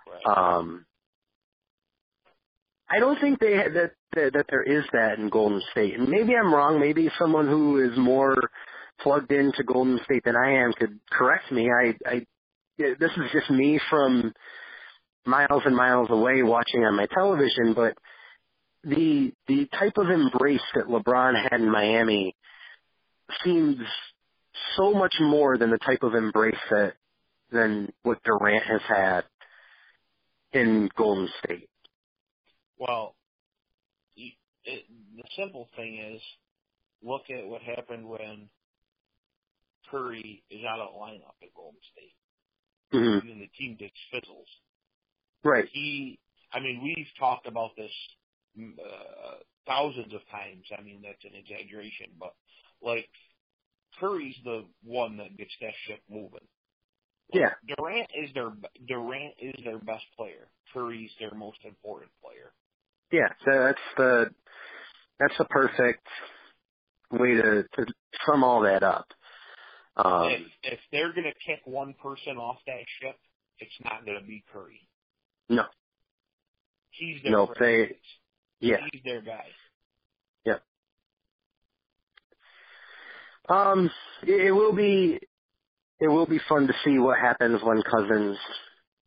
Right. 0.08 0.38
Um, 0.38 0.86
I 2.90 3.00
don't 3.00 3.20
think 3.22 3.40
they 3.40 3.56
that, 3.56 3.92
that 4.16 4.34
that 4.34 4.46
there 4.50 4.64
is 4.64 4.84
that 4.94 5.20
in 5.20 5.30
Golden 5.30 5.62
State, 5.72 5.98
and 5.98 6.10
maybe 6.10 6.36
I'm 6.36 6.54
wrong. 6.54 6.80
Maybe 6.80 7.10
someone 7.20 7.48
who 7.48 7.78
is 7.84 7.98
more 7.98 8.36
plugged 9.02 9.32
into 9.32 9.64
Golden 9.64 10.00
State 10.06 10.24
than 10.26 10.36
I 10.36 10.64
am 10.64 10.74
could 10.74 11.00
correct 11.12 11.52
me. 11.52 11.70
I, 11.70 11.96
I 12.06 12.26
this 12.78 13.12
is 13.12 13.32
just 13.32 13.50
me 13.52 13.80
from 13.90 14.34
miles 15.26 15.64
and 15.66 15.76
miles 15.76 16.10
away 16.10 16.42
watching 16.44 16.84
on 16.84 16.96
my 16.96 17.06
television, 17.14 17.74
but 17.76 17.96
the 18.84 19.34
the 19.48 19.68
type 19.78 19.98
of 19.98 20.10
embrace 20.10 20.62
that 20.74 20.88
LeBron 20.88 21.34
had 21.50 21.62
in 21.62 21.72
Miami 21.72 22.36
seems 23.44 23.78
so 24.76 24.94
much 24.94 25.16
more 25.20 25.58
than 25.58 25.70
the 25.70 25.78
type 25.78 26.04
of 26.04 26.16
embrace 26.16 26.56
that 26.72 26.94
than 27.52 27.92
what 28.04 28.24
Durant 28.24 28.64
has 28.64 28.82
had 28.88 29.22
in 30.54 30.90
Golden 30.96 31.30
State. 31.44 31.70
Well, 32.80 33.16
it, 34.66 34.84
the 35.16 35.24
simple 35.36 35.68
thing 35.76 36.00
is, 36.16 36.22
look 37.04 37.24
at 37.30 37.48
what 37.48 37.62
happened 37.62 38.08
when 38.08 38.50
Curry 39.92 40.44
is 40.50 40.62
out 40.66 40.80
of 40.80 40.96
lineup 40.96 41.38
at 41.42 41.54
Golden 41.56 41.80
State. 41.92 42.16
Mm-hmm. 42.94 43.28
And 43.28 43.42
the 43.42 43.50
team 43.58 43.78
gets 43.80 43.94
fizzles. 44.12 44.48
Right. 45.44 45.68
He, 45.72 46.20
I 46.52 46.60
mean, 46.60 46.82
we've 46.84 47.08
talked 47.20 47.48
about 47.48 47.72
this 47.78 47.92
uh, 48.58 49.36
thousands 49.68 50.14
of 50.14 50.22
times. 50.32 50.66
I 50.78 50.82
mean, 50.82 51.02
that's 51.04 51.24
an 51.24 51.38
exaggeration, 51.38 52.08
but 52.20 52.34
like 52.82 53.10
Curry's 54.00 54.36
the 54.44 54.66
one 54.84 55.18
that 55.18 55.38
gets 55.38 55.54
that 55.62 55.74
ship 55.88 56.02
moving. 56.10 56.48
Yeah. 57.32 57.54
Durant 57.78 58.10
is 58.16 58.34
their 58.34 58.52
Durant 58.88 59.36
is 59.40 59.56
their 59.64 59.78
best 59.78 60.06
player. 60.18 60.50
Curry's 60.74 61.12
their 61.20 61.34
most 61.36 61.60
important 61.64 62.12
player. 62.24 62.52
Yeah, 63.12 63.30
so 63.46 63.52
that's 63.52 63.80
the 63.98 64.26
that's 65.20 65.38
the 65.38 65.46
perfect 65.46 66.06
way 67.12 67.36
to, 67.36 67.64
to 67.64 67.86
sum 68.26 68.44
all 68.44 68.62
that 68.62 68.84
up. 68.84 69.08
Um, 69.96 70.32
if 70.32 70.42
if 70.74 70.80
they're 70.92 71.14
gonna 71.14 71.34
kick 71.46 71.62
one 71.66 71.96
person 72.02 72.38
off 72.38 72.58
that 72.68 72.84
ship, 73.02 73.16
it's 73.60 73.72
not 73.84 74.06
gonna 74.06 74.22
be 74.26 74.44
Curry. 74.52 74.88
no, 75.50 75.64
He's 76.92 77.22
their 77.24 77.32
no, 77.32 77.54
they, 77.60 77.96
yeah, 78.60 78.78
He's 78.92 79.02
their 79.04 79.22
guy. 79.22 79.46
Um, 83.50 83.90
it, 84.24 84.48
it 84.48 84.52
will 84.52 84.74
be 84.74 85.20
it 86.00 86.08
will 86.08 86.28
be 86.28 86.40
fun 86.48 86.68
to 86.68 86.74
see 86.86 87.00
what 87.00 87.20
happens 87.20 87.62
when 87.64 87.82
Cousins 87.82 88.38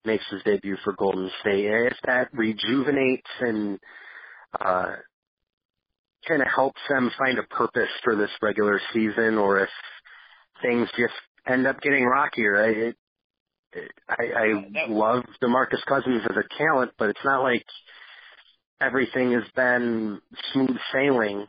makes 0.05 0.24
his 0.31 0.43
debut 0.45 0.77
for 0.85 0.95
Golden 0.95 1.31
State. 1.41 1.66
If 1.66 1.97
that 2.07 2.29
rejuvenates 2.33 3.29
and 3.41 3.79
uh, 4.61 4.97
kind 6.27 6.43
of 6.43 6.49
helps 6.55 6.81
them 6.89 7.11
find 7.19 7.39
a 7.39 7.43
purpose 7.45 7.91
for 8.05 8.16
this 8.16 8.31
regular 8.41 8.81
season, 8.93 9.39
or 9.39 9.61
if 9.61 9.70
things 10.62 10.89
just 10.97 11.15
end 11.47 11.66
up 11.66 11.81
getting 11.81 12.05
rockier. 12.05 12.57
I, 12.65 12.69
it, 12.69 12.97
I, 14.09 14.24
I 14.37 14.87
love 14.89 15.24
DeMarcus 15.43 15.85
Cousins 15.89 16.23
as 16.29 16.37
a 16.37 16.59
talent, 16.59 16.93
but 16.99 17.09
it's 17.09 17.24
not 17.24 17.43
like 17.43 17.65
everything 18.81 19.33
has 19.33 19.45
been 19.57 20.20
smooth 20.53 20.77
sailing 20.93 21.47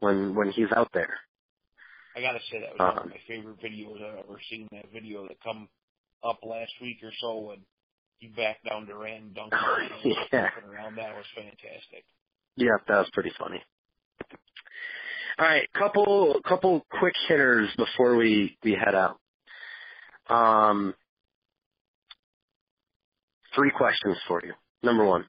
when 0.00 0.34
when 0.34 0.50
he's 0.50 0.72
out 0.74 0.88
there. 0.94 1.14
I 2.16 2.20
gotta 2.20 2.40
say 2.50 2.60
that 2.60 2.72
was 2.72 2.80
Uh-huh. 2.80 2.92
one 2.94 3.02
of 3.04 3.10
my 3.10 3.20
favorite 3.28 3.60
videos 3.62 4.02
I've 4.02 4.24
ever 4.24 4.40
seen. 4.50 4.68
That 4.72 4.90
video 4.92 5.28
that 5.28 5.36
come 5.42 5.68
up 6.24 6.40
last 6.44 6.72
week 6.82 6.98
or 7.02 7.12
so 7.20 7.38
when 7.38 7.58
he 8.18 8.28
backed 8.28 8.64
down 8.68 8.86
Durant 8.86 9.24
and 9.24 9.34
dunked 9.36 9.52
on 9.54 9.82
him 9.90 10.00
and 10.04 10.16
Yeah. 10.32 10.48
around. 10.70 10.96
That 10.96 11.14
was 11.16 11.26
fantastic. 11.34 12.04
Yeah, 12.56 12.76
that 12.88 12.98
was 12.98 13.10
pretty 13.12 13.32
funny. 13.38 13.62
All 15.38 15.46
right, 15.46 15.68
couple 15.72 16.40
couple 16.46 16.86
quick 17.00 17.14
hitters 17.28 17.70
before 17.76 18.16
we 18.16 18.58
we 18.64 18.72
head 18.72 18.94
out. 18.94 19.18
Um, 20.28 20.94
three 23.54 23.70
questions 23.76 24.16
for 24.28 24.42
you. 24.44 24.54
Number 24.82 25.04
one, 25.04 25.26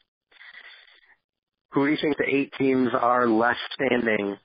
Who 1.73 1.85
do 1.85 1.91
you 1.91 1.97
think 2.01 2.17
the 2.17 2.25
eight 2.33 2.53
teams 2.59 2.89
are 2.93 3.27
left 3.27 3.59
standing 3.73 4.37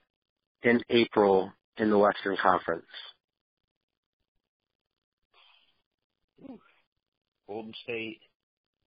in 0.63 0.81
April 0.91 1.53
in 1.79 1.91
the 1.91 1.99
Western 1.99 2.37
Conference? 2.43 2.87
Golden 7.49 7.73
State, 7.83 8.21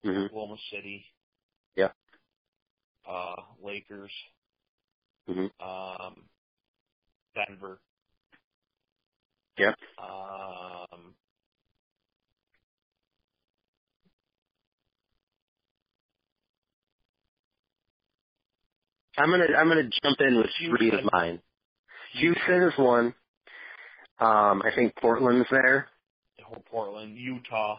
hmm 0.04 0.10
Oklahoma 0.26 0.56
City. 0.70 1.04
Yep. 1.76 1.94
Uh, 3.08 3.36
Lakers. 3.64 4.12
hmm 5.26 5.46
Um, 5.60 6.24
Denver. 7.34 7.80
Yep. 9.58 9.74
Um, 9.98 11.14
I'm 19.18 19.30
gonna 19.30 19.46
I'm 19.56 19.68
gonna 19.68 19.88
jump 20.02 20.20
in 20.20 20.36
with 20.36 20.46
three 20.68 20.92
of 20.92 21.00
mine. 21.12 21.40
Houston 22.14 22.62
is 22.62 22.72
one. 22.78 23.14
Um, 24.18 24.62
I 24.62 24.70
think 24.74 24.94
Portland's 24.96 25.48
there. 25.50 25.88
Oh 26.50 26.62
Portland, 26.70 27.16
Utah. 27.16 27.78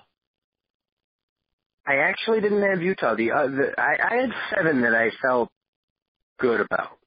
I 1.85 1.95
actually 1.95 2.41
didn't 2.41 2.61
have 2.61 2.81
Utah. 2.81 3.15
The, 3.15 3.31
uh, 3.31 3.47
the 3.47 3.73
I, 3.77 3.97
I 4.03 4.15
had 4.21 4.29
seven 4.55 4.81
that 4.81 4.93
I 4.93 5.09
felt 5.21 5.49
good 6.39 6.61
about. 6.61 6.97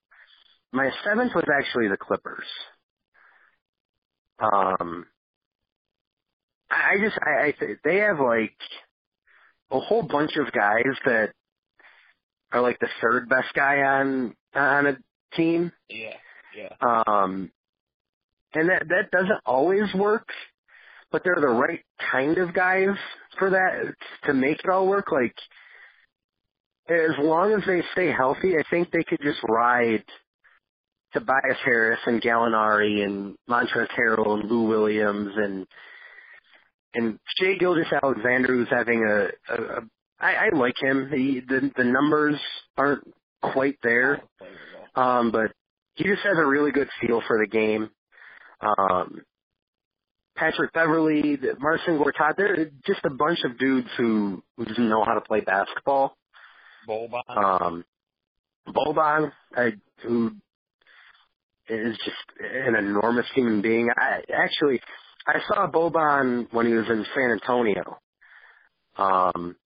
My 0.72 0.90
seventh 1.04 1.32
was 1.34 1.44
actually 1.52 1.88
the 1.88 1.96
Clippers. 1.96 2.46
Um, 4.40 5.06
I 6.70 6.94
I 6.94 6.98
just 6.98 7.18
I, 7.22 7.30
I 7.46 7.54
they 7.84 7.96
have 7.98 8.18
like 8.18 8.56
a 9.70 9.78
whole 9.78 10.02
bunch 10.02 10.36
of 10.36 10.52
guys 10.52 10.96
that 11.04 11.30
are 12.52 12.60
like 12.60 12.78
the 12.80 12.88
third 13.00 13.28
best 13.28 13.54
guy 13.54 13.82
on 13.82 14.34
on 14.54 14.86
a 14.86 14.96
team. 15.36 15.72
Yeah, 15.88 16.16
yeah. 16.56 16.70
Um, 16.80 17.52
and 18.54 18.68
that 18.70 18.88
that 18.88 19.10
doesn't 19.12 19.40
always 19.46 19.92
work, 19.94 20.28
but 21.12 21.22
they're 21.24 21.40
the 21.40 21.46
right 21.46 21.84
kind 22.10 22.38
of 22.38 22.52
guys 22.52 22.96
for 23.38 23.50
that 23.50 23.94
to 24.26 24.34
make 24.34 24.60
it 24.60 24.70
all 24.70 24.86
work. 24.86 25.10
Like 25.12 25.34
as 26.88 27.16
long 27.18 27.52
as 27.52 27.62
they 27.66 27.82
stay 27.92 28.12
healthy, 28.12 28.56
I 28.56 28.62
think 28.70 28.90
they 28.90 29.04
could 29.04 29.20
just 29.22 29.40
ride 29.48 30.04
Tobias 31.12 31.58
Harris 31.64 32.00
and 32.06 32.20
Gallinari 32.20 33.04
and 33.04 33.36
Montrezl 33.48 33.88
Harrell 33.98 34.40
and 34.40 34.50
Lou 34.50 34.68
Williams 34.68 35.32
and 35.36 35.66
and 36.94 37.18
Shea 37.38 37.58
Gilgis 37.58 37.92
Alexander, 38.02 38.48
who's 38.54 38.68
having 38.70 39.04
a, 39.04 39.52
a, 39.52 39.62
a 39.62 39.80
I, 40.20 40.34
I 40.34 40.48
like 40.54 40.76
him. 40.80 41.10
He, 41.12 41.40
the 41.46 41.70
the 41.76 41.84
numbers 41.84 42.36
aren't 42.76 43.12
quite 43.42 43.78
there, 43.82 44.22
um, 44.94 45.30
but 45.30 45.52
he 45.96 46.04
just 46.04 46.22
has 46.22 46.38
a 46.38 46.46
really 46.46 46.70
good 46.70 46.88
feel 47.00 47.22
for 47.26 47.38
the 47.38 47.50
game. 47.50 47.90
Um, 48.60 49.22
Patrick 50.36 50.72
Beverley, 50.72 51.38
Marcin 51.60 51.98
Gortat, 51.98 52.36
they're 52.36 52.70
just 52.86 53.00
a 53.04 53.10
bunch 53.10 53.38
of 53.44 53.58
dudes 53.58 53.88
who, 53.96 54.42
who 54.56 54.64
just 54.64 54.78
know 54.80 55.04
how 55.04 55.14
to 55.14 55.20
play 55.20 55.40
basketball. 55.40 56.16
Boban. 56.88 57.22
Um, 57.28 57.84
Boban, 58.68 59.32
I, 59.56 59.72
who 60.02 60.32
is 61.68 61.96
just 62.04 62.16
an 62.40 62.74
enormous 62.76 63.26
human 63.34 63.62
being. 63.62 63.88
I 63.96 64.22
actually, 64.32 64.80
I 65.26 65.38
saw 65.48 65.70
Boban 65.70 66.52
when 66.52 66.66
he 66.66 66.74
was 66.74 66.86
in 66.88 67.06
San 67.14 67.30
Antonio. 67.30 67.98
Um, 68.96 69.56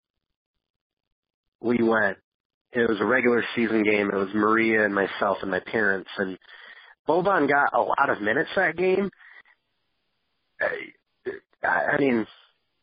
we 1.60 1.82
went. 1.82 2.18
It 2.72 2.88
was 2.88 3.00
a 3.00 3.04
regular 3.04 3.42
season 3.56 3.82
game. 3.82 4.10
It 4.12 4.16
was 4.16 4.28
Maria 4.34 4.84
and 4.84 4.94
myself 4.94 5.38
and 5.40 5.50
my 5.50 5.60
parents, 5.60 6.10
and 6.18 6.38
Boban 7.08 7.48
got 7.48 7.72
a 7.72 7.80
lot 7.80 8.10
of 8.10 8.20
minutes 8.20 8.50
that 8.56 8.76
game. 8.76 9.10
I, 10.60 11.66
I 11.66 11.98
mean, 11.98 12.26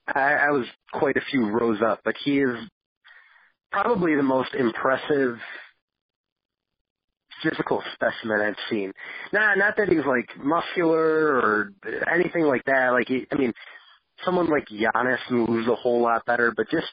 I, 0.07 0.33
I 0.33 0.51
was 0.51 0.65
quite 0.93 1.17
a 1.17 1.21
few 1.31 1.49
rows 1.49 1.79
up, 1.85 2.01
but 2.03 2.15
he 2.23 2.39
is 2.39 2.57
probably 3.71 4.15
the 4.15 4.23
most 4.23 4.53
impressive 4.53 5.37
physical 7.43 7.83
specimen 7.93 8.41
I've 8.41 8.55
seen. 8.69 8.93
Not 9.33 9.57
not 9.57 9.75
that 9.77 9.89
he's 9.89 10.05
like 10.05 10.29
muscular 10.43 11.35
or 11.35 11.71
anything 12.13 12.43
like 12.43 12.63
that. 12.65 12.89
Like 12.91 13.07
he, 13.07 13.27
I 13.31 13.35
mean, 13.35 13.53
someone 14.23 14.49
like 14.49 14.67
Giannis 14.67 15.19
moves 15.29 15.67
a 15.67 15.75
whole 15.75 16.01
lot 16.01 16.25
better, 16.25 16.53
but 16.55 16.69
just 16.69 16.87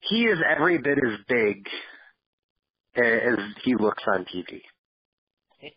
he 0.00 0.24
is 0.24 0.38
every 0.48 0.78
bit 0.78 0.98
as 0.98 1.18
big 1.28 1.66
as 2.96 3.38
he 3.64 3.74
looks 3.76 4.02
on 4.06 4.24
TV. 4.24 4.62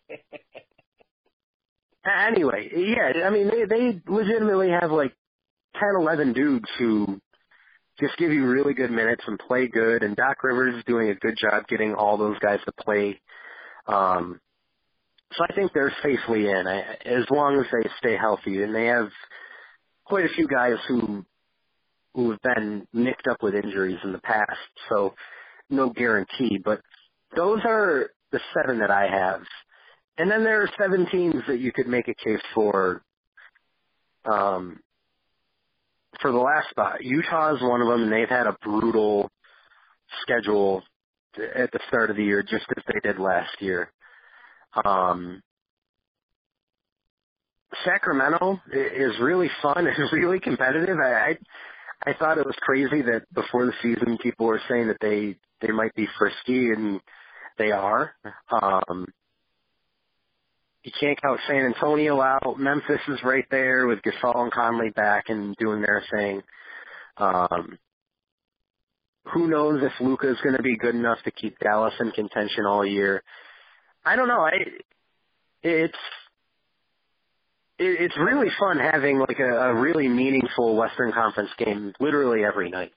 Anyway, 2.06 2.70
yeah, 2.74 3.26
I 3.26 3.30
mean 3.30 3.48
they 3.48 3.64
they 3.64 4.00
legitimately 4.06 4.70
have 4.70 4.90
like 4.92 5.12
ten, 5.74 5.90
eleven 5.96 6.32
dudes 6.32 6.68
who 6.78 7.20
just 8.00 8.16
give 8.18 8.32
you 8.32 8.46
really 8.46 8.74
good 8.74 8.90
minutes 8.90 9.22
and 9.26 9.38
play 9.38 9.68
good, 9.68 10.02
and 10.02 10.14
Doc 10.16 10.42
Rivers 10.42 10.76
is 10.76 10.84
doing 10.84 11.08
a 11.08 11.14
good 11.14 11.36
job 11.40 11.66
getting 11.68 11.94
all 11.94 12.16
those 12.16 12.38
guys 12.38 12.60
to 12.66 12.72
play. 12.72 13.20
Um, 13.86 14.40
so 15.32 15.44
I 15.48 15.54
think 15.54 15.72
they're 15.72 15.94
safely 16.02 16.48
in, 16.48 16.66
I, 16.66 16.80
as 17.04 17.24
long 17.30 17.58
as 17.58 17.66
they 17.72 17.88
stay 17.98 18.16
healthy, 18.16 18.62
and 18.62 18.74
they 18.74 18.86
have 18.86 19.08
quite 20.04 20.24
a 20.24 20.34
few 20.34 20.46
guys 20.46 20.76
who 20.88 21.24
who 22.14 22.30
have 22.30 22.40
been 22.42 22.86
nicked 22.92 23.26
up 23.26 23.42
with 23.42 23.54
injuries 23.54 23.98
in 24.04 24.12
the 24.12 24.18
past, 24.20 24.58
so 24.88 25.14
no 25.68 25.90
guarantee. 25.90 26.58
But 26.64 26.80
those 27.36 27.60
are 27.64 28.10
the 28.32 28.40
seven 28.54 28.78
that 28.80 28.90
I 28.90 29.06
have. 29.08 29.42
And 30.18 30.30
then 30.30 30.44
there 30.44 30.62
are 30.62 30.70
seven 30.78 31.06
teams 31.10 31.42
that 31.46 31.60
you 31.60 31.72
could 31.72 31.86
make 31.86 32.08
a 32.08 32.14
case 32.14 32.40
for 32.54 33.02
um, 34.24 34.80
for 36.20 36.32
the 36.32 36.38
last 36.38 36.70
spot. 36.70 37.04
Utah 37.04 37.54
is 37.54 37.62
one 37.62 37.82
of 37.82 37.88
them, 37.88 38.04
and 38.04 38.12
they've 38.12 38.28
had 38.28 38.46
a 38.46 38.56
brutal 38.62 39.30
schedule 40.22 40.82
at 41.54 41.70
the 41.72 41.80
start 41.88 42.10
of 42.10 42.16
the 42.16 42.24
year, 42.24 42.42
just 42.42 42.64
as 42.76 42.82
they 42.88 43.00
did 43.00 43.20
last 43.20 43.60
year. 43.60 43.92
Um, 44.84 45.42
Sacramento 47.84 48.60
is 48.72 49.12
really 49.20 49.50
fun 49.60 49.86
and 49.86 49.96
really 50.12 50.40
competitive. 50.40 50.98
I, 50.98 51.12
I 51.12 51.36
I 52.06 52.12
thought 52.14 52.38
it 52.38 52.46
was 52.46 52.56
crazy 52.60 53.02
that 53.02 53.22
before 53.34 53.66
the 53.66 53.72
season 53.82 54.18
people 54.22 54.46
were 54.46 54.60
saying 54.68 54.88
that 54.88 54.98
they 55.00 55.36
they 55.60 55.72
might 55.72 55.94
be 55.94 56.06
frisky, 56.18 56.70
and 56.70 57.00
they 57.58 57.70
are. 57.72 58.12
Um, 58.50 59.06
you 60.86 60.92
can't 61.00 61.20
count 61.20 61.40
San 61.48 61.66
Antonio 61.66 62.20
out. 62.20 62.60
Memphis 62.60 63.00
is 63.08 63.18
right 63.24 63.44
there 63.50 63.88
with 63.88 63.98
Gasol 64.02 64.36
and 64.44 64.52
Conley 64.52 64.90
back 64.90 65.24
and 65.28 65.56
doing 65.56 65.80
their 65.80 66.04
thing. 66.12 66.42
Um, 67.16 67.76
who 69.34 69.48
knows 69.48 69.82
if 69.82 69.90
Luka 70.00 70.30
is 70.30 70.36
going 70.44 70.56
to 70.56 70.62
be 70.62 70.76
good 70.76 70.94
enough 70.94 71.18
to 71.24 71.32
keep 71.32 71.58
Dallas 71.58 71.92
in 71.98 72.12
contention 72.12 72.66
all 72.66 72.86
year? 72.86 73.24
I 74.04 74.14
don't 74.14 74.28
know. 74.28 74.42
I 74.42 74.52
it's 75.64 75.98
it, 77.80 78.00
it's 78.00 78.16
really 78.16 78.50
fun 78.56 78.78
having 78.78 79.18
like 79.18 79.40
a, 79.40 79.70
a 79.70 79.74
really 79.74 80.06
meaningful 80.06 80.76
Western 80.76 81.10
Conference 81.10 81.50
game 81.58 81.94
literally 81.98 82.44
every 82.44 82.70
night. 82.70 82.92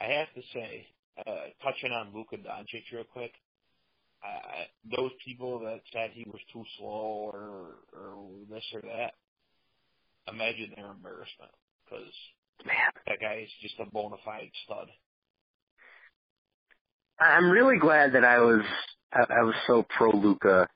I 0.00 0.04
have 0.04 0.32
to 0.36 0.42
say, 0.54 0.86
uh, 1.26 1.50
touching 1.64 1.90
on 1.90 2.12
Luka 2.14 2.36
Doncic 2.36 2.84
real 2.92 3.02
quick, 3.12 3.32
uh, 4.24 4.96
those 4.96 5.12
people 5.24 5.60
that 5.60 5.80
said 5.92 6.10
he 6.12 6.24
was 6.26 6.40
too 6.52 6.64
slow 6.78 7.30
or 7.32 7.76
or 7.92 8.28
this 8.50 8.64
or 8.74 8.82
that, 8.82 9.14
imagine 10.32 10.72
their 10.76 10.90
embarrassment 10.90 11.52
because 11.84 12.12
that 13.06 13.20
guy 13.20 13.42
is 13.44 13.50
just 13.62 13.74
a 13.80 13.90
bona 13.90 14.16
fide 14.24 14.50
stud. 14.64 14.88
I'm 17.20 17.50
really 17.50 17.78
glad 17.78 18.12
that 18.14 18.24
I 18.24 18.38
was 18.40 18.62
I, 19.12 19.20
I 19.20 19.42
was 19.42 19.54
so 19.66 19.84
pro 19.96 20.10
Luka, 20.10 20.68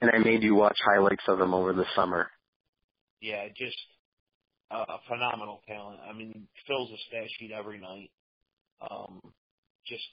and 0.00 0.10
I 0.12 0.18
made 0.18 0.42
you 0.42 0.54
watch 0.54 0.78
highlights 0.84 1.24
of 1.28 1.40
him 1.40 1.54
over 1.54 1.72
the 1.72 1.86
summer. 1.94 2.30
Yeah, 3.20 3.48
just 3.48 3.76
uh, 4.70 4.84
a 4.88 4.98
phenomenal 5.08 5.60
talent. 5.66 5.98
I 6.08 6.12
mean, 6.12 6.46
fills 6.66 6.90
a 6.90 6.96
stat 7.08 7.28
sheet 7.38 7.52
every 7.52 7.78
night. 7.80 8.10
Um, 8.90 9.20
just 9.86 10.04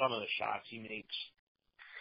some 0.00 0.12
of 0.12 0.20
the 0.20 0.26
shots 0.38 0.66
he 0.68 0.78
makes. 0.78 1.14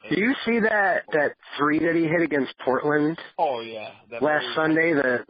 Do 0.10 0.19
you 0.19 0.34
see 0.45 0.60
that 0.60 1.03
that 1.11 1.34
three 1.57 1.80
that 1.80 1.95
he 1.95 2.03
hit 2.03 2.22
against 2.22 2.53
Portland 2.64 3.18
Oh 3.38 3.61
yeah, 3.61 3.90
that 4.11 4.24
last 4.24 4.45
Sunday? 4.56 4.94
The 4.94 5.26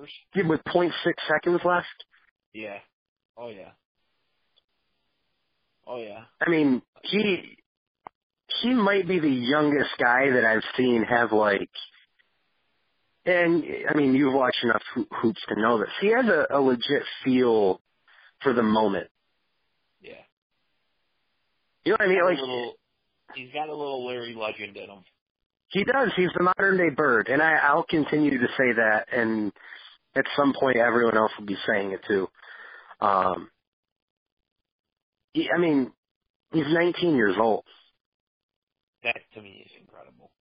with 0.47 0.61
six 1.03 1.23
seconds 1.27 1.61
left. 1.63 1.87
Yeah. 2.53 2.77
Oh 3.37 3.49
yeah. 3.49 3.71
Oh 5.85 5.97
yeah. 6.01 6.23
I 6.45 6.49
mean, 6.49 6.81
he 7.03 7.57
he 8.61 8.73
might 8.73 9.07
be 9.07 9.19
the 9.19 9.29
youngest 9.29 9.91
guy 9.99 10.29
that 10.31 10.45
I've 10.45 10.63
seen 10.75 11.03
have 11.03 11.31
like. 11.31 11.69
And 13.25 13.63
I 13.89 13.93
mean, 13.93 14.15
you've 14.15 14.33
watched 14.33 14.63
enough 14.63 14.83
ho- 14.95 15.05
hoops 15.11 15.41
to 15.49 15.59
know 15.59 15.79
this. 15.79 15.89
He 15.99 16.07
has 16.13 16.25
a, 16.25 16.47
a 16.49 16.61
legit 16.61 17.03
feel 17.25 17.81
for 18.41 18.53
the 18.53 18.63
moment. 18.63 19.07
Yeah. 20.01 20.13
You 21.83 21.91
know 21.91 21.97
what 21.99 22.01
I 22.01 22.07
mean? 22.07 22.23
Like, 22.23 22.75
he's 23.35 23.51
got 23.53 23.69
a 23.69 23.75
little 23.75 24.05
Larry 24.05 24.35
Legend 24.35 24.77
in 24.77 24.89
him. 24.89 25.03
He 25.69 25.83
does. 25.83 26.11
He's 26.15 26.29
the 26.37 26.43
modern 26.43 26.77
day 26.77 26.93
bird, 26.95 27.27
and 27.27 27.41
I, 27.41 27.55
I'll 27.55 27.83
continue 27.83 28.37
to 28.39 28.47
say 28.57 28.73
that. 28.77 29.07
And 29.11 29.51
at 30.15 30.25
some 30.35 30.53
point, 30.57 30.77
everyone 30.77 31.17
else 31.17 31.31
will 31.37 31.45
be 31.45 31.57
saying 31.67 31.91
it 31.91 32.01
too. 32.07 32.27
Um, 33.01 33.49
he, 35.33 35.49
I 35.53 35.59
mean, 35.59 35.91
he's 36.53 36.65
19 36.67 37.15
years 37.15 37.35
old. 37.39 37.65
That 39.03 39.17
to 39.35 39.41
me 39.41 39.63
is 39.65 39.71
incredible. 39.79 40.31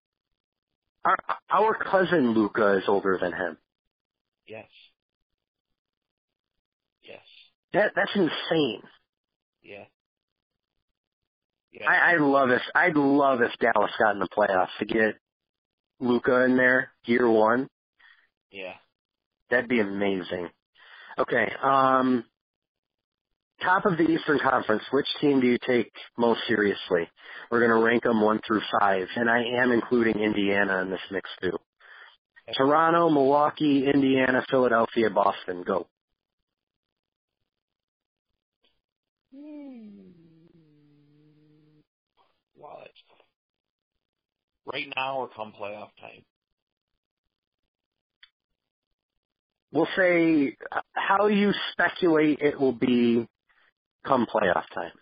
Our, 1.05 1.17
our 1.51 1.75
cousin 1.75 2.33
Luca 2.33 2.79
is 2.79 2.85
older 2.89 3.19
than 3.21 3.33
him. 3.33 3.59
Yes. 4.47 4.67
Yes. 7.03 7.21
That 7.73 7.93
that's 7.95 8.11
insane. 8.15 8.83
Yeah. 9.63 9.85
Yeah. 11.79 11.91
I, 11.91 12.15
I 12.15 12.17
love 12.17 12.51
if 12.51 12.63
I'd 12.75 12.97
love 12.97 13.41
if 13.43 13.53
Dallas 13.61 13.91
got 13.99 14.15
in 14.15 14.21
the 14.21 14.29
playoffs 14.29 14.69
to 14.79 14.87
get 14.87 15.17
Luka 16.01 16.45
in 16.45 16.57
there 16.57 16.91
year 17.05 17.29
one. 17.31 17.69
yeah. 18.51 18.75
That'd 19.51 19.69
be 19.69 19.81
amazing. 19.81 20.49
Okay. 21.19 21.53
Um, 21.63 22.25
top 23.63 23.87
of 23.87 23.97
the 23.97 24.05
Eastern 24.05 24.41
Conference, 24.41 24.83
which 24.91 25.07
team 25.21 25.41
do 25.41 25.47
you 25.47 25.59
take 25.65 25.93
most 26.19 26.41
seriously? 26.49 27.09
We're 27.51 27.61
going 27.61 27.71
to 27.71 27.85
rank 27.87 28.03
them 28.03 28.21
one 28.21 28.41
through 28.45 28.63
five, 28.81 29.07
and 29.15 29.31
I 29.31 29.45
am 29.63 29.71
including 29.71 30.19
Indiana 30.19 30.81
in 30.83 30.91
this 30.91 31.01
mix 31.13 31.31
too. 31.41 31.57
Toronto, 32.57 33.09
Milwaukee, 33.09 33.87
Indiana, 33.87 34.45
Philadelphia, 34.51 35.11
Boston. 35.11 35.63
Go. 35.65 35.87
Wow, 42.57 42.79
that's 42.81 42.93
tough. 43.09 43.19
Right 44.73 44.87
now 44.97 45.19
or 45.19 45.31
come 45.37 45.53
playoff 45.61 45.91
time? 46.01 46.25
We'll 49.73 49.89
say 49.97 50.57
uh, 50.73 50.81
how 50.95 51.29
you 51.29 51.53
speculate 51.73 52.41
it 52.41 52.61
will 52.61 52.73
be 52.73 53.27
come 54.07 54.27
playoff 54.27 54.65
time. 54.75 54.93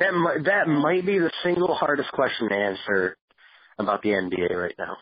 That 0.00 0.14
might, 0.14 0.44
that 0.44 0.68
might 0.68 1.06
be 1.06 1.18
the 1.18 1.30
single 1.44 1.74
hardest 1.74 2.12
question 2.12 2.48
to 2.50 2.54
answer 2.54 3.16
about 3.78 4.02
the 4.02 4.10
NBA 4.10 4.50
right 4.56 4.74
now. 4.78 4.96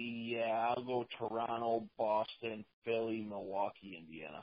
Yeah, 0.00 0.72
I'll 0.76 0.84
go 0.84 1.06
Toronto, 1.18 1.88
Boston, 1.98 2.64
Philly, 2.84 3.26
Milwaukee, 3.28 3.98
Indiana. 3.98 4.42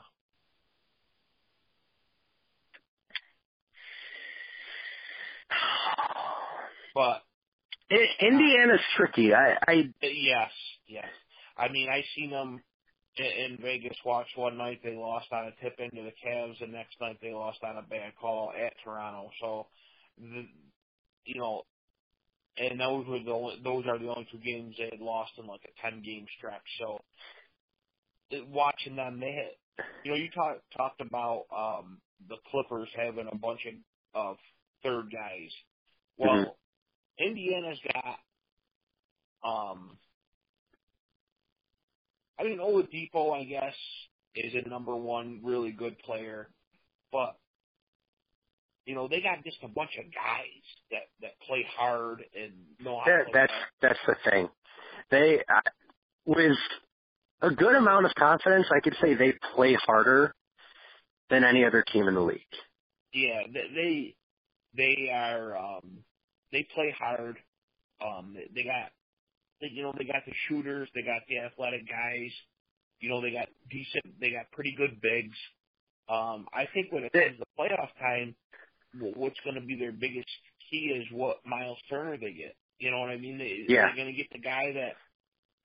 But 6.94 7.22
Indiana's 8.20 8.80
tricky. 8.96 9.34
I, 9.34 9.56
I 9.66 9.74
yes, 10.02 10.50
yes. 10.86 11.06
I 11.56 11.68
mean, 11.68 11.88
I 11.88 12.04
seen 12.16 12.30
them 12.30 12.62
in, 13.16 13.24
in 13.24 13.58
Vegas 13.62 13.96
watch 14.04 14.28
one 14.36 14.58
night. 14.58 14.80
They 14.84 14.94
lost 14.94 15.26
on 15.32 15.46
a 15.46 15.64
tip 15.64 15.76
into 15.78 16.02
the 16.02 16.12
Cavs, 16.24 16.60
and 16.62 16.72
next 16.72 16.96
night 17.00 17.18
they 17.22 17.32
lost 17.32 17.58
on 17.64 17.76
a 17.76 17.82
bad 17.82 18.12
call 18.20 18.52
at 18.52 18.74
Toronto. 18.84 19.30
So, 19.40 19.66
the, 20.18 20.46
you 21.24 21.40
know, 21.40 21.62
and 22.58 22.80
those 22.80 23.06
were 23.06 23.20
the 23.20 23.30
only, 23.32 23.60
those 23.64 23.84
are 23.86 23.98
the 23.98 24.08
only 24.08 24.28
two 24.32 24.38
games 24.38 24.74
they 24.78 24.90
had 24.90 25.00
lost 25.00 25.32
in 25.38 25.46
like 25.46 25.62
a 25.64 25.82
ten 25.82 26.02
game 26.02 26.26
stretch. 26.38 26.62
So, 26.80 26.98
watching 28.48 28.96
them, 28.96 29.20
they 29.20 29.32
had, 29.32 29.52
you 30.04 30.10
know, 30.12 30.16
you 30.16 30.30
talk, 30.30 30.58
talked 30.76 31.00
about 31.00 31.46
um 31.56 32.00
the 32.28 32.36
Clippers 32.50 32.88
having 32.96 33.28
a 33.30 33.36
bunch 33.36 33.60
of, 33.66 33.74
of 34.30 34.36
third 34.82 35.10
guys. 35.12 35.50
Well, 36.18 36.34
Mhm. 36.34 36.54
Indiana's 37.18 37.80
got 37.92 38.18
um 39.44 39.98
I 42.38 42.44
mean 42.44 42.58
Oladipo 42.58 43.32
I 43.38 43.44
guess 43.44 43.74
is 44.34 44.54
a 44.54 44.68
number 44.68 44.96
one 44.96 45.40
really 45.44 45.72
good 45.72 45.98
player, 46.00 46.50
but 47.12 47.36
you 48.88 48.94
know, 48.94 49.06
they 49.06 49.20
got 49.20 49.44
just 49.44 49.58
a 49.62 49.68
bunch 49.68 49.90
of 49.98 50.04
guys 50.06 50.64
that 50.90 51.02
that 51.20 51.32
play 51.46 51.62
hard 51.76 52.24
and 52.34 52.52
know 52.80 52.98
how 52.98 53.04
that, 53.04 53.18
to 53.18 53.24
play 53.24 53.32
that's 53.34 53.52
hard. 53.52 53.68
that's 53.82 53.98
the 54.06 54.30
thing. 54.30 54.48
They 55.10 55.42
I- 55.46 55.60
with 56.24 56.56
a 57.42 57.50
good 57.50 57.74
amount 57.76 58.06
of 58.06 58.14
confidence, 58.14 58.66
I 58.74 58.80
could 58.80 58.96
say 59.02 59.12
they 59.14 59.34
play 59.54 59.74
harder 59.74 60.34
than 61.28 61.44
any 61.44 61.66
other 61.66 61.84
team 61.92 62.08
in 62.08 62.14
the 62.14 62.20
league. 62.22 62.40
Yeah, 63.12 63.42
they 63.52 63.66
they, 63.74 64.16
they 64.74 65.10
are 65.12 65.54
um 65.58 65.98
they 66.50 66.66
play 66.74 66.94
hard. 66.98 67.36
Um 68.02 68.34
they, 68.54 68.62
got 68.64 68.90
they, 69.60 69.68
you 69.70 69.82
know, 69.82 69.92
they 69.98 70.04
got 70.04 70.24
the 70.24 70.32
shooters, 70.48 70.88
they 70.94 71.02
got 71.02 71.20
the 71.28 71.40
athletic 71.40 71.86
guys, 71.86 72.30
you 73.00 73.10
know, 73.10 73.20
they 73.20 73.32
got 73.32 73.48
decent 73.70 74.18
they 74.18 74.30
got 74.30 74.50
pretty 74.52 74.74
good 74.78 74.98
bigs. 75.02 75.36
Um 76.08 76.46
I 76.54 76.64
think 76.72 76.90
when 76.90 77.04
it 77.04 77.12
comes 77.12 77.36
to 77.38 77.44
playoff 77.58 77.90
time, 78.00 78.34
wh- 78.92 79.16
what's 79.16 79.38
going 79.44 79.56
to 79.56 79.66
be 79.66 79.76
their 79.76 79.92
biggest 79.92 80.28
key 80.70 80.92
is 80.96 81.06
what 81.12 81.38
Miles 81.46 81.78
Turner 81.90 82.16
they 82.16 82.32
get. 82.32 82.56
You 82.78 82.90
know 82.90 83.00
what 83.00 83.10
I 83.10 83.16
mean? 83.18 83.38
They, 83.38 83.64
Yeah. 83.68 83.86
Are 83.86 83.90
they 83.90 83.96
going 83.96 84.12
to 84.14 84.16
get 84.16 84.30
the 84.32 84.38
guy 84.40 84.72
that 84.74 84.92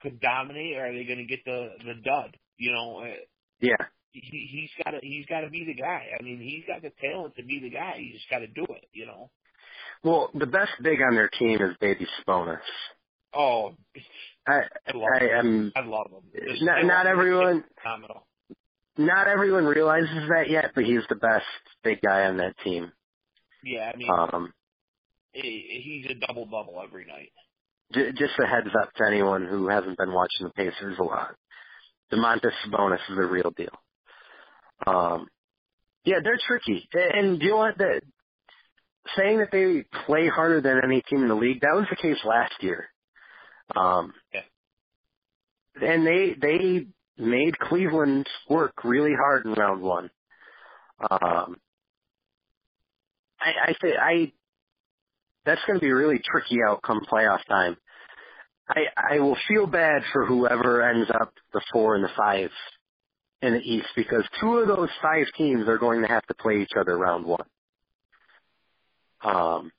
could 0.02 0.20
dominate, 0.20 0.78
or 0.78 0.88
are 0.88 0.94
they 0.94 1.04
going 1.06 1.20
to 1.20 1.26
get 1.26 1.46
the 1.46 1.70
the 1.86 1.94
dud? 2.04 2.38
You 2.58 2.72
know, 2.72 3.00
uh, 3.04 3.16
Yeah, 3.60 3.86
he 4.12 4.22
he's 4.52 4.84
got 4.84 4.92
to 4.92 5.00
he's 5.02 5.26
got 5.28 5.42
to 5.42 5.50
be 5.50 5.66
the 5.66 5.76
guy. 5.82 6.08
I 6.20 6.24
mean, 6.24 6.40
he's 6.40 6.64
got 6.68 6.82
the 6.82 6.92
talent 7.02 7.36
to 7.38 7.44
be 7.44 7.60
the 7.60 7.70
guy. 7.70 7.96
He's 7.98 8.16
just 8.16 8.30
got 8.30 8.40
to 8.40 8.48
do 8.48 8.64
it. 8.70 8.86
You 8.94 9.06
know. 9.06 9.30
Well, 10.04 10.30
the 10.34 10.46
best 10.48 10.72
big 10.82 11.00
on 11.02 11.16
their 11.16 11.30
team 11.30 11.62
is 11.62 11.76
Baby 11.80 12.06
Sabonis. 12.28 12.58
Oh, 13.34 13.74
I 14.48 14.62
I 14.88 14.92
love 14.94 15.10
I 15.20 15.24
him. 15.26 15.32
am 15.32 15.74
I 15.76 15.82
love 15.86 16.08
him. 16.12 16.22
This 16.34 16.62
not 16.62 16.86
not 16.86 17.08
everyone 17.08 17.64
phenomenal. 17.82 18.28
not 18.98 19.28
everyone 19.28 19.66
realizes 19.66 20.28
that 20.30 20.50
yet, 20.50 20.72
but 20.76 20.84
he's 20.84 21.02
the 21.10 21.16
best 21.16 21.46
big 21.84 22.02
guy 22.02 22.26
on 22.26 22.38
that 22.38 22.56
team. 22.64 22.92
Yeah, 23.64 23.92
I 23.94 23.98
mean, 23.98 24.10
Um, 24.10 24.54
he, 25.32 26.02
he's 26.04 26.12
a 26.12 26.28
double 26.28 26.46
double 26.46 26.82
every 26.84 27.06
night. 27.06 27.32
j- 27.94 28.12
just 28.12 28.38
a 28.40 28.46
heads 28.46 28.70
up 28.80 28.94
to 28.96 29.06
anyone 29.08 29.46
who 29.48 29.68
hasn't 29.70 29.98
been 29.98 30.14
watching 30.14 30.46
the 30.48 30.50
Pacers 30.52 30.98
a 31.00 31.04
lot. 31.04 31.36
Domantas 32.12 32.52
Sabonis 32.66 33.00
is 33.10 33.16
the 33.16 33.26
real 33.26 33.52
deal. 33.56 33.76
Um, 34.86 35.28
yeah, 36.06 36.18
they're 36.24 36.40
tricky, 36.46 36.88
and 36.94 37.40
do 37.40 37.46
you 37.46 37.52
know 37.52 37.58
what? 37.58 37.78
The, 37.78 38.02
saying 39.18 39.40
that 39.40 39.50
they 39.52 39.84
play 40.06 40.28
harder 40.28 40.62
than 40.62 40.82
any 40.84 41.02
team 41.10 41.24
in 41.24 41.30
the 41.30 41.36
league, 41.36 41.62
that 41.62 41.74
was 41.76 41.86
the 41.90 41.96
case 41.96 42.18
last 42.26 42.54
year. 42.62 42.88
Um, 43.76 44.14
Yeah. 44.34 44.42
and 45.82 46.06
they 46.06 46.36
they 46.40 46.88
made 47.18 47.58
Cleveland 47.60 48.28
work 48.50 48.84
really 48.84 49.14
hard 49.18 49.46
in 49.46 49.54
round 49.54 49.82
one. 49.82 50.10
Um, 51.10 51.58
I 53.44 53.72
I 53.72 53.76
think 53.82 53.96
I 54.00 54.32
that's 55.46 55.62
going 55.68 55.80
to 55.80 55.84
be 55.84 55.90
a 55.92 55.96
really 55.96 56.22
tricky 56.24 56.60
outcome 56.68 57.02
playoff 57.12 57.46
time. 57.48 57.78
I 58.70 59.16
I 59.16 59.20
will 59.20 59.38
feel 59.48 59.68
bad 59.68 60.04
for 60.14 60.26
whoever 60.26 60.82
ends 60.82 61.10
up 61.12 61.34
the 61.52 61.62
four 61.72 61.96
and 61.96 62.04
the 62.04 62.10
five 62.18 62.50
in 63.42 63.54
the 63.54 63.60
East 63.60 63.88
because 63.96 64.24
two 64.40 64.58
of 64.58 64.68
those 64.68 64.90
five 65.02 65.26
teams 65.38 65.68
are 65.68 65.78
going 65.78 66.02
to 66.02 66.08
have 66.08 66.26
to 66.28 66.34
play 66.34 66.62
each 66.62 66.72
other 66.80 66.98
round 66.98 67.26
one. 67.26 67.46
Um, 69.22 69.72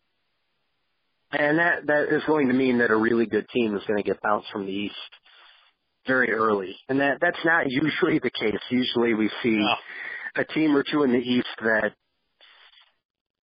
and 1.32 1.58
that 1.58 1.86
that 1.86 2.14
is 2.14 2.22
going 2.26 2.48
to 2.48 2.54
mean 2.54 2.78
that 2.78 2.90
a 2.90 2.96
really 2.96 3.26
good 3.26 3.48
team 3.48 3.74
is 3.74 3.82
going 3.86 4.02
to 4.02 4.08
get 4.08 4.20
bounced 4.22 4.48
from 4.52 4.66
the 4.66 4.72
East 4.72 4.94
very 6.06 6.30
early, 6.32 6.76
and 6.88 7.00
that 7.00 7.18
that's 7.20 7.42
not 7.44 7.70
usually 7.70 8.18
the 8.18 8.30
case. 8.30 8.60
Usually, 8.70 9.14
we 9.14 9.30
see 9.42 9.56
No. 9.56 9.74
a 10.36 10.44
team 10.44 10.76
or 10.76 10.84
two 10.88 11.02
in 11.02 11.12
the 11.12 11.18
East 11.18 11.48
that 11.60 11.92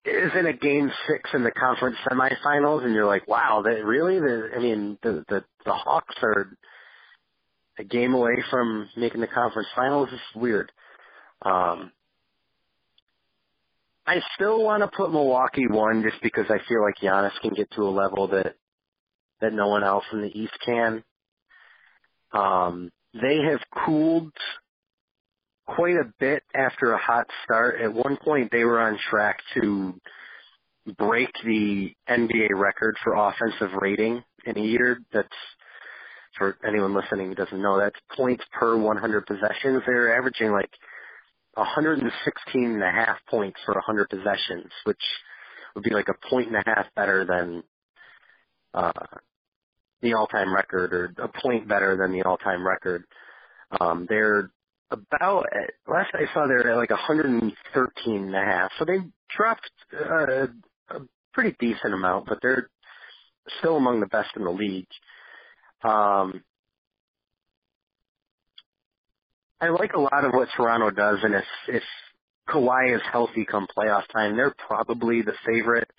is 0.06 0.32
in 0.38 0.45
a 0.48 0.53
game 0.53 0.91
six 1.07 1.30
in 1.34 1.44
the 1.44 1.52
conference 1.52 1.98
semifinals, 2.10 2.84
and 2.84 2.94
you're 2.94 3.06
like, 3.06 3.28
wow, 3.28 3.61
that 3.64 3.86
really? 3.86 4.19
The, 4.19 4.49
I 4.56 4.60
mean, 4.60 4.98
the 5.03 5.23
the 5.30 5.44
the 5.65 5.73
Hawks 5.73 6.15
are 6.23 6.57
a 7.78 7.84
game 7.84 8.14
away 8.14 8.44
from 8.49 8.90
making 8.98 9.22
the 9.22 9.28
conference 9.28 9.68
finals. 9.76 10.10
It's 10.11 10.36
weird. 10.36 10.72
Um, 11.44 11.91
I 14.06 14.22
still 14.36 14.64
want 14.64 14.82
to 14.82 14.95
put 14.95 15.11
Milwaukee 15.11 15.68
one 15.68 16.03
just 16.03 16.22
because 16.23 16.45
I 16.49 16.57
feel 16.68 16.82
like 16.82 16.95
Giannis 17.02 17.40
can 17.41 17.53
get 17.53 17.69
to 17.72 17.84
a 17.84 17.90
level 17.90 18.28
that 18.30 18.56
that 19.41 19.53
no 19.53 19.68
one 19.68 19.84
else 19.84 20.03
in 20.11 20.22
the 20.22 20.40
East 20.40 20.53
can. 20.65 21.03
Um, 22.32 22.91
they 23.14 23.40
have 23.49 23.60
cooled 23.86 24.34
quite 25.67 25.95
a 25.95 26.11
bit 26.19 26.43
after 26.53 26.93
a 26.93 26.97
hot 26.97 27.27
start. 27.43 27.79
At 27.81 27.93
one 27.93 28.17
point, 28.17 28.51
they 28.51 28.63
were 28.63 28.79
on 28.79 28.97
track 29.09 29.39
to 29.55 29.93
break 30.97 31.29
the 31.43 31.93
NBA 32.09 32.49
record 32.55 32.95
for 33.03 33.13
offensive 33.13 33.75
rating 33.79 34.23
in 34.45 34.57
a 34.57 34.61
year. 34.61 34.99
That's 35.13 35.27
for 36.38 36.57
anyone 36.67 36.95
listening 36.95 37.27
who 37.27 37.35
doesn't 37.35 37.61
know, 37.61 37.79
that's 37.79 37.99
points 38.15 38.43
per 38.53 38.77
100 38.77 39.25
possessions. 39.25 39.83
They're 39.85 40.17
averaging 40.17 40.51
like 40.51 40.71
116 41.55 42.63
and 42.63 42.83
a 42.83 42.91
half 42.91 43.17
points 43.29 43.59
for 43.65 43.73
100 43.73 44.09
possessions, 44.09 44.71
which 44.85 45.01
would 45.75 45.83
be 45.83 45.93
like 45.93 46.07
a 46.07 46.27
point 46.29 46.47
and 46.47 46.55
a 46.55 46.63
half 46.65 46.85
better 46.95 47.25
than 47.25 47.63
uh, 48.73 48.91
the 50.01 50.13
all-time 50.13 50.53
record, 50.53 50.93
or 50.93 51.13
a 51.21 51.27
point 51.41 51.67
better 51.67 51.97
than 51.97 52.11
the 52.11 52.23
all-time 52.23 52.65
record. 52.65 53.03
Um, 53.79 54.05
they're 54.09 54.49
about 54.91 55.45
last 55.88 56.11
I 56.13 56.31
saw 56.34 56.47
they're 56.47 56.72
at 56.72 56.77
like 56.77 56.89
113 56.89 58.15
and 58.15 58.35
a 58.35 58.39
half, 58.39 58.72
so 58.77 58.85
they 58.85 58.99
dropped 59.35 59.72
uh, 59.93 60.47
a 60.89 60.99
pretty 61.34 61.55
decent 61.59 61.93
amount, 61.93 62.27
but 62.27 62.39
they're 62.41 62.69
still 63.59 63.77
among 63.77 63.99
the 63.99 64.07
best 64.07 64.30
in 64.35 64.43
the 64.43 64.51
league. 64.51 64.88
Um, 65.84 66.43
I 69.59 69.69
like 69.69 69.93
a 69.93 69.99
lot 69.99 70.26
of 70.26 70.34
what 70.34 70.49
Toronto 70.55 70.89
does, 70.91 71.19
and 71.23 71.35
if 71.35 71.45
if 71.68 71.84
Kawhi 72.49 72.95
is 72.95 73.01
healthy 73.11 73.45
come 73.45 73.68
playoff 73.76 74.03
time, 74.11 74.35
they're 74.35 74.55
probably 74.68 75.22
the 75.22 75.34
favorite. 75.45 75.89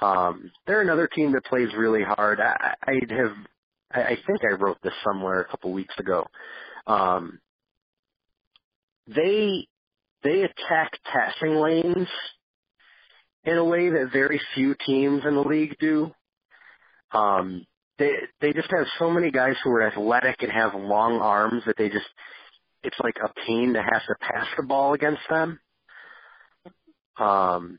Um, 0.00 0.50
they're 0.66 0.82
another 0.82 1.06
team 1.06 1.32
that 1.32 1.44
plays 1.44 1.68
really 1.76 2.02
hard. 2.02 2.40
I, 2.40 2.74
I'd 2.86 3.10
have, 3.10 3.32
I, 3.92 4.02
I 4.02 4.18
think 4.26 4.40
I 4.44 4.54
wrote 4.54 4.78
this 4.82 4.92
somewhere 5.04 5.40
a 5.40 5.48
couple 5.48 5.72
weeks 5.72 5.94
ago. 5.98 6.26
Um, 6.86 7.38
they 9.06 9.66
they 10.22 10.42
attack 10.42 10.92
passing 11.04 11.54
lanes 11.56 12.08
in 13.44 13.56
a 13.56 13.64
way 13.64 13.88
that 13.90 14.10
very 14.12 14.40
few 14.54 14.74
teams 14.84 15.22
in 15.26 15.34
the 15.34 15.40
league 15.40 15.76
do. 15.78 16.10
Um, 17.12 17.64
they 17.98 18.12
they 18.40 18.52
just 18.52 18.70
have 18.70 18.86
so 18.98 19.10
many 19.10 19.30
guys 19.30 19.54
who 19.62 19.70
are 19.70 19.86
athletic 19.86 20.42
and 20.42 20.52
have 20.52 20.74
long 20.74 21.20
arms 21.20 21.62
that 21.66 21.76
they 21.78 21.88
just 21.88 22.06
it's 22.82 22.98
like 23.02 23.16
a 23.22 23.32
pain 23.46 23.74
to 23.74 23.82
have 23.82 24.02
to 24.06 24.14
pass 24.20 24.46
the 24.56 24.62
ball 24.64 24.94
against 24.94 25.22
them. 25.30 25.58
Um, 27.18 27.78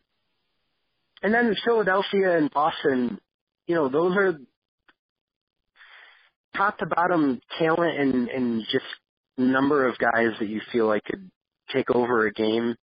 and 1.21 1.33
then 1.33 1.55
Philadelphia 1.63 2.37
and 2.37 2.51
Boston, 2.51 3.19
you 3.67 3.75
know, 3.75 3.89
those 3.89 4.15
are 4.17 4.37
top 6.55 6.77
to 6.79 6.85
bottom 6.85 7.39
talent 7.59 7.99
and 7.99 8.27
and 8.29 8.63
just 8.71 8.85
number 9.37 9.87
of 9.87 9.97
guys 9.97 10.31
that 10.39 10.47
you 10.47 10.61
feel 10.71 10.87
like 10.87 11.03
could 11.03 11.29
take 11.73 11.89
over 11.93 12.25
a 12.25 12.33
game. 12.33 12.75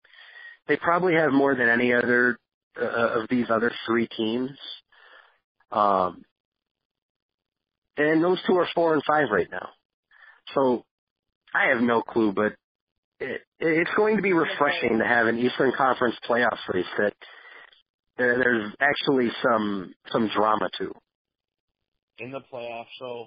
They 0.68 0.76
probably 0.76 1.14
have 1.14 1.32
more 1.32 1.54
than 1.54 1.68
any 1.68 1.92
other 1.92 2.38
uh, 2.80 3.20
of 3.20 3.28
these 3.28 3.46
other 3.50 3.72
three 3.86 4.08
teams. 4.08 4.50
Um, 5.70 6.24
and 7.96 8.22
those 8.22 8.40
two 8.46 8.56
are 8.56 8.68
four 8.74 8.94
and 8.94 9.02
five 9.06 9.28
right 9.30 9.48
now. 9.50 9.68
So 10.54 10.84
I 11.54 11.68
have 11.72 11.82
no 11.82 12.02
clue, 12.02 12.32
but 12.32 12.54
it, 13.20 13.42
it's 13.60 13.90
going 13.96 14.16
to 14.16 14.22
be 14.22 14.32
refreshing 14.32 14.98
to 14.98 15.04
have 15.04 15.26
an 15.26 15.38
Eastern 15.38 15.72
Conference 15.76 16.16
playoff 16.28 16.58
race 16.72 16.84
that 16.98 17.14
there, 18.16 18.38
there's 18.38 18.72
actually 18.80 19.30
some 19.42 19.94
some 20.10 20.30
drama 20.34 20.68
to. 20.78 20.92
In 22.18 22.30
the 22.30 22.40
playoffs, 22.52 22.86
so 22.98 23.26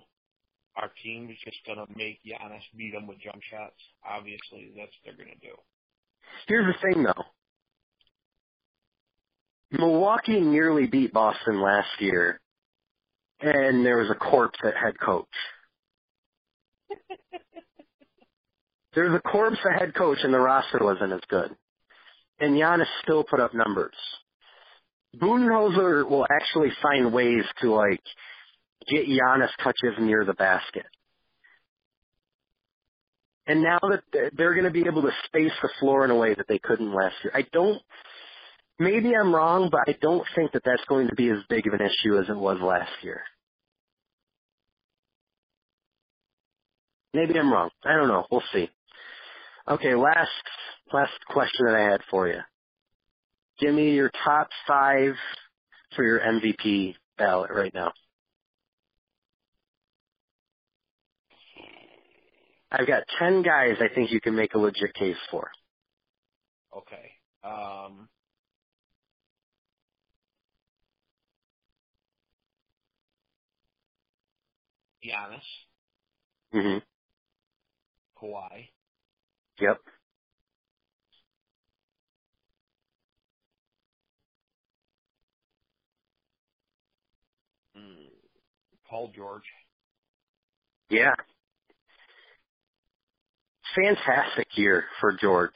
our 0.77 0.91
team 1.03 1.29
is 1.29 1.37
just 1.43 1.57
going 1.65 1.77
to 1.79 1.85
make 1.97 2.19
Giannis 2.23 2.61
beat 2.77 2.93
them 2.93 3.07
with 3.07 3.19
jump 3.19 3.41
shots. 3.49 3.75
Obviously, 4.07 4.71
that's 4.75 4.91
what 5.03 5.15
they're 5.17 5.25
going 5.25 5.37
to 5.39 5.47
do. 5.47 5.55
Here's 6.47 6.73
the 6.73 6.79
thing, 6.81 7.03
though. 7.03 7.23
Milwaukee 9.71 10.39
nearly 10.39 10.87
beat 10.87 11.11
Boston 11.11 11.61
last 11.61 11.89
year, 11.99 12.39
and 13.41 13.85
there 13.85 13.97
was 13.97 14.09
a 14.09 14.15
corpse 14.15 14.59
at 14.63 14.75
head 14.75 14.93
coach. 15.03 15.25
There's 18.95 19.13
a 19.13 19.19
corpse 19.19 19.59
at 19.65 19.79
head 19.79 19.93
coach, 19.93 20.19
and 20.23 20.33
the 20.33 20.39
roster 20.39 20.79
wasn't 20.81 21.13
as 21.13 21.19
good. 21.27 21.55
And 22.39 22.53
Giannis 22.55 22.87
still 23.03 23.23
put 23.23 23.39
up 23.39 23.53
numbers. 23.53 23.95
Budenholzer 25.15 26.09
will 26.09 26.25
actually 26.31 26.71
find 26.81 27.11
ways 27.11 27.43
to 27.61 27.73
like 27.73 28.01
get 28.89 29.07
Giannis 29.07 29.49
touches 29.63 29.95
near 29.99 30.25
the 30.25 30.33
basket. 30.33 30.85
And 33.47 33.63
now 33.63 33.79
that 33.81 34.31
they're 34.35 34.53
going 34.53 34.65
to 34.65 34.71
be 34.71 34.85
able 34.87 35.03
to 35.03 35.11
space 35.25 35.53
the 35.61 35.69
floor 35.79 36.03
in 36.05 36.11
a 36.11 36.15
way 36.15 36.33
that 36.35 36.47
they 36.49 36.59
couldn't 36.59 36.93
last 36.93 37.15
year, 37.23 37.31
I 37.33 37.45
don't. 37.53 37.81
Maybe 38.79 39.15
I'm 39.15 39.33
wrong, 39.33 39.69
but 39.71 39.81
I 39.87 39.97
don't 40.01 40.25
think 40.35 40.51
that 40.51 40.63
that's 40.65 40.83
going 40.87 41.07
to 41.07 41.15
be 41.15 41.29
as 41.29 41.37
big 41.49 41.65
of 41.67 41.73
an 41.73 41.81
issue 41.81 42.19
as 42.19 42.29
it 42.29 42.35
was 42.37 42.59
last 42.61 42.91
year. 43.01 43.21
Maybe 47.13 47.39
I'm 47.39 47.51
wrong. 47.51 47.69
I 47.85 47.95
don't 47.95 48.09
know. 48.09 48.25
We'll 48.31 48.43
see. 48.53 48.69
Okay, 49.67 49.95
last 49.95 50.29
last 50.93 51.11
question 51.29 51.65
that 51.67 51.75
I 51.75 51.91
had 51.91 52.01
for 52.11 52.27
you. 52.27 52.39
Give 53.59 53.73
me 53.73 53.91
your 53.95 54.11
top 54.23 54.49
five 54.67 55.13
for 55.95 56.03
your 56.03 56.19
MVP 56.19 56.95
ballot 57.17 57.51
right 57.51 57.73
now. 57.73 57.91
I've 62.71 62.87
got 62.87 63.03
ten 63.19 63.43
guys 63.43 63.77
I 63.79 63.93
think 63.93 64.11
you 64.11 64.21
can 64.21 64.35
make 64.35 64.53
a 64.55 64.59
legit 64.59 64.93
case 64.95 65.17
for. 65.31 65.49
Okay. 66.77 67.11
Um, 67.43 68.09
Giannis, 75.05 75.41
hmm 76.53 76.77
Kawhi, 78.21 78.69
Yep. 79.61 79.77
mm, 87.77 88.07
Paul 88.89 89.11
George. 89.15 89.43
Yeah. 90.89 91.15
Fantastic 93.75 94.47
year 94.55 94.85
for 94.99 95.13
George. 95.19 95.51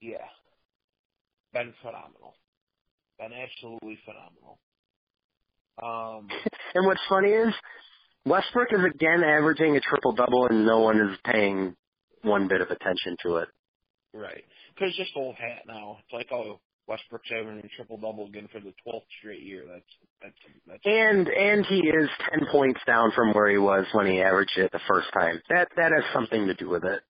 Yeah. 0.00 0.18
Been 1.52 1.72
phenomenal. 1.82 2.34
Been 3.18 3.32
absolutely 3.32 3.98
phenomenal. 4.04 4.58
Um, 5.82 6.28
And 6.74 6.86
what's 6.86 7.00
funny 7.08 7.28
is 7.28 7.52
Westbrook 8.24 8.72
is 8.72 8.80
again 8.94 9.22
averaging 9.22 9.76
a 9.76 9.80
triple 9.80 10.12
double 10.12 10.46
and 10.48 10.64
no 10.64 10.80
one 10.80 10.98
is 10.98 11.18
paying 11.24 11.76
one 12.22 12.48
bit 12.48 12.60
of 12.62 12.70
attention 12.70 13.16
to 13.24 13.36
it. 13.38 13.48
right. 14.14 14.44
Because 14.74 14.88
it's 14.88 14.96
just 14.96 15.12
old 15.16 15.34
hat 15.36 15.62
now. 15.66 15.98
It's 16.00 16.12
like, 16.14 16.28
oh, 16.32 16.60
Westbrook's 16.92 17.30
having 17.30 17.58
a 17.58 17.68
triple 17.74 17.96
double 17.96 18.26
again 18.26 18.48
for 18.52 18.60
the 18.60 18.74
twelfth 18.84 19.06
straight 19.18 19.40
year. 19.40 19.64
That's 19.66 19.84
that's 20.20 20.34
that's. 20.66 20.82
And 20.84 21.26
and 21.26 21.64
he 21.64 21.78
is 21.78 22.10
ten 22.28 22.46
points 22.52 22.80
down 22.86 23.12
from 23.16 23.32
where 23.32 23.48
he 23.48 23.56
was 23.56 23.86
when 23.92 24.06
he 24.06 24.20
averaged 24.20 24.58
it 24.58 24.70
the 24.72 24.80
first 24.86 25.08
time. 25.14 25.40
That 25.48 25.68
that 25.76 25.92
has 25.92 26.04
something 26.12 26.46
to 26.48 26.54
do 26.54 26.68
with 26.68 26.84
it. 26.84 27.00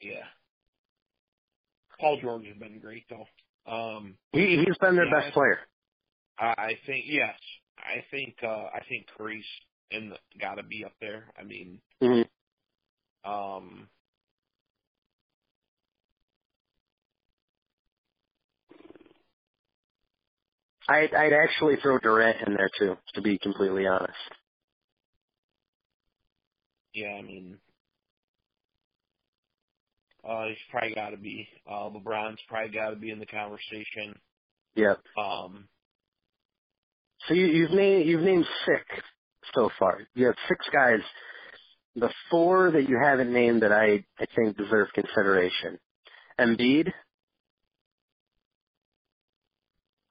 Yeah. 0.00 0.24
Paul 1.98 2.20
George 2.22 2.46
has 2.46 2.56
been 2.56 2.78
great 2.78 3.04
though. 3.10 3.26
Um, 3.70 4.16
He 4.32 4.64
he's 4.64 4.78
been 4.80 4.94
their 4.94 5.06
Yeah. 5.06 5.20
best 5.20 5.34
player. 5.34 5.58
I 6.38 6.78
think 6.86 7.04
yes. 7.06 7.38
I 7.78 8.04
think 8.10 8.36
uh 8.42 8.68
I 8.72 8.80
think 8.88 9.06
Curry's 9.18 9.44
in 9.90 10.10
the 10.10 10.16
got 10.40 10.54
to 10.54 10.62
be 10.62 10.84
up 10.84 10.94
there. 11.00 11.24
I 11.38 11.42
mean, 11.42 11.80
hmm 12.00 12.22
um 13.24 13.88
I'd 20.90 21.14
I'd 21.14 21.34
actually 21.34 21.76
throw 21.82 21.98
Durant 22.00 22.38
in 22.48 22.54
there 22.54 22.70
too, 22.78 22.96
to 23.14 23.22
be 23.22 23.38
completely 23.38 23.86
honest. 23.88 24.14
yeah, 26.94 27.14
I 27.18 27.22
mean 27.22 27.58
uh 30.28 30.46
he's 30.48 30.58
probably 30.70 30.94
got 30.94 31.10
to 31.10 31.18
be 31.18 31.48
uh 31.70 31.90
LeBron's 31.90 32.40
probably 32.48 32.74
got 32.74 32.90
to 32.90 32.96
be 32.96 33.10
in 33.10 33.20
the 33.20 33.26
conversation. 33.26 34.14
Yep. 34.76 35.00
Um 35.16 35.68
So 37.28 37.34
you, 37.34 37.46
you've 37.46 37.72
named 37.72 38.06
you've 38.08 38.22
named 38.22 38.46
six 38.66 38.84
so 39.54 39.70
far. 39.78 40.00
You 40.14 40.26
have 40.26 40.36
six 40.48 40.66
guys. 40.72 41.00
The 41.96 42.10
four 42.30 42.72
that 42.72 42.88
you 42.88 42.98
haven't 43.02 43.32
named 43.32 43.62
that 43.62 43.72
I 43.72 44.04
I 44.18 44.26
think 44.36 44.56
deserve 44.56 44.88
consideration: 44.94 45.78
Embiid, 46.40 46.92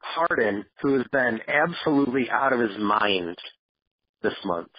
Harden, 0.10 0.66
who 0.82 0.98
has 0.98 1.06
been 1.12 1.40
absolutely 1.48 2.30
out 2.30 2.54
of 2.54 2.60
his 2.60 2.78
mind 2.80 3.38
this 4.22 4.34
month. 4.46 4.72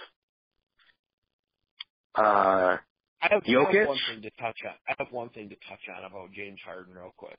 Uh, 2.16 2.76
I 3.22 3.28
have, 3.30 3.42
I 3.46 3.76
have 3.78 3.88
one 3.88 3.98
thing 4.08 4.22
to 4.22 4.30
touch 4.40 4.58
on. 4.66 4.74
I 4.88 4.94
have 4.98 5.12
one 5.12 5.28
thing 5.30 5.48
to 5.50 5.56
touch 5.68 5.80
on 5.96 6.04
about 6.04 6.32
James 6.32 6.58
Harden 6.64 6.94
real 6.94 7.14
quick. 7.16 7.38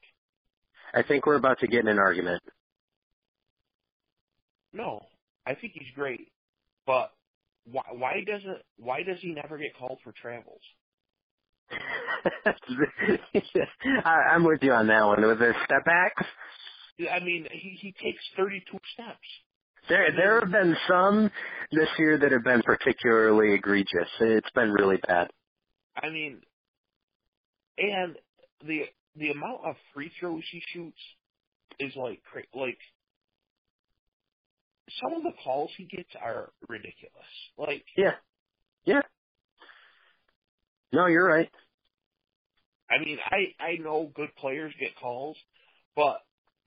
I 0.93 1.03
think 1.03 1.25
we're 1.25 1.35
about 1.35 1.59
to 1.59 1.67
get 1.67 1.81
in 1.81 1.87
an 1.87 1.99
argument. 1.99 2.41
No, 4.73 5.01
I 5.45 5.55
think 5.55 5.73
he's 5.73 5.91
great, 5.95 6.31
but 6.85 7.11
why 7.65 7.83
why 7.91 8.23
doesn't 8.25 8.59
why 8.77 9.03
does 9.03 9.17
he 9.21 9.33
never 9.33 9.57
get 9.57 9.75
called 9.77 9.99
for 10.03 10.13
travels? 10.13 10.61
I, 14.05 14.15
I'm 14.33 14.43
with 14.43 14.59
you 14.61 14.73
on 14.73 14.87
that 14.87 15.05
one. 15.05 15.25
With 15.25 15.39
the 15.39 15.53
step 15.65 15.85
backs, 15.85 16.25
I 17.09 17.19
mean, 17.23 17.47
he 17.51 17.77
he 17.79 17.93
takes 17.93 18.23
32 18.37 18.77
steps. 18.93 19.17
there 19.89 20.11
there 20.15 20.39
have 20.39 20.51
been 20.51 20.75
some 20.87 21.31
this 21.71 21.89
year 21.97 22.17
that 22.17 22.31
have 22.31 22.43
been 22.43 22.61
particularly 22.61 23.53
egregious. 23.53 24.09
It's 24.19 24.49
been 24.51 24.71
really 24.71 24.97
bad. 25.07 25.29
I 25.95 26.09
mean, 26.09 26.41
and 27.77 28.15
the 28.65 28.83
the 29.15 29.31
amount 29.31 29.61
of 29.65 29.75
free 29.93 30.11
throws 30.19 30.43
he 30.51 30.61
shoots 30.73 30.99
is 31.79 31.93
like 31.95 32.21
like 32.53 32.77
some 35.01 35.13
of 35.13 35.23
the 35.23 35.33
calls 35.43 35.71
he 35.77 35.85
gets 35.85 36.09
are 36.21 36.51
ridiculous. 36.67 37.11
Like 37.57 37.85
Yeah, 37.97 38.15
yeah. 38.85 39.01
No, 40.93 41.05
you're 41.07 41.27
right. 41.27 41.49
I 42.89 43.03
mean, 43.03 43.17
I 43.25 43.63
I 43.63 43.75
know 43.81 44.11
good 44.13 44.35
players 44.35 44.73
get 44.79 44.95
calls, 44.99 45.37
but 45.95 46.21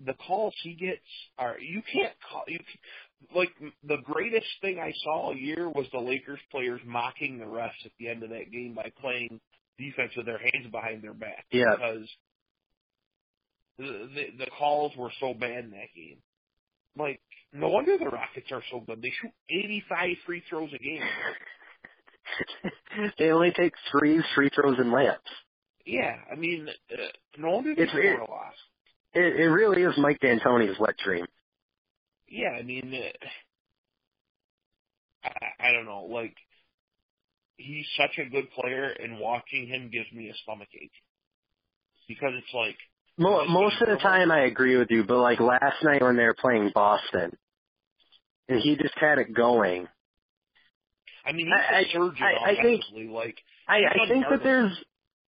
the 0.04 0.14
calls 0.14 0.54
he 0.62 0.74
gets 0.74 1.00
are 1.38 1.58
you 1.58 1.82
can't 1.92 2.12
call 2.30 2.44
you 2.48 2.58
can, 2.58 2.78
like 3.34 3.50
the 3.86 3.98
greatest 4.04 4.46
thing 4.60 4.78
I 4.78 4.92
saw 5.02 5.26
all 5.28 5.36
year 5.36 5.68
was 5.68 5.86
the 5.92 6.00
Lakers 6.00 6.40
players 6.50 6.80
mocking 6.86 7.38
the 7.38 7.44
refs 7.46 7.84
at 7.84 7.92
the 7.98 8.08
end 8.08 8.22
of 8.22 8.30
that 8.30 8.50
game 8.52 8.74
by 8.74 8.92
playing 9.00 9.40
defense 9.78 10.12
with 10.16 10.26
their 10.26 10.38
hands 10.38 10.70
behind 10.70 11.02
their 11.02 11.14
back 11.14 11.44
Yeah. 11.50 11.74
because 11.76 12.08
the, 13.78 14.08
the 14.14 14.44
the 14.44 14.50
calls 14.58 14.92
were 14.96 15.10
so 15.20 15.34
bad 15.34 15.64
in 15.64 15.70
that 15.70 15.92
game. 15.96 16.18
Like 16.96 17.20
no 17.52 17.68
wonder 17.68 17.96
the 17.98 18.06
Rockets 18.06 18.50
are 18.52 18.62
so 18.70 18.80
good. 18.80 19.00
They 19.02 19.12
shoot 19.22 19.32
85 19.50 20.08
free 20.26 20.42
throws 20.48 20.70
a 20.74 20.78
game. 20.78 21.02
they 23.18 23.30
only 23.30 23.52
take 23.52 23.72
three 23.90 24.22
free 24.34 24.50
throws, 24.54 24.78
and 24.78 24.92
layups. 24.92 25.18
Yeah, 25.86 26.16
I 26.32 26.36
mean, 26.36 26.66
uh, 26.92 26.96
no 27.38 27.50
wonder 27.50 27.74
they 27.74 27.82
It's- 27.82 27.94
score 27.96 28.20
a 28.26 28.30
lot. 28.30 28.54
It, 29.14 29.40
it 29.40 29.48
really 29.48 29.82
is 29.82 29.94
Mike 29.96 30.20
D'Antoni's 30.20 30.78
wet 30.78 30.96
dream. 31.04 31.24
Yeah, 32.28 32.50
I 32.58 32.62
mean, 32.62 32.92
uh, 32.94 33.26
I, 35.28 35.68
I 35.68 35.72
don't 35.72 35.84
know. 35.86 36.04
Like, 36.10 36.34
he's 37.56 37.86
such 37.96 38.18
a 38.18 38.28
good 38.28 38.50
player, 38.52 38.90
and 38.90 39.18
watching 39.20 39.68
him 39.68 39.90
gives 39.92 40.10
me 40.12 40.28
a 40.30 40.34
stomach 40.42 40.68
ache 40.74 40.90
because 42.08 42.32
it's 42.36 42.52
like, 42.54 42.76
Mo- 43.16 43.46
most 43.46 43.80
of 43.80 43.88
the 43.88 43.96
time, 43.96 44.32
I 44.32 44.40
agree 44.40 44.76
with 44.76 44.88
you, 44.90 45.04
but 45.04 45.18
like 45.18 45.38
last 45.38 45.82
night 45.84 46.02
when 46.02 46.16
they 46.16 46.24
were 46.24 46.34
playing 46.34 46.72
Boston, 46.74 47.30
and 48.48 48.60
he 48.60 48.74
just 48.76 48.98
had 48.98 49.18
it 49.18 49.32
going. 49.32 49.86
I 51.24 51.30
mean, 51.32 51.48
I- 51.52 51.82
he's 51.84 51.88
a 51.88 51.92
surgeon 51.92 52.26
I- 52.26 52.50
I 52.50 52.56
think-. 52.60 52.82
Like, 53.12 53.38
I, 53.68 53.82
I 53.88 54.08
think 54.08 54.24
that 54.28 54.42
there's, 54.42 54.72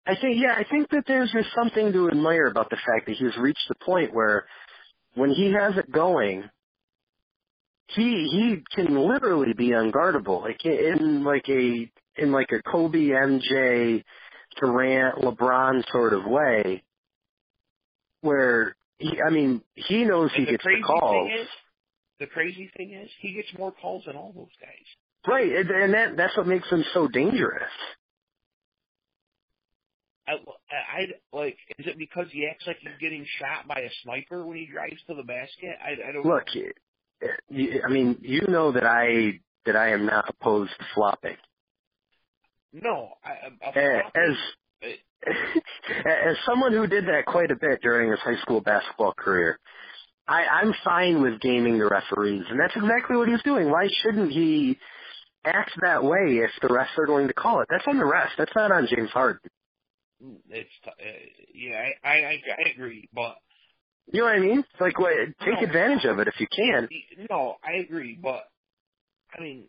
I 0.06 0.14
think, 0.20 0.40
yeah, 0.40 0.54
I 0.56 0.64
think 0.70 0.88
that 0.90 1.04
there's 1.06 1.32
just 1.32 1.48
something 1.54 1.92
to 1.92 2.08
admire 2.08 2.46
about 2.46 2.70
the 2.70 2.76
fact 2.76 3.06
that 3.06 3.16
he's 3.16 3.36
reached 3.36 3.66
the 3.68 3.74
point 3.84 4.14
where 4.14 4.46
when 5.14 5.30
he 5.30 5.52
has 5.52 5.76
it 5.76 5.90
going, 5.90 6.44
he 7.88 8.28
he 8.30 8.62
can 8.74 8.96
literally 8.96 9.52
be 9.52 9.70
unguardable, 9.70 10.42
like 10.42 10.64
in 10.64 11.24
like 11.24 11.48
a 11.48 11.90
in 12.16 12.32
like 12.32 12.50
a 12.52 12.62
Kobe, 12.62 13.08
MJ, 13.08 14.04
Durant, 14.60 15.18
LeBron 15.18 15.82
sort 15.90 16.12
of 16.12 16.24
way, 16.24 16.82
where 18.20 18.76
he, 18.98 19.20
I 19.20 19.30
mean, 19.30 19.62
he 19.74 20.04
knows 20.04 20.30
he 20.34 20.44
the 20.44 20.52
gets 20.52 20.64
the 20.64 20.82
calls. 20.84 21.30
is, 21.40 21.48
the 22.20 22.26
crazy 22.26 22.70
thing 22.76 22.92
is, 22.92 23.10
he 23.20 23.32
gets 23.34 23.48
more 23.58 23.72
calls 23.72 24.04
than 24.06 24.16
all 24.16 24.32
those 24.34 24.46
guys. 24.60 24.86
Right, 25.26 25.52
and 25.52 25.70
and 25.70 25.94
that 25.94 26.16
that's 26.16 26.36
what 26.36 26.46
makes 26.46 26.68
him 26.68 26.84
so 26.94 27.08
dangerous. 27.08 27.70
I, 30.28 30.32
I, 30.32 31.06
like, 31.32 31.56
is 31.78 31.86
it 31.86 31.98
because 31.98 32.26
he 32.32 32.48
acts 32.50 32.66
like 32.66 32.78
he's 32.80 32.98
getting 33.00 33.24
shot 33.38 33.68
by 33.68 33.80
a 33.80 33.90
sniper 34.02 34.44
when 34.44 34.56
he 34.56 34.66
drives 34.66 35.00
to 35.08 35.14
the 35.14 35.22
basket? 35.22 35.76
I, 35.80 36.08
I 36.08 36.12
don't 36.12 36.26
Look, 36.26 36.44
I 37.22 37.88
mean, 37.88 38.18
you 38.20 38.42
know 38.48 38.72
that 38.72 38.84
I 38.84 39.40
that 39.64 39.76
I 39.76 39.90
am 39.90 40.06
not 40.06 40.28
opposed 40.28 40.72
to 40.78 40.84
flopping. 40.94 41.36
No, 42.72 43.10
I, 43.24 43.30
As 44.14 44.36
as 46.04 46.36
someone 46.44 46.72
who 46.72 46.86
did 46.86 47.06
that 47.06 47.24
quite 47.26 47.50
a 47.50 47.56
bit 47.56 47.80
during 47.82 48.10
his 48.10 48.20
high 48.20 48.40
school 48.42 48.60
basketball 48.60 49.14
career, 49.16 49.58
I, 50.28 50.44
I'm 50.44 50.74
fine 50.84 51.22
with 51.22 51.40
gaming 51.40 51.78
the 51.78 51.88
referees, 51.88 52.44
and 52.50 52.60
that's 52.60 52.76
exactly 52.76 53.16
what 53.16 53.28
he's 53.28 53.42
doing. 53.42 53.70
Why 53.70 53.88
shouldn't 54.02 54.32
he 54.32 54.78
act 55.44 55.72
that 55.80 56.02
way 56.02 56.40
if 56.42 56.50
the 56.60 56.68
refs 56.68 56.98
are 56.98 57.06
going 57.06 57.28
to 57.28 57.34
call 57.34 57.60
it? 57.60 57.68
That's 57.70 57.84
on 57.86 57.98
the 57.98 58.04
refs. 58.04 58.36
That's 58.36 58.54
not 58.54 58.72
on 58.72 58.88
James 58.94 59.10
Harden. 59.10 59.50
It's 60.51 60.70
t- 60.84 60.90
uh, 60.90 61.44
yeah, 61.55 61.84
I, 62.05 62.09
I 62.09 62.43
I 62.66 62.68
agree, 62.74 63.09
but 63.14 63.36
You 64.12 64.20
know 64.20 64.26
what 64.26 64.36
I 64.36 64.40
mean? 64.40 64.60
It's 64.60 64.80
like, 64.80 64.98
what, 64.98 65.12
take 65.40 65.60
No. 65.60 65.66
advantage 65.66 66.05
of 66.05 66.18
it 66.18 66.28
if 66.28 66.34
you 66.40 66.47
can. 66.55 66.88
no, 67.30 67.56
I 67.64 67.78
agree, 67.78 68.18
but 68.20 68.44
I 69.36 69.40
mean, 69.43 69.68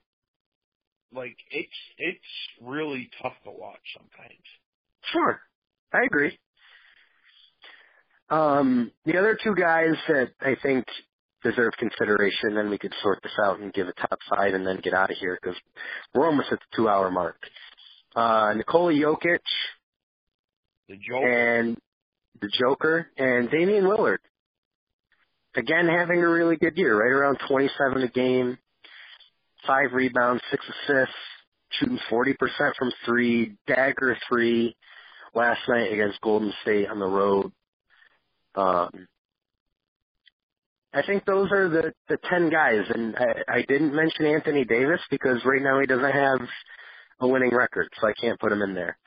like 1.13 1.37
it's 1.51 1.73
it's 1.97 2.25
really 2.61 3.09
tough 3.21 3.35
to 3.45 3.51
watch 3.51 3.81
sometimes. 3.97 4.43
Sure, 5.11 5.39
I 5.93 5.99
agree. 6.05 6.37
Um, 8.29 8.91
the 9.05 9.17
other 9.17 9.37
two 9.41 9.55
guys 9.55 9.95
that 10.09 10.31
I 10.41 10.55
think 10.61 10.85
deserve 11.43 11.71
consideration, 11.79 12.55
then 12.55 12.69
we 12.69 12.77
could 12.77 12.93
sort 13.01 13.19
this 13.23 13.31
out 13.41 13.59
and 13.59 13.71
give 13.73 13.87
a 13.87 13.93
top 13.93 14.19
five 14.29 14.53
and 14.53 14.67
then 14.67 14.81
get 14.83 14.93
out 14.93 15.11
of 15.11 15.17
here 15.17 15.37
because 15.41 15.57
we're 16.13 16.25
almost 16.25 16.51
at 16.51 16.59
the 16.59 16.75
two-hour 16.75 17.09
mark. 17.09 17.37
Uh, 18.15 18.53
Nikola 18.55 18.91
Jokic 18.91 19.39
The 20.87 20.95
joke, 20.95 21.23
and 21.23 21.77
the 22.41 22.49
Joker 22.59 23.07
and 23.17 23.49
Damian 23.49 23.85
Lillard. 23.85 24.19
Again, 25.55 25.87
having 25.87 26.21
a 26.21 26.27
really 26.27 26.55
good 26.55 26.77
year, 26.77 26.95
right 26.95 27.11
around 27.11 27.39
27 27.47 28.03
a 28.03 28.07
game, 28.09 28.57
five 29.65 29.91
rebounds, 29.93 30.41
six 30.51 30.63
assists, 30.65 31.15
shooting 31.71 31.99
40% 32.11 32.35
from 32.77 32.91
three, 33.05 33.55
dagger 33.65 34.17
three 34.29 34.75
last 35.33 35.59
night 35.67 35.91
against 35.91 36.21
Golden 36.21 36.53
State 36.61 36.87
on 36.89 36.99
the 36.99 37.05
road. 37.05 37.51
Um, 38.55 39.07
I 40.93 41.01
think 41.05 41.25
those 41.25 41.51
are 41.51 41.69
the, 41.69 41.93
the 42.07 42.17
10 42.29 42.49
guys, 42.49 42.85
and 42.93 43.15
I, 43.15 43.57
I 43.57 43.61
didn't 43.67 43.95
mention 43.95 44.25
Anthony 44.25 44.63
Davis 44.63 45.01
because 45.11 45.43
right 45.45 45.61
now 45.61 45.79
he 45.79 45.85
doesn't 45.85 46.11
have 46.11 46.39
a 47.19 47.27
winning 47.27 47.53
record, 47.53 47.89
so 47.99 48.07
I 48.07 48.13
can't 48.13 48.39
put 48.39 48.51
him 48.51 48.61
in 48.61 48.73
there. 48.73 48.97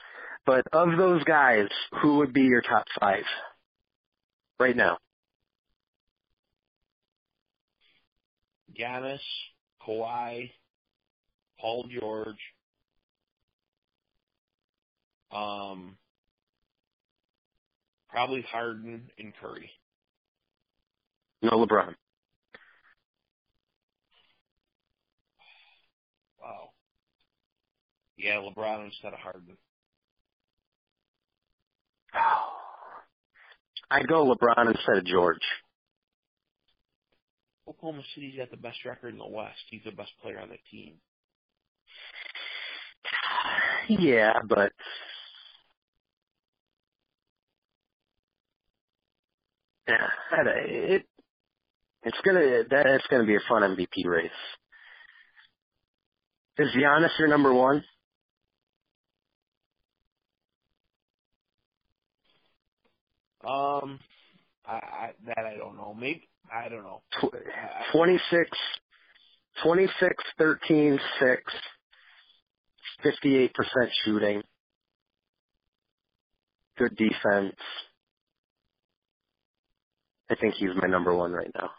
But 0.51 0.67
of 0.73 0.99
those 0.99 1.23
guys, 1.23 1.69
who 2.03 2.17
would 2.17 2.33
be 2.33 2.41
your 2.41 2.61
top 2.61 2.85
five 2.99 3.23
right 4.59 4.75
now? 4.75 4.99
Giannis, 8.77 9.21
Kawhi, 9.87 10.51
Paul 11.61 11.87
George, 11.97 12.35
um, 15.31 15.97
probably 18.09 18.43
Harden 18.43 19.09
and 19.21 19.33
Curry. 19.41 19.71
No 21.43 21.65
LeBron. 21.65 21.95
Wow. 26.43 26.71
Yeah, 28.17 28.39
LeBron 28.39 28.87
instead 28.87 29.13
of 29.13 29.21
Harden. 29.21 29.57
I'd 33.91 34.09
go 34.09 34.25
LeBron 34.25 34.69
instead 34.69 34.99
of 34.99 35.05
George. 35.05 35.39
Oklahoma 37.69 38.03
City's 38.15 38.37
got 38.37 38.51
the 38.51 38.57
best 38.57 38.85
record 38.85 39.13
in 39.13 39.19
the 39.19 39.29
West. 39.29 39.61
He's 39.71 39.83
the 39.85 39.93
best 39.93 40.11
player 40.23 40.41
on 40.41 40.49
the 40.49 40.59
team. 40.71 40.95
Yeah, 43.89 44.35
but 44.49 44.73
yeah, 49.89 50.09
it 50.67 51.07
it's 52.03 52.21
gonna 52.25 52.65
that 52.71 52.87
it's 52.87 53.07
gonna 53.09 53.27
be 53.27 53.37
a 53.37 53.41
fun 53.49 53.63
MVP 53.63 54.07
race. 54.07 54.31
Is 56.59 56.69
Giannis 56.77 57.19
your 57.19 57.29
number 57.29 57.53
one? 57.53 57.85
Um, 63.45 64.01
I, 64.67 64.75
I 64.75 65.11
that 65.27 65.45
I 65.47 65.57
don't 65.57 65.77
know. 65.77 65.95
Maybe 65.95 66.29
I 66.53 66.69
don't 66.69 66.83
know. 66.83 67.03
Tw- 67.21 67.35
I, 67.35 67.93
26, 67.93 68.51
26, 69.63 70.25
13, 70.39 71.01
6, 71.21 71.43
58% 73.05 73.51
shooting, 74.05 74.43
good 76.79 76.97
defense. 76.97 77.57
I 80.31 80.35
think 80.37 80.55
he's 80.55 80.71
my 80.81 80.89
number 80.89 81.15
one 81.15 81.33
right 81.33 81.51
now. 81.55 81.71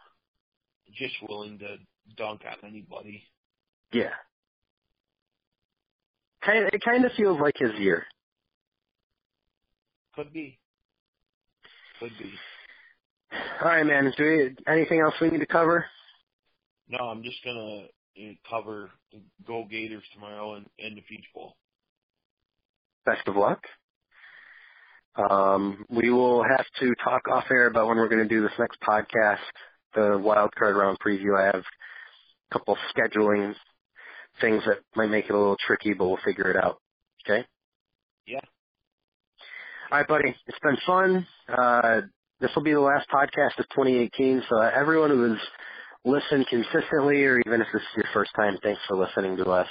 just 0.93 1.15
willing 1.27 1.59
to 1.59 1.77
dunk 2.17 2.41
on 2.45 2.69
anybody. 2.69 3.23
Yeah. 3.93 4.11
kind 6.43 6.65
it 6.73 6.81
kind 6.83 7.05
of 7.05 7.11
feels 7.13 7.39
like 7.39 7.55
his 7.57 7.71
year. 7.79 8.05
Could 10.15 10.33
be. 10.33 10.59
Be. 12.09 12.31
All 13.61 13.69
right, 13.69 13.85
man. 13.85 14.11
Do 14.17 14.23
we, 14.23 14.71
anything 14.71 14.99
else 14.99 15.13
we 15.21 15.29
need 15.29 15.39
to 15.39 15.45
cover? 15.45 15.85
No, 16.89 17.05
I'm 17.05 17.23
just 17.23 17.37
gonna 17.45 17.85
cover 18.49 18.89
the 19.11 19.19
Go 19.45 19.65
Gators 19.69 20.03
tomorrow 20.13 20.55
and, 20.55 20.65
and 20.79 20.97
the 20.97 21.01
Peach 21.01 21.25
Bowl. 21.33 21.55
Best 23.05 23.27
of 23.27 23.35
luck. 23.35 23.63
Um, 25.15 25.85
we 25.89 26.09
will 26.09 26.43
have 26.43 26.65
to 26.79 26.93
talk 27.03 27.27
off 27.27 27.45
air 27.51 27.67
about 27.67 27.87
when 27.87 27.97
we're 27.97 28.07
going 28.07 28.23
to 28.23 28.29
do 28.29 28.41
this 28.41 28.57
next 28.57 28.79
podcast, 28.81 29.39
the 29.93 30.17
wild 30.17 30.55
card 30.55 30.75
round 30.75 30.97
preview. 31.05 31.37
I 31.37 31.45
have 31.45 31.63
a 31.63 32.53
couple 32.53 32.77
scheduling 32.95 33.53
things 34.39 34.63
that 34.65 34.79
might 34.95 35.09
make 35.09 35.25
it 35.25 35.33
a 35.33 35.37
little 35.37 35.57
tricky, 35.65 35.93
but 35.93 36.07
we'll 36.07 36.19
figure 36.23 36.49
it 36.49 36.55
out. 36.55 36.77
Okay. 37.25 37.45
Yeah. 38.25 38.39
All 39.91 39.97
right, 39.97 40.07
buddy. 40.07 40.33
It's 40.47 40.59
been 40.63 40.77
fun. 40.87 41.27
Uh, 41.49 42.01
this 42.39 42.49
will 42.55 42.63
be 42.63 42.71
the 42.71 42.79
last 42.79 43.09
podcast 43.09 43.59
of 43.59 43.67
2018. 43.75 44.41
So 44.49 44.61
everyone 44.61 45.09
who 45.09 45.31
has 45.31 45.39
listened 46.05 46.47
consistently, 46.47 47.25
or 47.25 47.41
even 47.45 47.59
if 47.59 47.67
this 47.73 47.81
is 47.81 47.97
your 47.97 48.05
first 48.13 48.31
time, 48.33 48.57
thanks 48.63 48.79
for 48.87 48.95
listening 48.95 49.35
to 49.35 49.51
us. 49.51 49.67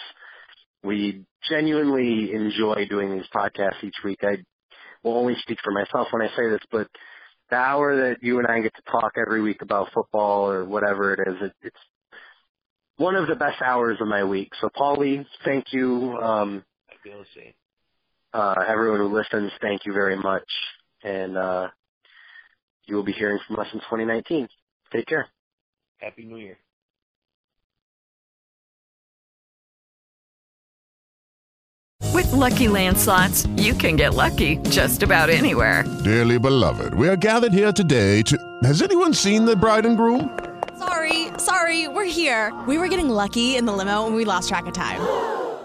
We 0.84 1.24
genuinely 1.48 2.34
enjoy 2.34 2.86
doing 2.90 3.12
these 3.12 3.24
podcasts 3.34 3.82
each 3.82 3.94
week. 4.04 4.18
I 4.22 4.36
will 5.02 5.16
only 5.16 5.36
speak 5.40 5.56
for 5.64 5.72
myself 5.72 6.08
when 6.10 6.20
I 6.20 6.28
say 6.36 6.50
this, 6.50 6.60
but 6.70 6.86
the 7.48 7.56
hour 7.56 7.96
that 7.96 8.22
you 8.22 8.40
and 8.40 8.46
I 8.46 8.60
get 8.60 8.74
to 8.74 8.92
talk 8.92 9.12
every 9.16 9.40
week 9.40 9.62
about 9.62 9.88
football 9.94 10.50
or 10.50 10.66
whatever 10.66 11.14
it 11.14 11.20
is, 11.28 11.36
it, 11.40 11.52
it's 11.62 11.76
one 12.98 13.14
of 13.16 13.26
the 13.26 13.36
best 13.36 13.62
hours 13.62 13.96
of 14.02 14.06
my 14.06 14.22
week. 14.22 14.50
So, 14.60 14.68
Paulie, 14.68 15.24
thank 15.46 15.72
you. 15.72 16.18
Um, 16.22 16.62
I 16.90 16.94
feel 17.02 17.20
the 17.20 17.24
same. 17.34 17.54
Uh, 18.32 18.54
everyone 18.66 19.00
who 19.00 19.14
listens, 19.14 19.50
thank 19.60 19.86
you 19.86 19.92
very 19.92 20.16
much. 20.16 20.48
And 21.02 21.36
uh, 21.36 21.68
you 22.86 22.96
will 22.96 23.02
be 23.02 23.12
hearing 23.12 23.38
from 23.46 23.58
us 23.58 23.66
in 23.72 23.80
2019. 23.80 24.48
Take 24.92 25.06
care. 25.06 25.28
Happy 25.98 26.24
New 26.24 26.36
Year. 26.36 26.58
With 32.12 32.32
Lucky 32.32 32.68
Land 32.68 32.98
slots, 32.98 33.46
you 33.56 33.72
can 33.72 33.96
get 33.96 34.14
lucky 34.14 34.56
just 34.68 35.02
about 35.02 35.30
anywhere. 35.30 35.84
Dearly 36.04 36.38
beloved, 36.38 36.94
we 36.94 37.08
are 37.08 37.16
gathered 37.16 37.52
here 37.52 37.72
today 37.72 38.22
to. 38.22 38.36
Has 38.64 38.82
anyone 38.82 39.14
seen 39.14 39.44
the 39.44 39.56
bride 39.56 39.86
and 39.86 39.96
groom? 39.96 40.38
Sorry, 40.78 41.28
sorry, 41.38 41.88
we're 41.88 42.04
here. 42.04 42.52
We 42.66 42.78
were 42.78 42.88
getting 42.88 43.08
lucky 43.08 43.56
in 43.56 43.64
the 43.64 43.72
limo 43.72 44.06
and 44.06 44.16
we 44.16 44.24
lost 44.24 44.48
track 44.48 44.66
of 44.66 44.72
time. 44.72 45.00